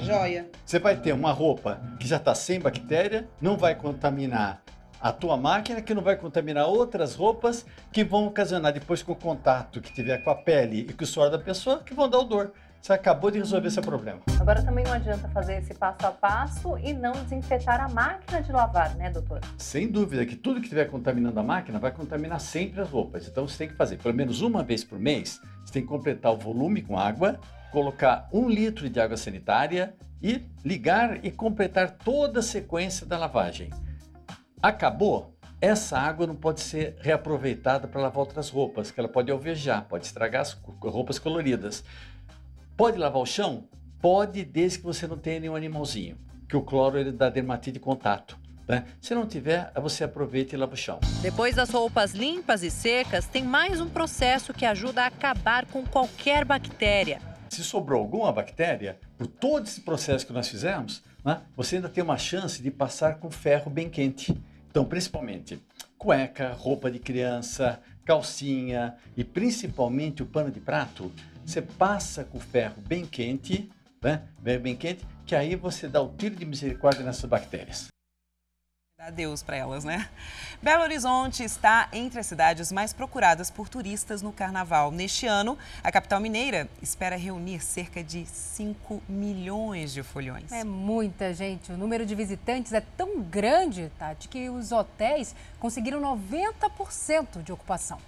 Joia. 0.00 0.48
Você 0.64 0.78
vai 0.78 0.96
ter 0.96 1.12
uma 1.12 1.32
roupa 1.32 1.80
que 1.98 2.06
já 2.06 2.18
está 2.18 2.34
sem 2.36 2.60
bactéria, 2.60 3.28
não 3.40 3.56
vai 3.56 3.74
contaminar 3.74 4.62
a 5.00 5.12
tua 5.12 5.36
máquina, 5.36 5.80
que 5.80 5.94
não 5.94 6.02
vai 6.02 6.16
contaminar 6.16 6.66
outras 6.66 7.14
roupas, 7.14 7.66
que 7.92 8.04
vão 8.04 8.26
ocasionar 8.26 8.72
depois 8.72 9.02
com 9.02 9.12
o 9.12 9.16
contato 9.16 9.80
que 9.80 9.92
tiver 9.92 10.18
com 10.18 10.30
a 10.30 10.34
pele 10.34 10.86
e 10.88 10.92
com 10.92 11.04
o 11.04 11.06
suor 11.06 11.30
da 11.30 11.38
pessoa, 11.38 11.82
que 11.82 11.94
vão 11.94 12.08
dar 12.08 12.18
odor. 12.18 12.52
Você 12.80 12.92
acabou 12.92 13.30
de 13.30 13.38
resolver 13.38 13.68
esse 13.68 13.80
problema. 13.80 14.20
Agora 14.40 14.62
também 14.62 14.84
não 14.84 14.92
adianta 14.92 15.28
fazer 15.28 15.58
esse 15.58 15.74
passo 15.74 16.06
a 16.06 16.10
passo 16.10 16.78
e 16.78 16.94
não 16.94 17.12
desinfetar 17.12 17.80
a 17.80 17.88
máquina 17.88 18.40
de 18.40 18.52
lavar, 18.52 18.94
né, 18.96 19.10
doutor? 19.10 19.40
Sem 19.58 19.90
dúvida 19.90 20.24
que 20.24 20.36
tudo 20.36 20.60
que 20.60 20.66
estiver 20.66 20.86
contaminando 20.86 21.38
a 21.38 21.42
máquina 21.42 21.78
vai 21.78 21.90
contaminar 21.90 22.40
sempre 22.40 22.80
as 22.80 22.88
roupas. 22.88 23.26
Então 23.26 23.46
você 23.46 23.58
tem 23.58 23.68
que 23.68 23.74
fazer 23.74 23.98
pelo 23.98 24.14
menos 24.14 24.40
uma 24.40 24.62
vez 24.62 24.84
por 24.84 24.98
mês. 24.98 25.40
Você 25.64 25.72
tem 25.72 25.82
que 25.82 25.88
completar 25.88 26.32
o 26.32 26.38
volume 26.38 26.80
com 26.80 26.98
água, 26.98 27.38
colocar 27.70 28.28
um 28.32 28.48
litro 28.48 28.88
de 28.88 28.98
água 28.98 29.16
sanitária 29.16 29.94
e 30.22 30.46
ligar 30.64 31.24
e 31.24 31.30
completar 31.30 31.90
toda 31.90 32.40
a 32.40 32.42
sequência 32.42 33.04
da 33.04 33.18
lavagem. 33.18 33.70
Acabou? 34.62 35.34
Essa 35.60 35.98
água 35.98 36.24
não 36.26 36.36
pode 36.36 36.60
ser 36.60 36.96
reaproveitada 37.00 37.88
para 37.88 38.00
lavar 38.00 38.20
outras 38.20 38.48
roupas, 38.48 38.92
que 38.92 39.00
ela 39.00 39.08
pode 39.08 39.30
alvejar, 39.30 39.84
pode 39.88 40.06
estragar 40.06 40.42
as 40.42 40.52
roupas 40.80 41.18
coloridas. 41.18 41.82
Pode 42.78 42.96
lavar 42.96 43.20
o 43.20 43.26
chão? 43.26 43.64
Pode, 44.00 44.44
desde 44.44 44.78
que 44.78 44.84
você 44.84 45.04
não 45.04 45.18
tenha 45.18 45.40
nenhum 45.40 45.56
animalzinho, 45.56 46.16
que 46.48 46.56
o 46.56 46.62
cloro 46.62 46.96
ele 46.96 47.10
dá 47.10 47.28
dermatite 47.28 47.72
de 47.72 47.80
contato. 47.80 48.38
Né? 48.68 48.84
Se 49.00 49.16
não 49.16 49.26
tiver, 49.26 49.72
você 49.74 50.04
aproveita 50.04 50.54
e 50.54 50.58
lava 50.58 50.74
o 50.74 50.76
chão. 50.76 51.00
Depois 51.20 51.56
das 51.56 51.70
roupas 51.70 52.12
limpas 52.12 52.62
e 52.62 52.70
secas, 52.70 53.26
tem 53.26 53.42
mais 53.42 53.80
um 53.80 53.88
processo 53.88 54.54
que 54.54 54.64
ajuda 54.64 55.02
a 55.02 55.06
acabar 55.08 55.66
com 55.66 55.84
qualquer 55.84 56.44
bactéria. 56.44 57.20
Se 57.48 57.64
sobrou 57.64 58.00
alguma 58.00 58.30
bactéria, 58.30 58.96
por 59.16 59.26
todo 59.26 59.66
esse 59.66 59.80
processo 59.80 60.24
que 60.24 60.32
nós 60.32 60.46
fizemos, 60.46 61.02
né, 61.24 61.42
você 61.56 61.76
ainda 61.76 61.88
tem 61.88 62.04
uma 62.04 62.16
chance 62.16 62.62
de 62.62 62.70
passar 62.70 63.16
com 63.16 63.28
ferro 63.28 63.68
bem 63.68 63.90
quente. 63.90 64.40
Então, 64.70 64.84
principalmente 64.84 65.60
cueca, 65.98 66.52
roupa 66.52 66.88
de 66.88 67.00
criança, 67.00 67.80
calcinha 68.04 68.94
e 69.16 69.24
principalmente 69.24 70.22
o 70.22 70.26
pano 70.26 70.48
de 70.48 70.60
prato, 70.60 71.10
você 71.48 71.62
passa 71.62 72.24
com 72.24 72.36
o 72.36 72.40
ferro 72.40 72.74
bem 72.86 73.06
quente, 73.06 73.70
né, 74.02 74.22
bem, 74.38 74.58
bem 74.58 74.76
quente, 74.76 75.06
que 75.24 75.34
aí 75.34 75.56
você 75.56 75.88
dá 75.88 76.00
o 76.02 76.14
tiro 76.14 76.36
de 76.36 76.44
misericórdia 76.44 77.02
nessas 77.02 77.24
bactérias. 77.24 77.88
Dá 78.98 79.08
Deus 79.08 79.42
para 79.42 79.56
elas, 79.56 79.82
né? 79.82 80.10
Belo 80.60 80.82
Horizonte 80.82 81.42
está 81.42 81.88
entre 81.92 82.20
as 82.20 82.26
cidades 82.26 82.70
mais 82.70 82.92
procuradas 82.92 83.48
por 83.48 83.68
turistas 83.68 84.20
no 84.20 84.30
carnaval. 84.32 84.90
Neste 84.90 85.26
ano, 85.26 85.56
a 85.82 85.90
capital 85.90 86.20
mineira 86.20 86.68
espera 86.82 87.16
reunir 87.16 87.60
cerca 87.60 88.02
de 88.04 88.26
5 88.26 89.02
milhões 89.08 89.92
de 89.92 90.02
folhões. 90.02 90.52
É 90.52 90.64
muita 90.64 91.32
gente. 91.32 91.72
O 91.72 91.78
número 91.78 92.04
de 92.04 92.14
visitantes 92.14 92.72
é 92.72 92.80
tão 92.80 93.22
grande, 93.22 93.90
Tati, 93.98 94.28
que 94.28 94.50
os 94.50 94.72
hotéis 94.72 95.34
conseguiram 95.58 96.00
90% 96.00 97.42
de 97.42 97.52
ocupação. 97.52 97.98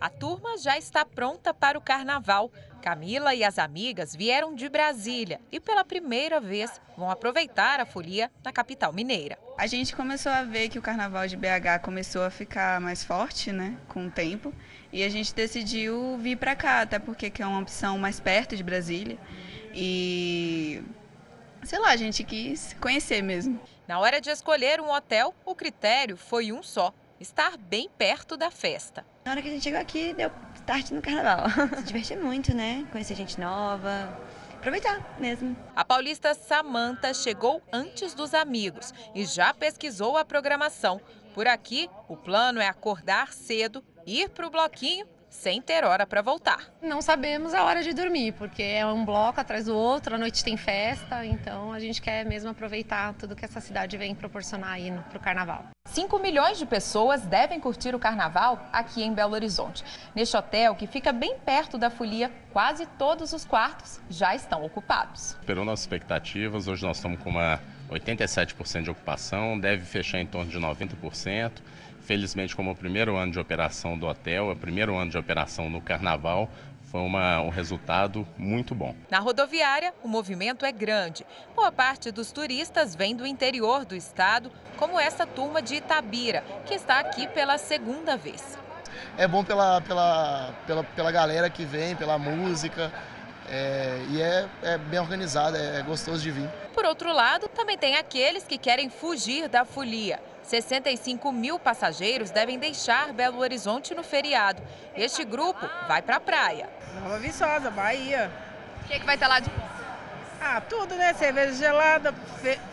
A 0.00 0.08
turma 0.08 0.58
já 0.58 0.76
está 0.76 1.04
pronta 1.04 1.54
para 1.54 1.78
o 1.78 1.80
carnaval. 1.80 2.50
Camila 2.82 3.34
e 3.34 3.42
as 3.42 3.58
amigas 3.58 4.14
vieram 4.14 4.54
de 4.54 4.68
Brasília 4.68 5.40
e 5.50 5.58
pela 5.58 5.84
primeira 5.84 6.40
vez 6.40 6.80
vão 6.96 7.10
aproveitar 7.10 7.80
a 7.80 7.86
folia 7.86 8.30
na 8.44 8.52
capital 8.52 8.92
mineira. 8.92 9.36
A 9.58 9.66
gente 9.66 9.96
começou 9.96 10.30
a 10.30 10.44
ver 10.44 10.68
que 10.68 10.78
o 10.78 10.82
carnaval 10.82 11.26
de 11.26 11.36
BH 11.36 11.82
começou 11.82 12.22
a 12.22 12.30
ficar 12.30 12.80
mais 12.80 13.02
forte, 13.02 13.50
né, 13.50 13.76
com 13.88 14.06
o 14.06 14.10
tempo, 14.10 14.54
e 14.92 15.02
a 15.02 15.08
gente 15.08 15.34
decidiu 15.34 16.16
vir 16.18 16.36
para 16.36 16.54
cá, 16.54 16.82
até 16.82 16.98
porque 16.98 17.28
que 17.28 17.42
é 17.42 17.46
uma 17.46 17.60
opção 17.60 17.98
mais 17.98 18.20
perto 18.20 18.56
de 18.56 18.62
Brasília. 18.62 19.18
E 19.74 20.84
sei 21.64 21.78
lá, 21.80 21.88
a 21.88 21.96
gente 21.96 22.22
quis 22.22 22.76
conhecer 22.80 23.22
mesmo. 23.22 23.58
Na 23.88 23.98
hora 23.98 24.20
de 24.20 24.30
escolher 24.30 24.80
um 24.80 24.90
hotel, 24.90 25.34
o 25.44 25.54
critério 25.54 26.16
foi 26.16 26.52
um 26.52 26.62
só: 26.62 26.94
estar 27.18 27.56
bem 27.56 27.88
perto 27.98 28.36
da 28.36 28.50
festa. 28.50 29.04
Na 29.26 29.32
hora 29.32 29.42
que 29.42 29.48
a 29.48 29.50
gente 29.50 29.64
chegou 29.64 29.80
aqui, 29.80 30.14
deu 30.14 30.30
start 30.54 30.92
no 30.92 31.02
carnaval. 31.02 31.50
Se 31.78 31.82
divertir 31.82 32.16
muito, 32.16 32.54
né? 32.54 32.86
Conhecer 32.92 33.16
gente 33.16 33.40
nova. 33.40 34.16
Aproveitar 34.54 35.16
mesmo. 35.18 35.56
A 35.74 35.84
paulista 35.84 36.32
Samanta 36.32 37.12
chegou 37.12 37.60
antes 37.72 38.14
dos 38.14 38.32
amigos 38.34 38.94
e 39.16 39.24
já 39.24 39.52
pesquisou 39.52 40.16
a 40.16 40.24
programação. 40.24 41.00
Por 41.34 41.48
aqui, 41.48 41.90
o 42.06 42.16
plano 42.16 42.60
é 42.60 42.68
acordar 42.68 43.32
cedo, 43.32 43.82
ir 44.06 44.28
para 44.28 44.46
o 44.46 44.50
bloquinho 44.50 45.08
sem 45.36 45.60
ter 45.60 45.84
hora 45.84 46.06
para 46.06 46.22
voltar. 46.22 46.58
Não 46.82 47.02
sabemos 47.02 47.52
a 47.52 47.62
hora 47.62 47.82
de 47.82 47.92
dormir, 47.92 48.32
porque 48.32 48.62
é 48.62 48.86
um 48.86 49.04
bloco 49.04 49.40
atrás 49.40 49.66
do 49.66 49.76
outro, 49.76 50.14
à 50.14 50.18
noite 50.18 50.42
tem 50.42 50.56
festa, 50.56 51.24
então 51.24 51.72
a 51.72 51.78
gente 51.78 52.00
quer 52.00 52.24
mesmo 52.24 52.50
aproveitar 52.50 53.12
tudo 53.14 53.36
que 53.36 53.44
essa 53.44 53.60
cidade 53.60 53.96
vem 53.96 54.14
proporcionar 54.14 54.72
aí 54.72 54.90
para 55.08 55.18
o 55.18 55.20
carnaval. 55.20 55.66
5 55.86 56.18
milhões 56.18 56.58
de 56.58 56.66
pessoas 56.66 57.22
devem 57.22 57.60
curtir 57.60 57.94
o 57.94 57.98
carnaval 57.98 58.66
aqui 58.72 59.02
em 59.02 59.12
Belo 59.12 59.34
Horizonte. 59.34 59.84
Neste 60.14 60.36
hotel, 60.36 60.74
que 60.74 60.86
fica 60.86 61.12
bem 61.12 61.38
perto 61.38 61.78
da 61.78 61.90
folia, 61.90 62.32
quase 62.52 62.86
todos 62.98 63.32
os 63.32 63.44
quartos 63.44 64.00
já 64.08 64.34
estão 64.34 64.64
ocupados. 64.64 65.36
Superou 65.40 65.64
nossas 65.64 65.84
expectativas, 65.84 66.66
hoje 66.66 66.84
nós 66.84 66.96
estamos 66.96 67.20
com 67.20 67.30
uma 67.30 67.60
87% 67.90 68.82
de 68.82 68.90
ocupação, 68.90 69.58
deve 69.58 69.84
fechar 69.84 70.18
em 70.18 70.26
torno 70.26 70.50
de 70.50 70.58
90%. 70.58 71.52
Felizmente, 72.06 72.54
como 72.54 72.70
o 72.70 72.76
primeiro 72.76 73.16
ano 73.16 73.32
de 73.32 73.38
operação 73.40 73.98
do 73.98 74.06
hotel, 74.06 74.50
é 74.50 74.52
o 74.52 74.56
primeiro 74.56 74.96
ano 74.96 75.10
de 75.10 75.18
operação 75.18 75.68
no 75.68 75.80
carnaval, 75.80 76.48
foi 76.84 77.00
uma, 77.00 77.40
um 77.40 77.48
resultado 77.48 78.24
muito 78.38 78.76
bom. 78.76 78.94
Na 79.10 79.18
rodoviária, 79.18 79.92
o 80.04 80.08
movimento 80.08 80.64
é 80.64 80.70
grande. 80.70 81.26
Boa 81.56 81.72
parte 81.72 82.12
dos 82.12 82.30
turistas 82.30 82.94
vem 82.94 83.16
do 83.16 83.26
interior 83.26 83.84
do 83.84 83.96
estado, 83.96 84.52
como 84.76 85.00
essa 85.00 85.26
turma 85.26 85.60
de 85.60 85.74
Itabira, 85.74 86.44
que 86.64 86.74
está 86.74 87.00
aqui 87.00 87.26
pela 87.26 87.58
segunda 87.58 88.16
vez. 88.16 88.56
É 89.18 89.26
bom 89.26 89.42
pela, 89.42 89.80
pela, 89.80 90.54
pela, 90.64 90.84
pela 90.84 91.10
galera 91.10 91.50
que 91.50 91.64
vem, 91.64 91.96
pela 91.96 92.16
música, 92.16 92.92
é, 93.48 94.00
e 94.10 94.22
é, 94.22 94.48
é 94.62 94.78
bem 94.78 95.00
organizado, 95.00 95.56
é 95.56 95.82
gostoso 95.82 96.22
de 96.22 96.30
vir. 96.30 96.48
Por 96.72 96.84
outro 96.84 97.12
lado, 97.12 97.48
também 97.48 97.76
tem 97.76 97.96
aqueles 97.96 98.44
que 98.44 98.58
querem 98.58 98.88
fugir 98.88 99.48
da 99.48 99.64
folia. 99.64 100.20
65 100.46 101.32
mil 101.32 101.58
passageiros 101.58 102.30
devem 102.30 102.58
deixar 102.58 103.12
Belo 103.12 103.38
Horizonte 103.38 103.94
no 103.94 104.02
feriado. 104.02 104.62
Este 104.94 105.24
grupo 105.24 105.68
vai 105.88 106.00
para 106.00 106.16
a 106.16 106.20
praia. 106.20 106.68
Nova 106.94 107.18
Viçosa, 107.18 107.70
Bahia. 107.70 108.30
O 108.84 108.86
que, 108.86 108.94
é 108.94 108.98
que 109.00 109.04
vai 109.06 109.18
ter 109.18 109.26
lá 109.26 109.40
de 109.40 109.50
Ah, 110.40 110.60
tudo, 110.60 110.94
né? 110.94 111.12
Cerveja 111.14 111.52
gelada, 111.54 112.14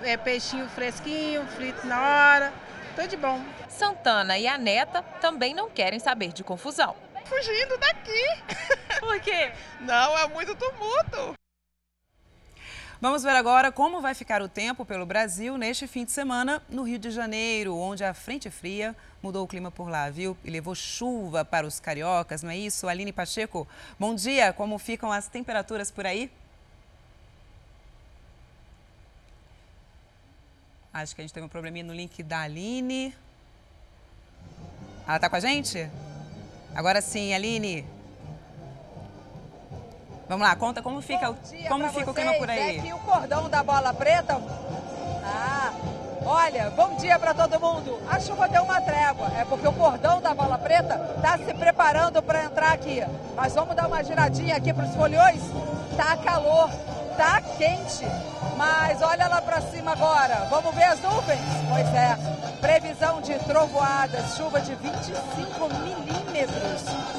é, 0.04 0.16
peixinho 0.18 0.68
fresquinho, 0.70 1.46
frito 1.48 1.86
na 1.88 2.00
hora. 2.00 2.54
Tudo 2.96 3.08
de 3.08 3.18
bom. 3.18 3.44
Santana 3.68 4.38
e 4.38 4.48
a 4.48 4.58
neta 4.58 5.02
também 5.20 5.56
não 5.56 5.70
querem 5.70 6.00
saber 6.00 6.32
de 6.32 6.44
confusão. 6.44 6.96
Fugindo 7.26 7.76
daqui. 7.78 8.44
Por 9.00 9.20
quê? 9.22 9.52
Não, 9.82 10.18
é 10.18 10.28
muito 10.28 10.54
tumulto. 10.56 11.34
Vamos 13.04 13.22
ver 13.22 13.36
agora 13.36 13.70
como 13.70 14.00
vai 14.00 14.14
ficar 14.14 14.42
o 14.42 14.48
tempo 14.48 14.86
pelo 14.86 15.06
Brasil 15.06 15.58
neste 15.58 15.86
fim 15.88 16.06
de 16.06 16.12
semana 16.14 16.64
no 16.70 16.84
Rio 16.84 16.98
de 16.98 17.12
Janeiro, 17.12 17.76
onde 17.76 18.02
a 18.02 18.14
frente 18.14 18.50
fria 18.50 18.96
mudou 19.22 19.44
o 19.44 19.48
clima 19.48 19.70
por 19.70 19.90
lá, 19.90 20.10
viu? 20.10 20.38
E 20.42 20.50
levou 20.50 20.74
chuva 20.74 21.44
para 21.44 21.68
os 21.68 21.82
cariocas, 21.82 22.42
não 22.42 22.50
é 22.50 22.56
isso? 22.56 22.88
Aline 22.88 23.12
Pacheco, 23.12 23.68
bom 24.00 24.16
dia. 24.16 24.54
Como 24.54 24.80
ficam 24.80 25.12
as 25.12 25.28
temperaturas 25.28 25.92
por 25.92 26.06
aí? 26.06 26.32
Acho 30.94 31.14
que 31.14 31.20
a 31.20 31.26
gente 31.26 31.34
teve 31.34 31.46
um 31.46 31.50
probleminha 31.50 31.84
no 31.84 31.94
link 31.94 32.24
da 32.24 32.40
Aline. 32.40 33.14
Ela 35.06 35.18
está 35.18 35.30
com 35.30 35.36
a 35.36 35.42
gente? 35.42 35.90
Agora 36.74 37.02
sim, 37.02 37.34
Aline. 37.34 37.86
Vamos 40.28 40.48
lá, 40.48 40.56
conta 40.56 40.82
como 40.82 41.02
fica, 41.02 41.32
o, 41.32 41.36
como 41.68 41.90
fica 41.90 42.12
o 42.12 42.14
clima 42.14 42.34
por 42.36 42.50
aí. 42.50 42.78
É 42.78 42.82
que 42.82 42.94
o 42.94 43.00
cordão 43.00 43.50
da 43.50 43.62
bola 43.62 43.94
preta. 43.94 44.40
Ah, 45.26 45.74
olha, 46.26 46.70
bom 46.72 46.96
dia 46.96 47.20
para 47.20 47.34
todo 47.34 47.60
mundo. 47.60 48.00
A 48.10 48.20
chuva 48.20 48.48
deu 48.48 48.64
uma 48.64 48.80
trégua, 48.82 49.28
é 49.38 49.46
porque 49.46 49.68
o 49.68 49.74
cordão 49.74 50.22
da 50.22 50.34
bola 50.34 50.58
preta 50.58 51.14
está 51.18 51.38
se 51.38 51.54
preparando 51.54 52.22
para 52.24 52.46
entrar 52.46 52.72
aqui. 52.72 53.04
Mas 53.36 53.54
vamos 53.54 53.76
dar 53.76 53.88
uma 53.88 54.04
giradinha 54.04 54.56
aqui 54.56 54.74
para 54.74 54.86
os 54.86 54.96
folhões. 54.96 55.42
Tá 55.98 56.16
calor, 56.18 56.70
tá 57.18 57.42
quente. 57.58 58.06
Mas 58.56 59.02
olha 59.02 59.28
lá 59.28 59.42
para 59.42 59.62
cima 59.62 59.92
agora. 59.92 60.48
Vamos 60.50 60.74
ver 60.74 60.86
as 60.86 61.02
nuvens? 61.02 61.42
Pois 61.70 61.94
é. 61.94 62.18
Previsão 62.62 63.22
de 63.22 63.38
trovoadas, 63.40 64.38
chuva 64.38 64.62
de 64.62 64.74
25 64.76 65.70
milímetros. 65.80 66.23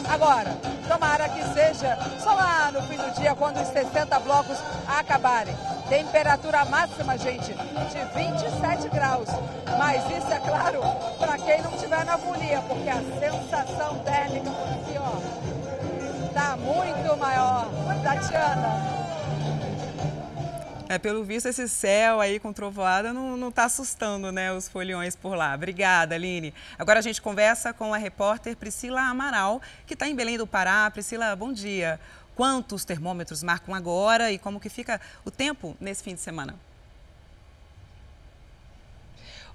Agora, 0.08 0.56
tomara 0.88 1.28
que 1.28 1.42
seja 1.54 1.96
só 2.18 2.32
lá 2.32 2.70
no 2.72 2.82
fim 2.82 2.96
do 2.96 3.10
dia, 3.12 3.34
quando 3.34 3.60
os 3.60 3.68
60 3.68 4.18
blocos 4.20 4.58
acabarem. 4.86 5.56
Temperatura 5.88 6.64
máxima, 6.64 7.16
gente, 7.18 7.52
de 7.52 8.04
27 8.14 8.88
graus. 8.88 9.28
Mas 9.78 10.04
isso 10.16 10.32
é 10.32 10.38
claro 10.40 10.80
para 11.18 11.38
quem 11.38 11.62
não 11.62 11.74
estiver 11.74 12.04
na 12.04 12.18
folia, 12.18 12.60
porque 12.62 12.88
a 12.88 13.02
sensação 13.20 13.98
térmica 14.00 14.50
por 14.50 14.68
aqui, 14.68 14.98
ó, 14.98 15.44
muito 16.56 17.16
maior. 17.16 17.68
Tatiana. 18.02 19.03
É, 20.86 20.98
pelo 20.98 21.24
visto, 21.24 21.46
esse 21.46 21.66
céu 21.66 22.20
aí 22.20 22.38
com 22.38 22.52
trovoada 22.52 23.10
não, 23.10 23.38
não 23.38 23.50
tá 23.50 23.64
assustando, 23.64 24.30
né, 24.30 24.52
os 24.52 24.68
foliões 24.68 25.16
por 25.16 25.34
lá. 25.34 25.54
Obrigada, 25.54 26.14
Aline. 26.14 26.52
Agora 26.78 26.98
a 26.98 27.02
gente 27.02 27.22
conversa 27.22 27.72
com 27.72 27.94
a 27.94 27.96
repórter 27.96 28.54
Priscila 28.54 29.00
Amaral, 29.00 29.62
que 29.86 29.94
está 29.94 30.06
em 30.06 30.14
Belém 30.14 30.36
do 30.36 30.46
Pará. 30.46 30.90
Priscila, 30.90 31.34
bom 31.34 31.52
dia. 31.52 31.98
Quantos 32.36 32.84
termômetros 32.84 33.42
marcam 33.42 33.74
agora 33.74 34.30
e 34.30 34.38
como 34.38 34.60
que 34.60 34.68
fica 34.68 35.00
o 35.24 35.30
tempo 35.30 35.74
nesse 35.80 36.02
fim 36.02 36.14
de 36.14 36.20
semana? 36.20 36.54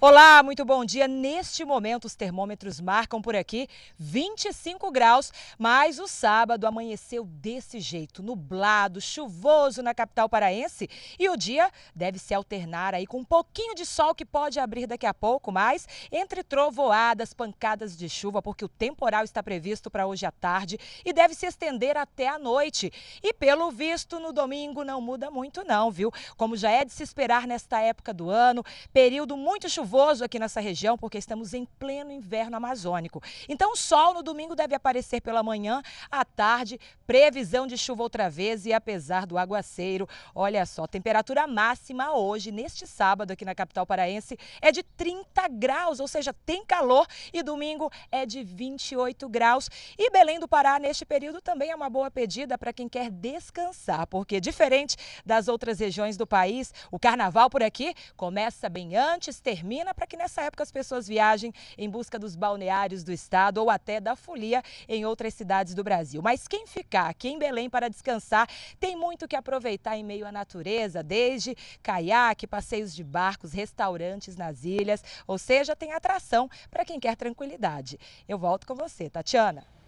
Olá, 0.01 0.41
muito 0.41 0.63
bom 0.63 0.85
dia. 0.85 1.09
Neste 1.09 1.65
momento, 1.65 2.05
os 2.05 2.15
termômetros 2.15 2.79
marcam 2.79 3.21
por 3.21 3.35
aqui 3.35 3.67
25 3.97 4.89
graus, 4.93 5.29
mas 5.57 5.99
o 5.99 6.07
sábado 6.07 6.65
amanheceu 6.65 7.25
desse 7.25 7.81
jeito, 7.81 8.23
nublado, 8.23 9.01
chuvoso 9.01 9.83
na 9.83 9.93
capital 9.93 10.29
paraense. 10.29 10.89
E 11.19 11.27
o 11.27 11.35
dia 11.35 11.69
deve 11.93 12.17
se 12.17 12.33
alternar 12.33 12.95
aí 12.95 13.05
com 13.05 13.17
um 13.17 13.25
pouquinho 13.25 13.75
de 13.75 13.85
sol 13.85 14.15
que 14.15 14.23
pode 14.23 14.57
abrir 14.57 14.87
daqui 14.87 15.05
a 15.05 15.13
pouco, 15.13 15.51
mas 15.51 15.85
entre 16.09 16.43
trovoadas, 16.43 17.33
pancadas 17.33 17.97
de 17.97 18.07
chuva, 18.07 18.41
porque 18.41 18.63
o 18.63 18.69
temporal 18.69 19.25
está 19.25 19.43
previsto 19.43 19.91
para 19.91 20.07
hoje 20.07 20.25
à 20.25 20.31
tarde 20.31 20.79
e 21.03 21.11
deve 21.11 21.33
se 21.33 21.45
estender 21.45 21.97
até 21.97 22.29
a 22.29 22.39
noite. 22.39 22.89
E 23.21 23.33
pelo 23.33 23.69
visto, 23.69 24.17
no 24.17 24.31
domingo 24.31 24.85
não 24.85 25.01
muda 25.01 25.29
muito, 25.29 25.61
não, 25.65 25.91
viu? 25.91 26.09
Como 26.37 26.55
já 26.55 26.71
é 26.71 26.85
de 26.85 26.93
se 26.93 27.03
esperar 27.03 27.45
nesta 27.45 27.81
época 27.81 28.13
do 28.13 28.29
ano, 28.29 28.63
período 28.93 29.35
muito 29.35 29.67
chuvoso 29.67 29.88
chuvoso 29.89 30.23
aqui 30.23 30.37
nessa 30.37 30.59
região, 30.59 30.95
porque 30.95 31.17
estamos 31.17 31.51
em 31.51 31.65
pleno 31.65 32.11
inverno 32.11 32.55
amazônico. 32.55 33.23
Então, 33.47 33.71
o 33.71 33.75
sol 33.75 34.13
no 34.13 34.21
domingo 34.21 34.55
deve 34.55 34.75
aparecer 34.75 35.19
pela 35.19 35.41
manhã, 35.41 35.81
à 36.11 36.23
tarde, 36.23 36.79
previsão 37.07 37.65
de 37.65 37.75
chuva 37.75 38.03
outra 38.03 38.29
vez 38.29 38.67
e 38.67 38.73
apesar 38.73 39.25
do 39.25 39.35
aguaceiro, 39.35 40.07
olha 40.35 40.63
só, 40.67 40.85
temperatura 40.85 41.47
máxima 41.47 42.13
hoje, 42.13 42.51
neste 42.51 42.85
sábado 42.85 43.31
aqui 43.31 43.43
na 43.43 43.55
capital 43.55 43.83
paraense, 43.83 44.37
é 44.61 44.71
de 44.71 44.83
30 44.83 45.47
graus, 45.47 45.99
ou 45.99 46.07
seja, 46.07 46.31
tem 46.45 46.63
calor 46.63 47.07
e 47.33 47.41
domingo 47.41 47.91
é 48.11 48.27
de 48.27 48.43
28 48.43 49.27
graus. 49.27 49.69
E 49.97 50.11
Belém 50.11 50.39
do 50.39 50.47
Pará, 50.47 50.77
neste 50.77 51.03
período, 51.03 51.41
também 51.41 51.71
é 51.71 51.75
uma 51.75 51.89
boa 51.89 52.11
pedida 52.11 52.59
para 52.59 52.71
quem 52.71 52.87
quer 52.87 53.09
descansar, 53.09 54.05
porque 54.05 54.39
diferente 54.39 54.95
das 55.25 55.47
outras 55.47 55.79
regiões 55.79 56.15
do 56.15 56.27
país, 56.27 56.71
o 56.91 56.99
carnaval 56.99 57.49
por 57.49 57.63
aqui 57.63 57.95
começa 58.15 58.69
bem 58.69 58.95
antes, 58.95 59.39
termina 59.39 59.78
para 59.93 60.05
que 60.05 60.17
nessa 60.17 60.41
época 60.41 60.63
as 60.63 60.71
pessoas 60.71 61.07
viajem 61.07 61.53
em 61.77 61.89
busca 61.89 62.19
dos 62.19 62.35
balneários 62.35 63.03
do 63.03 63.11
estado 63.11 63.59
ou 63.59 63.69
até 63.69 63.99
da 63.99 64.15
folia 64.15 64.61
em 64.87 65.05
outras 65.05 65.33
cidades 65.33 65.73
do 65.73 65.83
Brasil. 65.83 66.21
Mas 66.21 66.47
quem 66.47 66.67
ficar 66.67 67.09
aqui 67.09 67.29
em 67.29 67.39
Belém 67.39 67.69
para 67.69 67.89
descansar 67.89 68.47
tem 68.79 68.95
muito 68.95 69.27
que 69.27 69.35
aproveitar 69.35 69.97
em 69.97 70.03
meio 70.03 70.27
à 70.27 70.31
natureza, 70.31 71.01
desde 71.01 71.55
caiaque, 71.81 72.45
passeios 72.45 72.93
de 72.93 73.03
barcos, 73.03 73.53
restaurantes 73.53 74.35
nas 74.35 74.63
ilhas, 74.63 75.03
ou 75.25 75.37
seja, 75.37 75.75
tem 75.75 75.93
atração 75.93 76.49
para 76.69 76.85
quem 76.85 76.99
quer 76.99 77.15
tranquilidade. 77.15 77.99
Eu 78.27 78.37
volto 78.37 78.67
com 78.67 78.75
você, 78.75 79.09
Tatiana. 79.09 79.78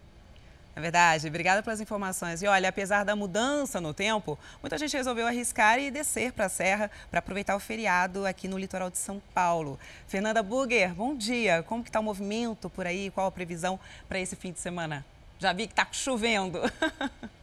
É 0.73 0.79
verdade, 0.79 1.27
obrigada 1.27 1.61
pelas 1.61 1.81
informações. 1.81 2.41
E 2.41 2.47
olha, 2.47 2.69
apesar 2.69 3.03
da 3.03 3.15
mudança 3.15 3.81
no 3.81 3.93
tempo, 3.93 4.39
muita 4.61 4.77
gente 4.77 4.95
resolveu 4.95 5.27
arriscar 5.27 5.79
e 5.79 5.91
descer 5.91 6.31
para 6.31 6.45
a 6.45 6.49
Serra 6.49 6.89
para 7.09 7.19
aproveitar 7.19 7.55
o 7.55 7.59
feriado 7.59 8.25
aqui 8.25 8.47
no 8.47 8.57
litoral 8.57 8.89
de 8.89 8.97
São 8.97 9.21
Paulo. 9.33 9.77
Fernanda 10.07 10.41
Burger, 10.41 10.93
bom 10.93 11.13
dia. 11.13 11.61
Como 11.63 11.83
que 11.83 11.89
está 11.89 11.99
o 11.99 12.03
movimento 12.03 12.69
por 12.69 12.87
aí? 12.87 13.11
Qual 13.11 13.27
a 13.27 13.31
previsão 13.31 13.77
para 14.07 14.19
esse 14.19 14.35
fim 14.35 14.53
de 14.53 14.59
semana? 14.59 15.05
Já 15.39 15.51
vi 15.51 15.67
que 15.67 15.73
está 15.73 15.85
chovendo. 15.91 16.61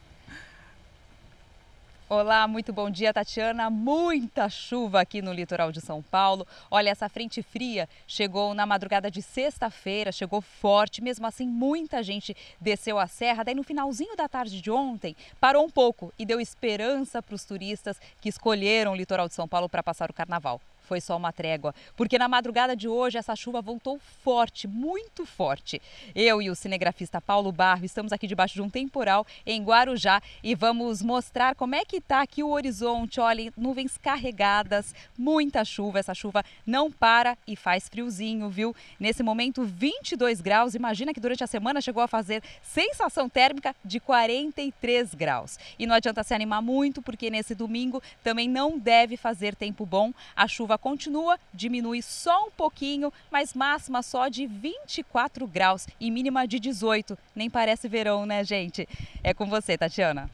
Olá, 2.10 2.48
muito 2.48 2.72
bom 2.72 2.88
dia, 2.88 3.12
Tatiana. 3.12 3.68
Muita 3.68 4.48
chuva 4.48 4.98
aqui 4.98 5.20
no 5.20 5.30
litoral 5.30 5.70
de 5.70 5.78
São 5.78 6.00
Paulo. 6.00 6.46
Olha, 6.70 6.88
essa 6.88 7.06
frente 7.06 7.42
fria 7.42 7.86
chegou 8.06 8.54
na 8.54 8.64
madrugada 8.64 9.10
de 9.10 9.20
sexta-feira, 9.20 10.10
chegou 10.10 10.40
forte. 10.40 11.02
Mesmo 11.02 11.26
assim, 11.26 11.46
muita 11.46 12.02
gente 12.02 12.34
desceu 12.58 12.98
a 12.98 13.06
serra. 13.06 13.44
Daí, 13.44 13.54
no 13.54 13.62
finalzinho 13.62 14.16
da 14.16 14.26
tarde 14.26 14.62
de 14.62 14.70
ontem, 14.70 15.14
parou 15.38 15.66
um 15.66 15.70
pouco 15.70 16.10
e 16.18 16.24
deu 16.24 16.40
esperança 16.40 17.22
para 17.22 17.34
os 17.34 17.44
turistas 17.44 18.00
que 18.22 18.30
escolheram 18.30 18.92
o 18.92 18.96
litoral 18.96 19.28
de 19.28 19.34
São 19.34 19.46
Paulo 19.46 19.68
para 19.68 19.82
passar 19.82 20.10
o 20.10 20.14
carnaval 20.14 20.62
foi 20.88 21.02
só 21.02 21.16
uma 21.18 21.32
trégua, 21.32 21.74
porque 21.94 22.18
na 22.18 22.26
madrugada 22.26 22.74
de 22.74 22.88
hoje 22.88 23.18
essa 23.18 23.36
chuva 23.36 23.60
voltou 23.60 24.00
forte, 24.24 24.66
muito 24.66 25.26
forte. 25.26 25.82
Eu 26.14 26.40
e 26.40 26.48
o 26.48 26.54
cinegrafista 26.54 27.20
Paulo 27.20 27.52
Barro 27.52 27.84
estamos 27.84 28.10
aqui 28.10 28.26
debaixo 28.26 28.54
de 28.54 28.62
um 28.62 28.70
temporal 28.70 29.26
em 29.44 29.62
Guarujá 29.62 30.22
e 30.42 30.54
vamos 30.54 31.02
mostrar 31.02 31.54
como 31.54 31.74
é 31.74 31.84
que 31.84 31.98
está 31.98 32.22
aqui 32.22 32.42
o 32.42 32.48
horizonte. 32.48 33.20
Olhem, 33.20 33.52
nuvens 33.54 33.98
carregadas, 33.98 34.94
muita 35.16 35.62
chuva. 35.62 35.98
Essa 35.98 36.14
chuva 36.14 36.42
não 36.66 36.90
para 36.90 37.36
e 37.46 37.54
faz 37.54 37.86
friozinho, 37.86 38.48
viu? 38.48 38.74
Nesse 38.98 39.22
momento, 39.22 39.64
22 39.64 40.40
graus. 40.40 40.74
Imagina 40.74 41.12
que 41.12 41.20
durante 41.20 41.44
a 41.44 41.46
semana 41.46 41.82
chegou 41.82 42.02
a 42.02 42.08
fazer 42.08 42.42
sensação 42.62 43.28
térmica 43.28 43.76
de 43.84 44.00
43 44.00 45.14
graus. 45.14 45.58
E 45.78 45.86
não 45.86 45.94
adianta 45.94 46.22
se 46.22 46.32
animar 46.32 46.62
muito, 46.62 47.02
porque 47.02 47.28
nesse 47.28 47.54
domingo 47.54 48.02
também 48.22 48.48
não 48.48 48.78
deve 48.78 49.18
fazer 49.18 49.54
tempo 49.54 49.84
bom. 49.84 50.14
A 50.34 50.48
chuva 50.48 50.77
continua, 50.80 51.38
diminui 51.52 52.02
só 52.02 52.46
um 52.46 52.50
pouquinho, 52.50 53.12
mas 53.30 53.54
máxima 53.54 54.02
só 54.02 54.28
de 54.28 54.46
24 54.46 55.46
graus 55.46 55.86
e 56.00 56.10
mínima 56.10 56.46
de 56.46 56.58
18. 56.58 57.18
Nem 57.34 57.50
parece 57.50 57.88
verão, 57.88 58.26
né, 58.26 58.44
gente? 58.44 58.88
É 59.22 59.32
com 59.34 59.46
você, 59.46 59.76
Tatiana. 59.76 60.30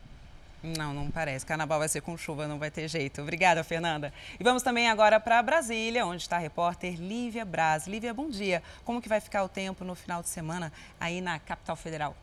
Não, 0.64 0.94
não 0.94 1.10
parece. 1.10 1.44
Carnaval 1.44 1.78
vai 1.78 1.88
ser 1.88 2.00
com 2.00 2.16
chuva, 2.16 2.48
não 2.48 2.58
vai 2.58 2.70
ter 2.70 2.88
jeito. 2.88 3.20
Obrigada, 3.20 3.62
Fernanda. 3.62 4.10
E 4.40 4.42
vamos 4.42 4.62
também 4.62 4.88
agora 4.88 5.20
para 5.20 5.42
Brasília, 5.42 6.06
onde 6.06 6.22
está 6.22 6.36
a 6.36 6.38
repórter 6.38 6.94
Lívia 6.94 7.44
Braz. 7.44 7.86
Lívia, 7.86 8.14
bom 8.14 8.30
dia. 8.30 8.62
Como 8.82 9.02
que 9.02 9.08
vai 9.08 9.20
ficar 9.20 9.44
o 9.44 9.48
tempo 9.48 9.84
no 9.84 9.94
final 9.94 10.22
de 10.22 10.28
semana 10.30 10.72
aí 10.98 11.20
na 11.20 11.38
capital 11.38 11.76
federal? 11.76 12.16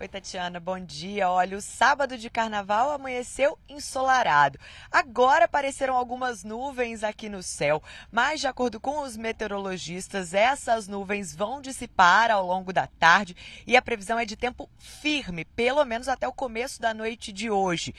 Oi, 0.00 0.06
Tatiana, 0.06 0.60
bom 0.60 0.78
dia. 0.78 1.28
Olha, 1.28 1.58
o 1.58 1.60
sábado 1.60 2.16
de 2.16 2.30
carnaval 2.30 2.92
amanheceu 2.92 3.58
ensolarado. 3.68 4.56
Agora 4.92 5.46
apareceram 5.46 5.96
algumas 5.96 6.44
nuvens 6.44 7.02
aqui 7.02 7.28
no 7.28 7.42
céu, 7.42 7.82
mas 8.08 8.40
de 8.40 8.46
acordo 8.46 8.78
com 8.78 9.02
os 9.02 9.16
meteorologistas, 9.16 10.34
essas 10.34 10.86
nuvens 10.86 11.34
vão 11.34 11.60
dissipar 11.60 12.30
ao 12.30 12.46
longo 12.46 12.72
da 12.72 12.86
tarde 12.86 13.34
e 13.66 13.76
a 13.76 13.82
previsão 13.82 14.16
é 14.20 14.24
de 14.24 14.36
tempo 14.36 14.70
firme, 14.78 15.44
pelo 15.44 15.84
menos 15.84 16.06
até 16.06 16.28
o 16.28 16.32
começo 16.32 16.80
da 16.80 16.94
noite 16.94 17.32
de 17.32 17.50
hoje. 17.50 17.92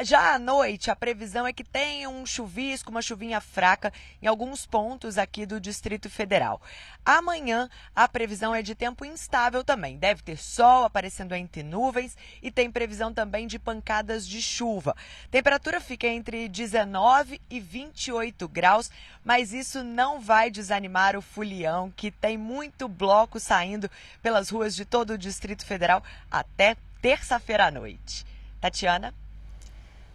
Já 0.00 0.34
à 0.34 0.38
noite, 0.38 0.90
a 0.90 0.96
previsão 0.96 1.46
é 1.46 1.52
que 1.52 1.62
tenha 1.62 2.08
um 2.08 2.24
chuvisco, 2.24 2.90
uma 2.90 3.02
chuvinha 3.02 3.42
fraca 3.42 3.92
em 4.22 4.26
alguns 4.26 4.64
pontos 4.64 5.18
aqui 5.18 5.44
do 5.44 5.60
Distrito 5.60 6.08
Federal. 6.08 6.62
Amanhã, 7.04 7.68
a 7.94 8.08
previsão 8.08 8.54
é 8.54 8.62
de 8.62 8.74
tempo 8.74 9.04
instável 9.04 9.62
também. 9.62 9.98
Deve 9.98 10.22
ter 10.22 10.38
sol 10.38 10.84
aparecendo 10.84 11.34
entre 11.34 11.62
nuvens 11.62 12.16
e 12.42 12.50
tem 12.50 12.70
previsão 12.70 13.12
também 13.12 13.46
de 13.46 13.58
pancadas 13.58 14.26
de 14.26 14.40
chuva. 14.40 14.96
Temperatura 15.30 15.78
fica 15.78 16.06
entre 16.06 16.48
19 16.48 17.40
e 17.50 17.60
28 17.60 18.48
graus, 18.48 18.90
mas 19.22 19.52
isso 19.52 19.84
não 19.84 20.20
vai 20.20 20.50
desanimar 20.50 21.16
o 21.16 21.22
Fulião, 21.22 21.92
que 21.94 22.10
tem 22.10 22.38
muito 22.38 22.88
bloco 22.88 23.38
saindo 23.38 23.90
pelas 24.22 24.48
ruas 24.48 24.74
de 24.74 24.86
todo 24.86 25.10
o 25.10 25.18
Distrito 25.18 25.66
Federal 25.66 26.02
até 26.30 26.76
terça-feira 27.02 27.66
à 27.66 27.70
noite. 27.70 28.24
Tatiana? 28.58 29.21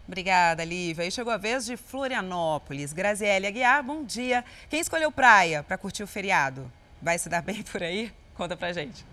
Obrigada, 0.08 0.64
Lívia. 0.64 1.06
E 1.06 1.12
chegou 1.12 1.34
a 1.34 1.38
vez 1.38 1.66
de 1.66 1.76
Florianópolis. 1.76 2.94
Graziele 2.94 3.46
Aguiar, 3.46 3.84
bom 3.84 4.04
dia. 4.06 4.44
Quem 4.70 4.80
escolheu 4.80 5.12
praia 5.12 5.64
para 5.64 5.78
curtir 5.78 6.02
o 6.02 6.08
feriado? 6.08 6.72
Vai 7.02 7.20
se 7.20 7.28
dar 7.28 7.42
bem 7.42 7.62
por 7.62 7.84
aí? 7.84 8.12
Conta 8.34 8.56
pra 8.56 8.72
gente. 8.72 9.06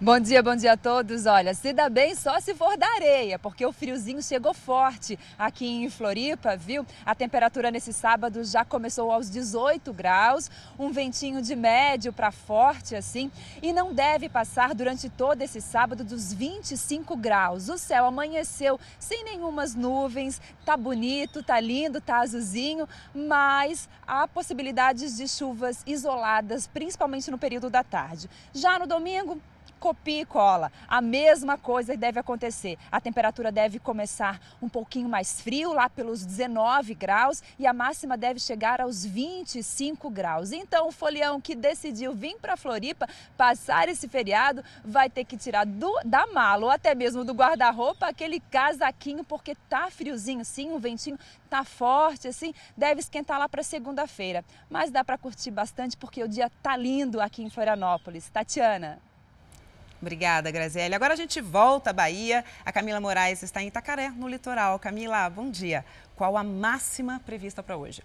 Bom 0.00 0.20
dia, 0.20 0.40
bom 0.40 0.54
dia 0.54 0.74
a 0.74 0.76
todos. 0.76 1.26
Olha, 1.26 1.52
se 1.52 1.72
dá 1.72 1.88
bem 1.88 2.14
só 2.14 2.38
se 2.38 2.54
for 2.54 2.76
da 2.76 2.86
areia, 2.86 3.36
porque 3.36 3.66
o 3.66 3.72
friozinho 3.72 4.22
chegou 4.22 4.54
forte 4.54 5.18
aqui 5.36 5.66
em 5.66 5.90
Floripa, 5.90 6.56
viu? 6.56 6.86
A 7.04 7.16
temperatura 7.16 7.68
nesse 7.68 7.92
sábado 7.92 8.44
já 8.44 8.64
começou 8.64 9.10
aos 9.10 9.28
18 9.28 9.92
graus, 9.92 10.48
um 10.78 10.92
ventinho 10.92 11.42
de 11.42 11.56
médio 11.56 12.12
para 12.12 12.30
forte 12.30 12.94
assim, 12.94 13.28
e 13.60 13.72
não 13.72 13.92
deve 13.92 14.28
passar 14.28 14.72
durante 14.72 15.10
todo 15.10 15.42
esse 15.42 15.60
sábado 15.60 16.04
dos 16.04 16.32
25 16.32 17.16
graus. 17.16 17.68
O 17.68 17.76
céu 17.76 18.04
amanheceu 18.06 18.78
sem 19.00 19.24
nenhumas 19.24 19.74
nuvens, 19.74 20.40
tá 20.64 20.76
bonito, 20.76 21.42
tá 21.42 21.58
lindo, 21.58 22.00
tá 22.00 22.20
azulzinho, 22.20 22.88
mas 23.12 23.88
há 24.06 24.28
possibilidades 24.28 25.16
de 25.16 25.26
chuvas 25.26 25.82
isoladas, 25.84 26.68
principalmente 26.68 27.32
no 27.32 27.36
período 27.36 27.68
da 27.68 27.82
tarde. 27.82 28.30
Já 28.54 28.78
no 28.78 28.86
domingo, 28.86 29.42
copia 29.78 30.22
e 30.22 30.26
cola. 30.26 30.70
A 30.86 31.00
mesma 31.00 31.56
coisa 31.56 31.96
deve 31.96 32.20
acontecer. 32.20 32.76
A 32.92 33.00
temperatura 33.00 33.50
deve 33.50 33.78
começar 33.78 34.40
um 34.60 34.68
pouquinho 34.68 35.08
mais 35.08 35.40
frio, 35.40 35.72
lá 35.72 35.88
pelos 35.88 36.24
19 36.24 36.94
graus, 36.94 37.42
e 37.58 37.66
a 37.66 37.72
máxima 37.72 38.16
deve 38.16 38.40
chegar 38.40 38.80
aos 38.80 39.04
25 39.04 40.10
graus. 40.10 40.52
Então, 40.52 40.88
o 40.88 40.92
folião 40.92 41.40
que 41.40 41.54
decidiu 41.54 42.14
vir 42.14 42.36
para 42.40 42.56
Floripa 42.56 43.08
passar 43.36 43.88
esse 43.88 44.08
feriado 44.08 44.62
vai 44.84 45.08
ter 45.08 45.24
que 45.24 45.36
tirar 45.36 45.64
do, 45.64 46.00
da 46.04 46.26
mala 46.26 46.66
ou 46.66 46.70
até 46.70 46.94
mesmo 46.94 47.24
do 47.24 47.32
guarda-roupa 47.32 48.06
aquele 48.06 48.40
casaquinho, 48.40 49.24
porque 49.24 49.54
tá 49.68 49.90
friozinho, 49.90 50.44
sim, 50.44 50.72
o 50.72 50.78
ventinho 50.78 51.18
tá 51.48 51.64
forte, 51.64 52.28
assim, 52.28 52.54
deve 52.76 53.00
esquentar 53.00 53.38
lá 53.38 53.48
para 53.48 53.62
segunda-feira. 53.62 54.44
Mas 54.68 54.90
dá 54.90 55.02
para 55.04 55.18
curtir 55.18 55.50
bastante 55.50 55.96
porque 55.96 56.22
o 56.22 56.28
dia 56.28 56.50
tá 56.62 56.76
lindo 56.76 57.20
aqui 57.20 57.42
em 57.42 57.50
Florianópolis. 57.50 58.28
Tatiana. 58.28 59.07
Obrigada, 60.00 60.50
Graziele. 60.50 60.94
Agora 60.94 61.14
a 61.14 61.16
gente 61.16 61.40
volta 61.40 61.90
à 61.90 61.92
Bahia. 61.92 62.44
A 62.64 62.72
Camila 62.72 63.00
Moraes 63.00 63.42
está 63.42 63.62
em 63.62 63.66
Itacaré, 63.66 64.10
no 64.10 64.28
litoral. 64.28 64.78
Camila, 64.78 65.28
bom 65.28 65.50
dia. 65.50 65.84
Qual 66.14 66.36
a 66.36 66.44
máxima 66.44 67.20
prevista 67.24 67.62
para 67.62 67.76
hoje? 67.76 68.02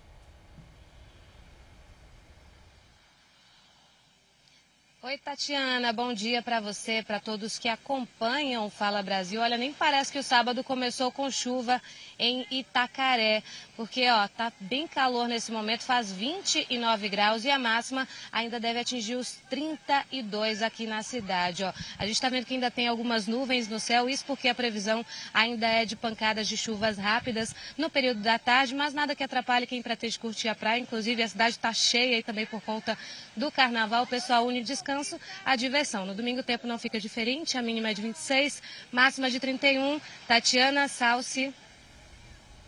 Oi, 5.06 5.18
Tatiana, 5.18 5.92
bom 5.92 6.14
dia 6.14 6.42
para 6.42 6.62
você, 6.62 7.04
para 7.04 7.20
todos 7.20 7.60
que 7.60 7.68
acompanham 7.68 8.66
o 8.66 8.70
Fala 8.70 9.04
Brasil. 9.04 9.42
Olha, 9.42 9.58
nem 9.58 9.74
parece 9.74 10.10
que 10.10 10.18
o 10.18 10.24
sábado 10.24 10.64
começou 10.64 11.12
com 11.12 11.30
chuva 11.30 11.82
em 12.18 12.48
Itacaré, 12.50 13.44
porque 13.76 14.10
ó, 14.10 14.30
tá 14.30 14.50
bem 14.62 14.88
calor 14.88 15.28
nesse 15.28 15.52
momento, 15.52 15.84
faz 15.84 16.10
29 16.10 17.10
graus 17.10 17.44
e 17.44 17.50
a 17.52 17.60
máxima 17.60 18.08
ainda 18.32 18.62
deve 18.62 18.80
atingir 18.80 19.16
os 19.16 19.42
32 19.50 20.62
aqui 20.62 20.88
na 20.88 21.04
cidade, 21.04 21.66
ó. 21.66 21.74
A 22.00 22.06
gente 22.06 22.16
está 22.16 22.30
vendo 22.30 22.46
que 22.46 22.54
ainda 22.54 22.72
tem 22.72 22.88
algumas 22.88 23.28
nuvens 23.28 23.68
no 23.68 23.82
céu, 23.82 24.10
isso 24.10 24.24
porque 24.24 24.48
a 24.48 24.56
previsão 24.56 25.06
ainda 25.34 25.68
é 25.68 25.84
de 25.84 25.98
pancadas 25.98 26.48
de 26.48 26.56
chuvas 26.56 26.98
rápidas 26.98 27.54
no 27.78 27.90
período 27.90 28.22
da 28.22 28.40
tarde, 28.40 28.74
mas 28.74 28.94
nada 28.94 29.14
que 29.14 29.24
atrapalhe 29.26 29.68
quem 29.68 29.82
pretende 29.82 30.18
curtir 30.18 30.48
a 30.48 30.56
praia, 30.56 30.80
inclusive 30.80 31.22
a 31.22 31.28
cidade 31.28 31.58
está 31.58 31.74
cheia 31.74 32.16
aí 32.16 32.24
também 32.24 32.46
por 32.46 32.62
conta 32.62 32.98
do 33.36 33.52
carnaval, 33.52 34.04
o 34.04 34.08
pessoal 34.08 34.48
une 34.48 34.64
descanso 34.64 34.93
descanso, 34.94 35.20
a 35.44 35.56
diversão. 35.56 36.06
No 36.06 36.14
domingo 36.14 36.42
o 36.42 36.44
tempo 36.44 36.68
não 36.68 36.78
fica 36.78 37.00
diferente, 37.00 37.58
a 37.58 37.62
mínima 37.62 37.90
é 37.90 37.94
de 37.94 38.02
26, 38.02 38.62
máxima 38.92 39.30
de 39.30 39.40
31. 39.40 40.00
Tatiana 40.28 40.88
Salsi. 40.88 41.54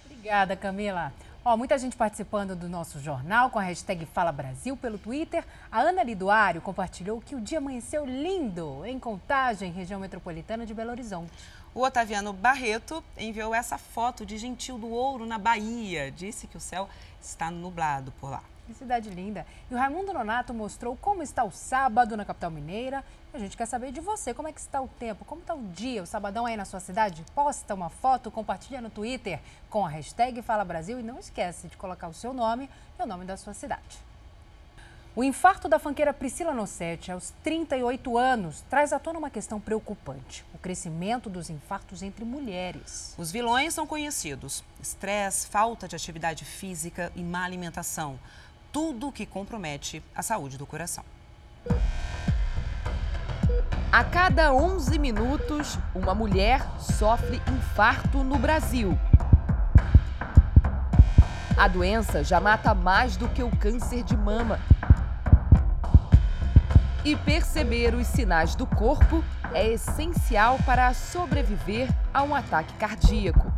Obrigada, 0.06 0.56
Camila. 0.56 1.14
Ó, 1.44 1.56
muita 1.56 1.78
gente 1.78 1.96
participando 1.96 2.56
do 2.56 2.68
nosso 2.68 3.00
jornal 3.00 3.52
com 3.52 3.60
a 3.60 3.62
hashtag 3.62 4.08
Fala 4.08 4.32
Brasil 4.32 4.76
pelo 4.76 4.98
Twitter. 4.98 5.46
A 5.72 5.82
Ana 5.82 6.02
Liduário 6.02 6.60
compartilhou 6.60 7.22
que 7.22 7.36
o 7.36 7.42
dia 7.42 7.60
amanheceu 7.60 8.04
lindo 8.04 8.84
em 8.84 8.98
Contagem, 8.98 9.72
região 9.72 10.00
metropolitana 10.00 10.66
de 10.66 10.74
Belo 10.74 10.90
Horizonte. 10.90 11.32
O 11.76 11.84
Otaviano 11.84 12.34
Barreto 12.34 13.04
enviou 13.16 13.54
essa 13.54 13.78
foto 13.78 14.26
de 14.26 14.38
Gentil 14.38 14.80
do 14.80 14.90
Ouro, 14.90 15.28
na 15.28 15.38
Bahia. 15.38 16.12
Disse 16.12 16.48
que 16.48 16.58
o 16.58 16.60
céu 16.60 16.90
está 17.22 17.52
nublado 17.52 18.12
por 18.14 18.32
lá. 18.32 18.55
Que 18.66 18.74
cidade 18.74 19.10
linda. 19.12 19.46
E 19.70 19.76
o 19.76 19.78
Raimundo 19.78 20.12
Nonato 20.12 20.54
mostrou 20.54 20.98
como 20.98 21.22
está 21.22 21.44
o 21.44 21.52
sábado 21.52 22.18
na 22.18 22.26
capital 22.26 22.50
mineira. 22.50 23.04
A 23.32 23.38
gente 23.38 23.56
quer 23.56 23.68
saber 23.68 23.92
de 23.92 24.02
você, 24.02 24.34
como 24.34 24.48
é 24.48 24.52
que 24.52 24.60
está 24.60 24.82
o 24.82 24.88
tempo, 24.88 25.24
como 25.24 25.42
está 25.42 25.54
o 25.54 25.62
dia, 25.62 26.02
o 26.02 26.06
sabadão 26.06 26.46
aí 26.48 26.58
na 26.58 26.66
sua 26.66 26.80
cidade? 26.80 27.24
Posta 27.36 27.76
uma 27.76 27.90
foto, 27.90 28.32
compartilha 28.32 28.82
no 28.82 28.90
Twitter 28.90 29.40
com 29.70 29.86
a 29.86 29.90
hashtag 29.90 30.42
Fala 30.42 30.66
Brasil 30.66 31.00
e 31.00 31.04
não 31.04 31.20
esquece 31.20 31.68
de 31.68 31.78
colocar 31.78 32.08
o 32.08 32.14
seu 32.14 32.34
nome 32.34 32.70
e 32.98 33.04
o 33.04 33.06
nome 33.06 33.26
da 33.26 33.38
sua 33.38 33.54
cidade. 33.54 34.00
O 35.16 35.24
infarto 35.24 35.70
da 35.70 35.80
fanqueira 35.80 36.14
Priscila 36.14 36.54
Nossetti 36.54 37.10
aos 37.10 37.32
38 37.42 38.18
anos 38.18 38.66
traz 38.70 38.92
à 38.92 39.00
tona 39.00 39.18
uma 39.18 39.30
questão 39.30 39.62
preocupante: 39.62 40.44
o 40.54 40.58
crescimento 40.58 41.30
dos 41.30 41.50
infartos 41.50 42.02
entre 42.02 42.26
mulheres. 42.26 43.16
Os 43.18 43.32
vilões 43.32 43.74
são 43.74 43.88
conhecidos: 43.88 44.62
estresse, 44.82 45.48
falta 45.48 45.88
de 45.88 45.96
atividade 45.96 46.44
física 46.44 47.14
e 47.16 47.24
má 47.24 47.46
alimentação 47.46 48.20
tudo 48.76 49.10
que 49.10 49.26
compromete 49.26 50.04
a 50.14 50.22
saúde 50.22 50.58
do 50.58 50.66
coração. 50.66 51.06
A 53.90 54.04
cada 54.04 54.54
11 54.54 55.00
minutos, 55.00 55.80
uma 55.96 56.14
mulher 56.14 56.62
sofre 56.78 57.42
infarto 57.50 58.22
no 58.22 58.38
Brasil. 58.38 59.00
A 61.58 61.70
doença 61.70 62.22
já 62.22 62.42
mata 62.42 62.76
mais 62.76 63.16
do 63.16 63.30
que 63.30 63.42
o 63.42 63.50
câncer 63.50 64.04
de 64.04 64.18
mama. 64.18 64.60
E 67.06 67.16
perceber 67.16 67.96
os 67.96 68.08
sinais 68.08 68.56
do 68.56 68.68
corpo 68.68 69.24
é 69.54 69.72
essencial 69.72 70.60
para 70.66 70.94
sobreviver 70.94 71.88
a 72.14 72.24
um 72.24 72.36
ataque 72.36 72.74
cardíaco. 72.74 73.55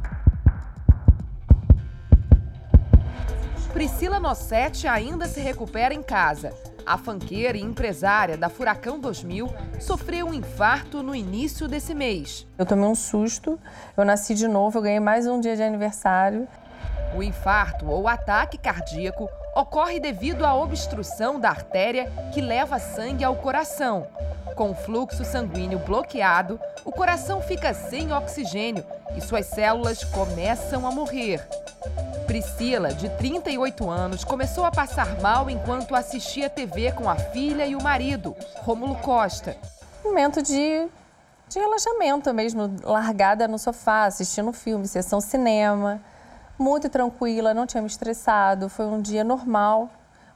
Priscila 3.77 4.19
Nossetti 4.19 4.87
ainda 4.87 5.27
se 5.27 5.39
recupera 5.39 5.93
em 5.93 6.01
casa. 6.01 6.51
A 6.83 6.97
fanqueira 6.97 7.55
e 7.55 7.61
empresária 7.61 8.35
da 8.35 8.49
Furacão 8.49 8.99
2000 8.99 9.47
sofreu 9.79 10.25
um 10.25 10.33
infarto 10.33 11.03
no 11.03 11.13
início 11.13 11.67
desse 11.67 11.93
mês. 11.93 12.47
Eu 12.57 12.65
tomei 12.65 12.85
um 12.85 12.95
susto, 12.95 13.59
eu 13.95 14.03
nasci 14.03 14.33
de 14.33 14.47
novo, 14.47 14.79
eu 14.79 14.81
ganhei 14.81 14.99
mais 14.99 15.27
um 15.27 15.39
dia 15.39 15.55
de 15.55 15.61
aniversário. 15.61 16.47
O 17.15 17.21
infarto 17.21 17.87
ou 17.87 18.07
ataque 18.07 18.57
cardíaco 18.57 19.29
ocorre 19.55 19.99
devido 19.99 20.43
à 20.43 20.55
obstrução 20.55 21.39
da 21.39 21.49
artéria 21.49 22.11
que 22.33 22.41
leva 22.41 22.79
sangue 22.79 23.23
ao 23.23 23.35
coração. 23.35 24.07
Com 24.55 24.71
o 24.71 24.75
fluxo 24.75 25.23
sanguíneo 25.23 25.77
bloqueado, 25.77 26.59
o 26.83 26.91
coração 26.91 27.43
fica 27.43 27.75
sem 27.75 28.11
oxigênio 28.11 28.83
e 29.15 29.21
suas 29.21 29.45
células 29.45 30.03
começam 30.03 30.87
a 30.87 30.91
morrer. 30.91 31.47
Priscila, 32.27 32.93
de 32.93 33.07
38 33.07 33.89
anos, 33.89 34.25
começou 34.25 34.65
a 34.65 34.69
passar 34.69 35.21
mal 35.21 35.49
enquanto 35.49 35.95
assistia 35.95 36.49
TV 36.49 36.91
com 36.91 37.09
a 37.09 37.15
filha 37.15 37.65
e 37.65 37.73
o 37.73 37.81
marido, 37.81 38.35
Rômulo 38.57 38.95
Costa. 38.97 39.55
Momento 40.03 40.43
de, 40.43 40.87
de 41.47 41.57
relaxamento 41.57 42.33
mesmo, 42.33 42.75
largada 42.83 43.47
no 43.47 43.57
sofá, 43.57 44.03
assistindo 44.03 44.51
filme, 44.51 44.85
sessão 44.89 45.21
cinema. 45.21 46.01
Muito 46.59 46.89
tranquila, 46.89 47.53
não 47.53 47.65
tinha 47.65 47.81
me 47.81 47.87
estressado, 47.87 48.67
foi 48.67 48.85
um 48.87 49.01
dia 49.01 49.23
normal, 49.23 49.89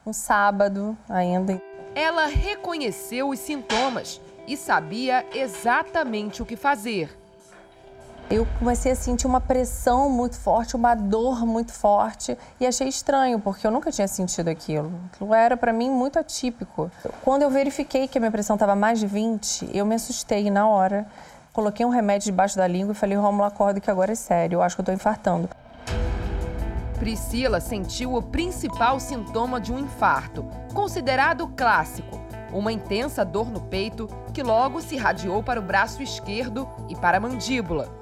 um 0.06 0.14
sábado 0.14 0.98
ainda. 1.10 1.62
Ela 1.94 2.28
reconheceu 2.28 3.28
os 3.28 3.40
sintomas 3.40 4.22
e 4.48 4.56
sabia 4.56 5.26
exatamente 5.34 6.42
o 6.42 6.46
que 6.46 6.56
fazer 6.56 7.21
eu 8.32 8.48
comecei 8.58 8.94
a 8.94 8.96
sentir 8.96 9.28
uma 9.28 9.42
pressão 9.42 10.10
muito 10.10 10.40
forte, 10.40 10.74
uma 10.74 10.96
dor 10.96 11.46
muito 11.46 11.74
forte 11.74 12.38
e 12.62 12.66
achei 12.66 12.88
estranho, 12.88 13.40
porque 13.40 13.68
eu 13.68 13.72
nunca 13.72 13.92
tinha 13.92 14.08
sentido 14.08 14.48
aquilo. 14.48 14.90
Aquilo 15.14 15.36
era 15.36 15.58
para 15.58 15.74
mim 15.74 15.90
muito 15.90 16.18
atípico. 16.18 16.90
Quando 17.24 17.42
eu 17.42 17.50
verifiquei 17.50 18.08
que 18.08 18.18
a 18.18 18.22
minha 18.22 18.32
pressão 18.32 18.56
estava 18.56 18.74
mais 18.74 19.00
de 19.00 19.06
20, 19.06 19.70
eu 19.74 19.86
me 19.86 19.96
assustei 19.96 20.50
na 20.50 20.66
hora. 20.66 21.06
Coloquei 21.52 21.86
um 21.86 21.90
remédio 21.90 22.28
debaixo 22.28 22.56
da 22.56 22.66
língua 22.66 22.94
e 22.94 22.96
falei, 22.96 23.18
Romulo, 23.18 23.44
acorda 23.44 23.82
que 23.82 23.92
agora 23.92 24.14
é 24.14 24.16
sério, 24.16 24.58
eu 24.58 24.62
acho 24.64 24.78
que 24.78 24.82
eu 24.82 24.86
tô 24.86 24.94
infartando. 24.94 25.50
Priscila 26.98 27.60
sentiu 27.60 28.16
o 28.16 28.22
principal 28.22 28.98
sintoma 29.00 29.60
de 29.60 29.74
um 29.74 29.80
infarto, 29.80 30.46
considerado 30.74 31.48
clássico, 31.50 32.22
uma 32.54 32.72
intensa 32.72 33.26
dor 33.26 33.50
no 33.50 33.60
peito 33.60 34.08
que 34.34 34.42
logo 34.42 34.80
se 34.80 34.96
irradiou 34.96 35.44
para 35.44 35.60
o 35.60 35.64
braço 35.64 36.02
esquerdo 36.02 36.70
e 36.88 36.96
para 36.96 37.18
a 37.18 37.20
mandíbula. 37.20 38.01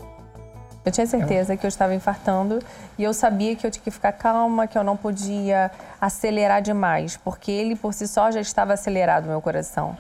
Eu 0.90 0.91
tinha 0.91 1.06
certeza 1.06 1.56
que 1.56 1.64
eu 1.64 1.68
estava 1.68 1.94
infartando 1.94 2.57
e 2.98 3.03
eu 3.03 3.14
sabia 3.14 3.56
que 3.56 3.64
eu 3.64 3.70
tinha 3.70 3.84
que 3.84 3.91
ficar 3.91 4.11
calma, 4.11 4.66
que 4.66 4.76
eu 4.76 4.84
não 4.84 4.98
podia 4.98 5.70
acelerar 6.02 6.64
demais, 6.64 7.16
porque 7.16 7.52
ele 7.52 7.76
por 7.76 7.94
si 7.94 8.07
só 8.07 8.32
já 8.32 8.41
estava 8.41 8.74
acelerado 8.74 9.28
meu 9.28 9.40
coração. 9.40 9.95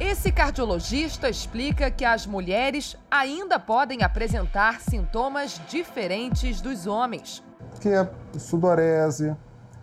Esse 0.00 0.32
cardiologista 0.32 1.28
explica 1.28 1.90
que 1.90 2.06
as 2.06 2.26
mulheres 2.26 2.96
ainda 3.10 3.58
podem 3.58 4.02
apresentar 4.02 4.80
sintomas 4.80 5.60
diferentes 5.68 6.62
dos 6.62 6.86
homens. 6.86 7.44
Que 7.78 7.90
é 7.90 8.10
sudorese, 8.38 9.36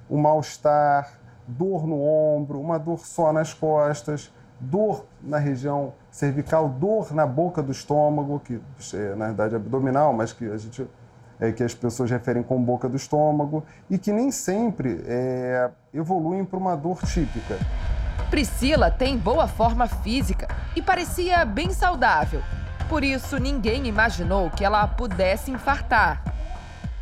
o 0.10 0.18
mal-estar, 0.18 1.20
dor 1.48 1.86
no 1.86 2.02
ombro, 2.02 2.60
uma 2.60 2.80
dor 2.80 3.06
só 3.06 3.32
nas 3.32 3.54
costas, 3.54 4.34
dor 4.60 5.06
na 5.22 5.38
região 5.38 5.94
cervical, 6.10 6.70
dor 6.70 7.14
na 7.14 7.26
boca 7.26 7.62
do 7.62 7.72
estômago, 7.72 8.40
que 8.40 8.60
é, 8.94 9.16
na 9.16 9.28
verdade 9.28 9.54
é 9.54 9.58
abdominal, 9.58 10.14
mas 10.14 10.34
que 10.34 10.46
a 10.46 10.58
gente 10.58 10.88
é, 11.40 11.52
que 11.52 11.64
as 11.64 11.74
pessoas 11.74 12.10
referem 12.10 12.42
como 12.42 12.66
boca 12.66 12.88
do 12.88 12.96
estômago 12.96 13.64
e 13.90 13.98
que 13.98 14.12
nem 14.12 14.32
sempre 14.32 15.04
é, 15.06 15.70
evoluem 15.94 16.46
para 16.46 16.58
uma 16.58 16.76
dor 16.76 17.00
típica. 17.04 17.58
Priscila 18.30 18.90
tem 18.90 19.18
boa 19.18 19.48
forma 19.48 19.88
física 19.88 20.48
e 20.76 20.82
parecia 20.82 21.46
bem 21.46 21.72
saudável. 21.72 22.42
Por 22.90 23.04
isso, 23.04 23.38
ninguém 23.38 23.88
imaginou 23.88 24.50
que 24.50 24.64
ela 24.64 24.88
pudesse 24.88 25.52
infartar. 25.52 26.24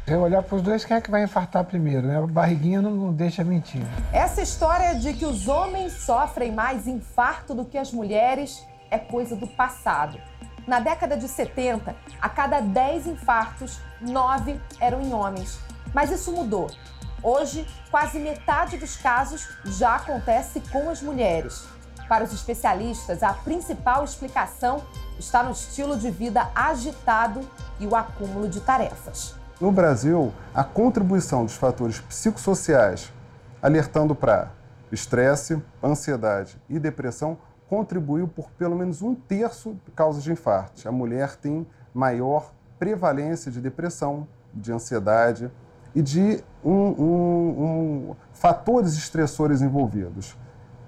Se 0.05 0.13
olhar 0.15 0.43
para 0.43 0.57
os 0.57 0.61
dois, 0.61 0.83
quem 0.83 0.97
é 0.97 1.01
que 1.01 1.09
vai 1.09 1.23
infartar 1.23 1.63
primeiro? 1.63 2.05
Né? 2.05 2.17
A 2.17 2.27
barriguinha 2.27 2.81
não 2.81 3.13
deixa 3.13 3.41
mentir. 3.41 3.81
Essa 4.11 4.41
história 4.41 4.95
de 4.95 5.13
que 5.13 5.25
os 5.25 5.47
homens 5.47 5.93
sofrem 5.93 6.51
mais 6.51 6.87
infarto 6.87 7.55
do 7.55 7.63
que 7.63 7.77
as 7.77 7.93
mulheres 7.93 8.67
é 8.91 8.99
coisa 8.99 9.33
do 9.33 9.47
passado. 9.47 10.19
Na 10.67 10.81
década 10.81 11.15
de 11.15 11.25
70, 11.29 11.95
a 12.21 12.29
cada 12.29 12.59
10 12.59 13.07
infartos, 13.07 13.79
9 14.01 14.59
eram 14.81 15.01
em 15.01 15.13
homens. 15.13 15.57
Mas 15.93 16.11
isso 16.11 16.33
mudou. 16.33 16.69
Hoje, 17.21 17.65
quase 17.89 18.19
metade 18.19 18.75
dos 18.75 18.97
casos 18.97 19.47
já 19.63 19.95
acontece 19.95 20.59
com 20.69 20.89
as 20.89 21.01
mulheres. 21.01 21.65
Para 22.09 22.25
os 22.25 22.33
especialistas, 22.33 23.23
a 23.23 23.31
principal 23.31 24.03
explicação 24.03 24.83
está 25.17 25.41
no 25.41 25.51
estilo 25.51 25.97
de 25.97 26.11
vida 26.11 26.49
agitado 26.53 27.39
e 27.79 27.87
o 27.87 27.95
acúmulo 27.95 28.49
de 28.49 28.59
tarefas. 28.59 29.41
No 29.61 29.71
Brasil, 29.71 30.33
a 30.53 30.63
contribuição 30.63 31.45
dos 31.45 31.55
fatores 31.55 31.99
psicossociais, 31.99 33.13
alertando 33.61 34.15
para 34.15 34.51
estresse, 34.91 35.61
ansiedade 35.81 36.59
e 36.67 36.79
depressão, 36.79 37.37
contribuiu 37.69 38.27
por 38.27 38.49
pelo 38.51 38.75
menos 38.75 39.01
um 39.01 39.13
terço 39.13 39.75
de 39.85 39.91
causas 39.91 40.23
de 40.23 40.31
infarto. 40.31 40.87
A 40.87 40.91
mulher 40.91 41.35
tem 41.35 41.67
maior 41.93 42.51
prevalência 42.79 43.51
de 43.51 43.61
depressão, 43.61 44.27
de 44.53 44.71
ansiedade 44.71 45.51
e 45.93 46.01
de 46.01 46.43
um, 46.65 46.71
um, 46.71 47.63
um, 48.09 48.15
fatores 48.33 48.93
estressores 48.93 49.61
envolvidos. 49.61 50.35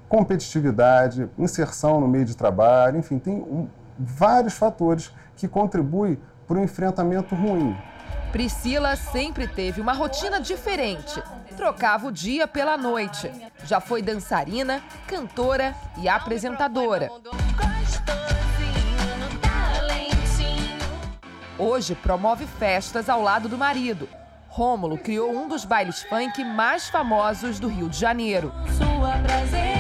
Competitividade, 0.09 1.29
inserção 1.37 2.01
no 2.01 2.07
meio 2.07 2.25
de 2.25 2.35
trabalho, 2.35 2.97
enfim, 2.97 3.19
tem 3.19 3.69
vários 3.97 4.55
fatores 4.55 5.13
que 5.37 5.47
contribuem 5.47 6.19
para 6.47 6.57
o 6.57 6.63
enfrentamento 6.63 7.35
ruim 7.35 7.75
Priscila 8.35 8.97
sempre 8.97 9.47
teve 9.47 9.79
uma 9.79 9.93
rotina 9.93 10.41
diferente. 10.41 11.23
Trocava 11.55 12.07
o 12.07 12.11
dia 12.11 12.45
pela 12.45 12.75
noite. 12.75 13.31
Já 13.63 13.79
foi 13.79 14.01
dançarina, 14.01 14.83
cantora 15.07 15.73
e 15.97 16.09
apresentadora. 16.09 17.09
Hoje 21.57 21.95
promove 21.95 22.45
festas 22.45 23.07
ao 23.07 23.21
lado 23.21 23.47
do 23.47 23.57
marido. 23.57 24.05
Rômulo 24.49 24.97
criou 24.97 25.31
um 25.31 25.47
dos 25.47 25.63
bailes 25.63 26.03
funk 26.03 26.43
mais 26.43 26.89
famosos 26.89 27.57
do 27.57 27.69
Rio 27.69 27.87
de 27.87 27.97
Janeiro. 27.97 28.51
Sua 28.77 29.17
prazer. 29.19 29.74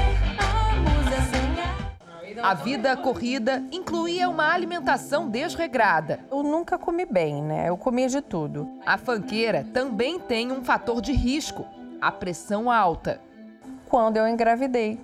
A 2.41 2.53
vida 2.53 2.95
corrida 2.97 3.63
incluía 3.71 4.29
uma 4.29 4.51
alimentação 4.51 5.29
desregrada. 5.29 6.19
Eu 6.31 6.43
nunca 6.43 6.77
comi 6.77 7.05
bem, 7.05 7.41
né? 7.41 7.69
Eu 7.69 7.77
comia 7.77 8.07
de 8.07 8.21
tudo. 8.21 8.69
A 8.85 8.97
fanqueira 8.97 9.65
também 9.73 10.19
tem 10.19 10.51
um 10.51 10.63
fator 10.63 11.01
de 11.01 11.11
risco: 11.11 11.65
a 12.01 12.11
pressão 12.11 12.69
alta. 12.69 13.19
Quando 13.87 14.17
eu 14.17 14.27
engravidei, 14.27 14.99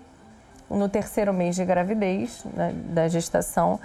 no 0.69 0.89
terceiro 0.89 1.33
mês 1.33 1.55
de 1.55 1.65
gravidez, 1.65 2.43
né, 2.53 2.73
da 2.73 3.07
gestação, 3.07 3.79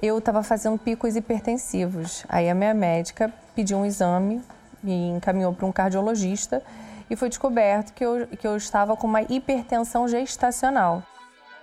eu 0.00 0.18
estava 0.18 0.42
fazendo 0.42 0.78
picos 0.78 1.16
hipertensivos. 1.16 2.24
Aí 2.28 2.48
a 2.48 2.54
minha 2.54 2.74
médica 2.74 3.32
pediu 3.54 3.78
um 3.78 3.86
exame, 3.86 4.42
me 4.82 5.10
encaminhou 5.10 5.52
para 5.52 5.66
um 5.66 5.72
cardiologista 5.72 6.62
e 7.08 7.16
foi 7.16 7.28
descoberto 7.28 7.92
que 7.92 8.04
eu, 8.04 8.26
que 8.26 8.46
eu 8.46 8.56
estava 8.56 8.96
com 8.96 9.06
uma 9.06 9.22
hipertensão 9.22 10.06
gestacional. 10.06 11.02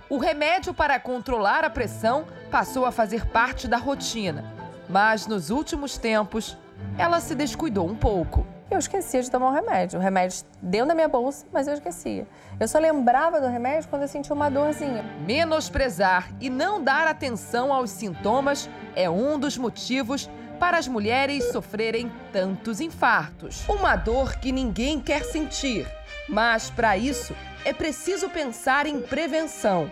O 0.09 0.17
remédio 0.17 0.73
para 0.73 0.97
controlar 1.01 1.65
a 1.65 1.69
pressão 1.69 2.25
passou 2.49 2.85
a 2.85 2.93
fazer 2.93 3.25
parte 3.27 3.67
da 3.67 3.75
rotina, 3.75 4.53
mas 4.87 5.27
nos 5.27 5.49
últimos 5.49 5.97
tempos 5.97 6.57
ela 6.97 7.19
se 7.19 7.35
descuidou 7.35 7.85
um 7.85 7.95
pouco. 7.95 8.47
Eu 8.71 8.79
esquecia 8.79 9.21
de 9.21 9.29
tomar 9.29 9.49
o 9.49 9.53
remédio. 9.53 9.99
O 9.99 10.01
remédio 10.01 10.45
deu 10.61 10.85
na 10.85 10.95
minha 10.95 11.09
bolsa, 11.09 11.45
mas 11.51 11.67
eu 11.67 11.73
esquecia. 11.73 12.25
Eu 12.57 12.69
só 12.69 12.79
lembrava 12.79 13.41
do 13.41 13.47
remédio 13.47 13.89
quando 13.89 14.03
eu 14.03 14.07
sentia 14.07 14.33
uma 14.33 14.49
dorzinha. 14.49 15.03
Menosprezar 15.25 16.29
e 16.39 16.49
não 16.49 16.81
dar 16.81 17.05
atenção 17.07 17.73
aos 17.73 17.89
sintomas 17.89 18.69
é 18.95 19.09
um 19.09 19.37
dos 19.37 19.57
motivos 19.57 20.29
para 20.57 20.77
as 20.77 20.87
mulheres 20.87 21.51
sofrerem 21.51 22.11
tantos 22.31 22.79
infartos. 22.79 23.67
Uma 23.67 23.95
dor 23.97 24.37
que 24.37 24.51
ninguém 24.53 24.99
quer 24.99 25.23
sentir, 25.23 25.85
mas 26.27 26.69
para 26.69 26.97
isso 26.97 27.35
é 27.65 27.73
preciso 27.73 28.29
pensar 28.29 28.85
em 28.85 29.01
prevenção. 29.01 29.91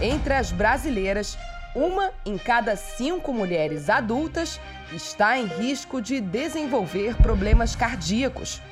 Entre 0.00 0.34
as 0.34 0.52
brasileiras, 0.52 1.38
uma 1.74 2.10
em 2.24 2.38
cada 2.38 2.76
cinco 2.76 3.32
mulheres 3.32 3.90
adultas 3.90 4.60
está 4.92 5.38
em 5.38 5.46
risco 5.46 6.00
de 6.00 6.20
desenvolver 6.20 7.16
problemas 7.16 7.74
cardíacos. 7.76 8.62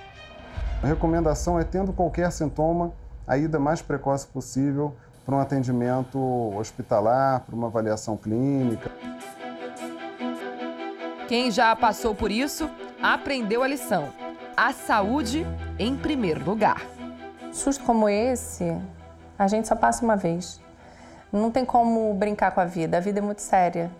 A 0.82 0.86
recomendação 0.86 1.59
é, 1.59 1.65
tendo 1.65 1.93
qualquer 1.93 2.31
sintoma, 2.31 2.93
a 3.27 3.39
ida 3.39 3.59
mais 3.59 3.81
precoce 3.81 4.27
possível 4.27 4.94
para 5.24 5.35
um 5.35 5.39
atendimento 5.39 6.19
hospitalar, 6.56 7.40
para 7.40 7.55
uma 7.55 7.69
avaliação 7.69 8.16
clínica. 8.16 8.90
Quem 11.27 11.51
já 11.51 11.74
passou 11.74 12.15
por 12.15 12.31
isso 12.31 12.70
aprendeu 13.02 13.62
a 13.62 13.66
lição. 13.66 14.23
A 14.56 14.72
saúde 14.72 15.44
em 15.81 15.97
primeiro 15.97 16.44
lugar 16.44 16.81
susto 17.52 17.82
como 17.85 18.09
esse, 18.09 18.76
a 19.39 19.48
gente 19.48 19.66
só 19.66 19.74
passa 19.74 20.05
uma 20.05 20.16
vez. 20.16 20.60
Não 21.32 21.51
tem 21.51 21.64
como 21.64 22.12
brincar 22.14 22.52
com 22.52 22.60
a 22.60 22.64
vida, 22.64 22.97
a 22.97 23.01
vida 23.01 23.18
é 23.18 23.22
muito 23.22 23.43
séria. 23.43 23.90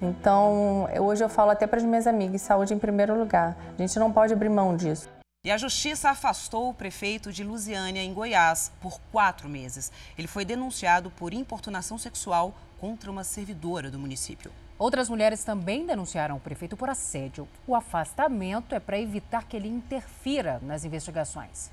Então, 0.00 0.86
hoje 1.00 1.24
eu 1.24 1.28
falo 1.28 1.50
até 1.50 1.66
para 1.66 1.78
as 1.78 1.84
minhas 1.84 2.06
amigas, 2.06 2.42
saúde 2.42 2.74
em 2.74 2.78
primeiro 2.78 3.18
lugar. 3.18 3.56
A 3.78 3.80
gente 3.80 3.98
não 3.98 4.12
pode 4.12 4.32
abrir 4.32 4.50
mão 4.50 4.76
disso. 4.76 5.08
E 5.44 5.50
a 5.50 5.56
justiça 5.56 6.10
afastou 6.10 6.68
o 6.68 6.74
prefeito 6.74 7.32
de 7.32 7.42
Lusiânia, 7.42 8.02
em 8.02 8.12
Goiás, 8.12 8.72
por 8.80 9.00
quatro 9.12 9.48
meses. 9.48 9.90
Ele 10.18 10.26
foi 10.26 10.44
denunciado 10.44 11.10
por 11.10 11.32
importunação 11.32 11.96
sexual 11.96 12.54
contra 12.78 13.10
uma 13.10 13.24
servidora 13.24 13.90
do 13.90 13.98
município. 13.98 14.50
Outras 14.78 15.08
mulheres 15.08 15.42
também 15.42 15.86
denunciaram 15.86 16.36
o 16.36 16.40
prefeito 16.40 16.76
por 16.76 16.90
assédio. 16.90 17.48
O 17.66 17.74
afastamento 17.74 18.74
é 18.74 18.80
para 18.80 19.00
evitar 19.00 19.44
que 19.44 19.56
ele 19.56 19.68
interfira 19.68 20.60
nas 20.62 20.84
investigações. 20.84 21.70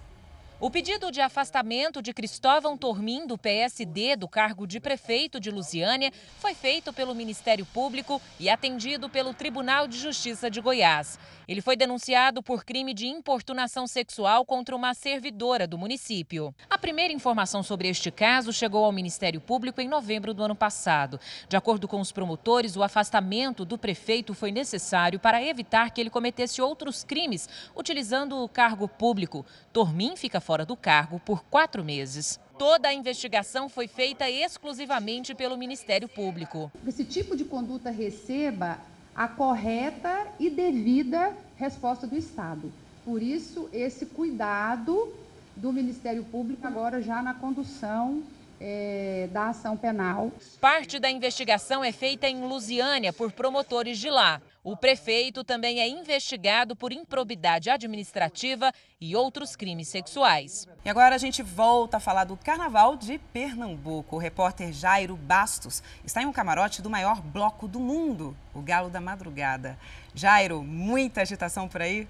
O 0.59 0.69
pedido 0.69 1.11
de 1.11 1.19
afastamento 1.19 2.01
de 2.01 2.13
Cristóvão 2.13 2.77
Tormin, 2.77 3.27
do 3.27 3.37
PSD, 3.37 4.15
do 4.15 4.29
cargo 4.29 4.65
de 4.65 4.79
prefeito 4.79 5.37
de 5.37 5.51
Lusiânia, 5.51 6.11
foi 6.39 6.53
feito 6.53 6.93
pelo 6.93 7.13
Ministério 7.13 7.65
Público 7.65 8.21
e 8.39 8.49
atendido 8.49 9.09
pelo 9.09 9.33
Tribunal 9.33 9.87
de 9.87 9.97
Justiça 9.97 10.49
de 10.49 10.61
Goiás. 10.61 11.19
Ele 11.47 11.59
foi 11.59 11.75
denunciado 11.75 12.41
por 12.41 12.63
crime 12.63 12.93
de 12.93 13.05
importunação 13.05 13.85
sexual 13.85 14.45
contra 14.45 14.73
uma 14.73 14.93
servidora 14.93 15.67
do 15.67 15.77
município. 15.77 16.55
A 16.69 16.77
primeira 16.77 17.13
informação 17.13 17.61
sobre 17.61 17.89
este 17.89 18.09
caso 18.09 18.53
chegou 18.53 18.85
ao 18.85 18.91
Ministério 18.93 19.41
Público 19.41 19.81
em 19.81 19.89
novembro 19.89 20.33
do 20.33 20.43
ano 20.43 20.55
passado. 20.55 21.19
De 21.49 21.57
acordo 21.57 21.87
com 21.87 21.99
os 21.99 22.13
promotores, 22.13 22.77
o 22.77 22.83
afastamento 22.83 23.65
do 23.65 23.77
prefeito 23.77 24.33
foi 24.33 24.51
necessário 24.51 25.19
para 25.19 25.43
evitar 25.43 25.91
que 25.91 25.99
ele 25.99 26.09
cometesse 26.09 26.61
outros 26.61 27.03
crimes 27.03 27.49
utilizando 27.75 28.37
o 28.41 28.47
cargo 28.47 28.87
público. 28.87 29.45
Tormin 29.73 30.15
fica 30.15 30.39
do 30.63 30.77
cargo 30.77 31.19
por 31.19 31.43
quatro 31.45 31.83
meses. 31.83 32.39
Toda 32.57 32.87
a 32.87 32.93
investigação 32.93 33.67
foi 33.67 33.87
feita 33.87 34.29
exclusivamente 34.29 35.33
pelo 35.33 35.57
Ministério 35.57 36.07
Público. 36.07 36.71
Esse 36.87 37.03
tipo 37.03 37.35
de 37.35 37.43
conduta 37.43 37.89
receba 37.89 38.77
a 39.15 39.27
correta 39.27 40.27
e 40.39 40.51
devida 40.51 41.35
resposta 41.55 42.05
do 42.05 42.15
Estado. 42.15 42.71
Por 43.03 43.23
isso, 43.23 43.67
esse 43.73 44.05
cuidado 44.05 45.11
do 45.55 45.73
Ministério 45.73 46.23
Público 46.23 46.65
agora 46.65 47.01
já 47.01 47.21
na 47.21 47.33
condução 47.33 48.23
é, 48.59 49.27
da 49.31 49.49
ação 49.49 49.75
penal. 49.75 50.31
Parte 50.59 50.99
da 50.99 51.09
investigação 51.09 51.83
é 51.83 51.91
feita 51.91 52.27
em 52.27 52.43
Lusiânia 52.47 53.11
por 53.11 53.31
promotores 53.31 53.97
de 53.97 54.09
lá. 54.09 54.41
O 54.63 54.77
prefeito 54.77 55.43
também 55.43 55.81
é 55.81 55.89
investigado 55.89 56.75
por 56.75 56.93
improbidade 56.93 57.69
administrativa 57.69 58.71
e 58.99 59.13
outros 59.13 59.57
crimes 59.57 59.89
sexuais. 59.89 60.67
E 60.85 60.89
agora 60.89 61.15
a 61.15 61.17
gente 61.17 61.43
volta 61.43 61.97
a 61.97 61.99
falar 61.99 62.23
do 62.23 62.37
Carnaval 62.37 62.95
de 62.95 63.17
Pernambuco. 63.17 64.15
O 64.15 64.19
repórter 64.19 64.71
Jairo 64.71 65.17
Bastos 65.17 65.83
está 66.05 66.23
em 66.23 66.25
um 66.25 66.31
camarote 66.31 66.81
do 66.81 66.89
maior 66.89 67.21
bloco 67.21 67.67
do 67.67 67.79
mundo, 67.79 68.35
o 68.53 68.61
Galo 68.61 68.89
da 68.89 69.01
Madrugada. 69.01 69.77
Jairo, 70.15 70.63
muita 70.63 71.21
agitação 71.21 71.67
por 71.67 71.81
aí? 71.81 72.07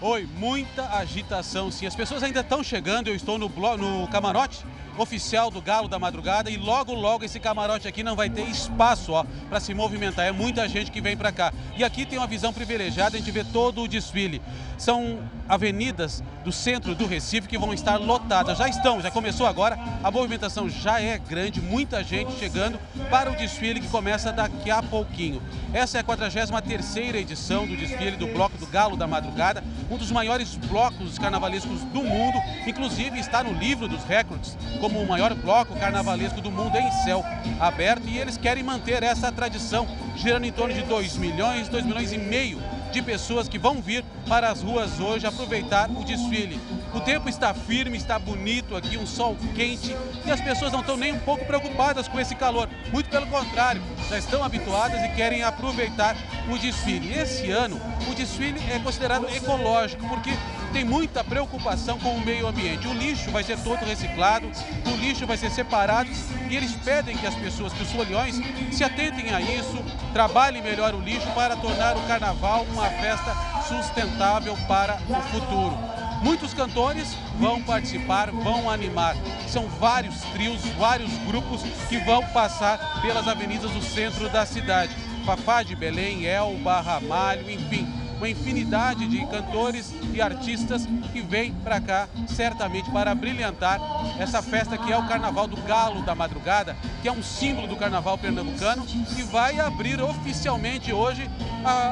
Oi, 0.00 0.28
muita 0.36 0.96
agitação 0.96 1.72
sim. 1.72 1.84
As 1.84 1.96
pessoas 1.96 2.22
ainda 2.22 2.38
estão 2.38 2.62
chegando, 2.62 3.08
eu 3.08 3.16
estou 3.16 3.36
no, 3.36 3.48
no 3.48 4.06
camarote 4.06 4.64
oficial 5.02 5.50
do 5.50 5.60
Galo 5.60 5.88
da 5.88 5.98
Madrugada 5.98 6.50
e 6.50 6.56
logo, 6.56 6.92
logo 6.92 7.24
esse 7.24 7.38
camarote 7.38 7.88
aqui 7.88 8.02
não 8.02 8.16
vai 8.16 8.28
ter 8.28 8.42
espaço 8.42 9.12
para 9.48 9.60
se 9.60 9.74
movimentar. 9.74 10.26
É 10.26 10.32
muita 10.32 10.68
gente 10.68 10.90
que 10.90 11.00
vem 11.00 11.16
para 11.16 11.32
cá. 11.32 11.52
E 11.76 11.84
aqui 11.84 12.04
tem 12.06 12.18
uma 12.18 12.26
visão 12.26 12.52
privilegiada, 12.52 13.16
a 13.16 13.18
gente 13.18 13.30
vê 13.30 13.44
todo 13.44 13.82
o 13.82 13.88
desfile. 13.88 14.40
São 14.76 15.18
avenidas 15.48 16.22
do 16.44 16.52
centro 16.52 16.94
do 16.94 17.06
Recife 17.06 17.48
que 17.48 17.58
vão 17.58 17.72
estar 17.72 17.96
lotadas. 17.96 18.58
Já 18.58 18.68
estão, 18.68 19.00
já 19.00 19.10
começou 19.10 19.46
agora, 19.46 19.78
a 20.02 20.10
movimentação 20.10 20.68
já 20.68 21.00
é 21.00 21.18
grande, 21.18 21.60
muita 21.60 22.02
gente 22.04 22.38
chegando 22.38 22.78
para 23.10 23.30
o 23.30 23.36
desfile 23.36 23.80
que 23.80 23.88
começa 23.88 24.32
daqui 24.32 24.70
a 24.70 24.82
pouquinho. 24.82 25.42
Essa 25.72 25.98
é 25.98 26.00
a 26.00 26.04
43ª 26.04 27.14
edição 27.16 27.66
do 27.66 27.76
desfile 27.76 28.16
do 28.16 28.26
Bloco 28.28 28.56
do 28.56 28.66
Galo 28.66 28.96
da 28.96 29.06
Madrugada, 29.06 29.64
um 29.90 29.96
dos 29.96 30.10
maiores 30.10 30.56
blocos 30.56 31.18
carnavalescos 31.18 31.80
do 31.84 32.02
mundo, 32.02 32.38
inclusive 32.66 33.18
está 33.18 33.42
no 33.42 33.52
livro 33.52 33.88
dos 33.88 34.04
recordes 34.04 34.56
como 34.80 34.87
o 34.96 35.06
maior 35.06 35.34
bloco 35.34 35.74
carnavalesco 35.78 36.40
do 36.40 36.50
mundo 36.50 36.76
em 36.76 36.90
céu 37.04 37.24
aberto 37.60 38.08
e 38.08 38.18
eles 38.18 38.36
querem 38.36 38.62
manter 38.62 39.02
essa 39.02 39.30
tradição, 39.30 39.86
girando 40.16 40.44
em 40.44 40.52
torno 40.52 40.74
de 40.74 40.82
2 40.82 41.16
milhões, 41.16 41.68
2 41.68 41.84
milhões 41.84 42.12
e 42.12 42.18
meio 42.18 42.60
de 42.92 43.02
pessoas 43.02 43.48
que 43.48 43.58
vão 43.58 43.80
vir 43.80 44.04
para 44.26 44.50
as 44.50 44.62
ruas 44.62 44.98
hoje 45.00 45.26
aproveitar 45.26 45.90
o 45.90 46.04
desfile. 46.04 46.60
O 46.94 47.00
tempo 47.00 47.28
está 47.28 47.52
firme, 47.52 47.96
está 47.96 48.18
bonito 48.18 48.76
aqui, 48.76 48.96
um 48.96 49.06
sol 49.06 49.36
quente 49.54 49.94
e 50.24 50.30
as 50.30 50.40
pessoas 50.40 50.72
não 50.72 50.80
estão 50.80 50.96
nem 50.96 51.12
um 51.12 51.18
pouco 51.20 51.44
preocupadas 51.44 52.08
com 52.08 52.18
esse 52.18 52.34
calor. 52.34 52.68
Muito 52.92 53.10
pelo 53.10 53.26
contrário, 53.26 53.82
já 54.08 54.18
estão 54.18 54.42
habituadas 54.42 55.02
e 55.04 55.08
querem 55.14 55.42
aproveitar 55.42 56.16
o 56.50 56.58
desfile. 56.58 57.12
Esse 57.12 57.50
ano, 57.50 57.80
o 58.10 58.14
desfile 58.14 58.60
é 58.70 58.78
considerado 58.78 59.28
ecológico 59.28 60.06
porque 60.08 60.30
tem 60.72 60.84
muita 60.84 61.24
preocupação 61.24 61.98
com 61.98 62.10
o 62.10 62.24
meio 62.24 62.46
ambiente. 62.46 62.86
O 62.86 62.92
lixo 62.92 63.30
vai 63.30 63.42
ser 63.42 63.58
todo 63.58 63.84
reciclado, 63.84 64.50
o 64.86 64.96
lixo 64.96 65.26
vai 65.26 65.36
ser 65.36 65.50
separado 65.50 66.10
e 66.50 66.56
eles 66.56 66.72
pedem 66.84 67.16
que 67.16 67.26
as 67.26 67.34
pessoas, 67.34 67.72
que 67.72 67.82
os 67.82 67.90
folhões, 67.90 68.40
se 68.72 68.84
atentem 68.84 69.34
a 69.34 69.40
isso, 69.40 69.82
trabalhem 70.12 70.62
melhor 70.62 70.94
o 70.94 71.00
lixo 71.00 71.26
para 71.34 71.56
tornar 71.56 71.96
o 71.96 72.00
carnaval 72.02 72.66
uma 72.78 72.90
festa 72.90 73.34
sustentável 73.66 74.56
para 74.68 74.98
o 75.08 75.20
futuro. 75.32 75.76
Muitos 76.22 76.54
cantores 76.54 77.16
vão 77.38 77.60
participar, 77.60 78.30
vão 78.30 78.70
animar. 78.70 79.16
São 79.48 79.68
vários 79.68 80.20
trios, 80.32 80.64
vários 80.78 81.10
grupos 81.26 81.62
que 81.88 81.98
vão 81.98 82.24
passar 82.28 83.00
pelas 83.02 83.26
avenidas 83.26 83.70
do 83.72 83.82
centro 83.82 84.28
da 84.28 84.46
cidade. 84.46 84.94
Fafá 85.26 85.62
de 85.62 85.74
Belém, 85.74 86.24
Elba, 86.24 86.80
Ramalho, 86.80 87.50
enfim, 87.50 87.86
uma 88.18 88.28
infinidade 88.28 89.06
de 89.06 89.24
cantores 89.26 89.94
e 90.12 90.20
artistas 90.20 90.86
que 91.12 91.20
vêm 91.20 91.54
para 91.64 91.80
cá 91.80 92.08
certamente 92.26 92.90
para 92.90 93.14
brilhantar 93.14 93.80
essa 94.18 94.42
festa 94.42 94.76
que 94.76 94.92
é 94.92 94.98
o 94.98 95.06
Carnaval 95.06 95.46
do 95.46 95.56
Galo 95.62 96.02
da 96.02 96.14
Madrugada, 96.14 96.76
que 97.00 97.08
é 97.08 97.12
um 97.12 97.22
símbolo 97.22 97.68
do 97.68 97.76
Carnaval 97.76 98.18
pernambucano 98.18 98.84
e 99.16 99.22
vai 99.22 99.58
abrir 99.60 100.02
oficialmente 100.02 100.92
hoje 100.92 101.30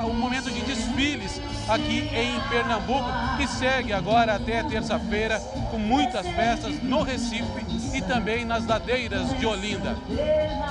um 0.04 0.14
momento 0.14 0.50
de 0.50 0.60
desfiles 0.62 1.40
aqui 1.68 2.08
em 2.12 2.40
Pernambuco, 2.48 3.08
que 3.36 3.46
segue 3.46 3.92
agora 3.92 4.34
até 4.34 4.62
terça-feira 4.62 5.38
com 5.70 5.78
muitas 5.78 6.26
festas 6.26 6.82
no 6.82 7.02
Recife 7.02 7.44
e 7.94 8.02
também 8.02 8.44
nas 8.44 8.66
ladeiras 8.66 9.36
de 9.38 9.46
Olinda. 9.46 9.96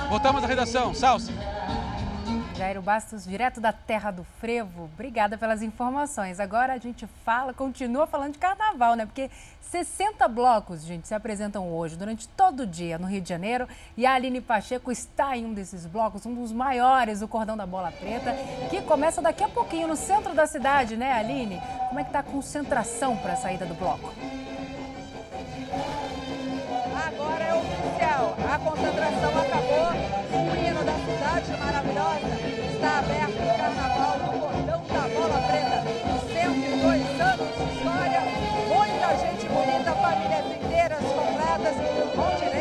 Voltamos 0.08 0.44
à 0.44 0.46
redação. 0.46 0.92
Salve! 0.94 1.32
Jairo 2.56 2.80
Bastos, 2.80 3.24
direto 3.26 3.60
da 3.60 3.70
Terra 3.70 4.10
do 4.10 4.24
Frevo. 4.40 4.84
Obrigada 4.84 5.36
pelas 5.36 5.60
informações. 5.60 6.40
Agora 6.40 6.72
a 6.72 6.78
gente 6.78 7.06
fala, 7.22 7.52
continua 7.52 8.06
falando 8.06 8.32
de 8.32 8.38
carnaval, 8.38 8.94
né? 8.94 9.04
Porque 9.04 9.30
60 9.60 10.26
blocos, 10.26 10.82
gente, 10.82 11.06
se 11.06 11.14
apresentam 11.14 11.70
hoje, 11.70 11.96
durante 11.96 12.26
todo 12.28 12.60
o 12.60 12.66
dia, 12.66 12.96
no 12.96 13.06
Rio 13.06 13.20
de 13.20 13.28
Janeiro. 13.28 13.68
E 13.94 14.06
a 14.06 14.14
Aline 14.14 14.40
Pacheco 14.40 14.90
está 14.90 15.36
em 15.36 15.44
um 15.44 15.52
desses 15.52 15.84
blocos, 15.84 16.24
um 16.24 16.34
dos 16.34 16.50
maiores, 16.50 17.20
o 17.20 17.28
Cordão 17.28 17.58
da 17.58 17.66
Bola 17.66 17.92
Preta, 17.92 18.34
que 18.70 18.80
começa 18.80 19.20
daqui 19.20 19.44
a 19.44 19.48
pouquinho 19.50 19.88
no 19.88 19.96
centro 19.96 20.34
da 20.34 20.46
cidade, 20.46 20.96
né, 20.96 21.12
Aline? 21.12 21.60
Como 21.88 22.00
é 22.00 22.04
que 22.04 22.08
está 22.08 22.20
a 22.20 22.22
concentração 22.22 23.18
para 23.18 23.34
a 23.34 23.36
saída 23.36 23.66
do 23.66 23.74
bloco? 23.74 24.14
Agora 27.06 27.44
é 27.44 27.54
oficial. 27.54 28.34
A 28.50 28.58
concentração 28.58 29.30
acabou. 29.40 30.16
O 30.32 30.56
hino 30.56 30.84
da 30.84 30.94
cidade 30.94 31.60
maravilhosa 31.60 32.35
está 32.86 32.98
aberto 32.98 33.42
o 33.42 33.58
carnaval 33.58 34.18
do 34.18 34.38
Cordão 34.38 34.80
da 34.86 35.08
Bola 35.08 35.40
Preta. 35.48 35.82
102 36.32 37.20
anos 37.20 37.50
de 37.56 37.64
história. 37.74 38.22
Muita 38.68 39.08
gente 39.18 39.48
bonita, 39.48 39.92
famílias 39.92 40.46
inteiras 40.54 41.02
completas, 41.02 41.74
com 42.14 42.36
direito 42.36 42.55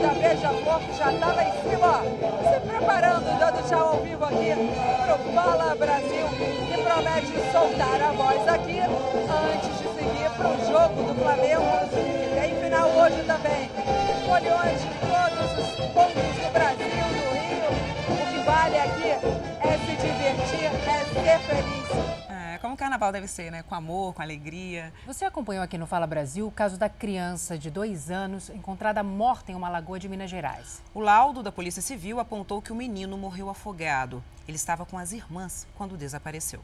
da 0.00 0.14
Beija-Flor 0.14 0.80
que 0.80 0.96
já 0.96 1.12
está 1.12 1.26
lá 1.26 1.44
em 1.44 1.52
cima, 1.52 2.02
se 2.48 2.60
preparando, 2.60 3.38
dando 3.38 3.68
tchau 3.68 3.88
ao 3.88 3.96
vivo 4.00 4.24
aqui 4.24 4.54
pro 5.04 5.34
Fala 5.34 5.74
Brasil, 5.74 6.26
que 6.28 6.82
promete 6.82 7.52
soltar 7.52 8.00
a 8.00 8.12
voz 8.12 8.48
aqui 8.48 8.80
antes 8.80 9.78
de 9.78 9.88
seguir 9.94 10.30
pro 10.36 10.50
jogo 10.66 11.02
do 11.02 11.14
Flamengo. 11.20 11.62
E 11.92 12.40
tem 12.40 12.62
final 12.62 12.88
hoje 12.88 13.22
também. 13.26 13.70
Folhões 14.26 14.80
de 14.80 14.90
todos 15.04 15.52
os 15.58 15.74
pontos 15.92 16.36
do 16.36 16.52
Brasil, 16.52 16.86
do 16.86 17.26
Rio. 17.36 17.70
O 18.08 18.26
que 18.30 18.38
vale 18.44 18.78
aqui 18.78 19.10
é 19.60 19.78
se 19.84 19.96
divertir, 19.96 20.70
é 20.88 21.04
ser 21.04 21.38
feliz. 21.40 21.79
Carnaval 23.00 23.12
deve 23.12 23.28
ser, 23.28 23.50
né? 23.50 23.62
Com 23.62 23.74
amor, 23.74 24.12
com 24.12 24.20
alegria. 24.20 24.92
Você 25.06 25.24
acompanhou 25.24 25.64
aqui 25.64 25.78
no 25.78 25.86
Fala 25.86 26.06
Brasil 26.06 26.46
o 26.46 26.50
caso 26.50 26.76
da 26.76 26.86
criança 26.86 27.56
de 27.56 27.70
dois 27.70 28.10
anos 28.10 28.50
encontrada 28.50 29.02
morta 29.02 29.50
em 29.50 29.54
uma 29.54 29.70
lagoa 29.70 29.98
de 29.98 30.06
Minas 30.06 30.28
Gerais. 30.28 30.82
O 30.92 31.00
laudo 31.00 31.42
da 31.42 31.50
Polícia 31.50 31.80
Civil 31.80 32.20
apontou 32.20 32.60
que 32.60 32.70
o 32.70 32.74
menino 32.74 33.16
morreu 33.16 33.48
afogado. 33.48 34.22
Ele 34.46 34.56
estava 34.56 34.84
com 34.84 34.98
as 34.98 35.12
irmãs 35.12 35.66
quando 35.76 35.96
desapareceu. 35.96 36.60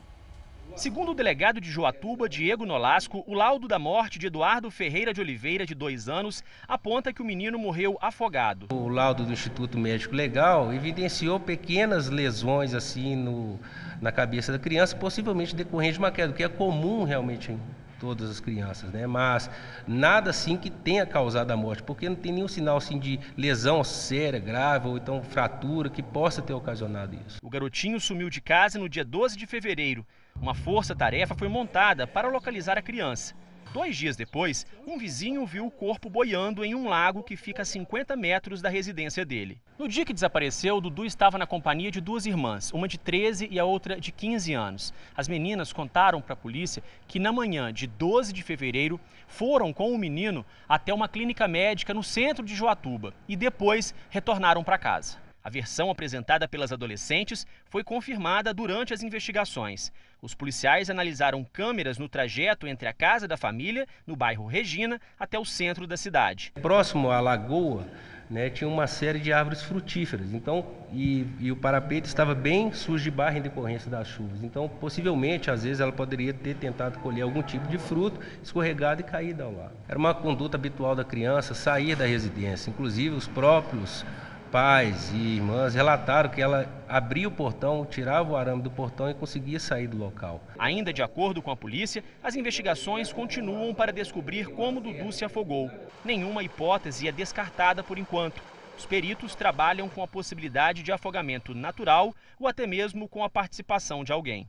Segundo 0.77 1.12
o 1.12 1.15
delegado 1.15 1.59
de 1.59 1.70
Joatuba, 1.70 2.28
Diego 2.28 2.66
Nolasco, 2.66 3.24
o 3.27 3.32
laudo 3.32 3.66
da 3.66 3.78
morte 3.78 4.19
de 4.19 4.27
Eduardo 4.27 4.70
Ferreira 4.70 5.11
de 5.15 5.23
Oliveira, 5.23 5.65
de 5.65 5.74
dois 5.74 6.07
anos, 6.07 6.44
aponta 6.69 7.15
que 7.15 7.23
o 7.23 7.24
menino 7.24 7.59
morreu 7.59 7.97
afogado. 7.98 8.66
O 8.70 8.86
laudo 8.86 9.24
do 9.24 9.32
Instituto 9.32 9.78
Médico 9.78 10.15
Legal 10.15 10.74
evidenciou 10.74 11.40
pequenas 11.40 12.11
lesões 12.11 12.74
assim 12.74 13.16
no, 13.16 13.59
na 14.03 14.12
cabeça 14.12 14.53
da 14.53 14.59
criança, 14.59 14.94
possivelmente 14.94 15.57
decorrente 15.57 15.94
de 15.94 15.98
uma 15.98 16.12
queda, 16.12 16.35
que 16.35 16.44
é 16.44 16.48
comum 16.48 17.05
realmente 17.05 17.53
em 17.53 17.61
todas 17.98 18.28
as 18.28 18.39
crianças, 18.39 18.93
né? 18.93 19.07
Mas 19.07 19.51
nada 19.89 20.28
assim 20.28 20.59
que 20.59 20.69
tenha 20.69 21.07
causado 21.07 21.51
a 21.53 21.57
morte, 21.57 21.82
porque 21.82 22.07
não 22.07 22.16
tem 22.16 22.32
nenhum 22.32 22.48
sinal 22.48 22.77
assim 22.77 22.98
de 22.98 23.19
lesão 23.35 23.82
séria, 23.82 24.39
grave 24.39 24.89
ou 24.89 24.98
então 24.98 25.23
fratura 25.23 25.89
que 25.89 26.03
possa 26.03 26.43
ter 26.43 26.53
ocasionado 26.53 27.16
isso. 27.27 27.39
O 27.43 27.48
garotinho 27.48 27.98
sumiu 27.98 28.28
de 28.28 28.43
casa 28.43 28.78
no 28.78 28.90
dia 28.90 29.07
12 29.07 29.39
de 29.39 29.47
fevereiro. 29.47 30.05
Uma 30.40 30.54
força-tarefa 30.54 31.34
foi 31.34 31.48
montada 31.48 32.06
para 32.06 32.28
localizar 32.28 32.76
a 32.76 32.82
criança. 32.82 33.34
Dois 33.72 33.96
dias 33.96 34.16
depois, 34.16 34.64
um 34.86 34.96
vizinho 34.96 35.44
viu 35.44 35.66
o 35.66 35.70
corpo 35.70 36.08
boiando 36.08 36.64
em 36.64 36.74
um 36.74 36.88
lago 36.88 37.22
que 37.22 37.36
fica 37.36 37.62
a 37.62 37.64
50 37.64 38.16
metros 38.16 38.62
da 38.62 38.68
residência 38.68 39.24
dele. 39.24 39.60
No 39.78 39.88
dia 39.88 40.04
que 40.04 40.14
desapareceu, 40.14 40.80
Dudu 40.80 41.04
estava 41.04 41.36
na 41.36 41.46
companhia 41.46 41.90
de 41.90 42.00
duas 42.00 42.26
irmãs, 42.26 42.72
uma 42.72 42.86
de 42.86 42.96
13 42.96 43.48
e 43.50 43.58
a 43.58 43.64
outra 43.64 44.00
de 44.00 44.12
15 44.12 44.54
anos. 44.54 44.94
As 45.16 45.28
meninas 45.28 45.72
contaram 45.72 46.22
para 46.22 46.34
a 46.34 46.36
polícia 46.36 46.82
que 47.08 47.18
na 47.18 47.32
manhã 47.32 47.72
de 47.72 47.86
12 47.86 48.32
de 48.32 48.42
fevereiro 48.42 49.00
foram 49.26 49.72
com 49.72 49.92
o 49.92 49.98
menino 49.98 50.46
até 50.68 50.94
uma 50.94 51.08
clínica 51.08 51.48
médica 51.48 51.92
no 51.92 52.02
centro 52.02 52.44
de 52.44 52.54
Joatuba 52.54 53.12
e 53.28 53.36
depois 53.36 53.94
retornaram 54.10 54.62
para 54.62 54.78
casa. 54.78 55.18
A 55.46 55.48
versão 55.48 55.90
apresentada 55.90 56.48
pelas 56.48 56.72
adolescentes 56.72 57.46
foi 57.66 57.84
confirmada 57.84 58.52
durante 58.52 58.92
as 58.92 59.04
investigações. 59.04 59.92
Os 60.20 60.34
policiais 60.34 60.88
analisaram 60.88 61.44
câmeras 61.44 61.98
no 61.98 62.09
trajeto 62.09 62.66
entre 62.66 62.88
a 62.88 62.93
casa 62.93 63.28
da 63.28 63.36
família, 63.36 63.86
no 64.06 64.16
bairro 64.16 64.47
Regina, 64.47 65.01
até 65.18 65.38
o 65.38 65.44
centro 65.44 65.86
da 65.86 65.97
cidade. 65.97 66.52
Próximo 66.60 67.10
à 67.10 67.20
lagoa, 67.20 67.86
né, 68.28 68.51
tinha 68.51 68.68
uma 68.68 68.86
série 68.86 69.18
de 69.20 69.32
árvores 69.32 69.62
frutíferas. 69.62 70.32
Então, 70.32 70.66
e, 70.93 71.26
e, 71.38 71.52
o 71.52 71.56
parapeito 71.56 72.09
estava 72.09 72.34
bem 72.34 72.72
sujo 72.72 73.05
de 73.05 73.10
barro 73.10 73.38
em 73.38 73.43
decorrência 73.43 73.90
das 73.90 74.09
chuvas. 74.09 74.43
Então, 74.43 74.68
possivelmente, 74.68 75.51
às 75.51 75.62
vezes, 75.62 75.80
ela 75.80 75.93
poderia 75.93 76.32
ter 76.32 76.56
tentado 76.56 76.98
colher 76.98 77.22
algum 77.22 77.43
tipo 77.43 77.68
de 77.68 77.78
fruto, 77.78 78.20
escorregado 78.43 79.02
e 79.02 79.05
caído 79.05 79.43
ao 79.43 79.52
lado. 79.52 79.72
Era 79.88 79.98
uma 79.98 80.14
conduta 80.14 80.56
habitual 80.56 80.94
da 80.97 81.05
criança 81.05 81.55
sair 81.55 81.94
da 81.94 82.06
residência. 82.06 82.70
Inclusive, 82.70 83.14
os 83.14 83.28
próprios 83.28 84.05
pais 84.51 85.12
e 85.12 85.36
irmãs 85.36 85.74
relataram 85.74 86.31
que 86.31 86.40
ela 86.40 86.66
abria 86.89 87.28
o 87.28 87.31
portão, 87.31 87.85
tirava 87.85 88.32
o 88.32 88.36
arame 88.36 88.62
do 88.62 88.70
portão 88.70 89.10
e 89.10 89.14
conseguia 89.14 89.59
sair 89.59 89.86
do 89.86 89.97
local. 89.97 90.40
Ainda 90.59 90.93
de 90.93 91.02
acordo 91.02 91.43
com 91.43 91.51
a 91.51 91.56
polícia, 91.56 92.02
as 92.23 92.36
investigações 92.36 93.12
continuam 93.12 93.74
para 93.74 93.93
descobrir 93.93 94.47
como 94.48 94.81
Dudu 94.81 95.12
se 95.12 95.24
afogou. 95.24 95.70
Nenhuma 96.05 96.43
hipótese 96.43 97.09
é 97.09 97.12
descartada 97.12 97.82
por 97.82 97.98
enquanto. 97.98 98.40
Os 98.78 98.85
peritos 98.85 99.35
trabalham 99.35 99.89
com 99.89 100.02
a 100.02 100.09
possibilidade 100.09 100.82
de 100.82 100.93
afogamento 100.93 101.55
natural 101.55 102.14
ou 102.39 102.47
até 102.47 102.66
mesmo 102.66 103.09
com 103.09 103.24
a 103.24 103.31
participação 103.31 104.05
de 104.05 104.12
alguém. 104.12 104.48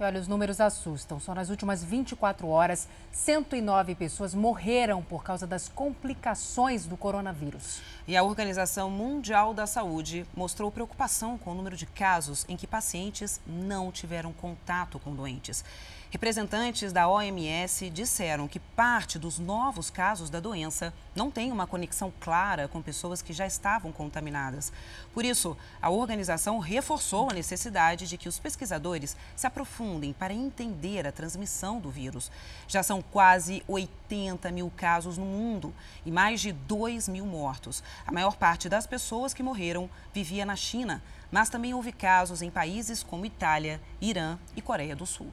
E 0.00 0.02
olha, 0.02 0.18
os 0.18 0.26
números 0.26 0.62
assustam. 0.62 1.20
Só 1.20 1.34
nas 1.34 1.50
últimas 1.50 1.84
24 1.84 2.48
horas, 2.48 2.88
109 3.12 3.94
pessoas 3.94 4.34
morreram 4.34 5.02
por 5.02 5.22
causa 5.22 5.46
das 5.46 5.68
complicações 5.68 6.86
do 6.86 6.96
coronavírus. 6.96 7.82
E 8.08 8.16
a 8.16 8.22
Organização 8.22 8.88
Mundial 8.88 9.52
da 9.52 9.66
Saúde 9.66 10.24
mostrou 10.34 10.72
preocupação 10.72 11.36
com 11.36 11.50
o 11.50 11.54
número 11.54 11.76
de 11.76 11.84
casos 11.84 12.46
em 12.48 12.56
que 12.56 12.66
pacientes 12.66 13.42
não 13.46 13.92
tiveram 13.92 14.32
contato 14.32 14.98
com 14.98 15.14
doentes. 15.14 15.62
Representantes 16.10 16.92
da 16.92 17.08
OMS 17.08 17.88
disseram 17.88 18.48
que 18.48 18.58
parte 18.58 19.16
dos 19.16 19.38
novos 19.38 19.90
casos 19.90 20.28
da 20.28 20.40
doença 20.40 20.92
não 21.14 21.30
tem 21.30 21.52
uma 21.52 21.68
conexão 21.68 22.12
clara 22.18 22.66
com 22.66 22.82
pessoas 22.82 23.22
que 23.22 23.32
já 23.32 23.46
estavam 23.46 23.92
contaminadas. 23.92 24.72
Por 25.14 25.24
isso, 25.24 25.56
a 25.80 25.88
organização 25.88 26.58
reforçou 26.58 27.30
a 27.30 27.32
necessidade 27.32 28.08
de 28.08 28.18
que 28.18 28.28
os 28.28 28.40
pesquisadores 28.40 29.16
se 29.36 29.46
aprofundem 29.46 30.12
para 30.12 30.34
entender 30.34 31.06
a 31.06 31.12
transmissão 31.12 31.78
do 31.78 31.90
vírus. 31.90 32.28
Já 32.66 32.82
são 32.82 33.00
quase 33.00 33.62
80 33.68 34.50
mil 34.50 34.68
casos 34.76 35.16
no 35.16 35.24
mundo 35.24 35.72
e 36.04 36.10
mais 36.10 36.40
de 36.40 36.50
2 36.50 37.06
mil 37.06 37.24
mortos. 37.24 37.84
A 38.04 38.10
maior 38.10 38.34
parte 38.34 38.68
das 38.68 38.84
pessoas 38.84 39.32
que 39.32 39.44
morreram 39.44 39.88
vivia 40.12 40.44
na 40.44 40.56
China, 40.56 41.00
mas 41.30 41.48
também 41.48 41.72
houve 41.72 41.92
casos 41.92 42.42
em 42.42 42.50
países 42.50 43.00
como 43.00 43.26
Itália, 43.26 43.80
Irã 44.00 44.36
e 44.56 44.60
Coreia 44.60 44.96
do 44.96 45.06
Sul. 45.06 45.32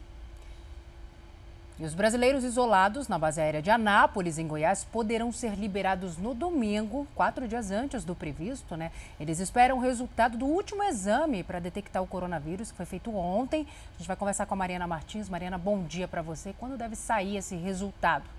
E 1.79 1.85
os 1.85 1.93
brasileiros 1.93 2.43
isolados 2.43 3.07
na 3.07 3.19
base 3.19 3.39
aérea 3.39 3.61
de 3.61 3.69
Anápolis, 3.69 4.39
em 4.39 4.47
Goiás, 4.47 4.83
poderão 4.83 5.31
ser 5.31 5.53
liberados 5.53 6.17
no 6.17 6.33
domingo, 6.33 7.07
quatro 7.13 7.47
dias 7.47 7.69
antes 7.69 8.03
do 8.03 8.15
previsto, 8.15 8.75
né? 8.75 8.91
Eles 9.19 9.39
esperam 9.39 9.77
o 9.77 9.79
resultado 9.79 10.39
do 10.39 10.47
último 10.47 10.83
exame 10.83 11.43
para 11.43 11.59
detectar 11.59 12.01
o 12.01 12.07
coronavírus, 12.07 12.71
que 12.71 12.77
foi 12.77 12.85
feito 12.87 13.15
ontem. 13.15 13.67
A 13.93 13.97
gente 13.99 14.07
vai 14.07 14.17
conversar 14.17 14.47
com 14.47 14.55
a 14.55 14.57
Mariana 14.57 14.87
Martins. 14.87 15.29
Mariana, 15.29 15.59
bom 15.59 15.83
dia 15.83 16.07
para 16.07 16.23
você. 16.23 16.51
Quando 16.57 16.77
deve 16.77 16.95
sair 16.95 17.37
esse 17.37 17.55
resultado? 17.55 18.36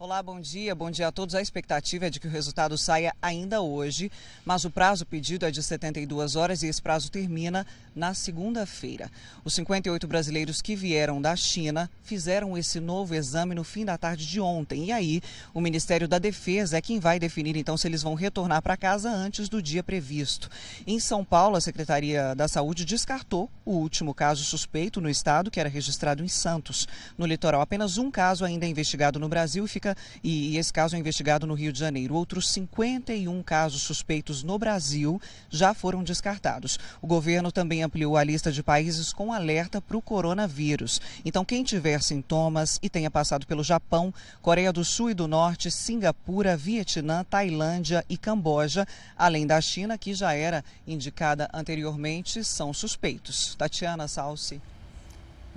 Olá, 0.00 0.22
bom 0.22 0.40
dia. 0.40 0.76
Bom 0.76 0.92
dia 0.92 1.08
a 1.08 1.10
todos. 1.10 1.34
A 1.34 1.42
expectativa 1.42 2.06
é 2.06 2.10
de 2.10 2.20
que 2.20 2.28
o 2.28 2.30
resultado 2.30 2.78
saia 2.78 3.12
ainda 3.20 3.60
hoje, 3.60 4.12
mas 4.44 4.64
o 4.64 4.70
prazo 4.70 5.04
pedido 5.04 5.44
é 5.44 5.50
de 5.50 5.60
72 5.60 6.36
horas 6.36 6.62
e 6.62 6.68
esse 6.68 6.80
prazo 6.80 7.10
termina 7.10 7.66
na 7.96 8.14
segunda-feira. 8.14 9.10
Os 9.44 9.54
58 9.54 10.06
brasileiros 10.06 10.62
que 10.62 10.76
vieram 10.76 11.20
da 11.20 11.34
China 11.34 11.90
fizeram 12.04 12.56
esse 12.56 12.78
novo 12.78 13.12
exame 13.12 13.56
no 13.56 13.64
fim 13.64 13.84
da 13.84 13.98
tarde 13.98 14.24
de 14.24 14.40
ontem. 14.40 14.84
E 14.84 14.92
aí, 14.92 15.20
o 15.52 15.60
Ministério 15.60 16.06
da 16.06 16.20
Defesa 16.20 16.78
é 16.78 16.80
quem 16.80 17.00
vai 17.00 17.18
definir 17.18 17.56
então 17.56 17.76
se 17.76 17.88
eles 17.88 18.00
vão 18.00 18.14
retornar 18.14 18.62
para 18.62 18.76
casa 18.76 19.10
antes 19.10 19.48
do 19.48 19.60
dia 19.60 19.82
previsto. 19.82 20.48
Em 20.86 21.00
São 21.00 21.24
Paulo, 21.24 21.56
a 21.56 21.60
Secretaria 21.60 22.36
da 22.36 22.46
Saúde 22.46 22.84
descartou 22.84 23.50
o 23.64 23.72
último 23.72 24.14
caso 24.14 24.44
suspeito 24.44 25.00
no 25.00 25.10
estado, 25.10 25.50
que 25.50 25.58
era 25.58 25.68
registrado 25.68 26.22
em 26.22 26.28
Santos. 26.28 26.86
No 27.18 27.26
litoral, 27.26 27.60
apenas 27.60 27.98
um 27.98 28.12
caso 28.12 28.44
ainda 28.44 28.64
é 28.64 28.68
investigado 28.68 29.18
no 29.18 29.28
Brasil 29.28 29.64
e 29.64 29.68
fica 29.68 29.87
e, 30.22 30.56
esse 30.56 30.72
caso 30.72 30.96
é 30.96 30.98
investigado 30.98 31.46
no 31.46 31.54
Rio 31.54 31.72
de 31.72 31.78
Janeiro. 31.78 32.14
Outros 32.14 32.48
51 32.50 33.42
casos 33.42 33.82
suspeitos 33.82 34.42
no 34.42 34.58
Brasil 34.58 35.20
já 35.50 35.74
foram 35.74 36.02
descartados. 36.02 36.78
O 37.00 37.06
governo 37.06 37.52
também 37.52 37.82
ampliou 37.82 38.16
a 38.16 38.24
lista 38.24 38.50
de 38.50 38.62
países 38.62 39.12
com 39.12 39.32
alerta 39.32 39.80
para 39.80 39.96
o 39.96 40.02
coronavírus. 40.02 41.00
Então, 41.24 41.44
quem 41.44 41.62
tiver 41.62 42.02
sintomas 42.02 42.78
e 42.82 42.88
tenha 42.88 43.10
passado 43.10 43.46
pelo 43.46 43.64
Japão, 43.64 44.12
Coreia 44.42 44.72
do 44.72 44.84
Sul 44.84 45.10
e 45.10 45.14
do 45.14 45.28
Norte, 45.28 45.70
Singapura, 45.70 46.56
Vietnã, 46.56 47.24
Tailândia 47.24 48.04
e 48.08 48.16
Camboja, 48.16 48.86
além 49.16 49.46
da 49.46 49.60
China, 49.60 49.98
que 49.98 50.14
já 50.14 50.32
era 50.32 50.64
indicada 50.86 51.48
anteriormente, 51.52 52.42
são 52.44 52.72
suspeitos. 52.72 53.54
Tatiana 53.54 54.08
Salsi. 54.08 54.60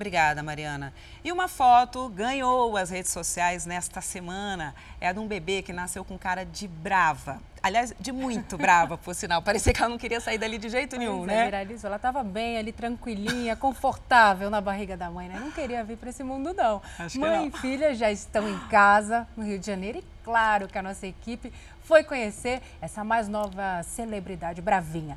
Obrigada, 0.02 0.42
Mariana. 0.42 0.92
E 1.24 1.32
uma 1.32 1.48
foto 1.48 2.10
ganhou 2.10 2.76
as 2.76 2.90
redes 2.90 3.12
sociais 3.12 3.68
nesta 3.68 4.02
semana. 4.02 4.74
É 5.00 5.08
a 5.08 5.14
de 5.14 5.20
um 5.20 5.28
bebê 5.28 5.62
que 5.62 5.72
nasceu 5.72 6.04
com 6.04 6.18
cara 6.18 6.44
de 6.44 6.68
brava. 6.68 7.40
Aliás, 7.62 7.94
de 8.00 8.12
muito 8.12 8.58
brava, 8.58 8.98
por 8.98 9.14
sinal. 9.14 9.44
Parecia 9.44 9.72
que 9.72 9.80
ela 9.80 9.90
não 9.90 10.00
queria 10.00 10.20
sair 10.20 10.40
dali 10.40 10.58
de 10.58 10.70
jeito 10.70 10.98
nenhum, 10.98 11.18
pois 11.18 11.28
né? 11.28 11.42
É, 11.42 11.46
viralizou. 11.46 11.88
Ela 11.88 11.98
estava 11.98 12.24
bem 12.24 12.58
ali, 12.58 12.72
tranquilinha, 12.72 13.56
confortável 13.56 14.50
na 14.50 14.60
barriga 14.60 14.98
da 14.98 15.08
mãe, 15.12 15.30
né? 15.30 15.40
Não 15.40 15.52
queria 15.52 15.84
vir 15.84 15.98
para 15.98 16.10
esse 16.10 16.24
mundo, 16.24 16.52
não. 16.52 16.82
Acho 16.98 17.20
mãe 17.20 17.46
e 17.46 17.52
filha 17.52 17.94
já 17.94 18.12
estão 18.12 18.50
em 18.50 18.58
casa, 18.70 19.28
no 19.38 19.44
Rio 19.44 19.60
de 19.60 19.68
Janeiro. 19.68 20.00
E 20.00 20.04
claro 20.24 20.68
que 20.68 20.80
a 20.80 20.82
nossa 20.82 21.06
equipe 21.06 21.54
foi 21.84 22.04
conhecer 22.04 22.60
essa 22.82 23.04
mais 23.04 23.28
nova 23.28 23.84
celebridade 23.84 24.64
bravinha. 24.64 25.16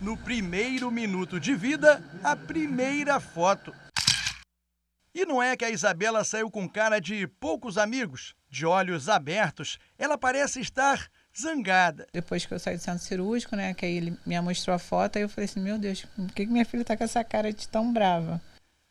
No 0.00 0.16
primeiro 0.16 0.90
minuto 0.90 1.38
de 1.38 1.54
vida, 1.54 2.02
a 2.24 2.34
primeira 2.34 3.20
foto. 3.20 3.70
E 5.14 5.26
não 5.26 5.42
é 5.42 5.54
que 5.54 5.64
a 5.64 5.68
Isabela 5.68 6.24
saiu 6.24 6.50
com 6.50 6.66
cara 6.66 6.98
de 6.98 7.26
poucos 7.26 7.76
amigos, 7.76 8.34
de 8.48 8.64
olhos 8.64 9.10
abertos, 9.10 9.78
ela 9.98 10.16
parece 10.16 10.58
estar 10.58 11.06
zangada. 11.38 12.06
Depois 12.14 12.46
que 12.46 12.54
eu 12.54 12.58
saí 12.58 12.78
do 12.78 12.82
centro 12.82 13.04
cirúrgico, 13.04 13.54
né, 13.54 13.74
que 13.74 13.84
aí 13.84 13.94
ele 13.98 14.16
me 14.24 14.40
mostrou 14.40 14.74
a 14.74 14.78
foto, 14.78 15.16
aí 15.16 15.22
eu 15.22 15.28
falei 15.28 15.44
assim, 15.44 15.60
meu 15.60 15.78
Deus, 15.78 16.06
por 16.16 16.32
que 16.32 16.46
minha 16.46 16.64
filha 16.64 16.82
tá 16.84 16.96
com 16.96 17.04
essa 17.04 17.22
cara 17.22 17.52
de 17.52 17.68
tão 17.68 17.92
brava? 17.92 18.40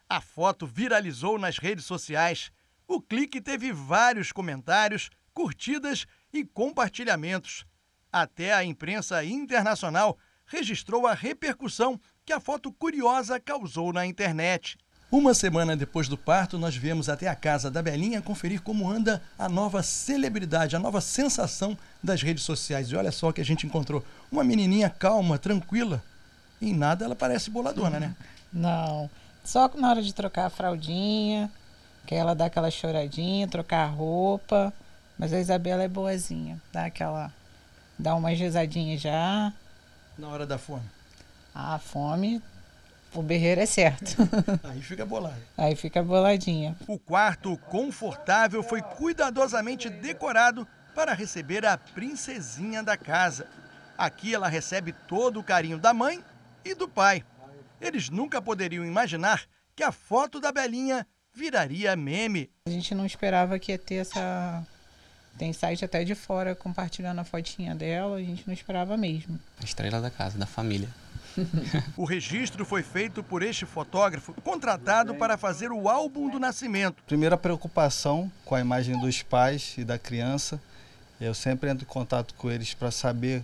A 0.07 0.21
foto 0.21 0.67
viralizou 0.67 1.39
nas 1.39 1.57
redes 1.57 1.85
sociais. 1.85 2.51
O 2.87 3.01
clique 3.01 3.41
teve 3.41 3.71
vários 3.71 4.31
comentários, 4.31 5.09
curtidas 5.33 6.05
e 6.31 6.45
compartilhamentos. 6.45 7.65
Até 8.11 8.53
a 8.53 8.63
imprensa 8.63 9.23
internacional 9.23 10.19
registrou 10.49 11.07
a 11.07 11.13
repercussão 11.13 11.99
que 12.25 12.33
a 12.33 12.39
foto 12.39 12.71
curiosa 12.71 13.39
causou 13.39 13.93
na 13.93 14.05
internet. 14.05 14.77
Uma 15.11 15.33
semana 15.33 15.75
depois 15.75 16.07
do 16.07 16.17
parto, 16.17 16.59
nós 16.59 16.75
viemos 16.75 17.09
até 17.09 17.27
a 17.27 17.35
casa 17.35 17.71
da 17.71 17.81
Belinha 17.81 18.21
conferir 18.21 18.61
como 18.61 18.87
anda 18.89 19.21
a 19.39 19.49
nova 19.49 19.81
celebridade, 19.81 20.75
a 20.75 20.79
nova 20.79 21.01
sensação 21.01 21.75
das 22.03 22.21
redes 22.21 22.43
sociais. 22.43 22.89
E 22.89 22.95
olha 22.95 23.11
só 23.11 23.29
o 23.29 23.33
que 23.33 23.41
a 23.41 23.45
gente 23.45 23.65
encontrou. 23.65 24.03
Uma 24.31 24.43
menininha 24.43 24.89
calma, 24.89 25.39
tranquila. 25.39 26.03
Em 26.61 26.73
nada 26.75 27.05
ela 27.05 27.15
parece 27.15 27.49
boladona, 27.49 27.99
né? 27.99 28.15
Não. 28.53 29.09
Só 29.43 29.67
na 29.75 29.89
hora 29.89 30.01
de 30.01 30.13
trocar 30.13 30.45
a 30.45 30.49
fraldinha, 30.49 31.49
que 32.05 32.13
ela 32.13 32.35
dá 32.35 32.45
aquela 32.45 32.69
choradinha, 32.69 33.47
trocar 33.47 33.85
a 33.85 33.87
roupa. 33.87 34.71
Mas 35.17 35.33
a 35.33 35.39
Isabela 35.39 35.83
é 35.83 35.87
boazinha. 35.87 36.61
Dá 36.71 36.85
aquela. 36.85 37.33
Dá 37.97 38.13
umas 38.13 38.37
risadinhas 38.37 39.01
já. 39.01 39.51
Na 40.19 40.27
hora 40.27 40.45
da 40.45 40.57
fome? 40.57 40.83
A 41.55 41.79
fome, 41.79 42.41
o 43.13 43.21
berreiro 43.21 43.61
é 43.61 43.65
certo. 43.65 44.17
Aí 44.67 44.81
fica 44.81 45.05
bolado. 45.05 45.41
Aí 45.57 45.77
fica 45.77 46.03
boladinha. 46.03 46.75
O 46.89 46.99
quarto 46.99 47.57
confortável 47.69 48.61
foi 48.61 48.81
cuidadosamente 48.81 49.89
decorado 49.89 50.67
para 50.93 51.13
receber 51.13 51.65
a 51.65 51.77
princesinha 51.77 52.83
da 52.83 52.97
casa. 52.97 53.47
Aqui 53.97 54.35
ela 54.35 54.49
recebe 54.49 54.91
todo 54.91 55.39
o 55.39 55.43
carinho 55.43 55.77
da 55.77 55.93
mãe 55.93 56.21
e 56.65 56.75
do 56.75 56.89
pai. 56.89 57.23
Eles 57.79 58.09
nunca 58.09 58.41
poderiam 58.41 58.85
imaginar 58.85 59.45
que 59.73 59.83
a 59.83 59.91
foto 59.93 60.41
da 60.41 60.51
Belinha 60.51 61.07
viraria 61.33 61.95
meme. 61.95 62.51
A 62.65 62.69
gente 62.69 62.93
não 62.93 63.05
esperava 63.05 63.57
que 63.57 63.71
ia 63.71 63.77
ter 63.77 63.95
essa. 63.95 64.67
Tem 65.37 65.53
site 65.53 65.85
até 65.85 66.03
de 66.03 66.15
fora 66.15 66.53
compartilhando 66.55 67.19
a 67.19 67.23
fotinha 67.23 67.73
dela, 67.73 68.17
a 68.17 68.21
gente 68.21 68.43
não 68.45 68.53
esperava 68.53 68.97
mesmo. 68.97 69.39
A 69.61 69.63
estrela 69.63 70.01
da 70.01 70.09
casa, 70.09 70.37
da 70.37 70.45
família. 70.45 70.89
o 71.95 72.03
registro 72.03 72.65
foi 72.65 72.83
feito 72.83 73.23
por 73.23 73.41
este 73.41 73.65
fotógrafo, 73.65 74.33
contratado 74.41 75.15
para 75.15 75.37
fazer 75.37 75.71
o 75.71 75.87
álbum 75.87 76.29
do 76.29 76.39
nascimento. 76.39 77.03
Primeira 77.03 77.37
preocupação 77.37 78.31
com 78.43 78.55
a 78.55 78.59
imagem 78.59 78.99
dos 78.99 79.21
pais 79.21 79.75
e 79.77 79.83
da 79.83 79.97
criança. 79.97 80.59
Eu 81.19 81.33
sempre 81.33 81.69
entro 81.69 81.83
em 81.83 81.87
contato 81.87 82.33
com 82.33 82.49
eles 82.49 82.73
para 82.73 82.91
saber 82.91 83.43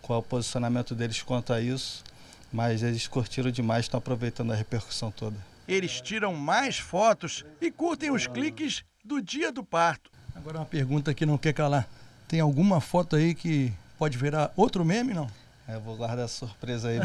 qual 0.00 0.18
é 0.18 0.20
o 0.20 0.24
posicionamento 0.24 0.94
deles 0.94 1.22
quanto 1.22 1.52
a 1.52 1.60
isso, 1.60 2.04
mas 2.52 2.82
eles 2.82 3.08
curtiram 3.08 3.50
demais, 3.50 3.86
estão 3.86 3.98
aproveitando 3.98 4.52
a 4.52 4.54
repercussão 4.54 5.10
toda. 5.10 5.36
Eles 5.66 6.00
tiram 6.00 6.32
mais 6.34 6.78
fotos 6.78 7.44
e 7.60 7.70
curtem 7.72 8.12
os 8.12 8.26
cliques 8.28 8.84
do 9.04 9.20
dia 9.20 9.50
do 9.50 9.64
parto. 9.64 10.15
Agora 10.36 10.58
uma 10.58 10.66
pergunta 10.66 11.14
que 11.14 11.24
não 11.24 11.38
quer 11.38 11.54
calar. 11.54 11.88
Tem 12.28 12.40
alguma 12.40 12.80
foto 12.80 13.16
aí 13.16 13.34
que 13.34 13.72
pode 13.98 14.18
virar 14.18 14.52
outro 14.54 14.84
meme, 14.84 15.14
não? 15.14 15.28
É, 15.66 15.74
eu 15.74 15.80
vou 15.80 15.96
guardar 15.96 16.26
a 16.26 16.28
surpresa 16.28 16.88
aí 16.88 16.98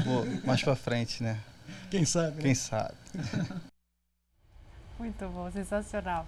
mais 0.46 0.62
pra 0.62 0.76
frente, 0.76 1.24
né? 1.24 1.40
Quem 1.90 2.06
sabe? 2.06 2.42
Quem 2.42 2.50
né? 2.50 2.56
sabe. 2.56 2.94
Muito 5.00 5.28
bom, 5.30 5.50
sensacional. 5.50 6.28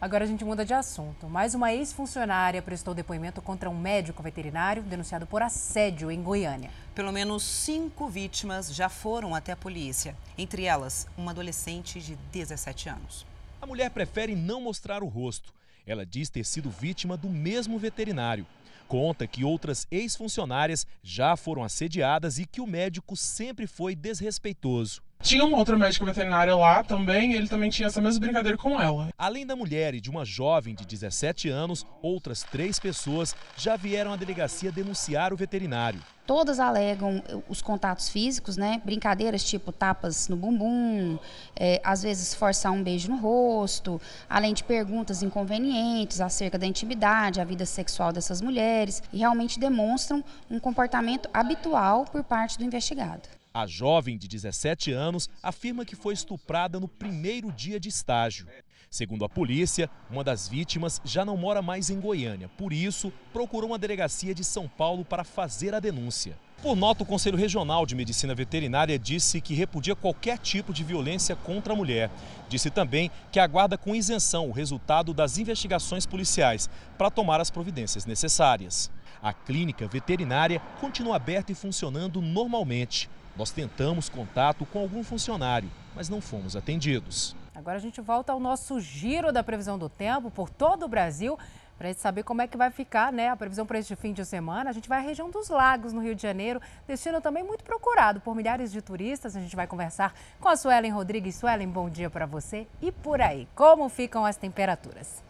Agora 0.00 0.24
a 0.24 0.26
gente 0.26 0.44
muda 0.44 0.64
de 0.64 0.74
assunto. 0.74 1.28
Mais 1.28 1.54
uma 1.54 1.72
ex-funcionária 1.72 2.60
prestou 2.60 2.94
depoimento 2.94 3.40
contra 3.40 3.70
um 3.70 3.78
médico 3.78 4.22
veterinário 4.22 4.82
denunciado 4.82 5.26
por 5.26 5.42
assédio 5.42 6.10
em 6.10 6.22
Goiânia. 6.22 6.70
Pelo 6.94 7.12
menos 7.12 7.42
cinco 7.42 8.08
vítimas 8.08 8.74
já 8.74 8.88
foram 8.88 9.34
até 9.34 9.52
a 9.52 9.56
polícia. 9.56 10.16
Entre 10.36 10.64
elas, 10.64 11.06
uma 11.16 11.30
adolescente 11.30 12.00
de 12.00 12.16
17 12.32 12.88
anos. 12.88 13.26
A 13.60 13.66
mulher 13.66 13.90
prefere 13.90 14.34
não 14.34 14.60
mostrar 14.60 15.02
o 15.02 15.08
rosto. 15.08 15.55
Ela 15.86 16.04
diz 16.04 16.28
ter 16.28 16.44
sido 16.44 16.68
vítima 16.68 17.16
do 17.16 17.28
mesmo 17.30 17.78
veterinário. 17.78 18.44
Conta 18.88 19.26
que 19.26 19.44
outras 19.44 19.86
ex-funcionárias 19.90 20.86
já 21.02 21.36
foram 21.36 21.62
assediadas 21.62 22.38
e 22.38 22.44
que 22.44 22.60
o 22.60 22.66
médico 22.66 23.16
sempre 23.16 23.66
foi 23.66 23.94
desrespeitoso. 23.94 25.00
Tinha 25.20 25.44
um 25.44 25.54
outro 25.54 25.76
médico 25.78 26.04
veterinário 26.04 26.56
lá 26.56 26.84
também, 26.84 27.32
ele 27.32 27.48
também 27.48 27.68
tinha 27.68 27.88
essa 27.88 28.00
mesma 28.00 28.20
brincadeira 28.20 28.56
com 28.56 28.80
ela. 28.80 29.08
Além 29.18 29.44
da 29.44 29.56
mulher 29.56 29.92
e 29.94 30.00
de 30.00 30.08
uma 30.08 30.24
jovem 30.24 30.74
de 30.74 30.86
17 30.86 31.48
anos, 31.48 31.84
outras 32.00 32.44
três 32.44 32.78
pessoas 32.78 33.34
já 33.56 33.76
vieram 33.76 34.12
à 34.12 34.16
delegacia 34.16 34.70
denunciar 34.70 35.32
o 35.32 35.36
veterinário. 35.36 36.00
Todas 36.26 36.58
alegam 36.58 37.22
os 37.48 37.62
contatos 37.62 38.08
físicos, 38.08 38.56
né? 38.56 38.80
Brincadeiras 38.84 39.44
tipo 39.44 39.72
tapas 39.72 40.28
no 40.28 40.36
bumbum, 40.36 41.18
é, 41.54 41.80
às 41.84 42.02
vezes 42.02 42.34
forçar 42.34 42.72
um 42.72 42.82
beijo 42.82 43.08
no 43.08 43.16
rosto, 43.16 44.00
além 44.28 44.52
de 44.52 44.64
perguntas 44.64 45.22
inconvenientes 45.22 46.20
acerca 46.20 46.58
da 46.58 46.66
intimidade, 46.66 47.40
a 47.40 47.44
vida 47.44 47.64
sexual 47.64 48.12
dessas 48.12 48.40
mulheres, 48.40 49.02
e 49.12 49.18
realmente 49.18 49.58
demonstram 49.58 50.22
um 50.50 50.58
comportamento 50.58 51.28
habitual 51.32 52.04
por 52.04 52.24
parte 52.24 52.58
do 52.58 52.64
investigado. 52.64 53.35
A 53.56 53.66
jovem 53.66 54.18
de 54.18 54.28
17 54.28 54.92
anos 54.92 55.30
afirma 55.42 55.86
que 55.86 55.96
foi 55.96 56.12
estuprada 56.12 56.78
no 56.78 56.86
primeiro 56.86 57.50
dia 57.50 57.80
de 57.80 57.88
estágio. 57.88 58.46
Segundo 58.90 59.24
a 59.24 59.30
polícia, 59.30 59.88
uma 60.10 60.22
das 60.22 60.46
vítimas 60.46 61.00
já 61.06 61.24
não 61.24 61.38
mora 61.38 61.62
mais 61.62 61.88
em 61.88 61.98
Goiânia, 61.98 62.50
por 62.58 62.70
isso 62.70 63.10
procurou 63.32 63.70
uma 63.70 63.78
delegacia 63.78 64.34
de 64.34 64.44
São 64.44 64.68
Paulo 64.68 65.06
para 65.06 65.24
fazer 65.24 65.74
a 65.74 65.80
denúncia. 65.80 66.36
Por 66.60 66.76
nota, 66.76 67.02
o 67.02 67.06
Conselho 67.06 67.38
Regional 67.38 67.86
de 67.86 67.94
Medicina 67.94 68.34
Veterinária 68.34 68.98
disse 68.98 69.40
que 69.40 69.54
repudia 69.54 69.96
qualquer 69.96 70.36
tipo 70.36 70.70
de 70.70 70.84
violência 70.84 71.34
contra 71.34 71.72
a 71.72 71.76
mulher. 71.76 72.10
Disse 72.50 72.68
também 72.68 73.10
que 73.32 73.40
aguarda 73.40 73.78
com 73.78 73.94
isenção 73.94 74.50
o 74.50 74.52
resultado 74.52 75.14
das 75.14 75.38
investigações 75.38 76.04
policiais 76.04 76.68
para 76.98 77.10
tomar 77.10 77.40
as 77.40 77.50
providências 77.50 78.04
necessárias. 78.04 78.90
A 79.22 79.32
clínica 79.32 79.88
veterinária 79.88 80.60
continua 80.78 81.16
aberta 81.16 81.52
e 81.52 81.54
funcionando 81.54 82.20
normalmente. 82.20 83.08
Nós 83.36 83.50
tentamos 83.50 84.08
contato 84.08 84.64
com 84.66 84.78
algum 84.78 85.04
funcionário, 85.04 85.70
mas 85.94 86.08
não 86.08 86.20
fomos 86.20 86.56
atendidos. 86.56 87.36
Agora 87.54 87.76
a 87.76 87.80
gente 87.80 88.00
volta 88.00 88.32
ao 88.32 88.40
nosso 88.40 88.80
giro 88.80 89.32
da 89.32 89.42
previsão 89.42 89.78
do 89.78 89.88
tempo 89.88 90.30
por 90.30 90.48
todo 90.48 90.84
o 90.84 90.88
Brasil. 90.88 91.38
Para 91.76 91.88
a 91.88 91.92
gente 91.92 92.00
saber 92.00 92.22
como 92.22 92.40
é 92.40 92.46
que 92.46 92.56
vai 92.56 92.70
ficar 92.70 93.12
né, 93.12 93.28
a 93.28 93.36
previsão 93.36 93.66
para 93.66 93.78
este 93.78 93.94
fim 93.94 94.14
de 94.14 94.24
semana, 94.24 94.70
a 94.70 94.72
gente 94.72 94.88
vai 94.88 94.98
à 94.98 95.02
região 95.02 95.30
dos 95.30 95.50
lagos, 95.50 95.92
no 95.92 96.00
Rio 96.00 96.14
de 96.14 96.22
Janeiro, 96.22 96.60
destino 96.86 97.20
também 97.20 97.44
muito 97.44 97.62
procurado 97.64 98.18
por 98.20 98.34
milhares 98.34 98.72
de 98.72 98.80
turistas. 98.80 99.36
A 99.36 99.40
gente 99.40 99.54
vai 99.54 99.66
conversar 99.66 100.14
com 100.40 100.48
a 100.48 100.56
Suelen 100.56 100.92
Rodrigues. 100.92 101.36
Suelen, 101.36 101.68
bom 101.68 101.90
dia 101.90 102.08
para 102.08 102.24
você. 102.24 102.66
E 102.80 102.90
por 102.90 103.20
aí, 103.20 103.46
como 103.54 103.86
ficam 103.90 104.24
as 104.24 104.36
temperaturas? 104.36 105.25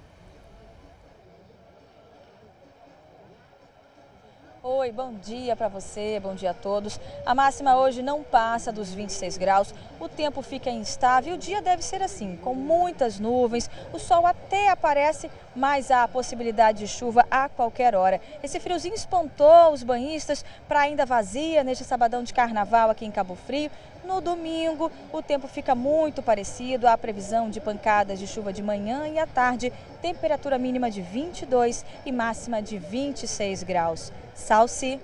Oi, 4.68 4.90
bom 4.90 5.14
dia 5.22 5.54
para 5.54 5.68
você, 5.68 6.18
bom 6.18 6.34
dia 6.34 6.50
a 6.50 6.54
todos. 6.54 6.98
A 7.24 7.36
máxima 7.36 7.76
hoje 7.76 8.02
não 8.02 8.24
passa 8.24 8.72
dos 8.72 8.92
26 8.92 9.38
graus, 9.38 9.72
o 10.00 10.08
tempo 10.08 10.42
fica 10.42 10.68
instável 10.68 11.36
o 11.36 11.38
dia 11.38 11.62
deve 11.62 11.84
ser 11.84 12.02
assim, 12.02 12.36
com 12.38 12.52
muitas 12.52 13.20
nuvens, 13.20 13.70
o 13.92 13.98
sol 14.00 14.26
até 14.26 14.68
aparece, 14.68 15.30
mas 15.54 15.92
há 15.92 16.02
a 16.02 16.08
possibilidade 16.08 16.80
de 16.80 16.88
chuva 16.88 17.24
a 17.30 17.48
qualquer 17.48 17.94
hora. 17.94 18.20
Esse 18.42 18.58
friozinho 18.58 18.96
espantou 18.96 19.72
os 19.72 19.84
banhistas, 19.84 20.44
para 20.66 20.80
ainda 20.80 21.06
vazia 21.06 21.62
neste 21.62 21.84
sabadão 21.84 22.24
de 22.24 22.34
carnaval 22.34 22.90
aqui 22.90 23.06
em 23.06 23.12
Cabo 23.12 23.36
Frio. 23.36 23.70
No 24.04 24.20
domingo, 24.20 24.90
o 25.12 25.22
tempo 25.22 25.46
fica 25.46 25.76
muito 25.76 26.24
parecido, 26.24 26.88
há 26.88 26.98
previsão 26.98 27.50
de 27.50 27.60
pancadas 27.60 28.18
de 28.18 28.26
chuva 28.26 28.52
de 28.52 28.64
manhã 28.64 29.06
e 29.06 29.16
à 29.16 29.28
tarde, 29.28 29.72
temperatura 30.02 30.58
mínima 30.58 30.90
de 30.90 31.02
22 31.02 31.84
e 32.04 32.10
máxima 32.10 32.60
de 32.60 32.78
26 32.78 33.62
graus. 33.62 34.12
Salsi. 34.36 35.00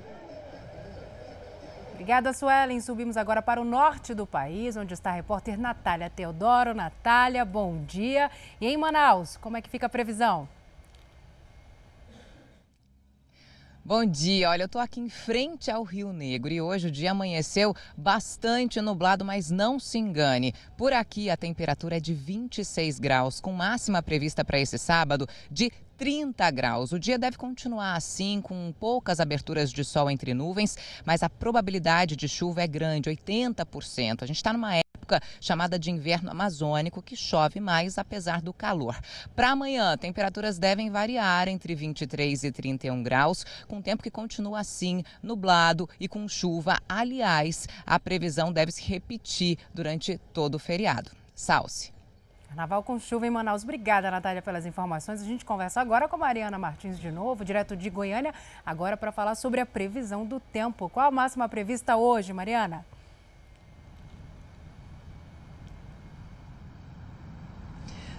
Obrigada, 1.93 2.33
Suelen. 2.33 2.81
Subimos 2.81 3.17
agora 3.17 3.41
para 3.41 3.61
o 3.61 3.65
norte 3.65 4.15
do 4.15 4.27
país, 4.27 4.77
onde 4.77 4.93
está 4.93 5.11
a 5.11 5.15
repórter 5.15 5.59
Natália 5.59 6.11
Teodoro. 6.11 6.75
Natália, 6.75 7.45
bom 7.45 7.83
dia. 7.85 8.31
E 8.61 8.67
em 8.67 8.77
Manaus, 8.77 9.37
como 9.39 9.57
é 9.57 9.63
que 9.63 9.71
fica 9.71 9.87
a 9.87 9.89
previsão? 9.89 10.49
Bom 13.85 14.05
dia, 14.05 14.49
olha, 14.49 14.63
eu 14.63 14.67
estou 14.67 14.81
aqui 14.81 15.01
em 15.01 15.09
frente 15.09 15.69
ao 15.69 15.83
Rio 15.83 16.13
Negro 16.13 16.53
e 16.53 16.61
hoje 16.61 16.87
o 16.87 16.91
dia 16.91 17.11
amanheceu 17.11 17.75
bastante 17.97 18.81
nublado, 18.81 19.25
mas 19.25 19.51
não 19.51 19.81
se 19.81 19.99
engane. 19.99 20.55
Por 20.77 20.93
aqui 20.93 21.29
a 21.29 21.37
temperatura 21.37 21.97
é 21.97 22.01
de 22.01 22.15
26 22.15 23.01
graus, 23.01 23.41
com 23.41 23.53
máxima 23.53 24.01
prevista 24.01 24.45
para 24.45 24.61
esse 24.61 24.79
sábado 24.79 25.29
de 25.51 25.73
30 26.03 26.51
graus. 26.51 26.91
O 26.91 26.99
dia 26.99 27.17
deve 27.17 27.37
continuar 27.37 27.95
assim, 27.95 28.41
com 28.41 28.75
poucas 28.81 29.21
aberturas 29.21 29.71
de 29.71 29.85
sol 29.85 30.11
entre 30.11 30.35
nuvens, 30.35 30.77
mas 31.05 31.23
a 31.23 31.31
probabilidade 31.31 32.17
de 32.17 32.29
chuva 32.29 32.61
é 32.61 32.67
grande, 32.67 33.09
80%. 33.09 34.25
A 34.25 34.27
gente 34.27 34.35
está 34.35 34.53
numa 34.53 34.75
época 34.75 35.21
chamada 35.41 35.79
de 35.79 35.93
inverno 35.93 36.29
amazônico, 36.29 37.01
que 37.01 37.15
chove 37.15 37.61
mais 37.61 37.99
apesar 37.99 38.43
do 38.43 38.53
calor. 38.53 38.99
Para 39.37 39.51
amanhã, 39.51 39.97
temperaturas 39.97 40.59
devem 40.59 40.91
variar 40.91 41.47
entre 41.47 41.73
23 41.73 42.43
e 42.43 42.51
31 42.51 43.01
graus, 43.01 43.47
com 43.69 43.81
tempo 43.81 44.03
que 44.03 44.11
continua 44.11 44.59
assim, 44.59 45.05
nublado 45.23 45.89
e 46.01 46.09
com 46.09 46.27
chuva. 46.27 46.81
Aliás, 46.89 47.69
a 47.87 48.01
previsão 48.01 48.53
deve 48.53 48.73
se 48.73 48.83
repetir 48.83 49.57
durante 49.73 50.19
todo 50.33 50.57
o 50.57 50.59
feriado. 50.59 51.13
Salce. 51.33 51.93
Carnaval 52.53 52.83
com 52.83 52.99
chuva 53.01 53.27
em 53.27 53.31
Manaus. 53.31 53.63
Obrigada, 53.63 54.11
Natália, 54.11 54.43
pelas 54.43 54.67
informações. 54.67 55.23
A 55.23 55.25
gente 55.25 55.43
conversa 55.43 55.81
agora 55.81 56.07
com 56.07 56.17
a 56.17 56.19
Mariana 56.19 56.59
Martins 56.59 56.99
de 57.01 57.11
novo, 57.11 57.47
direto 57.47 57.75
de 57.75 57.89
Goiânia, 57.89 58.35
agora 58.65 58.95
para 58.95 59.11
falar 59.11 59.35
sobre 59.37 59.59
a 59.59 59.65
previsão 59.65 60.27
do 60.27 60.39
tempo. 60.39 60.91
Qual 60.91 61.07
a 61.07 61.11
máxima 61.11 61.49
prevista 61.49 61.97
hoje, 61.97 62.31
Mariana? 62.35 62.85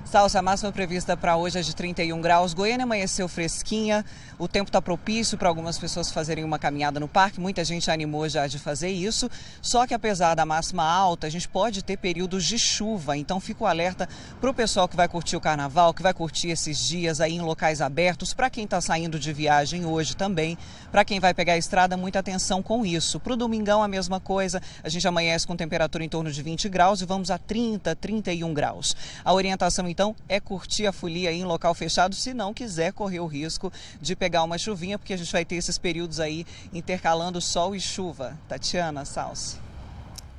Salsa, 0.03 0.39
a 0.39 0.41
máxima 0.41 0.71
prevista 0.71 1.15
para 1.15 1.35
hoje 1.35 1.59
é 1.59 1.61
de 1.61 1.75
31 1.75 2.19
graus. 2.19 2.55
Goiânia 2.55 2.85
amanheceu 2.85 3.27
fresquinha, 3.27 4.03
o 4.43 4.47
tempo 4.47 4.67
está 4.67 4.81
propício 4.81 5.37
para 5.37 5.47
algumas 5.47 5.77
pessoas 5.77 6.11
fazerem 6.11 6.43
uma 6.43 6.59
caminhada 6.59 6.99
no 6.99 7.07
parque. 7.07 7.39
Muita 7.39 7.63
gente 7.63 7.89
animou 7.89 8.27
já 8.27 8.45
de 8.45 8.59
fazer 8.59 8.89
isso. 8.89 9.31
Só 9.61 9.87
que 9.87 9.93
apesar 9.93 10.35
da 10.35 10.45
máxima 10.45 10.83
alta, 10.83 11.27
a 11.27 11.29
gente 11.29 11.47
pode 11.47 11.81
ter 11.81 11.95
períodos 11.95 12.43
de 12.43 12.59
chuva. 12.59 13.15
Então 13.15 13.39
fica 13.39 13.63
o 13.63 13.67
alerta 13.67 14.07
para 14.41 14.49
o 14.49 14.53
pessoal 14.53 14.85
que 14.85 14.97
vai 14.97 15.07
curtir 15.07 15.37
o 15.37 15.39
carnaval, 15.39 15.93
que 15.93 16.03
vai 16.03 16.13
curtir 16.13 16.49
esses 16.49 16.77
dias 16.77 17.21
aí 17.21 17.35
em 17.35 17.41
locais 17.41 17.79
abertos. 17.79 18.33
Para 18.33 18.49
quem 18.49 18.65
está 18.65 18.81
saindo 18.81 19.17
de 19.17 19.31
viagem 19.31 19.85
hoje 19.85 20.13
também. 20.13 20.57
Para 20.91 21.05
quem 21.05 21.21
vai 21.21 21.33
pegar 21.33 21.53
a 21.53 21.57
estrada, 21.57 21.95
muita 21.95 22.19
atenção 22.19 22.61
com 22.61 22.85
isso. 22.85 23.21
Para 23.21 23.33
o 23.33 23.37
domingão, 23.37 23.81
a 23.81 23.87
mesma 23.87 24.19
coisa. 24.19 24.61
A 24.83 24.89
gente 24.89 25.07
amanhece 25.07 25.47
com 25.47 25.55
temperatura 25.55 26.03
em 26.03 26.09
torno 26.09 26.29
de 26.29 26.43
20 26.43 26.67
graus 26.67 26.99
e 26.99 27.05
vamos 27.05 27.31
a 27.31 27.37
30, 27.37 27.95
31 27.95 28.53
graus. 28.53 28.93
A 29.23 29.33
orientação 29.33 29.87
então 29.87 30.13
é 30.27 30.41
curtir 30.41 30.85
a 30.85 30.91
folia 30.91 31.31
em 31.31 31.45
local 31.45 31.73
fechado, 31.73 32.13
se 32.13 32.33
não 32.33 32.53
quiser 32.53 32.91
correr 32.91 33.21
o 33.21 33.25
risco 33.25 33.71
de 34.01 34.17
pegar 34.17 34.32
uma 34.41 34.57
chuvinha, 34.57 34.97
porque 34.97 35.13
a 35.13 35.17
gente 35.17 35.31
vai 35.31 35.45
ter 35.45 35.55
esses 35.55 35.77
períodos 35.77 36.19
aí 36.19 36.45
intercalando 36.71 37.39
sol 37.41 37.75
e 37.75 37.79
chuva. 37.79 38.39
Tatiana 38.47 39.05
Salsi. 39.05 39.61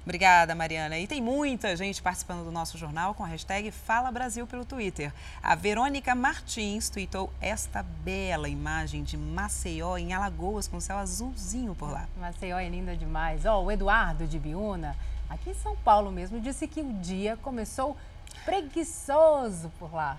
Obrigada, 0.04 0.54
Mariana. 0.54 0.98
E 0.98 1.06
tem 1.06 1.22
muita 1.22 1.74
gente 1.74 2.02
participando 2.02 2.44
do 2.44 2.52
nosso 2.52 2.76
jornal 2.76 3.14
com 3.14 3.24
a 3.24 3.26
hashtag 3.26 3.70
Fala 3.70 4.12
Brasil 4.12 4.46
pelo 4.46 4.62
Twitter. 4.62 5.10
A 5.42 5.54
Verônica 5.54 6.14
Martins 6.14 6.90
tweetou 6.90 7.32
esta 7.40 7.82
bela 7.82 8.46
imagem 8.46 9.02
de 9.02 9.16
Maceió 9.16 9.96
em 9.96 10.12
Alagoas 10.12 10.68
com 10.68 10.78
céu 10.78 10.98
azulzinho 10.98 11.74
por 11.74 11.90
lá. 11.90 12.06
Maceió 12.20 12.58
é 12.58 12.68
linda 12.68 12.94
demais. 12.94 13.46
Ó, 13.46 13.60
oh, 13.60 13.64
o 13.64 13.72
Eduardo 13.72 14.26
de 14.26 14.38
Biúna, 14.38 14.94
aqui 15.30 15.50
em 15.50 15.54
São 15.54 15.74
Paulo 15.76 16.12
mesmo, 16.12 16.38
disse 16.38 16.68
que 16.68 16.82
o 16.82 16.92
dia 16.92 17.38
começou 17.38 17.96
preguiçoso 18.44 19.72
por 19.78 19.92
lá. 19.94 20.16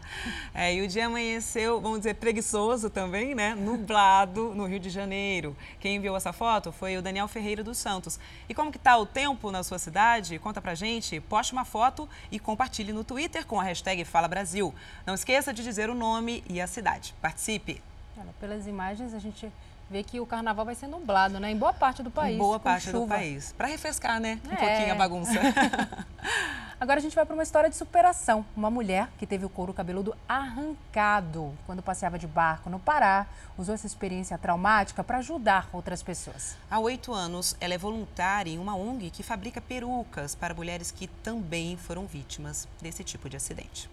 É, 0.54 0.74
e 0.74 0.82
o 0.82 0.88
dia 0.88 1.06
amanheceu, 1.06 1.80
vamos 1.80 2.00
dizer, 2.00 2.16
preguiçoso 2.16 2.90
também, 2.90 3.36
né? 3.36 3.56
Nublado 3.56 4.54
no 4.56 4.66
Rio 4.66 4.80
de 4.80 4.90
Janeiro. 4.90 5.56
Quem 5.80 5.96
enviou 5.96 6.18
essa 6.18 6.34
foto 6.34 6.72
foi 6.72 6.98
o 6.98 7.02
Daniel 7.02 7.28
Ferreira 7.28 7.64
dos 7.64 7.78
Santos. 7.78 8.20
E 8.50 8.54
como 8.54 8.72
que 8.72 8.80
tá 8.80 8.98
o 8.98 9.06
tempo 9.06 9.52
na 9.52 9.64
sua 9.64 9.80
cidade? 9.80 10.40
Conta 10.40 10.62
pra 10.62 10.76
gente, 10.76 11.20
poste 11.22 11.54
uma 11.54 11.66
foto 11.66 12.10
e 12.32 12.40
compartilhe 12.40 12.92
no 12.92 13.04
Twitter 13.04 13.46
com 13.46 13.60
a 13.60 13.64
hashtag 13.64 14.04
Fala 14.04 14.28
Brasil. 14.28 14.74
Não 15.06 15.14
esqueça 15.14 15.54
de 15.54 15.64
dizer 15.64 15.90
o 15.90 15.96
nome 15.96 16.44
e 16.50 16.60
a 16.60 16.68
cidade. 16.68 17.14
Participe! 17.22 17.82
Olha, 18.18 18.34
pelas 18.40 18.66
imagens 18.66 19.14
a 19.14 19.20
gente 19.20 19.52
vê 19.90 20.04
que 20.04 20.20
o 20.20 20.26
carnaval 20.26 20.66
vai 20.66 20.76
ser 20.76 20.88
nublado, 20.88 21.40
né? 21.40 21.52
Em 21.52 21.58
boa 21.58 21.74
parte 21.74 22.02
do 22.02 22.12
país. 22.12 22.36
Em 22.36 22.38
boa 22.38 22.60
parte 22.60 22.90
chuva. 22.90 23.00
do 23.00 23.08
país. 23.08 23.54
Para 23.58 23.68
refrescar, 23.68 24.20
né? 24.20 24.40
Um 24.46 24.54
é. 24.54 24.56
pouquinho 24.56 24.92
a 24.92 24.96
bagunça. 24.96 25.40
Agora 26.78 27.00
a 27.00 27.02
gente 27.02 27.16
vai 27.16 27.26
para 27.26 27.34
uma 27.34 27.44
história 27.44 27.70
de 27.70 27.76
superação. 27.76 28.46
Uma 28.56 28.70
mulher 28.70 29.08
que 29.18 29.26
teve 29.26 29.46
o 29.46 29.50
couro 29.50 29.74
cabeludo 29.74 30.16
arrancado 30.28 31.54
quando 31.66 31.82
passeava 31.82 32.20
de 32.20 32.28
barco 32.28 32.70
no 32.70 32.80
Pará 32.80 33.28
usou 33.58 33.74
essa 33.74 33.88
experiência 33.88 34.38
traumática 34.38 35.04
para 35.04 35.20
ajudar 35.20 35.70
outras 35.72 36.04
pessoas. 36.04 36.58
Há 36.70 36.78
oito 36.80 37.14
anos, 37.14 37.56
ela 37.62 37.74
é 37.74 37.78
voluntária 37.78 38.52
em 38.52 38.60
uma 38.60 38.76
ONG 38.76 39.10
que 39.10 39.24
fabrica 39.24 39.62
perucas 39.62 40.36
para 40.36 40.54
mulheres 40.54 40.92
que 40.92 41.08
também 41.08 41.78
foram 41.78 42.06
vítimas 42.06 42.68
desse 42.82 43.04
tipo 43.04 43.30
de 43.30 43.38
acidente. 43.38 43.90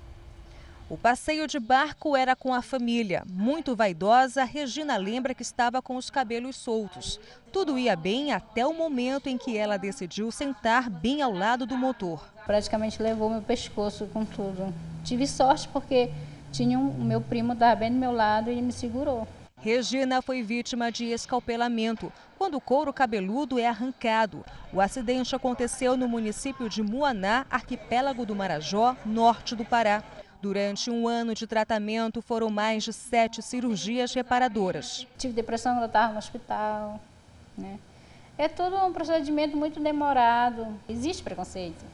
O 0.93 0.97
passeio 0.99 1.47
de 1.47 1.59
barco 1.59 2.15
era 2.15 2.37
com 2.37 2.53
a 2.53 2.61
família. 2.61 3.23
Muito 3.27 3.75
vaidosa, 3.75 4.45
Regina 4.45 4.99
lembra 4.99 5.33
que 5.33 5.41
estava 5.41 5.81
com 5.81 5.97
os 5.97 6.11
cabelos 6.11 6.55
soltos. 6.55 7.19
Tudo 7.51 7.79
ia 7.79 7.97
bem 7.97 8.31
até 8.31 8.67
o 8.67 8.75
momento 8.75 9.27
em 9.27 9.39
que 9.39 9.57
ela 9.57 9.79
decidiu 9.79 10.31
sentar 10.31 10.91
bem 10.91 11.23
ao 11.23 11.33
lado 11.33 11.65
do 11.65 11.79
motor. 11.79 12.23
Praticamente 12.45 13.03
levou 13.03 13.31
meu 13.31 13.41
pescoço 13.41 14.05
com 14.13 14.23
tudo. 14.23 14.71
Tive 15.03 15.27
sorte 15.27 15.67
porque 15.69 16.11
tinha 16.53 16.79
um, 16.79 16.93
meu 17.03 17.23
primo 17.23 17.55
estava 17.55 17.75
bem 17.75 17.91
do 17.91 17.97
meu 17.97 18.13
lado 18.13 18.51
e 18.51 18.53
ele 18.53 18.61
me 18.61 18.73
segurou. 18.73 19.27
Regina 19.63 20.21
foi 20.21 20.43
vítima 20.43 20.93
de 20.93 21.07
escalpelamento, 21.07 22.13
quando 22.37 22.57
o 22.57 22.61
couro 22.61 22.93
cabeludo 22.93 23.59
é 23.59 23.67
arrancado. 23.67 24.45
O 24.73 24.81
acidente 24.81 25.35
aconteceu 25.35 25.97
no 25.97 26.07
município 26.07 26.69
de 26.69 26.83
Muaná, 26.83 27.47
arquipélago 27.49 28.27
do 28.27 28.35
Marajó, 28.35 28.95
norte 29.07 29.57
do 29.57 29.65
Pará. 29.65 30.03
Durante 30.43 30.91
um 30.91 31.07
ano 31.07 31.37
de 31.37 31.47
tratamento, 31.47 32.21
foram 32.21 32.51
mais 32.51 32.83
de 32.83 32.93
sete 32.93 33.41
cirurgias 33.41 34.13
reparadoras. 34.13 35.07
Tive 35.17 35.33
depressão 35.33 35.75
quando 35.75 35.83
eu 35.83 35.87
estava 35.87 36.13
no 36.13 36.19
hospital. 36.19 37.01
Né? 37.57 37.79
É 38.37 38.49
todo 38.49 38.75
um 38.85 38.93
procedimento 38.93 39.57
muito 39.57 39.79
demorado. 39.79 40.67
Existe 40.89 41.23
preconceito. 41.23 41.85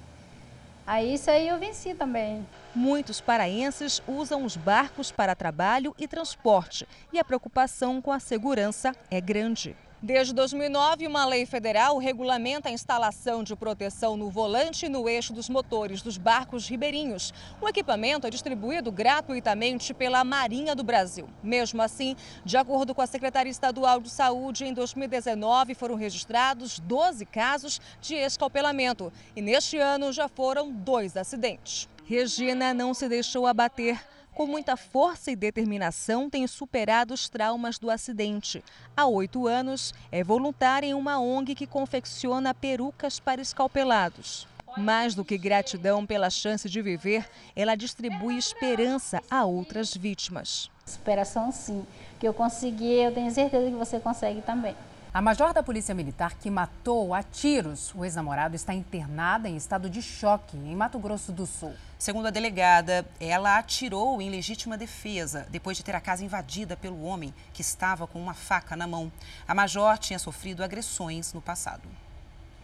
Aí 0.86 1.12
isso 1.12 1.30
aí 1.30 1.46
eu 1.46 1.58
venci 1.58 1.92
também. 1.92 2.42
Muitos 2.74 3.20
paraenses 3.20 4.00
usam 4.08 4.42
os 4.42 4.56
barcos 4.56 5.12
para 5.12 5.34
trabalho 5.34 5.94
e 5.98 6.08
transporte 6.08 6.88
e 7.12 7.18
a 7.18 7.24
preocupação 7.24 8.00
com 8.00 8.10
a 8.10 8.18
segurança 8.18 8.96
é 9.10 9.20
grande. 9.20 9.76
Desde 10.00 10.32
2009, 10.32 11.08
uma 11.08 11.26
lei 11.26 11.44
federal 11.44 11.98
regulamenta 11.98 12.68
a 12.68 12.72
instalação 12.72 13.42
de 13.42 13.56
proteção 13.56 14.16
no 14.16 14.30
volante 14.30 14.86
e 14.86 14.88
no 14.88 15.08
eixo 15.08 15.32
dos 15.32 15.48
motores 15.48 16.02
dos 16.02 16.16
barcos 16.16 16.68
ribeirinhos. 16.68 17.34
O 17.60 17.68
equipamento 17.68 18.24
é 18.24 18.30
distribuído 18.30 18.92
gratuitamente 18.92 19.92
pela 19.92 20.22
Marinha 20.22 20.76
do 20.76 20.84
Brasil. 20.84 21.28
Mesmo 21.42 21.82
assim, 21.82 22.14
de 22.44 22.56
acordo 22.56 22.94
com 22.94 23.02
a 23.02 23.08
Secretaria 23.08 23.50
Estadual 23.50 24.00
de 24.00 24.08
Saúde, 24.08 24.64
em 24.64 24.72
2019 24.72 25.74
foram 25.74 25.96
registrados 25.96 26.78
12 26.78 27.26
casos 27.26 27.80
de 28.00 28.14
escalpelamento 28.14 29.12
e 29.34 29.42
neste 29.42 29.78
ano 29.78 30.12
já 30.12 30.28
foram 30.28 30.70
dois 30.70 31.16
acidentes. 31.16 31.88
Regina 32.04 32.72
não 32.72 32.94
se 32.94 33.08
deixou 33.08 33.48
abater 33.48 34.00
com 34.39 34.47
muita 34.47 34.77
força 34.77 35.32
e 35.32 35.36
determinação, 35.36 36.31
tem 36.31 36.47
superado 36.47 37.12
os 37.12 37.28
traumas 37.28 37.77
do 37.77 37.90
acidente. 37.90 38.62
Há 38.97 39.05
oito 39.05 39.48
anos, 39.48 39.93
é 40.12 40.23
voluntária 40.23 40.86
em 40.86 40.94
uma 40.94 41.19
ONG 41.19 41.56
que 41.56 41.66
confecciona 41.66 42.55
perucas 42.55 43.19
para 43.19 43.43
escalpelados. 43.43 44.47
Mais 44.77 45.12
do 45.16 45.24
que 45.24 45.36
gratidão 45.36 46.06
pela 46.06 46.31
chance 46.31 46.69
de 46.69 46.81
viver, 46.81 47.28
ela 47.56 47.74
distribui 47.74 48.39
esperança 48.39 49.20
a 49.28 49.44
outras 49.44 49.93
vítimas. 49.93 50.70
Superação, 50.86 51.51
sim. 51.51 51.85
Que 52.20 52.28
eu 52.28 52.32
consegui, 52.32 52.93
eu 52.93 53.12
tenho 53.12 53.32
certeza 53.32 53.69
que 53.69 53.77
você 53.77 53.98
consegue 53.98 54.40
também. 54.43 54.77
A 55.12 55.22
major 55.22 55.55
da 55.55 55.62
Polícia 55.62 55.94
Militar 55.94 56.35
que 56.35 56.51
matou 56.51 57.14
a 57.14 57.22
tiros 57.22 57.94
o 57.94 58.05
ex-namorado 58.05 58.55
está 58.55 58.74
internada 58.74 59.48
em 59.48 59.56
estado 59.56 59.89
de 59.89 60.02
choque 60.02 60.55
em 60.59 60.76
Mato 60.76 60.98
Grosso 60.98 61.32
do 61.32 61.47
Sul. 61.47 61.74
Segundo 61.98 62.26
a 62.26 62.30
delegada, 62.30 63.06
ela 63.18 63.59
atirou 63.59 64.20
em 64.20 64.28
legítima 64.28 64.76
defesa 64.76 65.47
depois 65.51 65.78
de 65.78 65.82
ter 65.82 65.97
a 65.97 66.01
casa 66.01 66.22
invadida 66.22 66.76
pelo 66.76 67.02
homem 67.05 67.32
que 67.55 67.62
estava 67.62 68.06
com 68.06 68.20
uma 68.20 68.35
faca 68.35 68.76
na 68.76 68.86
mão. 68.86 69.10
A 69.47 69.55
major 69.55 69.97
tinha 69.97 70.18
sofrido 70.18 70.62
agressões 70.62 71.32
no 71.32 71.40
passado. 71.40 71.89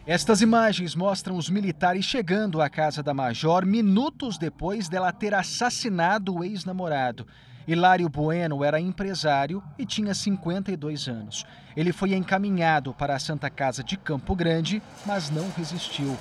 Estas 0.07 0.43
imagens 0.43 0.95
mostram 0.95 1.39
os 1.39 1.49
militares 1.49 2.05
chegando 2.05 2.61
à 2.61 2.69
casa 2.69 3.03
da 3.03 3.15
major 3.15 3.65
minutos 3.65 4.37
depois 4.37 4.87
dela 4.87 5.11
ter 5.11 5.33
assassinado 5.33 6.37
o 6.37 6.45
ex-namorado. 6.45 7.27
Hilário 7.66 8.09
Bueno 8.09 8.62
era 8.62 8.78
empresário 8.78 9.62
e 9.78 9.86
tinha 9.86 10.15
52 10.15 11.09
anos. 11.09 11.47
Ele 11.74 11.93
foi 11.93 12.15
encaminhado 12.15 12.93
para 12.93 13.16
a 13.16 13.19
Santa 13.19 13.49
Casa 13.49 13.82
de 13.82 13.97
Campo 13.97 14.35
Grande, 14.36 14.82
mas 15.07 15.31
não 15.31 15.51
resistiu. 15.51 16.16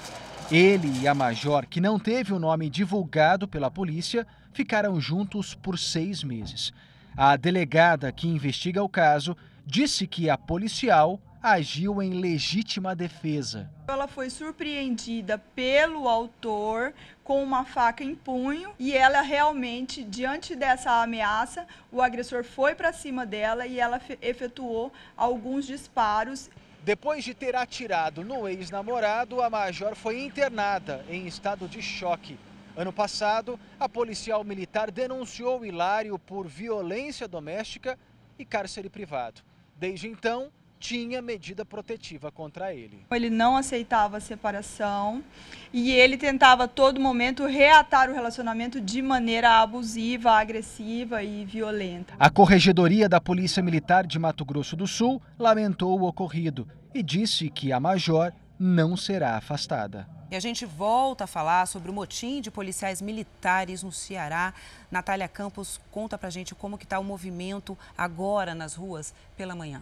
Ele 0.49 0.91
e 1.01 1.07
a 1.07 1.13
major, 1.13 1.65
que 1.65 1.81
não 1.81 1.99
teve 1.99 2.33
o 2.33 2.39
nome 2.39 2.69
divulgado 2.69 3.47
pela 3.47 3.69
polícia, 3.69 4.25
ficaram 4.53 4.99
juntos 5.01 5.53
por 5.53 5.77
seis 5.77 6.23
meses. 6.23 6.71
A 7.15 7.35
delegada 7.35 8.11
que 8.11 8.27
investiga 8.27 8.81
o 8.81 8.89
caso 8.89 9.35
disse 9.65 10.07
que 10.07 10.29
a 10.29 10.37
policial 10.37 11.19
agiu 11.43 12.01
em 12.01 12.21
legítima 12.21 12.95
defesa. 12.95 13.69
Ela 13.89 14.07
foi 14.07 14.29
surpreendida 14.29 15.37
pelo 15.37 16.07
autor 16.07 16.93
com 17.21 17.43
uma 17.43 17.65
faca 17.65 18.01
em 18.01 18.15
punho 18.15 18.71
e 18.79 18.95
ela 18.95 19.19
realmente, 19.19 20.05
diante 20.05 20.55
dessa 20.55 21.03
ameaça, 21.03 21.67
o 21.91 22.01
agressor 22.01 22.45
foi 22.45 22.73
para 22.73 22.93
cima 22.93 23.25
dela 23.25 23.67
e 23.67 23.77
ela 23.77 24.01
efetuou 24.21 24.93
alguns 25.17 25.67
disparos. 25.67 26.49
Depois 26.81 27.25
de 27.25 27.33
ter 27.33 27.57
atirado 27.57 28.23
no 28.23 28.47
ex-namorado, 28.47 29.41
a 29.41 29.49
major 29.49 29.95
foi 29.95 30.23
internada 30.23 31.05
em 31.09 31.27
estado 31.27 31.67
de 31.67 31.81
choque. 31.81 32.37
Ano 32.75 32.93
passado, 32.93 33.59
a 33.77 33.89
policial 33.89 34.45
militar 34.45 34.89
denunciou 34.89 35.65
Hilário 35.65 36.17
por 36.17 36.47
violência 36.47 37.27
doméstica 37.27 37.99
e 38.39 38.45
cárcere 38.45 38.89
privado. 38.89 39.41
Desde 39.77 40.07
então, 40.07 40.49
tinha 40.83 41.21
medida 41.21 41.63
protetiva 41.63 42.29
contra 42.29 42.73
ele. 42.73 43.05
Ele 43.09 43.29
não 43.29 43.55
aceitava 43.55 44.17
a 44.17 44.19
separação 44.19 45.23
e 45.71 45.93
ele 45.93 46.17
tentava 46.17 46.65
a 46.65 46.67
todo 46.67 46.99
momento 46.99 47.45
reatar 47.45 48.09
o 48.09 48.13
relacionamento 48.13 48.81
de 48.81 49.01
maneira 49.01 49.61
abusiva, 49.61 50.31
agressiva 50.31 51.23
e 51.23 51.45
violenta. 51.45 52.13
A 52.19 52.29
Corregedoria 52.29 53.07
da 53.07 53.21
Polícia 53.21 53.63
Militar 53.63 54.05
de 54.05 54.19
Mato 54.19 54.43
Grosso 54.43 54.75
do 54.75 54.85
Sul 54.85 55.21
lamentou 55.39 55.97
o 55.97 56.03
ocorrido 56.03 56.67
e 56.93 57.01
disse 57.01 57.49
que 57.49 57.71
a 57.71 57.79
major 57.79 58.33
não 58.59 58.97
será 58.97 59.37
afastada. 59.37 60.05
E 60.29 60.35
a 60.35 60.39
gente 60.41 60.65
volta 60.65 61.23
a 61.23 61.27
falar 61.27 61.65
sobre 61.65 61.89
o 61.91 61.93
motim 61.93 62.41
de 62.41 62.51
policiais 62.51 63.01
militares 63.01 63.83
no 63.83 63.91
Ceará. 63.91 64.53
Natália 64.91 65.29
Campos 65.29 65.79
conta 65.91 66.17
pra 66.17 66.29
gente 66.29 66.53
como 66.53 66.77
que 66.77 66.83
está 66.83 66.99
o 66.99 67.03
movimento 67.05 67.77
agora 67.97 68.53
nas 68.53 68.75
ruas 68.75 69.13
pela 69.37 69.55
manhã. 69.55 69.81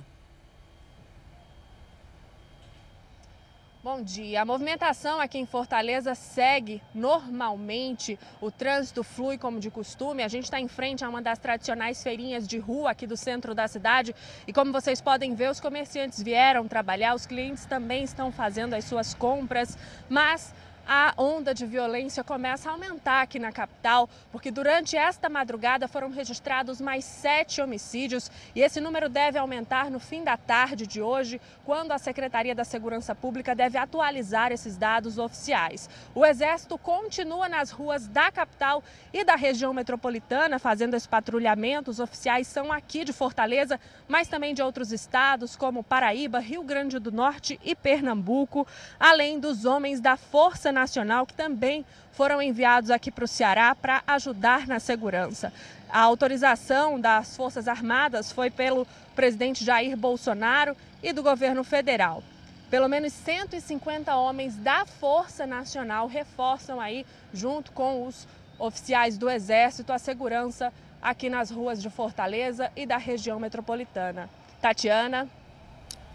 Bom 3.84 4.04
dia. 4.04 4.44
A 4.44 4.46
movimentação 4.46 5.20
aqui 5.20 5.40
em 5.40 5.46
Fortaleza 5.48 6.14
segue 6.14 6.80
normalmente. 6.94 8.20
O 8.40 8.52
trânsito 8.52 9.04
flui 9.04 9.40
como 9.40 9.60
de 9.60 9.72
costume. 9.72 10.22
A 10.22 10.28
gente 10.28 10.44
está 10.44 10.60
em 10.60 10.68
frente 10.68 11.04
a 11.04 11.10
uma 11.10 11.20
das 11.20 11.40
tradicionais 11.40 12.04
feirinhas 12.04 12.48
de 12.48 12.60
rua 12.60 12.92
aqui 12.92 13.08
do 13.08 13.18
centro 13.18 13.56
da 13.56 13.68
cidade. 13.68 14.14
E 14.46 14.54
como 14.54 14.72
vocês 14.72 15.02
podem 15.02 15.34
ver, 15.34 15.50
os 15.50 15.60
comerciantes 15.60 16.22
vieram 16.22 16.68
trabalhar, 16.68 17.16
os 17.16 17.26
clientes 17.26 17.66
também 17.66 18.04
estão 18.04 18.32
fazendo 18.32 18.76
as 18.76 18.86
suas 18.86 19.16
compras. 19.16 19.76
Mas 20.08 20.54
a 20.88 21.14
onda 21.18 21.54
de 21.54 21.66
violência 21.66 22.24
começa 22.24 22.70
a 22.70 22.74
aumentar 22.74 23.22
aqui 23.22 23.40
na 23.40 23.52
capital, 23.52 24.10
porque 24.32 24.52
durante 24.52 24.98
esta 24.98 25.30
madrugada 25.30 25.88
foram 25.88 26.10
registrados 26.10 26.82
mais 26.82 27.06
sete 27.06 27.62
homicídios 27.62 28.32
e 28.56 28.62
esse 28.62 28.80
número 28.80 29.08
deve 29.08 29.38
aumentar 29.38 29.90
no 29.90 30.00
fim 30.00 30.24
da 30.24 30.38
tarde 30.38 30.88
de 30.88 31.02
hoje, 31.02 31.40
quando 31.66 31.92
a 31.92 31.98
Secretaria 31.98 32.56
da 32.56 32.64
Segurança 32.64 33.14
Pública 33.14 33.56
deve 33.56 33.78
atualizar 33.78 34.52
esses 34.52 34.78
dados 34.78 35.18
oficiais. 35.18 35.90
O 36.16 36.26
Exército 36.26 36.78
continua 36.78 37.48
nas 37.48 37.72
ruas 37.72 38.08
da 38.08 38.32
capital 38.32 38.84
e 39.14 39.24
da 39.24 39.36
região 39.36 39.74
metropolitana 39.74 40.60
fazendo 40.60 40.96
esse 40.96 41.08
patrulhamento. 41.08 41.92
Os 41.92 42.00
oficiais 42.00 42.48
são 42.48 42.72
aqui 42.72 43.04
de 43.04 43.14
Fortaleza, 43.14 43.80
mas 44.08 44.28
também 44.28 44.54
de 44.54 44.62
outros 44.62 44.92
estados 44.92 45.56
como 45.56 45.84
Paraíba, 45.84 46.40
Rio 46.40 46.64
Grande 46.64 47.00
do 47.00 47.12
Norte 47.12 47.60
e 47.64 47.76
Pernambuco, 47.76 48.68
além 49.00 49.40
dos 49.40 49.66
homens 49.66 50.00
da 50.00 50.18
Força 50.18 50.71
Nacional 50.72 51.26
que 51.26 51.34
também 51.34 51.86
foram 52.12 52.42
enviados 52.42 52.90
aqui 52.90 53.12
para 53.12 53.26
o 53.26 53.28
Ceará 53.28 53.76
para 53.76 54.04
ajudar 54.08 54.68
na 54.68 54.80
segurança. 54.80 55.52
A 55.90 56.00
autorização 56.02 57.00
das 57.00 57.36
Forças 57.36 57.68
Armadas 57.68 58.32
foi 58.32 58.50
pelo 58.50 58.88
presidente 59.16 59.64
Jair 59.64 59.98
Bolsonaro 59.98 60.76
e 61.04 61.12
do 61.12 61.24
governo 61.24 61.64
federal. 61.64 62.24
Pelo 62.70 62.88
menos 62.88 63.12
150 63.12 64.16
homens 64.16 64.56
da 64.56 64.86
Força 64.86 65.46
Nacional 65.46 66.08
reforçam 66.08 66.80
aí, 66.80 67.06
junto 67.34 67.72
com 67.74 68.08
os 68.08 68.26
oficiais 68.58 69.18
do 69.18 69.30
Exército, 69.30 69.92
a 69.92 70.00
segurança 70.00 70.72
aqui 71.02 71.30
nas 71.30 71.52
ruas 71.52 71.82
de 71.82 71.90
Fortaleza 71.90 72.72
e 72.76 72.86
da 72.86 72.98
região 72.98 73.40
metropolitana. 73.40 74.30
Tatiana. 74.62 75.28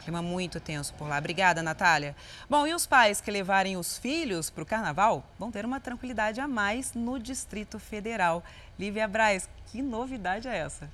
Clima 0.07 0.23
muito 0.23 0.61
tenso 0.61 0.95
por 0.95 1.09
lá. 1.09 1.19
Obrigada, 1.19 1.65
Natália. 1.65 2.15
Bom, 2.49 2.65
e 2.65 2.73
os 2.73 2.87
pais 2.87 3.20
que 3.20 3.28
levarem 3.28 3.77
os 3.77 3.99
filhos 3.99 4.49
para 4.49 4.62
o 4.62 4.66
carnaval 4.66 5.24
vão 5.37 5.51
ter 5.51 5.65
uma 5.65 5.81
tranquilidade 5.81 6.41
a 6.41 6.47
mais 6.47 6.95
no 6.95 7.19
Distrito 7.19 7.77
Federal. 7.81 8.45
Lívia 8.78 9.09
Braz, 9.09 9.49
que 9.66 9.83
novidade 9.83 10.47
é 10.47 10.59
essa? 10.59 10.89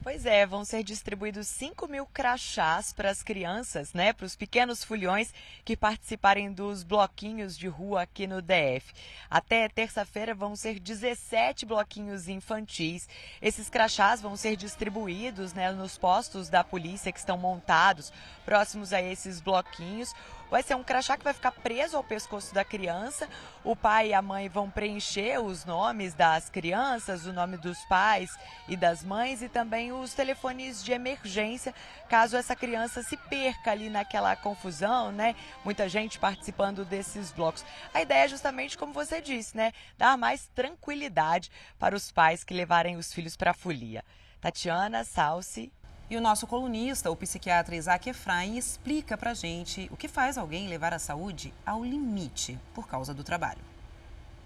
Pois 0.00 0.24
é, 0.24 0.46
vão 0.46 0.64
ser 0.64 0.84
distribuídos 0.84 1.48
5 1.48 1.88
mil 1.88 2.06
crachás 2.06 2.92
para 2.92 3.10
as 3.10 3.20
crianças, 3.20 3.92
né? 3.92 4.12
Para 4.12 4.26
os 4.26 4.36
pequenos 4.36 4.84
fulhões 4.84 5.34
que 5.64 5.76
participarem 5.76 6.52
dos 6.52 6.84
bloquinhos 6.84 7.58
de 7.58 7.66
rua 7.66 8.02
aqui 8.02 8.24
no 8.26 8.40
DF. 8.40 8.94
Até 9.28 9.68
terça-feira 9.68 10.36
vão 10.36 10.54
ser 10.54 10.78
17 10.78 11.66
bloquinhos 11.66 12.28
infantis. 12.28 13.08
Esses 13.42 13.68
crachás 13.68 14.22
vão 14.22 14.36
ser 14.36 14.56
distribuídos 14.56 15.52
né, 15.52 15.72
nos 15.72 15.98
postos 15.98 16.48
da 16.48 16.62
polícia 16.62 17.12
que 17.12 17.18
estão 17.18 17.36
montados 17.36 18.12
próximos 18.44 18.92
a 18.92 19.02
esses 19.02 19.40
bloquinhos 19.40 20.14
vai 20.50 20.62
ser 20.62 20.74
um 20.74 20.82
crachá 20.82 21.16
que 21.16 21.24
vai 21.24 21.32
ficar 21.32 21.52
preso 21.52 21.96
ao 21.96 22.04
pescoço 22.04 22.54
da 22.54 22.64
criança. 22.64 23.28
O 23.64 23.76
pai 23.76 24.08
e 24.08 24.14
a 24.14 24.22
mãe 24.22 24.48
vão 24.48 24.70
preencher 24.70 25.40
os 25.40 25.64
nomes 25.64 26.14
das 26.14 26.48
crianças, 26.48 27.26
o 27.26 27.32
nome 27.32 27.56
dos 27.56 27.78
pais 27.86 28.30
e 28.66 28.76
das 28.76 29.04
mães 29.04 29.42
e 29.42 29.48
também 29.48 29.92
os 29.92 30.14
telefones 30.14 30.82
de 30.82 30.92
emergência, 30.92 31.74
caso 32.08 32.36
essa 32.36 32.56
criança 32.56 33.02
se 33.02 33.16
perca 33.16 33.70
ali 33.70 33.90
naquela 33.90 34.34
confusão, 34.36 35.12
né? 35.12 35.34
Muita 35.64 35.88
gente 35.88 36.18
participando 36.18 36.84
desses 36.84 37.32
blocos. 37.32 37.64
A 37.92 38.02
ideia 38.02 38.24
é 38.24 38.28
justamente 38.28 38.76
como 38.78 38.92
você 38.92 39.20
disse, 39.20 39.56
né? 39.56 39.72
Dar 39.96 40.16
mais 40.16 40.46
tranquilidade 40.54 41.50
para 41.78 41.94
os 41.96 42.10
pais 42.10 42.44
que 42.44 42.54
levarem 42.54 42.96
os 42.96 43.12
filhos 43.12 43.36
para 43.36 43.50
a 43.50 43.54
folia. 43.54 44.04
Tatiana 44.40 45.04
Salsi 45.04 45.72
e 46.10 46.16
o 46.16 46.20
nosso 46.20 46.46
colunista, 46.46 47.10
o 47.10 47.16
psiquiatra 47.16 47.76
Isaac 47.76 48.08
Efraim, 48.08 48.56
explica 48.56 49.16
pra 49.16 49.34
gente 49.34 49.88
o 49.92 49.96
que 49.96 50.08
faz 50.08 50.38
alguém 50.38 50.66
levar 50.66 50.94
a 50.94 50.98
saúde 50.98 51.52
ao 51.66 51.84
limite 51.84 52.58
por 52.74 52.88
causa 52.88 53.12
do 53.12 53.22
trabalho. 53.22 53.60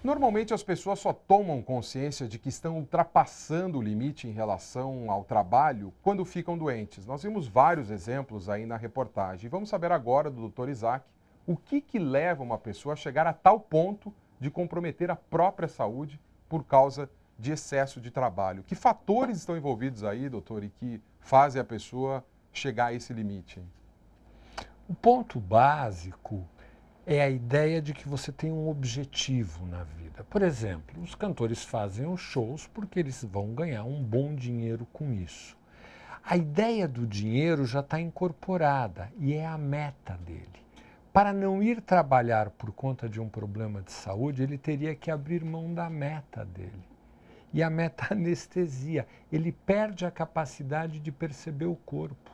Normalmente 0.03 0.53
as 0.53 0.61
pessoas 0.61 0.99
só 0.99 1.13
tomam 1.13 1.61
consciência 1.61 2.27
de 2.27 2.37
que 2.37 2.49
estão 2.49 2.77
ultrapassando 2.77 3.77
o 3.77 3.81
limite 3.81 4.27
em 4.27 4.31
relação 4.31 5.09
ao 5.09 5.23
trabalho 5.23 5.93
quando 6.01 6.25
ficam 6.25 6.57
doentes. 6.57 7.05
Nós 7.05 7.23
vimos 7.23 7.47
vários 7.47 7.89
exemplos 7.89 8.49
aí 8.49 8.65
na 8.65 8.75
reportagem. 8.75 9.49
Vamos 9.49 9.69
saber 9.69 9.93
agora 9.93 10.29
do 10.29 10.49
Dr. 10.49 10.67
Isaac 10.67 11.05
o 11.47 11.55
que, 11.55 11.79
que 11.79 11.97
leva 11.97 12.43
uma 12.43 12.57
pessoa 12.57 12.91
a 12.91 12.97
chegar 12.97 13.25
a 13.25 13.31
tal 13.31 13.57
ponto 13.57 14.13
de 14.37 14.51
comprometer 14.51 15.09
a 15.09 15.15
própria 15.15 15.69
saúde 15.69 16.19
por 16.49 16.65
causa 16.65 17.09
de 17.37 17.51
excesso 17.51 17.99
de 17.99 18.11
trabalho. 18.11 18.63
Que 18.63 18.75
fatores 18.75 19.37
estão 19.37 19.57
envolvidos 19.57 20.03
aí, 20.03 20.29
doutor, 20.29 20.63
e 20.63 20.69
que 20.69 21.01
fazem 21.19 21.61
a 21.61 21.65
pessoa 21.65 22.23
chegar 22.51 22.87
a 22.87 22.93
esse 22.93 23.13
limite? 23.13 23.61
O 24.87 24.93
ponto 24.93 25.39
básico 25.39 26.47
é 27.05 27.21
a 27.21 27.29
ideia 27.29 27.81
de 27.81 27.93
que 27.93 28.07
você 28.07 28.31
tem 28.31 28.51
um 28.51 28.69
objetivo 28.69 29.65
na 29.65 29.83
vida. 29.83 30.23
Por 30.25 30.41
exemplo, 30.41 31.01
os 31.01 31.15
cantores 31.15 31.63
fazem 31.63 32.05
os 32.05 32.21
shows 32.21 32.67
porque 32.67 32.99
eles 32.99 33.23
vão 33.23 33.53
ganhar 33.53 33.83
um 33.83 34.01
bom 34.01 34.33
dinheiro 34.35 34.85
com 34.93 35.11
isso. 35.11 35.57
A 36.23 36.37
ideia 36.37 36.87
do 36.87 37.05
dinheiro 37.05 37.65
já 37.65 37.81
está 37.81 37.99
incorporada 37.99 39.11
e 39.17 39.33
é 39.33 39.45
a 39.45 39.57
meta 39.57 40.17
dele. 40.17 40.63
Para 41.11 41.33
não 41.33 41.61
ir 41.61 41.81
trabalhar 41.81 42.49
por 42.51 42.71
conta 42.71 43.09
de 43.09 43.19
um 43.19 43.27
problema 43.27 43.81
de 43.81 43.91
saúde, 43.91 44.41
ele 44.41 44.57
teria 44.57 44.95
que 44.95 45.11
abrir 45.11 45.43
mão 45.43 45.73
da 45.73 45.89
meta 45.89 46.45
dele 46.45 46.92
e 47.53 47.61
a 47.61 47.69
meta-anestesia. 47.69 49.07
Ele 49.31 49.51
perde 49.51 50.05
a 50.05 50.11
capacidade 50.11 50.99
de 50.99 51.11
perceber 51.11 51.67
o 51.67 51.75
corpo. 51.75 52.31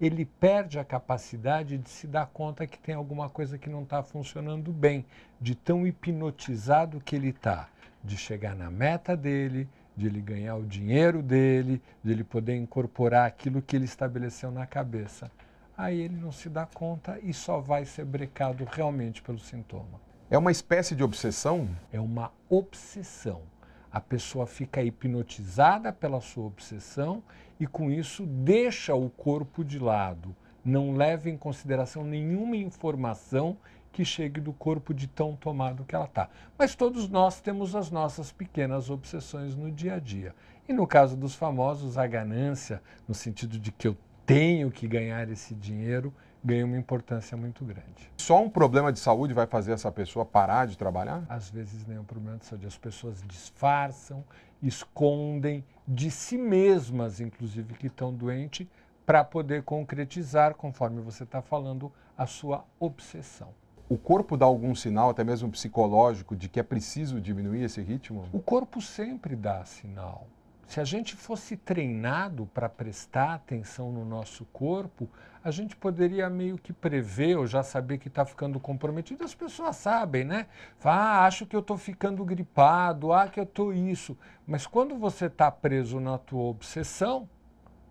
Ele 0.00 0.24
perde 0.24 0.78
a 0.78 0.84
capacidade 0.84 1.78
de 1.78 1.88
se 1.88 2.06
dar 2.06 2.26
conta 2.26 2.66
que 2.66 2.78
tem 2.78 2.94
alguma 2.94 3.28
coisa 3.28 3.58
que 3.58 3.70
não 3.70 3.82
está 3.82 4.02
funcionando 4.02 4.72
bem, 4.72 5.04
de 5.40 5.56
tão 5.56 5.86
hipnotizado 5.86 7.00
que 7.00 7.16
ele 7.16 7.30
está, 7.30 7.68
de 8.04 8.16
chegar 8.16 8.54
na 8.54 8.70
meta 8.70 9.16
dele, 9.16 9.68
de 9.96 10.06
ele 10.06 10.20
ganhar 10.20 10.54
o 10.54 10.64
dinheiro 10.64 11.20
dele, 11.20 11.82
de 12.04 12.12
ele 12.12 12.22
poder 12.22 12.54
incorporar 12.54 13.26
aquilo 13.26 13.60
que 13.60 13.74
ele 13.74 13.86
estabeleceu 13.86 14.52
na 14.52 14.66
cabeça. 14.66 15.28
Aí 15.76 16.00
ele 16.00 16.16
não 16.16 16.30
se 16.30 16.48
dá 16.48 16.66
conta 16.66 17.18
e 17.20 17.32
só 17.32 17.58
vai 17.58 17.84
ser 17.84 18.04
brecado 18.04 18.64
realmente 18.64 19.20
pelo 19.20 19.38
sintoma. 19.40 20.00
É 20.30 20.38
uma 20.38 20.52
espécie 20.52 20.94
de 20.94 21.02
obsessão? 21.02 21.68
É 21.92 21.98
uma 21.98 22.30
obsessão 22.48 23.42
a 23.90 24.00
pessoa 24.00 24.46
fica 24.46 24.82
hipnotizada 24.82 25.92
pela 25.92 26.20
sua 26.20 26.44
obsessão 26.44 27.22
e 27.58 27.66
com 27.66 27.90
isso 27.90 28.26
deixa 28.26 28.94
o 28.94 29.08
corpo 29.10 29.64
de 29.64 29.78
lado, 29.78 30.34
não 30.64 30.94
leva 30.94 31.30
em 31.30 31.36
consideração 31.36 32.04
nenhuma 32.04 32.56
informação 32.56 33.56
que 33.90 34.04
chegue 34.04 34.40
do 34.40 34.52
corpo 34.52 34.94
de 34.94 35.08
tão 35.08 35.34
tomado 35.34 35.84
que 35.84 35.94
ela 35.94 36.04
está. 36.04 36.28
Mas 36.56 36.74
todos 36.74 37.08
nós 37.08 37.40
temos 37.40 37.74
as 37.74 37.90
nossas 37.90 38.30
pequenas 38.30 38.90
obsessões 38.90 39.56
no 39.56 39.70
dia 39.72 39.94
a 39.94 39.98
dia. 39.98 40.34
E 40.68 40.72
no 40.72 40.86
caso 40.86 41.16
dos 41.16 41.34
famosos, 41.34 41.96
a 41.96 42.06
ganância, 42.06 42.82
no 43.08 43.14
sentido 43.14 43.58
de 43.58 43.72
que 43.72 43.88
eu 43.88 43.96
tenho 44.26 44.70
que 44.70 44.86
ganhar 44.86 45.28
esse 45.30 45.54
dinheiro, 45.54 46.12
ganha 46.42 46.64
uma 46.64 46.76
importância 46.78 47.36
muito 47.36 47.64
grande. 47.64 48.10
Só 48.16 48.42
um 48.42 48.48
problema 48.48 48.92
de 48.92 48.98
saúde 48.98 49.34
vai 49.34 49.46
fazer 49.46 49.72
essa 49.72 49.90
pessoa 49.90 50.24
parar 50.24 50.66
de 50.66 50.76
trabalhar? 50.76 51.24
Às 51.28 51.50
vezes 51.50 51.86
nem 51.86 51.98
um 51.98 52.04
problema 52.04 52.38
de 52.38 52.46
saúde. 52.46 52.66
As 52.66 52.76
pessoas 52.76 53.22
disfarçam, 53.26 54.24
escondem 54.62 55.64
de 55.86 56.10
si 56.10 56.36
mesmas, 56.36 57.20
inclusive, 57.20 57.74
que 57.74 57.86
estão 57.86 58.12
doentes, 58.12 58.66
para 59.06 59.24
poder 59.24 59.62
concretizar, 59.62 60.54
conforme 60.54 61.00
você 61.00 61.24
está 61.24 61.40
falando, 61.40 61.90
a 62.16 62.26
sua 62.26 62.64
obsessão. 62.78 63.48
O 63.88 63.96
corpo 63.96 64.36
dá 64.36 64.44
algum 64.44 64.74
sinal, 64.74 65.08
até 65.08 65.24
mesmo 65.24 65.50
psicológico, 65.50 66.36
de 66.36 66.46
que 66.46 66.60
é 66.60 66.62
preciso 66.62 67.18
diminuir 67.18 67.62
esse 67.62 67.80
ritmo? 67.80 68.28
O 68.32 68.38
corpo 68.38 68.82
sempre 68.82 69.34
dá 69.34 69.64
sinal. 69.64 70.26
Se 70.66 70.78
a 70.78 70.84
gente 70.84 71.16
fosse 71.16 71.56
treinado 71.56 72.44
para 72.52 72.68
prestar 72.68 73.32
atenção 73.32 73.90
no 73.90 74.04
nosso 74.04 74.44
corpo, 74.52 75.08
a 75.48 75.50
gente 75.50 75.74
poderia 75.74 76.28
meio 76.28 76.58
que 76.58 76.74
prever 76.74 77.36
ou 77.38 77.46
já 77.46 77.62
saber 77.62 77.96
que 77.96 78.08
está 78.08 78.22
ficando 78.24 78.60
comprometido. 78.60 79.24
As 79.24 79.34
pessoas 79.34 79.76
sabem, 79.76 80.22
né? 80.22 80.46
Fala, 80.78 80.96
ah, 80.96 81.26
acho 81.26 81.46
que 81.46 81.56
eu 81.56 81.60
estou 81.60 81.78
ficando 81.78 82.22
gripado, 82.22 83.14
ah, 83.14 83.26
que 83.26 83.40
eu 83.40 83.44
estou 83.44 83.72
isso. 83.72 84.16
Mas 84.46 84.66
quando 84.66 84.96
você 84.96 85.24
está 85.24 85.50
preso 85.50 86.00
na 86.00 86.18
tua 86.18 86.42
obsessão, 86.42 87.26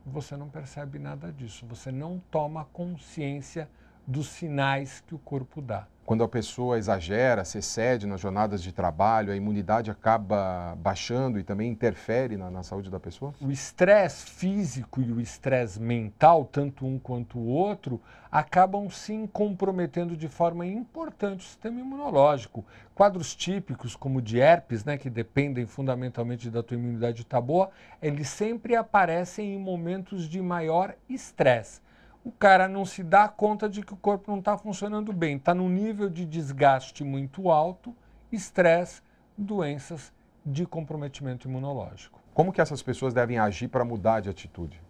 você 0.05 0.37
não 0.37 0.49
percebe 0.49 0.99
nada 0.99 1.33
disso. 1.33 1.65
Você 1.67 1.91
não 1.91 2.21
toma 2.29 2.65
consciência 2.71 3.67
dos 4.05 4.27
sinais 4.27 5.03
que 5.05 5.15
o 5.15 5.19
corpo 5.19 5.59
dá. 5.59 5.87
Quando 6.07 6.23
a 6.23 6.27
pessoa 6.29 6.77
exagera, 6.77 7.43
se 7.43 7.57
excede 7.57 8.07
nas 8.07 8.21
jornadas 8.21 8.63
de 8.63 8.71
trabalho, 8.71 9.29
a 9.29 9.35
imunidade 9.35 9.91
acaba 9.91 10.73
baixando 10.77 11.37
e 11.37 11.43
também 11.43 11.69
interfere 11.69 12.37
na, 12.37 12.49
na 12.49 12.63
saúde 12.63 12.89
da 12.89 12.97
pessoa? 12.97 13.33
O 13.41 13.51
estresse 13.51 14.25
físico 14.25 15.01
e 15.01 15.11
o 15.11 15.19
estresse 15.19 15.81
mental, 15.81 16.45
tanto 16.45 16.85
um 16.85 16.97
quanto 16.97 17.37
o 17.37 17.47
outro, 17.47 18.01
acabam 18.31 18.89
sim 18.89 19.27
comprometendo 19.27 20.15
de 20.15 20.29
forma 20.29 20.65
importante 20.65 21.41
o 21.41 21.49
sistema 21.49 21.81
imunológico. 21.81 22.63
Quadros 22.95 23.35
típicos, 23.35 23.93
como 23.93 24.21
de 24.21 24.39
herpes, 24.39 24.85
né, 24.85 24.97
que 24.97 25.09
dependem 25.09 25.65
fundamentalmente 25.65 26.49
da 26.49 26.63
tua 26.63 26.77
imunidade 26.77 27.23
estar 27.23 27.41
boa, 27.41 27.69
eles 28.01 28.29
sempre 28.29 28.77
aparecem 28.77 29.55
em 29.55 29.59
momentos 29.59 30.29
de 30.29 30.41
maior 30.41 30.95
estresse. 31.09 31.85
O 32.27 32.31
cara 32.33 32.67
não 32.67 32.83
se 32.83 33.03
dá 33.03 33.29
conta 33.29 33.69
de 33.69 33.81
que 33.81 33.93
o 33.93 33.97
corpo 33.97 34.29
não 34.29 34.39
está 34.39 34.57
funcionando 34.57 35.13
bem, 35.13 35.37
está 35.37 35.55
num 35.55 35.69
nível 35.69 36.09
de 36.09 36.25
desgaste 36.25 37.01
muito 37.01 37.49
alto, 37.49 37.95
estresse, 38.29 39.01
doenças 39.37 40.11
de 40.45 40.65
comprometimento 40.65 41.47
imunológico. 41.47 42.19
Como 42.33 42.51
que 42.51 42.59
essas 42.59 42.81
pessoas 42.81 43.13
devem 43.13 43.39
agir 43.39 43.69
para 43.69 43.85
mudar 43.85 44.19
de 44.19 44.29
atitude? 44.29 44.81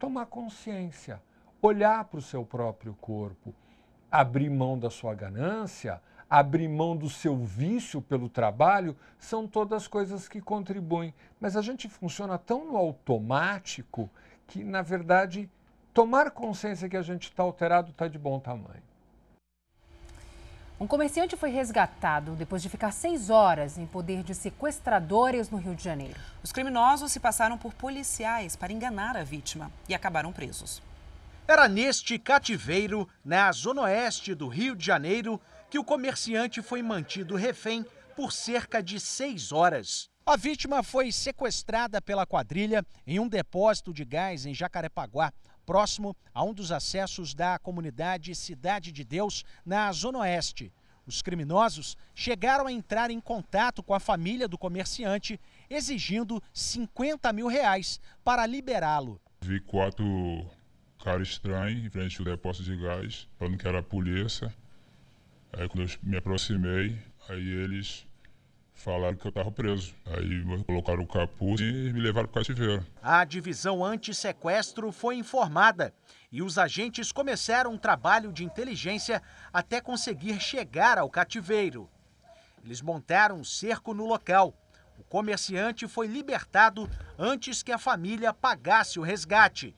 Tomar 0.00 0.26
consciência, 0.26 1.22
olhar 1.62 2.02
para 2.06 2.18
o 2.18 2.22
seu 2.22 2.44
próprio 2.44 2.92
corpo, 3.00 3.54
abrir 4.10 4.50
mão 4.50 4.76
da 4.76 4.90
sua 4.90 5.14
ganância, 5.14 6.02
abrir 6.28 6.66
mão 6.66 6.96
do 6.96 7.08
seu 7.08 7.36
vício 7.36 8.02
pelo 8.02 8.28
trabalho, 8.28 8.96
são 9.16 9.46
todas 9.46 9.86
coisas 9.86 10.26
que 10.26 10.40
contribuem. 10.40 11.14
Mas 11.40 11.56
a 11.56 11.62
gente 11.62 11.88
funciona 11.88 12.36
tão 12.36 12.66
no 12.66 12.76
automático 12.76 14.10
que, 14.48 14.64
na 14.64 14.82
verdade, 14.82 15.48
tomar 15.92 16.30
consciência 16.30 16.88
que 16.88 16.96
a 16.96 17.02
gente 17.02 17.24
está 17.24 17.42
alterado 17.42 17.90
está 17.90 18.08
de 18.08 18.18
bom 18.18 18.38
tamanho. 18.38 18.82
Um 20.80 20.86
comerciante 20.86 21.36
foi 21.36 21.50
resgatado 21.50 22.32
depois 22.32 22.62
de 22.62 22.70
ficar 22.70 22.90
seis 22.90 23.28
horas 23.28 23.76
em 23.76 23.84
poder 23.84 24.22
de 24.22 24.34
sequestradores 24.34 25.50
no 25.50 25.58
Rio 25.58 25.74
de 25.74 25.84
Janeiro. 25.84 26.18
Os 26.42 26.52
criminosos 26.52 27.12
se 27.12 27.20
passaram 27.20 27.58
por 27.58 27.74
policiais 27.74 28.56
para 28.56 28.72
enganar 28.72 29.14
a 29.14 29.22
vítima 29.22 29.70
e 29.86 29.94
acabaram 29.94 30.32
presos. 30.32 30.82
Era 31.46 31.68
neste 31.68 32.18
cativeiro, 32.18 33.06
na 33.22 33.52
zona 33.52 33.82
oeste 33.82 34.34
do 34.34 34.48
Rio 34.48 34.74
de 34.74 34.86
Janeiro, 34.86 35.38
que 35.68 35.78
o 35.78 35.84
comerciante 35.84 36.62
foi 36.62 36.82
mantido 36.82 37.36
refém 37.36 37.84
por 38.16 38.32
cerca 38.32 38.82
de 38.82 38.98
seis 38.98 39.52
horas. 39.52 40.08
A 40.24 40.36
vítima 40.36 40.82
foi 40.82 41.10
sequestrada 41.12 42.00
pela 42.00 42.24
quadrilha 42.24 42.86
em 43.06 43.18
um 43.18 43.28
depósito 43.28 43.92
de 43.92 44.04
gás 44.04 44.46
em 44.46 44.54
Jacarepaguá, 44.54 45.32
próximo 45.60 46.16
a 46.34 46.42
um 46.42 46.52
dos 46.52 46.72
acessos 46.72 47.34
da 47.34 47.58
comunidade 47.58 48.34
Cidade 48.34 48.92
de 48.92 49.04
Deus, 49.04 49.44
na 49.64 49.90
Zona 49.92 50.20
Oeste. 50.20 50.72
Os 51.06 51.22
criminosos 51.22 51.96
chegaram 52.14 52.66
a 52.66 52.72
entrar 52.72 53.10
em 53.10 53.20
contato 53.20 53.82
com 53.82 53.94
a 53.94 54.00
família 54.00 54.46
do 54.46 54.56
comerciante, 54.56 55.40
exigindo 55.68 56.42
50 56.52 57.32
mil 57.32 57.48
reais 57.48 58.00
para 58.22 58.46
liberá-lo. 58.46 59.20
Vi 59.40 59.60
quatro 59.60 60.04
caras 61.02 61.28
estranhos 61.28 61.84
em 61.84 61.90
frente 61.90 62.18
ao 62.20 62.24
depósito 62.24 62.64
de 62.64 62.76
gás, 62.76 63.26
falando 63.38 63.58
que 63.58 63.66
era 63.66 63.80
a 63.80 63.82
polícia. 63.82 64.54
Aí 65.52 65.68
quando 65.68 65.90
eu 65.90 65.98
me 66.02 66.16
aproximei, 66.16 66.96
aí 67.28 67.48
eles 67.48 68.06
falaram 68.80 69.14
que 69.14 69.26
eu 69.26 69.28
estava 69.28 69.50
preso. 69.50 69.94
Aí 70.06 70.64
colocaram 70.64 71.02
o 71.02 71.06
capuz 71.06 71.60
e 71.60 71.92
me 71.92 72.00
levaram 72.00 72.28
para 72.28 72.40
o 72.40 72.44
cativeiro. 72.44 72.86
A 73.02 73.24
divisão 73.24 73.84
anti-sequestro 73.84 74.90
foi 74.90 75.16
informada 75.16 75.94
e 76.32 76.42
os 76.42 76.58
agentes 76.58 77.12
começaram 77.12 77.72
um 77.72 77.78
trabalho 77.78 78.32
de 78.32 78.44
inteligência 78.44 79.22
até 79.52 79.80
conseguir 79.80 80.40
chegar 80.40 80.98
ao 80.98 81.10
cativeiro. 81.10 81.88
Eles 82.64 82.80
montaram 82.80 83.36
um 83.36 83.44
cerco 83.44 83.94
no 83.94 84.06
local. 84.06 84.54
O 84.98 85.02
comerciante 85.04 85.88
foi 85.88 86.06
libertado 86.06 86.88
antes 87.18 87.62
que 87.62 87.72
a 87.72 87.78
família 87.78 88.32
pagasse 88.32 88.98
o 88.98 89.02
resgate. 89.02 89.74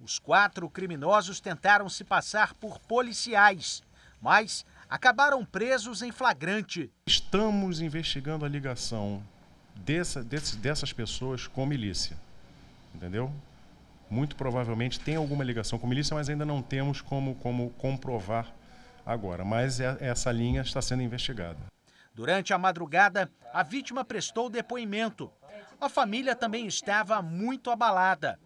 Os 0.00 0.18
quatro 0.18 0.68
criminosos 0.70 1.40
tentaram 1.40 1.88
se 1.88 2.04
passar 2.04 2.54
por 2.54 2.78
policiais, 2.80 3.82
mas 4.20 4.64
acabaram 4.88 5.44
presos 5.44 6.02
em 6.02 6.10
flagrante. 6.10 6.90
Estamos 7.06 7.80
investigando 7.80 8.44
a 8.44 8.48
ligação 8.48 9.22
dessa, 9.74 10.22
desse, 10.22 10.56
dessas 10.56 10.92
pessoas 10.92 11.46
com 11.46 11.66
milícia, 11.66 12.16
entendeu? 12.94 13.32
Muito 14.10 14.36
provavelmente 14.36 14.98
tem 14.98 15.16
alguma 15.16 15.44
ligação 15.44 15.78
com 15.78 15.86
milícia, 15.86 16.14
mas 16.14 16.28
ainda 16.28 16.46
não 16.46 16.62
temos 16.62 17.00
como, 17.00 17.34
como 17.36 17.70
comprovar 17.70 18.46
agora. 19.04 19.44
Mas 19.44 19.80
é, 19.80 19.96
essa 20.00 20.32
linha 20.32 20.62
está 20.62 20.80
sendo 20.80 21.02
investigada. 21.02 21.58
Durante 22.14 22.52
a 22.52 22.58
madrugada, 22.58 23.30
a 23.52 23.62
vítima 23.62 24.04
prestou 24.04 24.48
depoimento. 24.48 25.30
A 25.80 25.88
família 25.88 26.34
também 26.34 26.66
estava 26.66 27.22
muito 27.22 27.70
abalada 27.70 28.38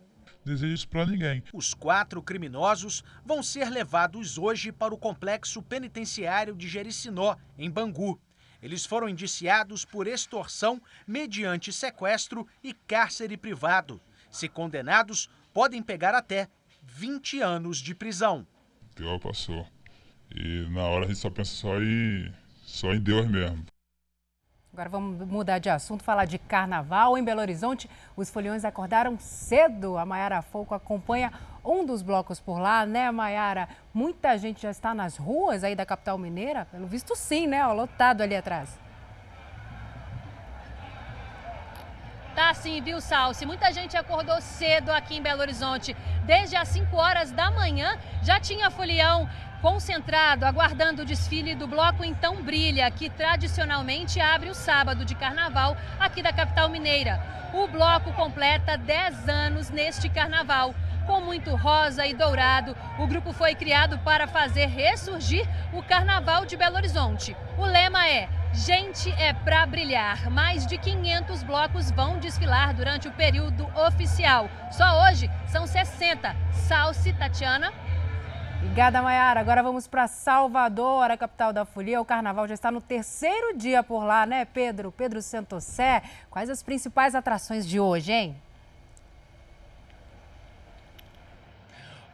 desejo 0.44 0.74
isso 0.74 0.88
para 0.88 1.06
ninguém. 1.06 1.42
Os 1.52 1.74
quatro 1.74 2.22
criminosos 2.22 3.02
vão 3.24 3.42
ser 3.42 3.70
levados 3.70 4.38
hoje 4.38 4.72
para 4.72 4.94
o 4.94 4.98
complexo 4.98 5.62
penitenciário 5.62 6.54
de 6.54 6.68
Jericinó, 6.68 7.36
em 7.58 7.70
Bangu. 7.70 8.20
Eles 8.62 8.86
foram 8.86 9.08
indiciados 9.08 9.84
por 9.84 10.06
extorsão 10.06 10.80
mediante 11.06 11.72
sequestro 11.72 12.46
e 12.62 12.72
cárcere 12.72 13.36
privado. 13.36 14.00
Se 14.30 14.48
condenados, 14.48 15.28
podem 15.52 15.82
pegar 15.82 16.14
até 16.14 16.48
20 16.82 17.40
anos 17.40 17.78
de 17.78 17.94
prisão. 17.94 18.46
Pior 18.94 19.18
passou. 19.18 19.66
E 20.34 20.66
na 20.70 20.82
hora 20.82 21.04
a 21.04 21.08
gente 21.08 21.18
só 21.18 21.28
pensa 21.28 21.52
só 21.54 21.80
em, 21.80 22.32
só 22.62 22.94
em 22.94 23.00
Deus 23.00 23.28
mesmo. 23.28 23.66
Agora 24.74 24.88
vamos 24.88 25.28
mudar 25.28 25.58
de 25.58 25.68
assunto, 25.68 26.02
falar 26.02 26.24
de 26.24 26.38
carnaval. 26.38 27.18
Em 27.18 27.22
Belo 27.22 27.42
Horizonte, 27.42 27.90
os 28.16 28.30
foliões 28.30 28.64
acordaram 28.64 29.18
cedo. 29.18 29.98
A 29.98 30.06
Maiara 30.06 30.40
Foco 30.40 30.74
acompanha 30.74 31.30
um 31.62 31.84
dos 31.84 32.00
blocos 32.00 32.40
por 32.40 32.58
lá, 32.58 32.86
né, 32.86 33.10
Maiara? 33.10 33.68
Muita 33.92 34.38
gente 34.38 34.62
já 34.62 34.70
está 34.70 34.94
nas 34.94 35.18
ruas 35.18 35.62
aí 35.62 35.76
da 35.76 35.84
capital 35.84 36.16
mineira? 36.16 36.64
Pelo 36.72 36.86
visto, 36.86 37.14
sim, 37.14 37.46
né? 37.46 37.66
Ó, 37.66 37.74
lotado 37.74 38.22
ali 38.22 38.34
atrás. 38.34 38.80
Tá 42.34 42.54
sim, 42.54 42.80
viu, 42.80 42.98
Salsi? 42.98 43.44
Muita 43.44 43.70
gente 43.72 43.94
acordou 43.94 44.40
cedo 44.40 44.88
aqui 44.88 45.18
em 45.18 45.22
Belo 45.22 45.42
Horizonte. 45.42 45.94
Desde 46.24 46.56
as 46.56 46.68
5 46.68 46.96
horas 46.96 47.30
da 47.30 47.50
manhã 47.50 47.98
já 48.22 48.40
tinha 48.40 48.70
folião 48.70 49.28
concentrado, 49.62 50.44
aguardando 50.44 51.02
o 51.02 51.04
desfile 51.06 51.54
do 51.54 51.68
Bloco 51.68 52.04
Então 52.04 52.42
Brilha, 52.42 52.90
que 52.90 53.08
tradicionalmente 53.08 54.20
abre 54.20 54.50
o 54.50 54.54
sábado 54.54 55.04
de 55.04 55.14
carnaval 55.14 55.76
aqui 56.00 56.20
da 56.20 56.32
capital 56.32 56.68
mineira. 56.68 57.22
O 57.54 57.68
bloco 57.68 58.12
completa 58.12 58.76
10 58.76 59.28
anos 59.28 59.70
neste 59.70 60.08
carnaval. 60.08 60.74
Com 61.06 61.20
muito 61.20 61.54
rosa 61.56 62.06
e 62.06 62.14
dourado, 62.14 62.76
o 62.98 63.06
grupo 63.06 63.32
foi 63.32 63.54
criado 63.54 63.98
para 64.00 64.26
fazer 64.26 64.66
ressurgir 64.66 65.48
o 65.72 65.82
Carnaval 65.82 66.46
de 66.46 66.56
Belo 66.56 66.76
Horizonte. 66.76 67.36
O 67.58 67.64
lema 67.64 68.06
é 68.08 68.28
Gente 68.54 69.10
é 69.12 69.32
pra 69.32 69.64
brilhar. 69.64 70.30
Mais 70.30 70.66
de 70.66 70.76
500 70.76 71.42
blocos 71.42 71.90
vão 71.90 72.18
desfilar 72.18 72.74
durante 72.74 73.08
o 73.08 73.12
período 73.12 73.66
oficial. 73.74 74.48
Só 74.70 75.04
hoje 75.04 75.30
são 75.46 75.66
60. 75.66 76.36
Salsi, 76.52 77.14
Tatiana. 77.14 77.72
Obrigada, 78.62 79.02
Mayara. 79.02 79.40
Agora 79.40 79.62
vamos 79.62 79.86
para 79.86 80.06
Salvador, 80.06 81.10
a 81.10 81.16
capital 81.16 81.52
da 81.52 81.64
folia. 81.64 82.00
O 82.00 82.04
carnaval 82.04 82.46
já 82.48 82.54
está 82.54 82.70
no 82.70 82.80
terceiro 82.80 83.56
dia 83.56 83.82
por 83.82 84.04
lá, 84.04 84.24
né, 84.24 84.44
Pedro? 84.46 84.90
Pedro 84.90 85.20
Santosé. 85.20 86.02
Quais 86.30 86.48
as 86.48 86.62
principais 86.62 87.14
atrações 87.14 87.68
de 87.68 87.78
hoje, 87.78 88.12
hein? 88.12 88.36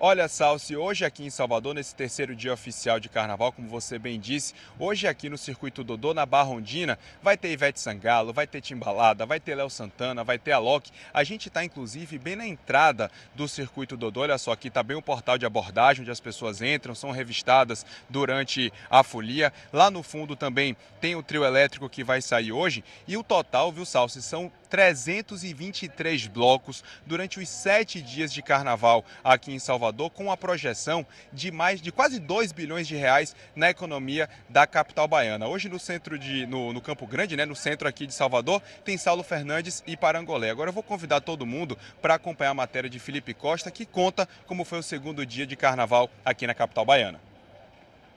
Olha, 0.00 0.28
Salsi, 0.28 0.76
hoje 0.76 1.04
aqui 1.04 1.24
em 1.24 1.30
Salvador, 1.30 1.74
nesse 1.74 1.92
terceiro 1.92 2.36
dia 2.36 2.52
oficial 2.52 3.00
de 3.00 3.08
carnaval, 3.08 3.50
como 3.50 3.66
você 3.66 3.98
bem 3.98 4.20
disse, 4.20 4.54
hoje 4.78 5.08
aqui 5.08 5.28
no 5.28 5.36
Circuito 5.36 5.82
Dodô, 5.82 6.14
na 6.14 6.24
Barrondina, 6.24 6.96
vai 7.20 7.36
ter 7.36 7.50
Ivete 7.50 7.80
Sangalo, 7.80 8.32
vai 8.32 8.46
ter 8.46 8.60
Timbalada, 8.60 9.26
vai 9.26 9.40
ter 9.40 9.56
Léo 9.56 9.68
Santana, 9.68 10.22
vai 10.22 10.38
ter 10.38 10.52
a 10.52 10.58
Loki. 10.60 10.92
A 11.12 11.24
gente 11.24 11.48
está, 11.48 11.64
inclusive, 11.64 12.16
bem 12.16 12.36
na 12.36 12.46
entrada 12.46 13.10
do 13.34 13.48
Circuito 13.48 13.96
Dodô. 13.96 14.20
Olha 14.20 14.38
só, 14.38 14.52
aqui 14.52 14.68
está 14.68 14.84
bem 14.84 14.96
o 14.96 15.02
portal 15.02 15.36
de 15.36 15.44
abordagem, 15.44 16.02
onde 16.02 16.12
as 16.12 16.20
pessoas 16.20 16.62
entram, 16.62 16.94
são 16.94 17.10
revistadas 17.10 17.84
durante 18.08 18.72
a 18.88 19.02
folia. 19.02 19.52
Lá 19.72 19.90
no 19.90 20.04
fundo 20.04 20.36
também 20.36 20.76
tem 21.00 21.16
o 21.16 21.24
trio 21.24 21.44
elétrico 21.44 21.88
que 21.88 22.04
vai 22.04 22.22
sair 22.22 22.52
hoje. 22.52 22.84
E 23.08 23.16
o 23.16 23.24
total, 23.24 23.72
viu, 23.72 23.84
Salsi, 23.84 24.22
são 24.22 24.48
323 24.68 26.26
blocos 26.26 26.84
durante 27.06 27.38
os 27.38 27.48
sete 27.48 28.00
dias 28.00 28.32
de 28.32 28.42
carnaval 28.42 29.04
aqui 29.22 29.52
em 29.52 29.58
Salvador, 29.58 30.10
com 30.10 30.30
a 30.30 30.36
projeção 30.36 31.06
de 31.32 31.50
mais 31.50 31.80
de 31.80 31.90
quase 31.90 32.18
2 32.18 32.52
bilhões 32.52 32.86
de 32.86 32.96
reais 32.96 33.34
na 33.54 33.70
economia 33.70 34.28
da 34.48 34.66
capital 34.66 35.08
baiana. 35.08 35.46
Hoje 35.46 35.68
no 35.68 35.78
centro 35.78 36.18
de 36.18 36.46
no, 36.46 36.72
no 36.72 36.80
Campo 36.80 37.06
Grande, 37.06 37.36
né, 37.36 37.44
no 37.44 37.56
centro 37.56 37.88
aqui 37.88 38.06
de 38.06 38.14
Salvador, 38.14 38.62
tem 38.84 38.96
Saulo 38.96 39.22
Fernandes 39.22 39.82
e 39.86 39.96
Parangolé. 39.96 40.50
Agora 40.50 40.70
eu 40.70 40.74
vou 40.74 40.82
convidar 40.82 41.20
todo 41.20 41.46
mundo 41.46 41.76
para 42.00 42.14
acompanhar 42.14 42.50
a 42.50 42.54
matéria 42.54 42.90
de 42.90 42.98
Felipe 42.98 43.34
Costa, 43.34 43.70
que 43.70 43.86
conta 43.86 44.28
como 44.46 44.64
foi 44.64 44.78
o 44.78 44.82
segundo 44.82 45.24
dia 45.24 45.46
de 45.46 45.56
carnaval 45.56 46.10
aqui 46.24 46.46
na 46.46 46.54
capital 46.54 46.84
baiana. 46.84 47.20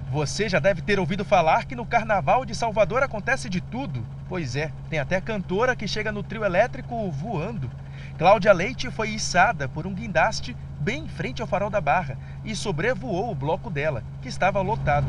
Você 0.10 0.50
já 0.50 0.60
deve 0.60 0.82
ter 0.82 1.00
ouvido 1.00 1.24
falar 1.24 1.66
que 1.66 1.76
no 1.76 1.86
Carnaval 1.86 2.44
de 2.44 2.56
Salvador 2.56 3.04
acontece 3.04 3.50
de 3.50 3.62
tudo. 3.62 4.06
Pois 4.32 4.56
é, 4.56 4.72
tem 4.90 4.98
até 4.98 5.20
cantora 5.20 5.76
que 5.76 5.86
chega 5.86 6.10
no 6.10 6.24
trio 6.24 6.46
elétrico 6.46 7.12
voando. 7.12 7.70
Cláudia 8.18 8.54
Leite 8.54 8.90
foi 8.90 9.10
içada 9.10 9.68
por 9.68 9.86
um 9.86 9.94
guindaste 9.94 10.56
bem 10.80 11.04
em 11.04 11.08
frente 11.10 11.42
ao 11.42 11.48
farol 11.50 11.70
da 11.70 11.82
Barra 11.82 12.18
e 12.46 12.56
sobrevoou 12.56 13.30
o 13.30 13.36
bloco 13.36 13.70
dela, 13.70 14.06
que 14.22 14.30
estava 14.30 14.62
lotado. 14.62 15.06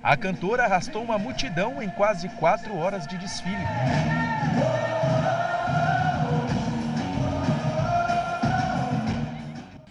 A 0.00 0.16
cantora 0.16 0.66
arrastou 0.66 1.02
uma 1.02 1.18
multidão 1.18 1.82
em 1.82 1.90
quase 1.90 2.28
quatro 2.28 2.76
horas 2.76 3.08
de 3.08 3.18
desfile. 3.18 3.66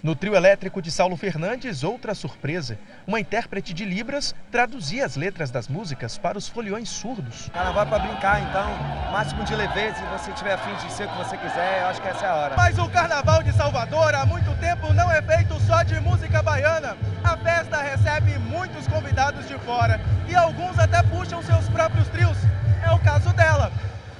No 0.04 0.16
trio 0.16 0.36
elétrico 0.36 0.82
de 0.82 0.90
Saulo 0.90 1.16
Fernandes, 1.16 1.84
outra 1.84 2.16
surpresa. 2.16 2.76
Uma 3.06 3.20
intérprete 3.20 3.72
de 3.72 3.86
Libras 3.86 4.34
traduzia 4.52 5.06
as 5.06 5.16
letras 5.16 5.52
das 5.52 5.68
músicas 5.68 6.18
para 6.18 6.40
os 6.40 6.48
foliões 6.48 6.90
surdos. 6.90 7.50
Carnaval 7.54 7.84
é 7.84 7.86
para 7.86 8.00
brincar, 8.00 8.42
então, 8.42 9.12
máximo 9.12 9.44
de 9.44 9.54
leveza, 9.54 9.98
se 9.98 10.04
você 10.06 10.32
tiver 10.32 10.54
afim 10.54 10.74
de 10.84 10.92
ser 10.92 11.06
o 11.06 11.10
que 11.10 11.18
você 11.20 11.38
quiser, 11.38 11.82
eu 11.82 11.88
acho 11.88 12.02
que 12.02 12.08
essa 12.08 12.26
é 12.26 12.30
a 12.30 12.34
hora. 12.34 12.56
Mas 12.58 12.80
o 12.80 12.90
Carnaval 12.90 13.44
de 13.44 13.54
Salvador 13.54 14.16
há 14.16 14.26
muito 14.26 14.52
tempo 14.60 14.92
não 14.92 15.12
é 15.12 15.22
feito 15.22 15.60
só 15.68 15.84
de 15.84 16.00
música 16.00 16.42
baiana. 16.42 16.98
A 17.24 17.38
festa 17.38 17.80
recebe 17.80 18.40
muitos 18.40 18.88
convidados 18.88 19.48
de 19.48 19.54
fora 19.60 20.02
e 20.28 20.34
alguns 20.34 20.80
até 20.80 21.04
puxam 21.04 21.44
seus 21.44 21.70
próprios 21.70 22.08
trios. 22.08 22.38
É 22.84 22.92
o 22.92 22.98
caso 22.98 23.32
dela, 23.34 23.72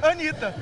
Anitta. 0.04 0.54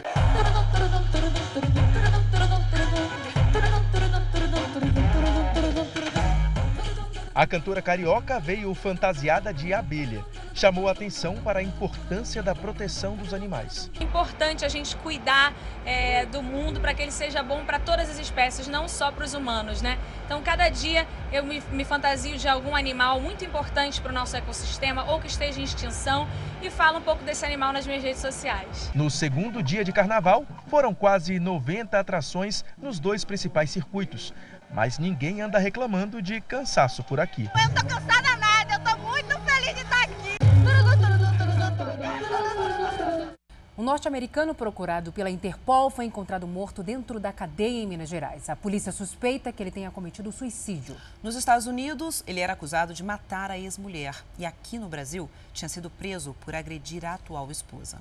A 7.40 7.48
cantora 7.48 7.82
carioca 7.82 8.38
veio 8.38 8.74
fantasiada 8.74 9.54
de 9.54 9.74
abelha. 9.74 10.26
Chamou 10.54 10.90
a 10.90 10.92
atenção 10.92 11.38
para 11.38 11.60
a 11.60 11.64
importância 11.64 12.44
da 12.44 12.54
proteção 12.54 13.16
dos 13.16 13.34
animais. 13.34 13.90
É 13.98 14.04
importante 14.04 14.66
a 14.66 14.68
gente 14.68 14.94
cuidar 14.98 15.54
é, 15.86 16.26
do 16.26 16.44
mundo 16.44 16.82
para 16.82 16.94
que 16.94 17.02
ele 17.02 17.14
seja 17.14 17.42
bom 17.42 17.64
para 17.64 17.80
todas 17.80 18.10
as 18.10 18.20
espécies, 18.20 18.68
não 18.68 18.90
só 18.90 19.10
para 19.10 19.24
os 19.24 19.34
humanos, 19.34 19.82
né? 19.82 19.98
Então, 20.26 20.42
cada 20.42 20.68
dia 20.68 21.08
eu 21.32 21.42
me, 21.46 21.64
me 21.72 21.86
fantasio 21.86 22.38
de 22.38 22.46
algum 22.46 22.76
animal 22.76 23.22
muito 23.22 23.46
importante 23.46 24.02
para 24.02 24.12
o 24.12 24.14
nosso 24.14 24.36
ecossistema 24.36 25.06
ou 25.10 25.22
que 25.22 25.28
esteja 25.28 25.62
em 25.62 25.64
extinção 25.64 26.28
e 26.62 26.70
falo 26.70 26.98
um 26.98 27.02
pouco 27.02 27.24
desse 27.24 27.46
animal 27.46 27.72
nas 27.72 27.88
minhas 27.88 28.04
redes 28.04 28.20
sociais. 28.20 28.92
No 28.94 29.10
segundo 29.10 29.64
dia 29.64 29.86
de 29.86 29.94
carnaval, 29.94 30.46
foram 30.68 30.94
quase 30.94 31.40
90 31.40 31.98
atrações 31.98 32.66
nos 32.78 33.00
dois 33.00 33.24
principais 33.24 33.72
circuitos. 33.72 34.34
Mas 34.72 35.00
ninguém 35.00 35.42
anda 35.42 35.58
reclamando 35.58 36.22
de 36.22 36.40
cansaço 36.42 37.04
por 37.04 37.20
aqui. 37.20 37.44
Eu 37.44 37.70
tô 37.74 37.88
cansada 37.88 38.38
nada, 38.38 38.74
eu 38.74 38.80
tô 38.80 38.98
muito 39.02 39.40
feliz 39.42 39.76
de 39.76 39.82
estar 39.82 40.04
aqui. 40.04 40.40
Um 43.78 43.84
norte-americano 43.84 44.54
procurado 44.54 45.10
pela 45.14 45.30
Interpol 45.30 45.90
foi 45.90 46.04
encontrado 46.04 46.46
morto 46.46 46.84
dentro 46.84 47.18
da 47.18 47.32
cadeia 47.32 47.82
em 47.82 47.88
Minas 47.88 48.10
Gerais. 48.10 48.50
A 48.50 48.56
polícia 48.56 48.92
suspeita 48.92 49.54
que 49.54 49.64
ele 49.64 49.72
tenha 49.72 49.90
cometido 49.90 50.34
suicídio. 50.34 50.98
Nos 51.24 51.34
Estados 51.34 51.66
Unidos, 51.66 52.22
ele 52.28 52.42
era 52.42 52.52
acusado 52.52 52.94
de 52.94 53.02
matar 53.02 53.50
a 53.50 53.58
ex-mulher. 53.58 54.22
E 54.38 54.46
aqui 54.46 54.78
no 54.78 54.90
Brasil, 54.90 55.30
tinha 55.54 55.70
sido 55.70 55.90
preso 55.90 56.36
por 56.42 56.54
agredir 56.54 57.06
a 57.06 57.14
atual 57.14 57.50
esposa. 57.50 58.00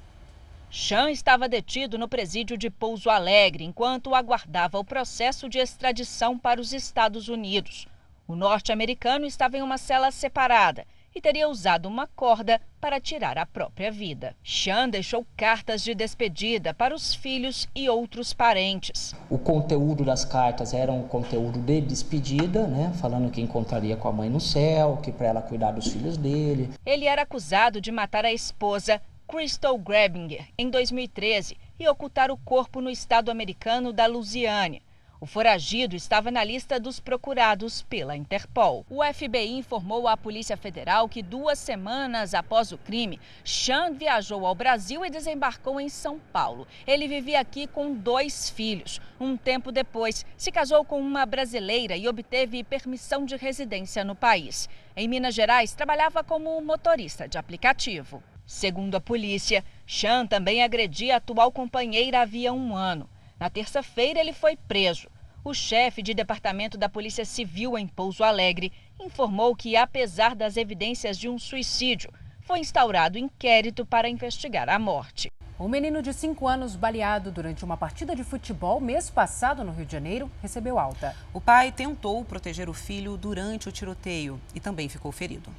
Chan 0.70 1.10
estava 1.10 1.48
detido 1.48 1.96
no 1.96 2.06
presídio 2.06 2.58
de 2.58 2.68
Pouso 2.68 3.08
Alegre 3.08 3.64
enquanto 3.64 4.14
aguardava 4.14 4.78
o 4.78 4.84
processo 4.84 5.48
de 5.48 5.58
extradição 5.58 6.38
para 6.38 6.60
os 6.60 6.74
Estados 6.74 7.28
Unidos. 7.28 7.86
O 8.26 8.36
norte-americano 8.36 9.24
estava 9.24 9.56
em 9.56 9.62
uma 9.62 9.78
cela 9.78 10.10
separada 10.10 10.84
e 11.14 11.22
teria 11.22 11.48
usado 11.48 11.86
uma 11.86 12.06
corda 12.06 12.60
para 12.78 13.00
tirar 13.00 13.38
a 13.38 13.46
própria 13.46 13.90
vida. 13.90 14.36
Chan 14.42 14.90
deixou 14.90 15.26
cartas 15.34 15.82
de 15.82 15.94
despedida 15.94 16.74
para 16.74 16.94
os 16.94 17.14
filhos 17.14 17.66
e 17.74 17.88
outros 17.88 18.34
parentes. 18.34 19.14
O 19.30 19.38
conteúdo 19.38 20.04
das 20.04 20.22
cartas 20.22 20.74
era 20.74 20.92
um 20.92 21.08
conteúdo 21.08 21.58
de 21.58 21.80
despedida, 21.80 22.66
né, 22.66 22.92
falando 23.00 23.30
que 23.30 23.40
encontraria 23.40 23.96
com 23.96 24.08
a 24.08 24.12
mãe 24.12 24.28
no 24.28 24.38
céu, 24.38 24.98
que 25.02 25.10
para 25.10 25.28
ela 25.28 25.40
cuidar 25.40 25.72
dos 25.72 25.88
filhos 25.88 26.18
dele. 26.18 26.68
Ele 26.84 27.06
era 27.06 27.22
acusado 27.22 27.80
de 27.80 27.90
matar 27.90 28.26
a 28.26 28.32
esposa 28.32 29.00
Crystal 29.30 29.76
Grabinger 29.76 30.48
em 30.56 30.70
2013 30.70 31.58
e 31.78 31.86
ocultar 31.86 32.30
o 32.30 32.36
corpo 32.38 32.80
no 32.80 32.88
estado 32.88 33.30
americano 33.30 33.92
da 33.92 34.06
Louisiana. 34.06 34.78
O 35.20 35.26
foragido 35.26 35.94
estava 35.94 36.30
na 36.30 36.42
lista 36.42 36.80
dos 36.80 36.98
procurados 36.98 37.82
pela 37.82 38.16
Interpol. 38.16 38.86
O 38.88 39.04
FBI 39.04 39.58
informou 39.58 40.08
à 40.08 40.16
Polícia 40.16 40.56
Federal 40.56 41.10
que 41.10 41.22
duas 41.22 41.58
semanas 41.58 42.32
após 42.32 42.72
o 42.72 42.78
crime, 42.78 43.20
Chan 43.44 43.92
viajou 43.92 44.46
ao 44.46 44.54
Brasil 44.54 45.04
e 45.04 45.10
desembarcou 45.10 45.78
em 45.78 45.90
São 45.90 46.18
Paulo. 46.32 46.66
Ele 46.86 47.06
vivia 47.06 47.38
aqui 47.38 47.66
com 47.66 47.92
dois 47.92 48.48
filhos. 48.48 48.98
Um 49.20 49.36
tempo 49.36 49.70
depois, 49.70 50.24
se 50.38 50.50
casou 50.50 50.86
com 50.86 50.98
uma 50.98 51.26
brasileira 51.26 51.94
e 51.98 52.08
obteve 52.08 52.64
permissão 52.64 53.26
de 53.26 53.36
residência 53.36 54.02
no 54.02 54.14
país. 54.14 54.70
Em 54.96 55.06
Minas 55.06 55.34
Gerais, 55.34 55.74
trabalhava 55.74 56.24
como 56.24 56.58
motorista 56.62 57.28
de 57.28 57.36
aplicativo. 57.36 58.22
Segundo 58.48 58.94
a 58.94 59.00
polícia, 59.00 59.62
Chan 59.84 60.26
também 60.26 60.62
agredia 60.62 61.12
a 61.12 61.16
atual 61.18 61.52
companheira 61.52 62.22
havia 62.22 62.50
um 62.50 62.74
ano. 62.74 63.06
Na 63.38 63.50
terça-feira, 63.50 64.18
ele 64.18 64.32
foi 64.32 64.56
preso. 64.56 65.06
O 65.44 65.52
chefe 65.52 66.02
de 66.02 66.14
departamento 66.14 66.78
da 66.78 66.88
Polícia 66.88 67.26
Civil 67.26 67.76
em 67.76 67.86
Pouso 67.86 68.24
Alegre 68.24 68.72
informou 68.98 69.54
que, 69.54 69.76
apesar 69.76 70.34
das 70.34 70.56
evidências 70.56 71.18
de 71.18 71.28
um 71.28 71.38
suicídio, 71.38 72.10
foi 72.40 72.60
instaurado 72.60 73.18
inquérito 73.18 73.84
para 73.84 74.08
investigar 74.08 74.70
a 74.70 74.78
morte. 74.78 75.30
Um 75.60 75.68
menino 75.68 76.00
de 76.00 76.14
5 76.14 76.48
anos 76.48 76.74
baleado 76.74 77.30
durante 77.30 77.66
uma 77.66 77.76
partida 77.76 78.16
de 78.16 78.24
futebol 78.24 78.80
mês 78.80 79.10
passado 79.10 79.62
no 79.62 79.72
Rio 79.72 79.84
de 79.84 79.92
Janeiro 79.92 80.30
recebeu 80.40 80.78
alta. 80.78 81.14
O 81.34 81.40
pai 81.40 81.70
tentou 81.70 82.24
proteger 82.24 82.70
o 82.70 82.72
filho 82.72 83.18
durante 83.18 83.68
o 83.68 83.72
tiroteio 83.72 84.40
e 84.54 84.60
também 84.60 84.88
ficou 84.88 85.12
ferido. 85.12 85.50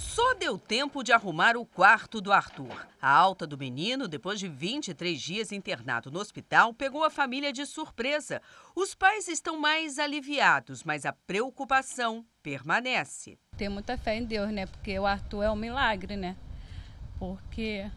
Só 0.00 0.32
deu 0.32 0.58
tempo 0.58 1.04
de 1.04 1.12
arrumar 1.12 1.58
o 1.58 1.66
quarto 1.66 2.22
do 2.22 2.32
Arthur. 2.32 2.86
A 3.02 3.10
alta 3.10 3.46
do 3.46 3.58
menino, 3.58 4.08
depois 4.08 4.40
de 4.40 4.48
23 4.48 5.20
dias 5.20 5.52
internado 5.52 6.10
no 6.10 6.18
hospital, 6.18 6.72
pegou 6.72 7.04
a 7.04 7.10
família 7.10 7.52
de 7.52 7.66
surpresa. 7.66 8.40
Os 8.74 8.94
pais 8.94 9.28
estão 9.28 9.60
mais 9.60 9.98
aliviados, 9.98 10.82
mas 10.84 11.04
a 11.04 11.12
preocupação 11.12 12.24
permanece. 12.42 13.38
Ter 13.58 13.68
muita 13.68 13.98
fé 13.98 14.16
em 14.16 14.24
Deus, 14.24 14.50
né? 14.50 14.64
Porque 14.64 14.98
o 14.98 15.04
Arthur 15.04 15.42
é 15.42 15.50
um 15.50 15.56
milagre, 15.56 16.16
né? 16.16 16.34
Porque 17.18 17.90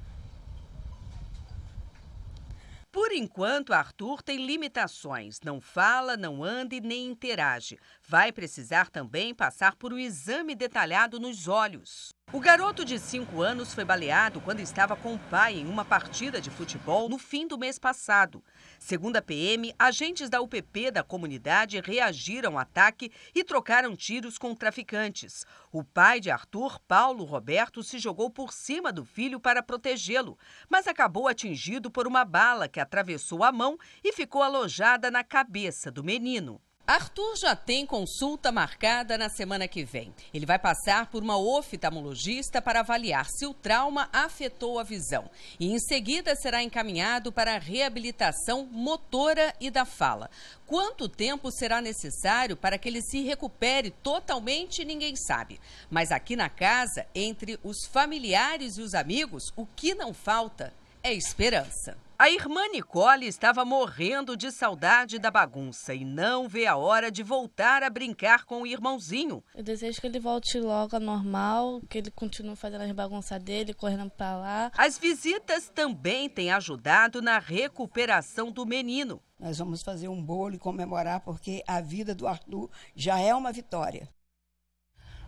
por 2.93 3.11
enquanto, 3.11 3.73
Arthur 3.73 4.21
tem 4.21 4.45
limitações. 4.45 5.39
Não 5.43 5.59
fala, 5.59 6.15
não 6.15 6.43
anda 6.43 6.75
e 6.75 6.79
nem 6.79 7.07
interage. 7.07 7.79
Vai 8.05 8.33
precisar 8.33 8.89
também 8.89 9.33
passar 9.33 9.75
por 9.75 9.93
um 9.93 9.97
exame 9.97 10.55
detalhado 10.55 11.19
nos 11.19 11.47
olhos. 11.47 12.13
O 12.33 12.39
garoto 12.39 12.83
de 12.83 12.99
5 12.99 13.41
anos 13.41 13.73
foi 13.73 13.85
baleado 13.85 14.41
quando 14.41 14.59
estava 14.59 14.95
com 14.95 15.13
o 15.13 15.19
pai 15.19 15.59
em 15.59 15.67
uma 15.67 15.85
partida 15.85 16.41
de 16.41 16.49
futebol 16.49 17.07
no 17.07 17.17
fim 17.17 17.47
do 17.47 17.57
mês 17.57 17.79
passado. 17.79 18.43
Segundo 18.77 19.15
a 19.15 19.21
PM, 19.21 19.73
agentes 19.79 20.29
da 20.29 20.41
UPP 20.41 20.91
da 20.91 21.01
comunidade 21.01 21.79
reagiram 21.79 22.53
ao 22.53 22.59
ataque 22.59 23.11
e 23.33 23.43
trocaram 23.43 23.95
tiros 23.95 24.37
com 24.37 24.53
traficantes. 24.53 25.45
O 25.71 25.83
pai 25.83 26.19
de 26.19 26.29
Arthur, 26.29 26.79
Paulo 26.81 27.23
Roberto, 27.23 27.81
se 27.83 27.99
jogou 27.99 28.29
por 28.29 28.51
cima 28.51 28.91
do 28.91 29.05
filho 29.05 29.39
para 29.39 29.63
protegê-lo, 29.63 30.37
mas 30.69 30.87
acabou 30.87 31.27
atingido 31.27 31.89
por 31.89 32.05
uma 32.05 32.25
bala 32.25 32.67
que 32.67 32.79
atravessou 32.79 33.43
a 33.43 33.51
mão 33.51 33.77
e 34.03 34.11
ficou 34.11 34.43
alojada 34.43 35.09
na 35.09 35.23
cabeça 35.23 35.89
do 35.89 36.03
menino. 36.03 36.59
Arthur 36.85 37.37
já 37.37 37.55
tem 37.55 37.85
consulta 37.85 38.51
marcada 38.51 39.17
na 39.17 39.29
semana 39.29 39.69
que 39.69 39.85
vem. 39.85 40.13
Ele 40.33 40.45
vai 40.45 40.59
passar 40.59 41.09
por 41.09 41.23
uma 41.23 41.37
oftalmologista 41.37 42.61
para 42.61 42.81
avaliar 42.81 43.25
se 43.29 43.45
o 43.45 43.53
trauma 43.53 44.09
afetou 44.11 44.77
a 44.77 44.83
visão. 44.83 45.31
E 45.57 45.71
em 45.71 45.79
seguida 45.79 46.35
será 46.35 46.61
encaminhado 46.61 47.31
para 47.31 47.55
a 47.55 47.57
reabilitação 47.59 48.67
motora 48.69 49.53
e 49.61 49.71
da 49.71 49.85
fala. 49.85 50.29
Quanto 50.67 51.07
tempo 51.07 51.49
será 51.51 51.79
necessário 51.79 52.57
para 52.57 52.77
que 52.77 52.89
ele 52.89 53.01
se 53.01 53.21
recupere 53.21 53.89
totalmente, 53.89 54.83
ninguém 54.83 55.15
sabe. 55.15 55.61
Mas 55.89 56.11
aqui 56.11 56.35
na 56.35 56.49
casa, 56.49 57.07
entre 57.15 57.57
os 57.63 57.85
familiares 57.93 58.75
e 58.75 58.81
os 58.81 58.93
amigos, 58.93 59.53
o 59.55 59.65
que 59.65 59.95
não 59.95 60.13
falta 60.13 60.73
é 61.01 61.13
esperança. 61.13 61.97
A 62.23 62.29
irmã 62.29 62.69
Nicole 62.71 63.27
estava 63.27 63.65
morrendo 63.65 64.37
de 64.37 64.49
saudade 64.49 65.19
da 65.19 65.29
bagunça 65.29 65.93
e 65.93 66.05
não 66.05 66.47
vê 66.47 66.65
a 66.65 66.77
hora 66.77 67.11
de 67.11 67.21
voltar 67.21 67.83
a 67.83 67.89
brincar 67.89 68.45
com 68.45 68.61
o 68.61 68.65
irmãozinho. 68.65 69.43
Eu 69.53 69.61
desejo 69.61 69.99
que 69.99 70.07
ele 70.07 70.21
volte 70.21 70.57
logo 70.57 70.95
ao 70.95 71.01
normal, 71.01 71.81
que 71.89 71.97
ele 71.97 72.09
continue 72.09 72.55
fazendo 72.55 72.83
as 72.83 72.91
bagunças 72.93 73.43
dele, 73.43 73.73
correndo 73.73 74.09
para 74.09 74.37
lá. 74.37 74.71
As 74.77 74.97
visitas 74.97 75.69
também 75.75 76.29
têm 76.29 76.49
ajudado 76.49 77.21
na 77.21 77.39
recuperação 77.39 78.53
do 78.53 78.65
menino. 78.65 79.21
Nós 79.37 79.57
vamos 79.57 79.81
fazer 79.81 80.07
um 80.07 80.23
bolo 80.23 80.55
e 80.55 80.59
comemorar 80.59 81.19
porque 81.19 81.61
a 81.67 81.81
vida 81.81 82.15
do 82.15 82.25
Arthur 82.25 82.71
já 82.95 83.19
é 83.19 83.35
uma 83.35 83.51
vitória. 83.51 84.07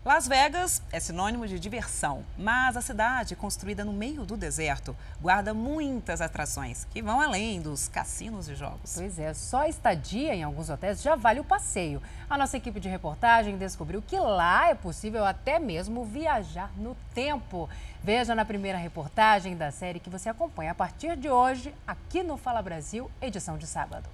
Las 0.05 0.27
Vegas 0.27 0.83
é 0.91 0.99
sinônimo 0.99 1.47
de 1.47 1.59
diversão, 1.59 2.23
mas 2.37 2.77
a 2.77 2.81
cidade, 2.81 3.35
construída 3.35 3.83
no 3.83 3.91
meio 3.91 4.23
do 4.23 4.37
deserto, 4.37 4.95
guarda 5.19 5.51
muitas 5.51 6.21
atrações 6.21 6.85
que 6.91 7.01
vão 7.01 7.19
além 7.19 7.59
dos 7.59 7.87
cassinos 7.87 8.47
e 8.47 8.53
jogos. 8.53 8.93
Pois 8.93 9.17
é, 9.17 9.33
só 9.33 9.65
estadia 9.65 10.35
em 10.35 10.43
alguns 10.43 10.69
hotéis 10.69 11.01
já 11.01 11.15
vale 11.15 11.39
o 11.39 11.43
passeio. 11.43 12.03
A 12.29 12.37
nossa 12.37 12.55
equipe 12.55 12.79
de 12.79 12.87
reportagem 12.87 13.57
descobriu 13.57 13.99
que 13.99 14.19
lá 14.19 14.69
é 14.69 14.75
possível 14.75 15.25
até 15.25 15.57
mesmo 15.57 16.05
viajar 16.05 16.69
no 16.77 16.95
tempo. 17.15 17.67
Veja 18.03 18.35
na 18.35 18.45
primeira 18.45 18.77
reportagem 18.77 19.57
da 19.57 19.71
série 19.71 19.99
que 19.99 20.09
você 20.11 20.29
acompanha 20.29 20.73
a 20.73 20.75
partir 20.75 21.17
de 21.17 21.31
hoje, 21.31 21.73
aqui 21.87 22.21
no 22.21 22.37
Fala 22.37 22.61
Brasil, 22.61 23.09
edição 23.19 23.57
de 23.57 23.65
sábado. 23.65 24.07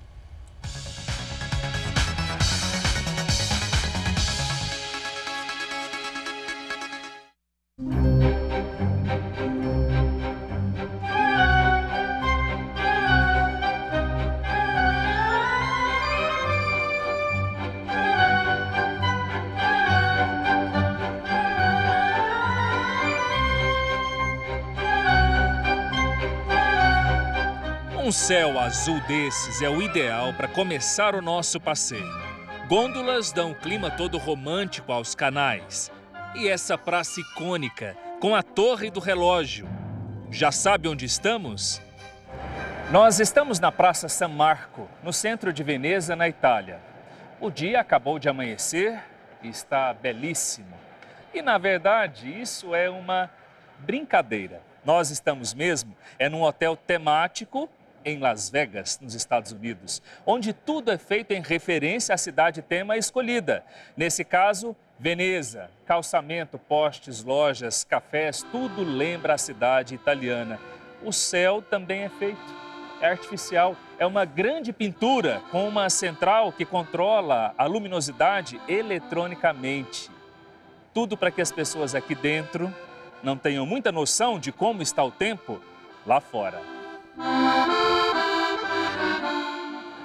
Céu 28.27 28.59
azul 28.59 29.01
desses 29.07 29.63
é 29.63 29.69
o 29.69 29.81
ideal 29.81 30.31
para 30.31 30.47
começar 30.47 31.15
o 31.15 31.23
nosso 31.23 31.59
passeio. 31.59 32.07
Gôndolas 32.67 33.31
dão 33.31 33.49
o 33.49 33.55
clima 33.55 33.89
todo 33.89 34.19
romântico 34.19 34.91
aos 34.91 35.15
canais. 35.15 35.91
E 36.35 36.47
essa 36.47 36.77
praça 36.77 37.19
icônica, 37.19 37.97
com 38.19 38.35
a 38.35 38.43
torre 38.43 38.91
do 38.91 38.99
relógio. 38.99 39.67
Já 40.29 40.51
sabe 40.51 40.87
onde 40.87 41.03
estamos? 41.03 41.81
Nós 42.91 43.19
estamos 43.19 43.59
na 43.59 43.71
Praça 43.71 44.07
San 44.07 44.27
Marco, 44.27 44.87
no 45.01 45.11
centro 45.11 45.51
de 45.51 45.63
Veneza, 45.63 46.15
na 46.15 46.29
Itália. 46.29 46.79
O 47.39 47.49
dia 47.49 47.81
acabou 47.81 48.19
de 48.19 48.29
amanhecer 48.29 49.01
e 49.41 49.49
está 49.49 49.95
belíssimo. 49.95 50.77
E 51.33 51.41
na 51.41 51.57
verdade, 51.57 52.39
isso 52.39 52.75
é 52.75 52.87
uma 52.87 53.31
brincadeira. 53.79 54.61
Nós 54.85 55.09
estamos 55.09 55.55
mesmo 55.55 55.97
é 56.19 56.29
num 56.29 56.43
hotel 56.43 56.75
temático 56.75 57.67
em 58.03 58.19
Las 58.19 58.49
Vegas, 58.49 58.99
nos 59.01 59.13
Estados 59.13 59.51
Unidos, 59.51 60.01
onde 60.25 60.53
tudo 60.53 60.91
é 60.91 60.97
feito 60.97 61.31
em 61.31 61.41
referência 61.41 62.15
à 62.15 62.17
cidade 62.17 62.61
tema 62.61 62.97
escolhida. 62.97 63.63
Nesse 63.95 64.23
caso, 64.23 64.75
Veneza, 65.03 65.71
calçamento, 65.83 66.59
postes, 66.59 67.23
lojas, 67.23 67.83
cafés, 67.83 68.45
tudo 68.51 68.83
lembra 68.83 69.33
a 69.33 69.37
cidade 69.37 69.95
italiana. 69.95 70.59
O 71.03 71.11
céu 71.11 71.59
também 71.59 72.03
é 72.03 72.09
feito, 72.09 72.39
é 73.01 73.07
artificial, 73.07 73.75
é 73.97 74.05
uma 74.05 74.25
grande 74.25 74.71
pintura 74.71 75.41
com 75.49 75.67
uma 75.67 75.89
central 75.89 76.51
que 76.51 76.63
controla 76.63 77.51
a 77.57 77.65
luminosidade 77.65 78.61
eletronicamente. 78.67 80.11
Tudo 80.93 81.17
para 81.17 81.31
que 81.31 81.41
as 81.41 81.51
pessoas 81.51 81.95
aqui 81.95 82.13
dentro 82.13 82.71
não 83.23 83.35
tenham 83.35 83.65
muita 83.65 83.91
noção 83.91 84.39
de 84.39 84.51
como 84.51 84.83
está 84.83 85.03
o 85.03 85.09
tempo 85.09 85.59
lá 86.05 86.21
fora. 86.21 86.80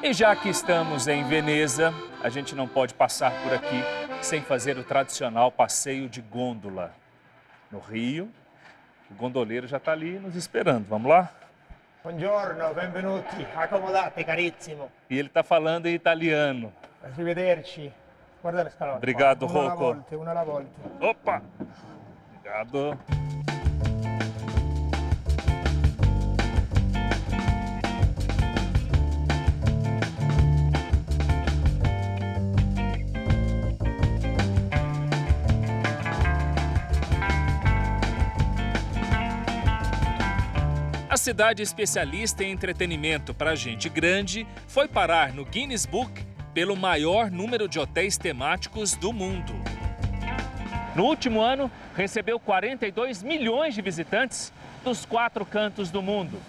E 0.03 0.13
já 0.13 0.37
que 0.37 0.49
estamos 0.49 1.09
em 1.09 1.25
Veneza, 1.25 1.93
a 2.23 2.29
gente 2.29 2.55
não 2.55 2.69
pode 2.69 2.95
passar 2.95 3.33
por 3.43 3.53
aqui 3.53 3.83
sem 4.23 4.41
fazer 4.41 4.79
o 4.79 4.85
tradicional 4.85 5.51
passeio 5.51 6.09
de 6.09 6.21
gôndola. 6.21 6.93
No 7.71 7.79
Rio, 7.81 8.31
o 9.11 9.15
gondoleiro 9.15 9.67
já 9.67 9.79
está 9.79 9.93
ali 9.93 10.19
nos 10.19 10.37
esperando. 10.37 10.87
Vamos 10.89 11.11
lá? 11.11 11.31
Buongiorno, 12.05 12.73
benvenuti, 12.73 13.45
accomodate 13.57 14.23
carissimo. 14.23 14.89
E 15.11 15.19
ele 15.19 15.27
está 15.27 15.43
falando 15.43 15.87
em 15.87 15.95
italiano. 15.95 16.73
Arrivederci. 17.03 17.93
Guarda 18.41 18.63
le 18.63 18.71
scalone. 18.71 18.99
Obrigado, 18.99 19.47
Una 19.47 19.59
alla 19.61 19.69
Rocco. 19.71 19.83
volta, 19.85 20.31
alla 20.31 20.45
volta. 20.45 20.71
Opa! 21.01 21.43
Obrigado. 22.39 22.97
Cidade 41.27 41.61
especialista 41.61 42.45
em 42.45 42.53
entretenimento 42.53 43.35
para 43.35 43.57
gente 43.57 43.89
grande 43.89 44.47
foi 44.69 44.87
parar 44.87 45.33
no 45.33 45.45
Guinness 45.45 45.85
Book 45.85 46.25
pelo 46.55 46.77
maior 46.77 47.33
número 47.33 47.67
de 47.67 47.81
hotéis 47.81 48.17
temáticos 48.17 48.95
do 48.95 49.13
mundo. 49.13 49.53
No 50.95 51.03
último 51.03 51.41
ano, 51.41 51.69
recebeu 51.97 52.39
42 52.39 53.25
milhões 53.25 53.75
de 53.75 53.83
visitantes 53.83 54.53
dos 54.85 55.05
quatro 55.05 55.45
cantos 55.45 55.91
do 55.91 56.01
mundo. 56.01 56.41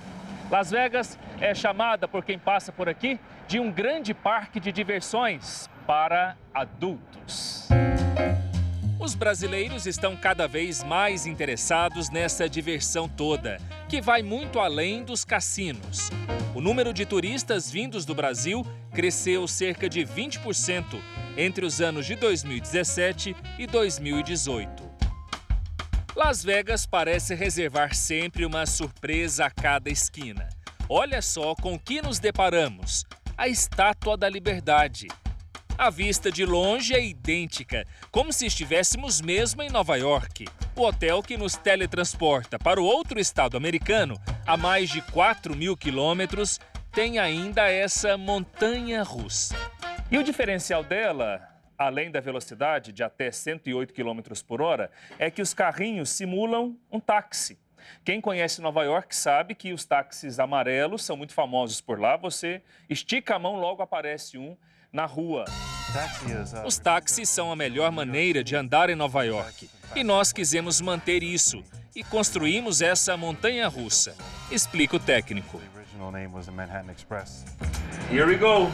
Las 0.51 0.69
Vegas 0.69 1.17
é 1.41 1.55
chamada 1.55 2.07
por 2.07 2.23
quem 2.23 2.37
passa 2.37 2.71
por 2.71 2.87
aqui 2.87 3.19
de 3.47 3.59
um 3.59 3.71
grande 3.71 4.13
parque 4.13 4.59
de 4.59 4.71
diversões 4.71 5.67
para 5.87 6.37
adultos. 6.53 7.67
Os 8.99 9.13
brasileiros 9.13 9.85
estão 9.85 10.17
cada 10.17 10.47
vez 10.47 10.83
mais 10.83 11.27
interessados 11.27 12.09
nessa 12.09 12.49
diversão 12.49 13.07
toda, 13.07 13.57
que 13.87 14.01
vai 14.01 14.23
muito 14.23 14.59
além 14.59 15.03
dos 15.03 15.23
cassinos. 15.23 16.09
O 16.55 16.59
número 16.59 16.91
de 16.91 17.05
turistas 17.05 17.69
vindos 17.69 18.05
do 18.05 18.15
Brasil 18.15 18.65
cresceu 18.91 19.47
cerca 19.47 19.87
de 19.87 20.01
20% 20.01 20.99
entre 21.37 21.63
os 21.63 21.79
anos 21.79 22.07
de 22.07 22.15
2017 22.15 23.35
e 23.59 23.67
2018. 23.67 24.87
Las 26.15 26.43
Vegas 26.43 26.87
parece 26.87 27.35
reservar 27.35 27.93
sempre 27.93 28.43
uma 28.43 28.65
surpresa 28.65 29.45
a 29.45 29.51
cada 29.51 29.91
esquina. 29.91 30.49
Olha 30.89 31.21
só 31.21 31.53
com 31.53 31.77
que 31.77 32.01
nos 32.01 32.17
deparamos: 32.17 33.05
a 33.37 33.47
Estátua 33.47 34.17
da 34.17 34.27
Liberdade. 34.27 35.07
A 35.79 35.91
vista 35.91 36.31
de 36.31 36.43
longe 36.43 36.95
é 36.95 37.05
idêntica, 37.05 37.85
como 38.09 38.33
se 38.33 38.47
estivéssemos 38.47 39.21
mesmo 39.21 39.61
em 39.61 39.69
Nova 39.69 39.95
York. 39.95 40.47
O 40.75 40.81
hotel 40.81 41.21
que 41.21 41.37
nos 41.37 41.55
teletransporta 41.55 42.57
para 42.57 42.81
o 42.81 42.83
outro 42.83 43.19
estado 43.19 43.55
americano, 43.55 44.19
a 44.43 44.57
mais 44.57 44.89
de 44.89 45.03
4 45.03 45.55
mil 45.55 45.77
quilômetros, 45.77 46.59
tem 46.91 47.19
ainda 47.19 47.69
essa 47.69 48.17
montanha 48.17 49.03
russa. 49.03 49.55
E 50.09 50.17
o 50.17 50.23
diferencial 50.23 50.83
dela, 50.83 51.47
além 51.77 52.09
da 52.09 52.19
velocidade 52.19 52.91
de 52.91 53.03
até 53.03 53.29
108 53.29 53.93
km 53.93 54.21
por 54.47 54.63
hora, 54.63 54.89
é 55.19 55.29
que 55.29 55.43
os 55.43 55.53
carrinhos 55.53 56.09
simulam 56.09 56.75
um 56.91 56.99
táxi. 56.99 57.59
Quem 58.03 58.19
conhece 58.19 58.63
Nova 58.63 58.83
York 58.83 59.15
sabe 59.15 59.53
que 59.53 59.71
os 59.71 59.85
táxis 59.85 60.39
amarelos 60.39 61.03
são 61.03 61.15
muito 61.15 61.35
famosos 61.35 61.79
por 61.81 61.99
lá. 61.99 62.17
Você 62.17 62.63
estica 62.89 63.35
a 63.35 63.39
mão, 63.39 63.59
logo 63.59 63.83
aparece 63.83 64.39
um 64.39 64.57
na 64.91 65.05
rua. 65.05 65.45
Os 66.65 66.77
táxis 66.77 67.29
são 67.29 67.51
a 67.51 67.55
melhor 67.55 67.91
maneira 67.91 68.43
de 68.43 68.55
andar 68.55 68.89
em 68.89 68.95
Nova 68.95 69.23
York. 69.23 69.69
E 69.95 70.03
nós 70.03 70.31
quisemos 70.31 70.81
manter 70.81 71.23
isso 71.23 71.63
e 71.95 72.03
construímos 72.03 72.81
essa 72.81 73.17
montanha 73.17 73.67
russa. 73.67 74.15
Explica 74.51 74.97
o 74.97 74.99
técnico. 74.99 75.61
Here 78.11 78.25
we 78.25 78.35
go. 78.35 78.71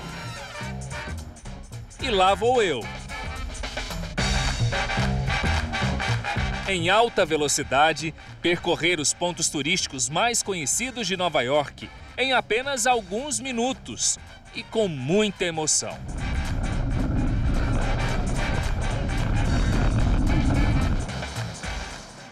E 2.02 2.10
lá 2.10 2.36
vou 2.36 2.62
eu. 2.62 2.82
Em 6.68 6.90
alta 6.90 7.26
velocidade, 7.26 8.14
percorrer 8.42 9.00
os 9.00 9.14
pontos 9.14 9.50
turísticos 9.50 10.10
mais 10.10 10.42
conhecidos 10.42 11.08
de 11.08 11.16
Nova 11.16 11.42
York 11.42 11.90
em 12.18 12.34
apenas 12.34 12.86
alguns 12.88 13.40
minutos 13.40 14.18
e 14.56 14.64
com 14.64 14.88
muita 14.88 15.46
emoção. 15.46 15.98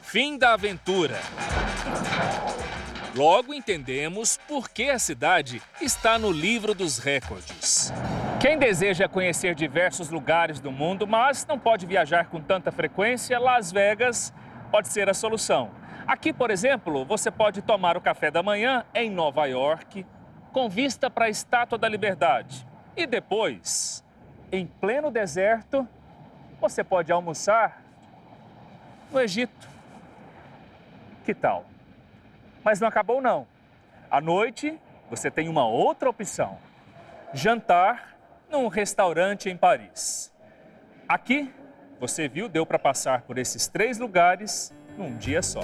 Fim 0.02 0.38
da 0.38 0.53
aventura. 0.53 1.19
Logo 3.15 3.53
entendemos 3.53 4.38
por 4.48 4.69
que 4.69 4.89
a 4.89 4.98
cidade 4.98 5.61
está 5.81 6.18
no 6.18 6.31
livro 6.31 6.73
dos 6.73 6.98
recordes. 6.98 7.93
Quem 8.39 8.57
deseja 8.57 9.07
conhecer 9.07 9.53
diversos 9.53 10.10
lugares 10.10 10.60
do 10.60 10.72
mundo, 10.72 11.06
mas 11.06 11.45
não 11.45 11.60
pode 11.60 11.85
viajar 11.85 12.27
com 12.27 12.41
tanta 12.41 12.72
frequência, 12.72 13.38
Las 13.38 13.72
Vegas 13.72 14.34
pode 14.72 14.88
ser 14.88 15.10
a 15.10 15.14
solução. 15.14 15.72
Aqui, 16.07 16.34
por 16.34 16.49
exemplo, 16.49 17.06
você 17.06 17.30
pode 17.30 17.61
tomar 17.61 17.95
o 17.95 18.02
café 18.02 18.31
da 18.31 18.41
manhã 18.41 18.84
em 18.93 19.10
Nova 19.10 19.45
York, 19.45 20.06
com 20.52 20.69
vista 20.69 21.10
para 21.10 21.26
a 21.26 21.30
Estátua 21.30 21.78
da 21.78 21.88
Liberdade. 21.88 22.68
E 22.95 23.06
depois, 23.07 24.03
em 24.52 24.65
pleno 24.65 25.10
deserto, 25.10 25.88
você 26.60 26.84
pode 26.84 27.11
almoçar 27.11 27.84
no 29.11 29.19
Egito. 29.19 29.69
Que 31.26 31.34
tal? 31.34 31.65
Mas 32.64 32.80
não 32.80 32.88
acabou 32.88 33.22
não. 33.22 33.48
À 34.10 34.19
noite, 34.19 34.80
você 35.10 35.32
tem 35.32 35.48
uma 35.48 35.65
outra 35.65 36.10
opção. 36.10 36.57
Jantar 37.34 38.18
num 38.49 38.68
restaurante 38.68 39.49
em 39.49 39.57
Paris. 39.57 40.32
Aqui, 41.07 41.53
você 41.99 42.28
viu, 42.28 42.49
deu 42.49 42.65
para 42.65 42.80
passar 42.80 43.22
por 43.22 43.38
esses 43.38 43.68
três 43.68 43.98
lugares 43.98 44.73
num 44.98 45.15
dia 45.18 45.41
só. 45.41 45.61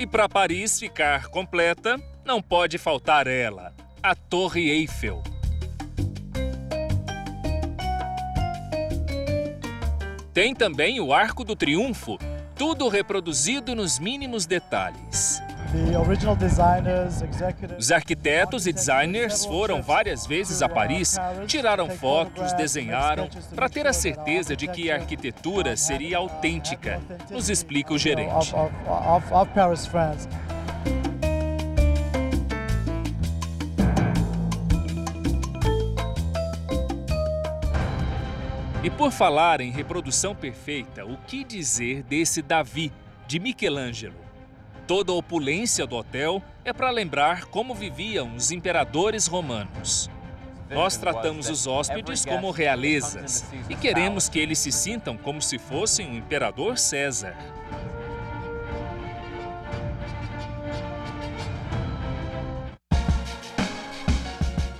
E 0.00 0.06
para 0.06 0.26
Paris 0.26 0.80
ficar 0.80 1.26
completa, 1.26 2.00
não 2.24 2.40
pode 2.40 2.78
faltar 2.78 3.26
ela, 3.26 3.74
a 4.02 4.14
Torre 4.14 4.70
Eiffel. 4.70 5.22
Tem 10.32 10.54
também 10.54 11.02
o 11.02 11.12
Arco 11.12 11.44
do 11.44 11.54
Triunfo, 11.54 12.18
tudo 12.56 12.88
reproduzido 12.88 13.74
nos 13.74 13.98
mínimos 13.98 14.46
detalhes. 14.46 15.42
Os 17.78 17.92
arquitetos 17.92 18.66
e 18.66 18.72
designers 18.72 19.44
foram 19.44 19.80
várias 19.80 20.26
vezes 20.26 20.62
a 20.62 20.68
Paris, 20.68 21.16
tiraram 21.46 21.88
fotos, 21.90 22.52
desenharam, 22.54 23.28
para 23.54 23.68
ter 23.68 23.86
a 23.86 23.92
certeza 23.92 24.56
de 24.56 24.66
que 24.66 24.90
a 24.90 24.96
arquitetura 24.96 25.76
seria 25.76 26.18
autêntica, 26.18 27.00
nos 27.30 27.48
explica 27.48 27.94
o 27.94 27.98
gerente. 27.98 28.52
E 38.82 38.90
por 38.90 39.12
falar 39.12 39.60
em 39.60 39.70
reprodução 39.70 40.34
perfeita, 40.34 41.04
o 41.04 41.16
que 41.18 41.44
dizer 41.44 42.02
desse 42.02 42.42
Davi, 42.42 42.90
de 43.28 43.38
Michelangelo? 43.38 44.29
Toda 44.90 45.12
a 45.12 45.14
opulência 45.14 45.86
do 45.86 45.94
hotel 45.94 46.42
é 46.64 46.72
para 46.72 46.90
lembrar 46.90 47.44
como 47.44 47.76
viviam 47.76 48.34
os 48.34 48.50
imperadores 48.50 49.28
romanos. 49.28 50.10
Nós 50.68 50.96
tratamos 50.96 51.48
os 51.48 51.64
hóspedes 51.64 52.24
como 52.24 52.50
realezas 52.50 53.44
e 53.68 53.76
queremos 53.76 54.28
que 54.28 54.40
eles 54.40 54.58
se 54.58 54.72
sintam 54.72 55.16
como 55.16 55.40
se 55.40 55.60
fossem 55.60 56.10
o 56.10 56.16
imperador 56.16 56.76
César. 56.76 57.36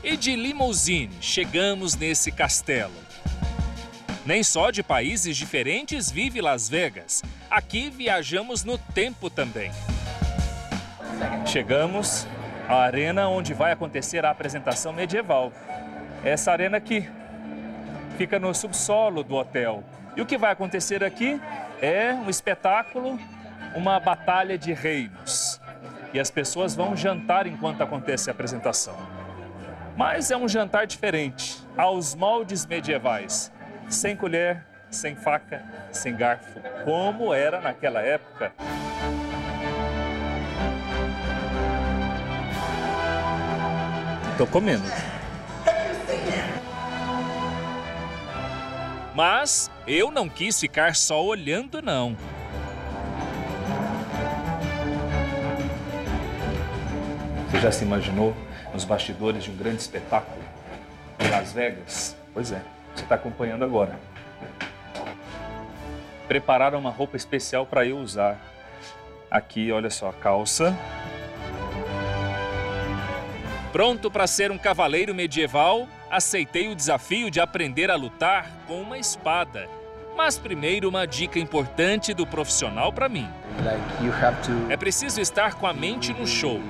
E 0.02 0.16
de 0.16 0.34
limousine 0.34 1.14
chegamos 1.20 1.94
nesse 1.94 2.32
castelo. 2.32 2.90
Nem 4.26 4.42
só 4.42 4.72
de 4.72 4.82
países 4.82 5.36
diferentes 5.36 6.10
vive 6.10 6.40
Las 6.40 6.68
Vegas. 6.68 7.22
Aqui 7.48 7.88
viajamos 7.90 8.64
no 8.64 8.76
tempo 8.76 9.30
também. 9.30 9.70
Chegamos 11.46 12.26
à 12.68 12.76
arena 12.76 13.28
onde 13.28 13.54
vai 13.54 13.72
acontecer 13.72 14.24
a 14.24 14.30
apresentação 14.30 14.92
medieval. 14.92 15.52
Essa 16.24 16.52
arena 16.52 16.76
aqui 16.76 17.08
fica 18.16 18.38
no 18.38 18.54
subsolo 18.54 19.22
do 19.22 19.34
hotel. 19.34 19.82
E 20.16 20.20
o 20.20 20.26
que 20.26 20.36
vai 20.36 20.52
acontecer 20.52 21.02
aqui 21.02 21.40
é 21.80 22.12
um 22.12 22.28
espetáculo, 22.28 23.18
uma 23.74 23.98
batalha 23.98 24.58
de 24.58 24.72
reinos. 24.72 25.60
E 26.12 26.20
as 26.20 26.30
pessoas 26.30 26.74
vão 26.74 26.96
jantar 26.96 27.46
enquanto 27.46 27.82
acontece 27.82 28.28
a 28.28 28.32
apresentação. 28.32 28.96
Mas 29.96 30.30
é 30.30 30.36
um 30.36 30.48
jantar 30.48 30.86
diferente, 30.86 31.58
aos 31.76 32.14
moldes 32.14 32.66
medievais 32.66 33.52
sem 33.90 34.16
colher, 34.16 34.64
sem 34.88 35.16
faca, 35.16 35.62
sem 35.90 36.14
garfo, 36.14 36.60
como 36.84 37.34
era 37.34 37.60
naquela 37.60 38.00
época. 38.00 38.52
Tô 44.40 44.46
comendo. 44.46 44.84
Mas 49.14 49.70
eu 49.86 50.10
não 50.10 50.30
quis 50.30 50.58
ficar 50.58 50.96
só 50.96 51.22
olhando, 51.22 51.82
não. 51.82 52.16
Você 57.50 57.60
já 57.60 57.70
se 57.70 57.84
imaginou 57.84 58.34
nos 58.72 58.86
bastidores 58.86 59.44
de 59.44 59.50
um 59.50 59.56
grande 59.56 59.82
espetáculo 59.82 60.42
em 61.18 61.28
Las 61.28 61.52
Vegas? 61.52 62.16
Pois 62.32 62.50
é 62.50 62.62
você 62.94 63.02
está 63.02 63.16
acompanhando 63.16 63.62
agora. 63.62 64.00
Prepararam 66.26 66.78
uma 66.78 66.90
roupa 66.90 67.14
especial 67.14 67.66
para 67.66 67.84
eu 67.84 67.98
usar. 67.98 68.38
Aqui, 69.30 69.70
olha 69.70 69.90
só, 69.90 70.08
a 70.08 70.14
calça. 70.14 70.74
Pronto 73.72 74.10
para 74.10 74.26
ser 74.26 74.50
um 74.50 74.58
cavaleiro 74.58 75.14
medieval, 75.14 75.86
aceitei 76.10 76.68
o 76.68 76.74
desafio 76.74 77.30
de 77.30 77.38
aprender 77.38 77.88
a 77.88 77.94
lutar 77.94 78.50
com 78.66 78.82
uma 78.82 78.98
espada. 78.98 79.68
Mas 80.16 80.36
primeiro 80.36 80.88
uma 80.88 81.06
dica 81.06 81.38
importante 81.38 82.12
do 82.12 82.26
profissional 82.26 82.92
para 82.92 83.08
mim. 83.08 83.28
É 84.68 84.76
preciso 84.76 85.20
estar 85.20 85.54
com 85.54 85.68
a 85.68 85.72
mente 85.72 86.12
no 86.12 86.26
show, 86.26 86.60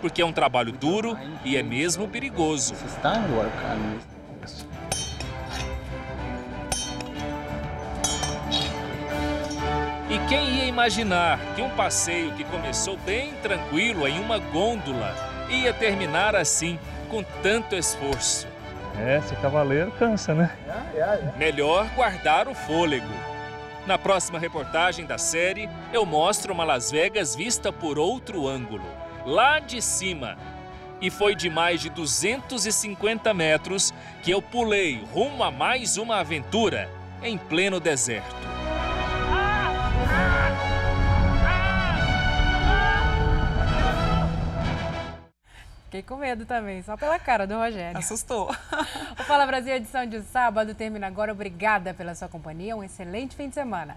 porque 0.00 0.20
é 0.20 0.26
um 0.26 0.32
trabalho 0.32 0.72
duro 0.72 1.16
e 1.44 1.56
é 1.56 1.62
mesmo 1.62 2.08
perigoso. 2.08 2.74
E 10.10 10.18
quem 10.28 10.56
ia 10.56 10.64
imaginar 10.64 11.38
que 11.54 11.62
um 11.62 11.70
passeio 11.70 12.32
que 12.32 12.42
começou 12.42 12.96
bem 12.98 13.32
tranquilo 13.34 14.08
em 14.08 14.18
uma 14.18 14.38
gôndola 14.38 15.37
ia 15.50 15.72
terminar 15.72 16.36
assim, 16.36 16.78
com 17.08 17.22
tanto 17.42 17.74
esforço? 17.74 18.46
É, 18.98 19.18
esse 19.18 19.34
cavaleiro 19.36 19.90
cansa, 19.92 20.34
né? 20.34 20.50
Melhor 21.36 21.86
guardar 21.94 22.48
o 22.48 22.54
fôlego. 22.54 23.06
Na 23.86 23.96
próxima 23.96 24.38
reportagem 24.38 25.06
da 25.06 25.16
série, 25.16 25.68
eu 25.92 26.04
mostro 26.04 26.52
uma 26.52 26.64
Las 26.64 26.90
Vegas 26.90 27.34
vista 27.34 27.72
por 27.72 27.98
outro 27.98 28.46
ângulo, 28.46 28.84
lá 29.24 29.60
de 29.60 29.80
cima. 29.80 30.36
E 31.00 31.10
foi 31.10 31.34
de 31.34 31.48
mais 31.48 31.80
de 31.80 31.88
250 31.88 33.32
metros 33.32 33.94
que 34.22 34.30
eu 34.30 34.42
pulei 34.42 35.02
rumo 35.14 35.44
a 35.44 35.50
mais 35.50 35.96
uma 35.96 36.18
aventura 36.18 36.90
em 37.22 37.38
pleno 37.38 37.78
deserto. 37.78 38.67
Fiquei 45.88 46.02
com 46.02 46.16
medo 46.16 46.44
também, 46.44 46.82
só 46.82 46.98
pela 46.98 47.18
cara 47.18 47.46
do 47.46 47.54
Rogério. 47.56 47.96
Assustou. 47.96 48.54
O 49.18 49.24
Fala 49.24 49.46
Brasil, 49.46 49.74
edição 49.74 50.04
de 50.04 50.20
sábado, 50.20 50.74
termina 50.74 51.06
agora. 51.06 51.32
Obrigada 51.32 51.94
pela 51.94 52.14
sua 52.14 52.28
companhia. 52.28 52.76
Um 52.76 52.84
excelente 52.84 53.34
fim 53.34 53.48
de 53.48 53.54
semana. 53.54 53.96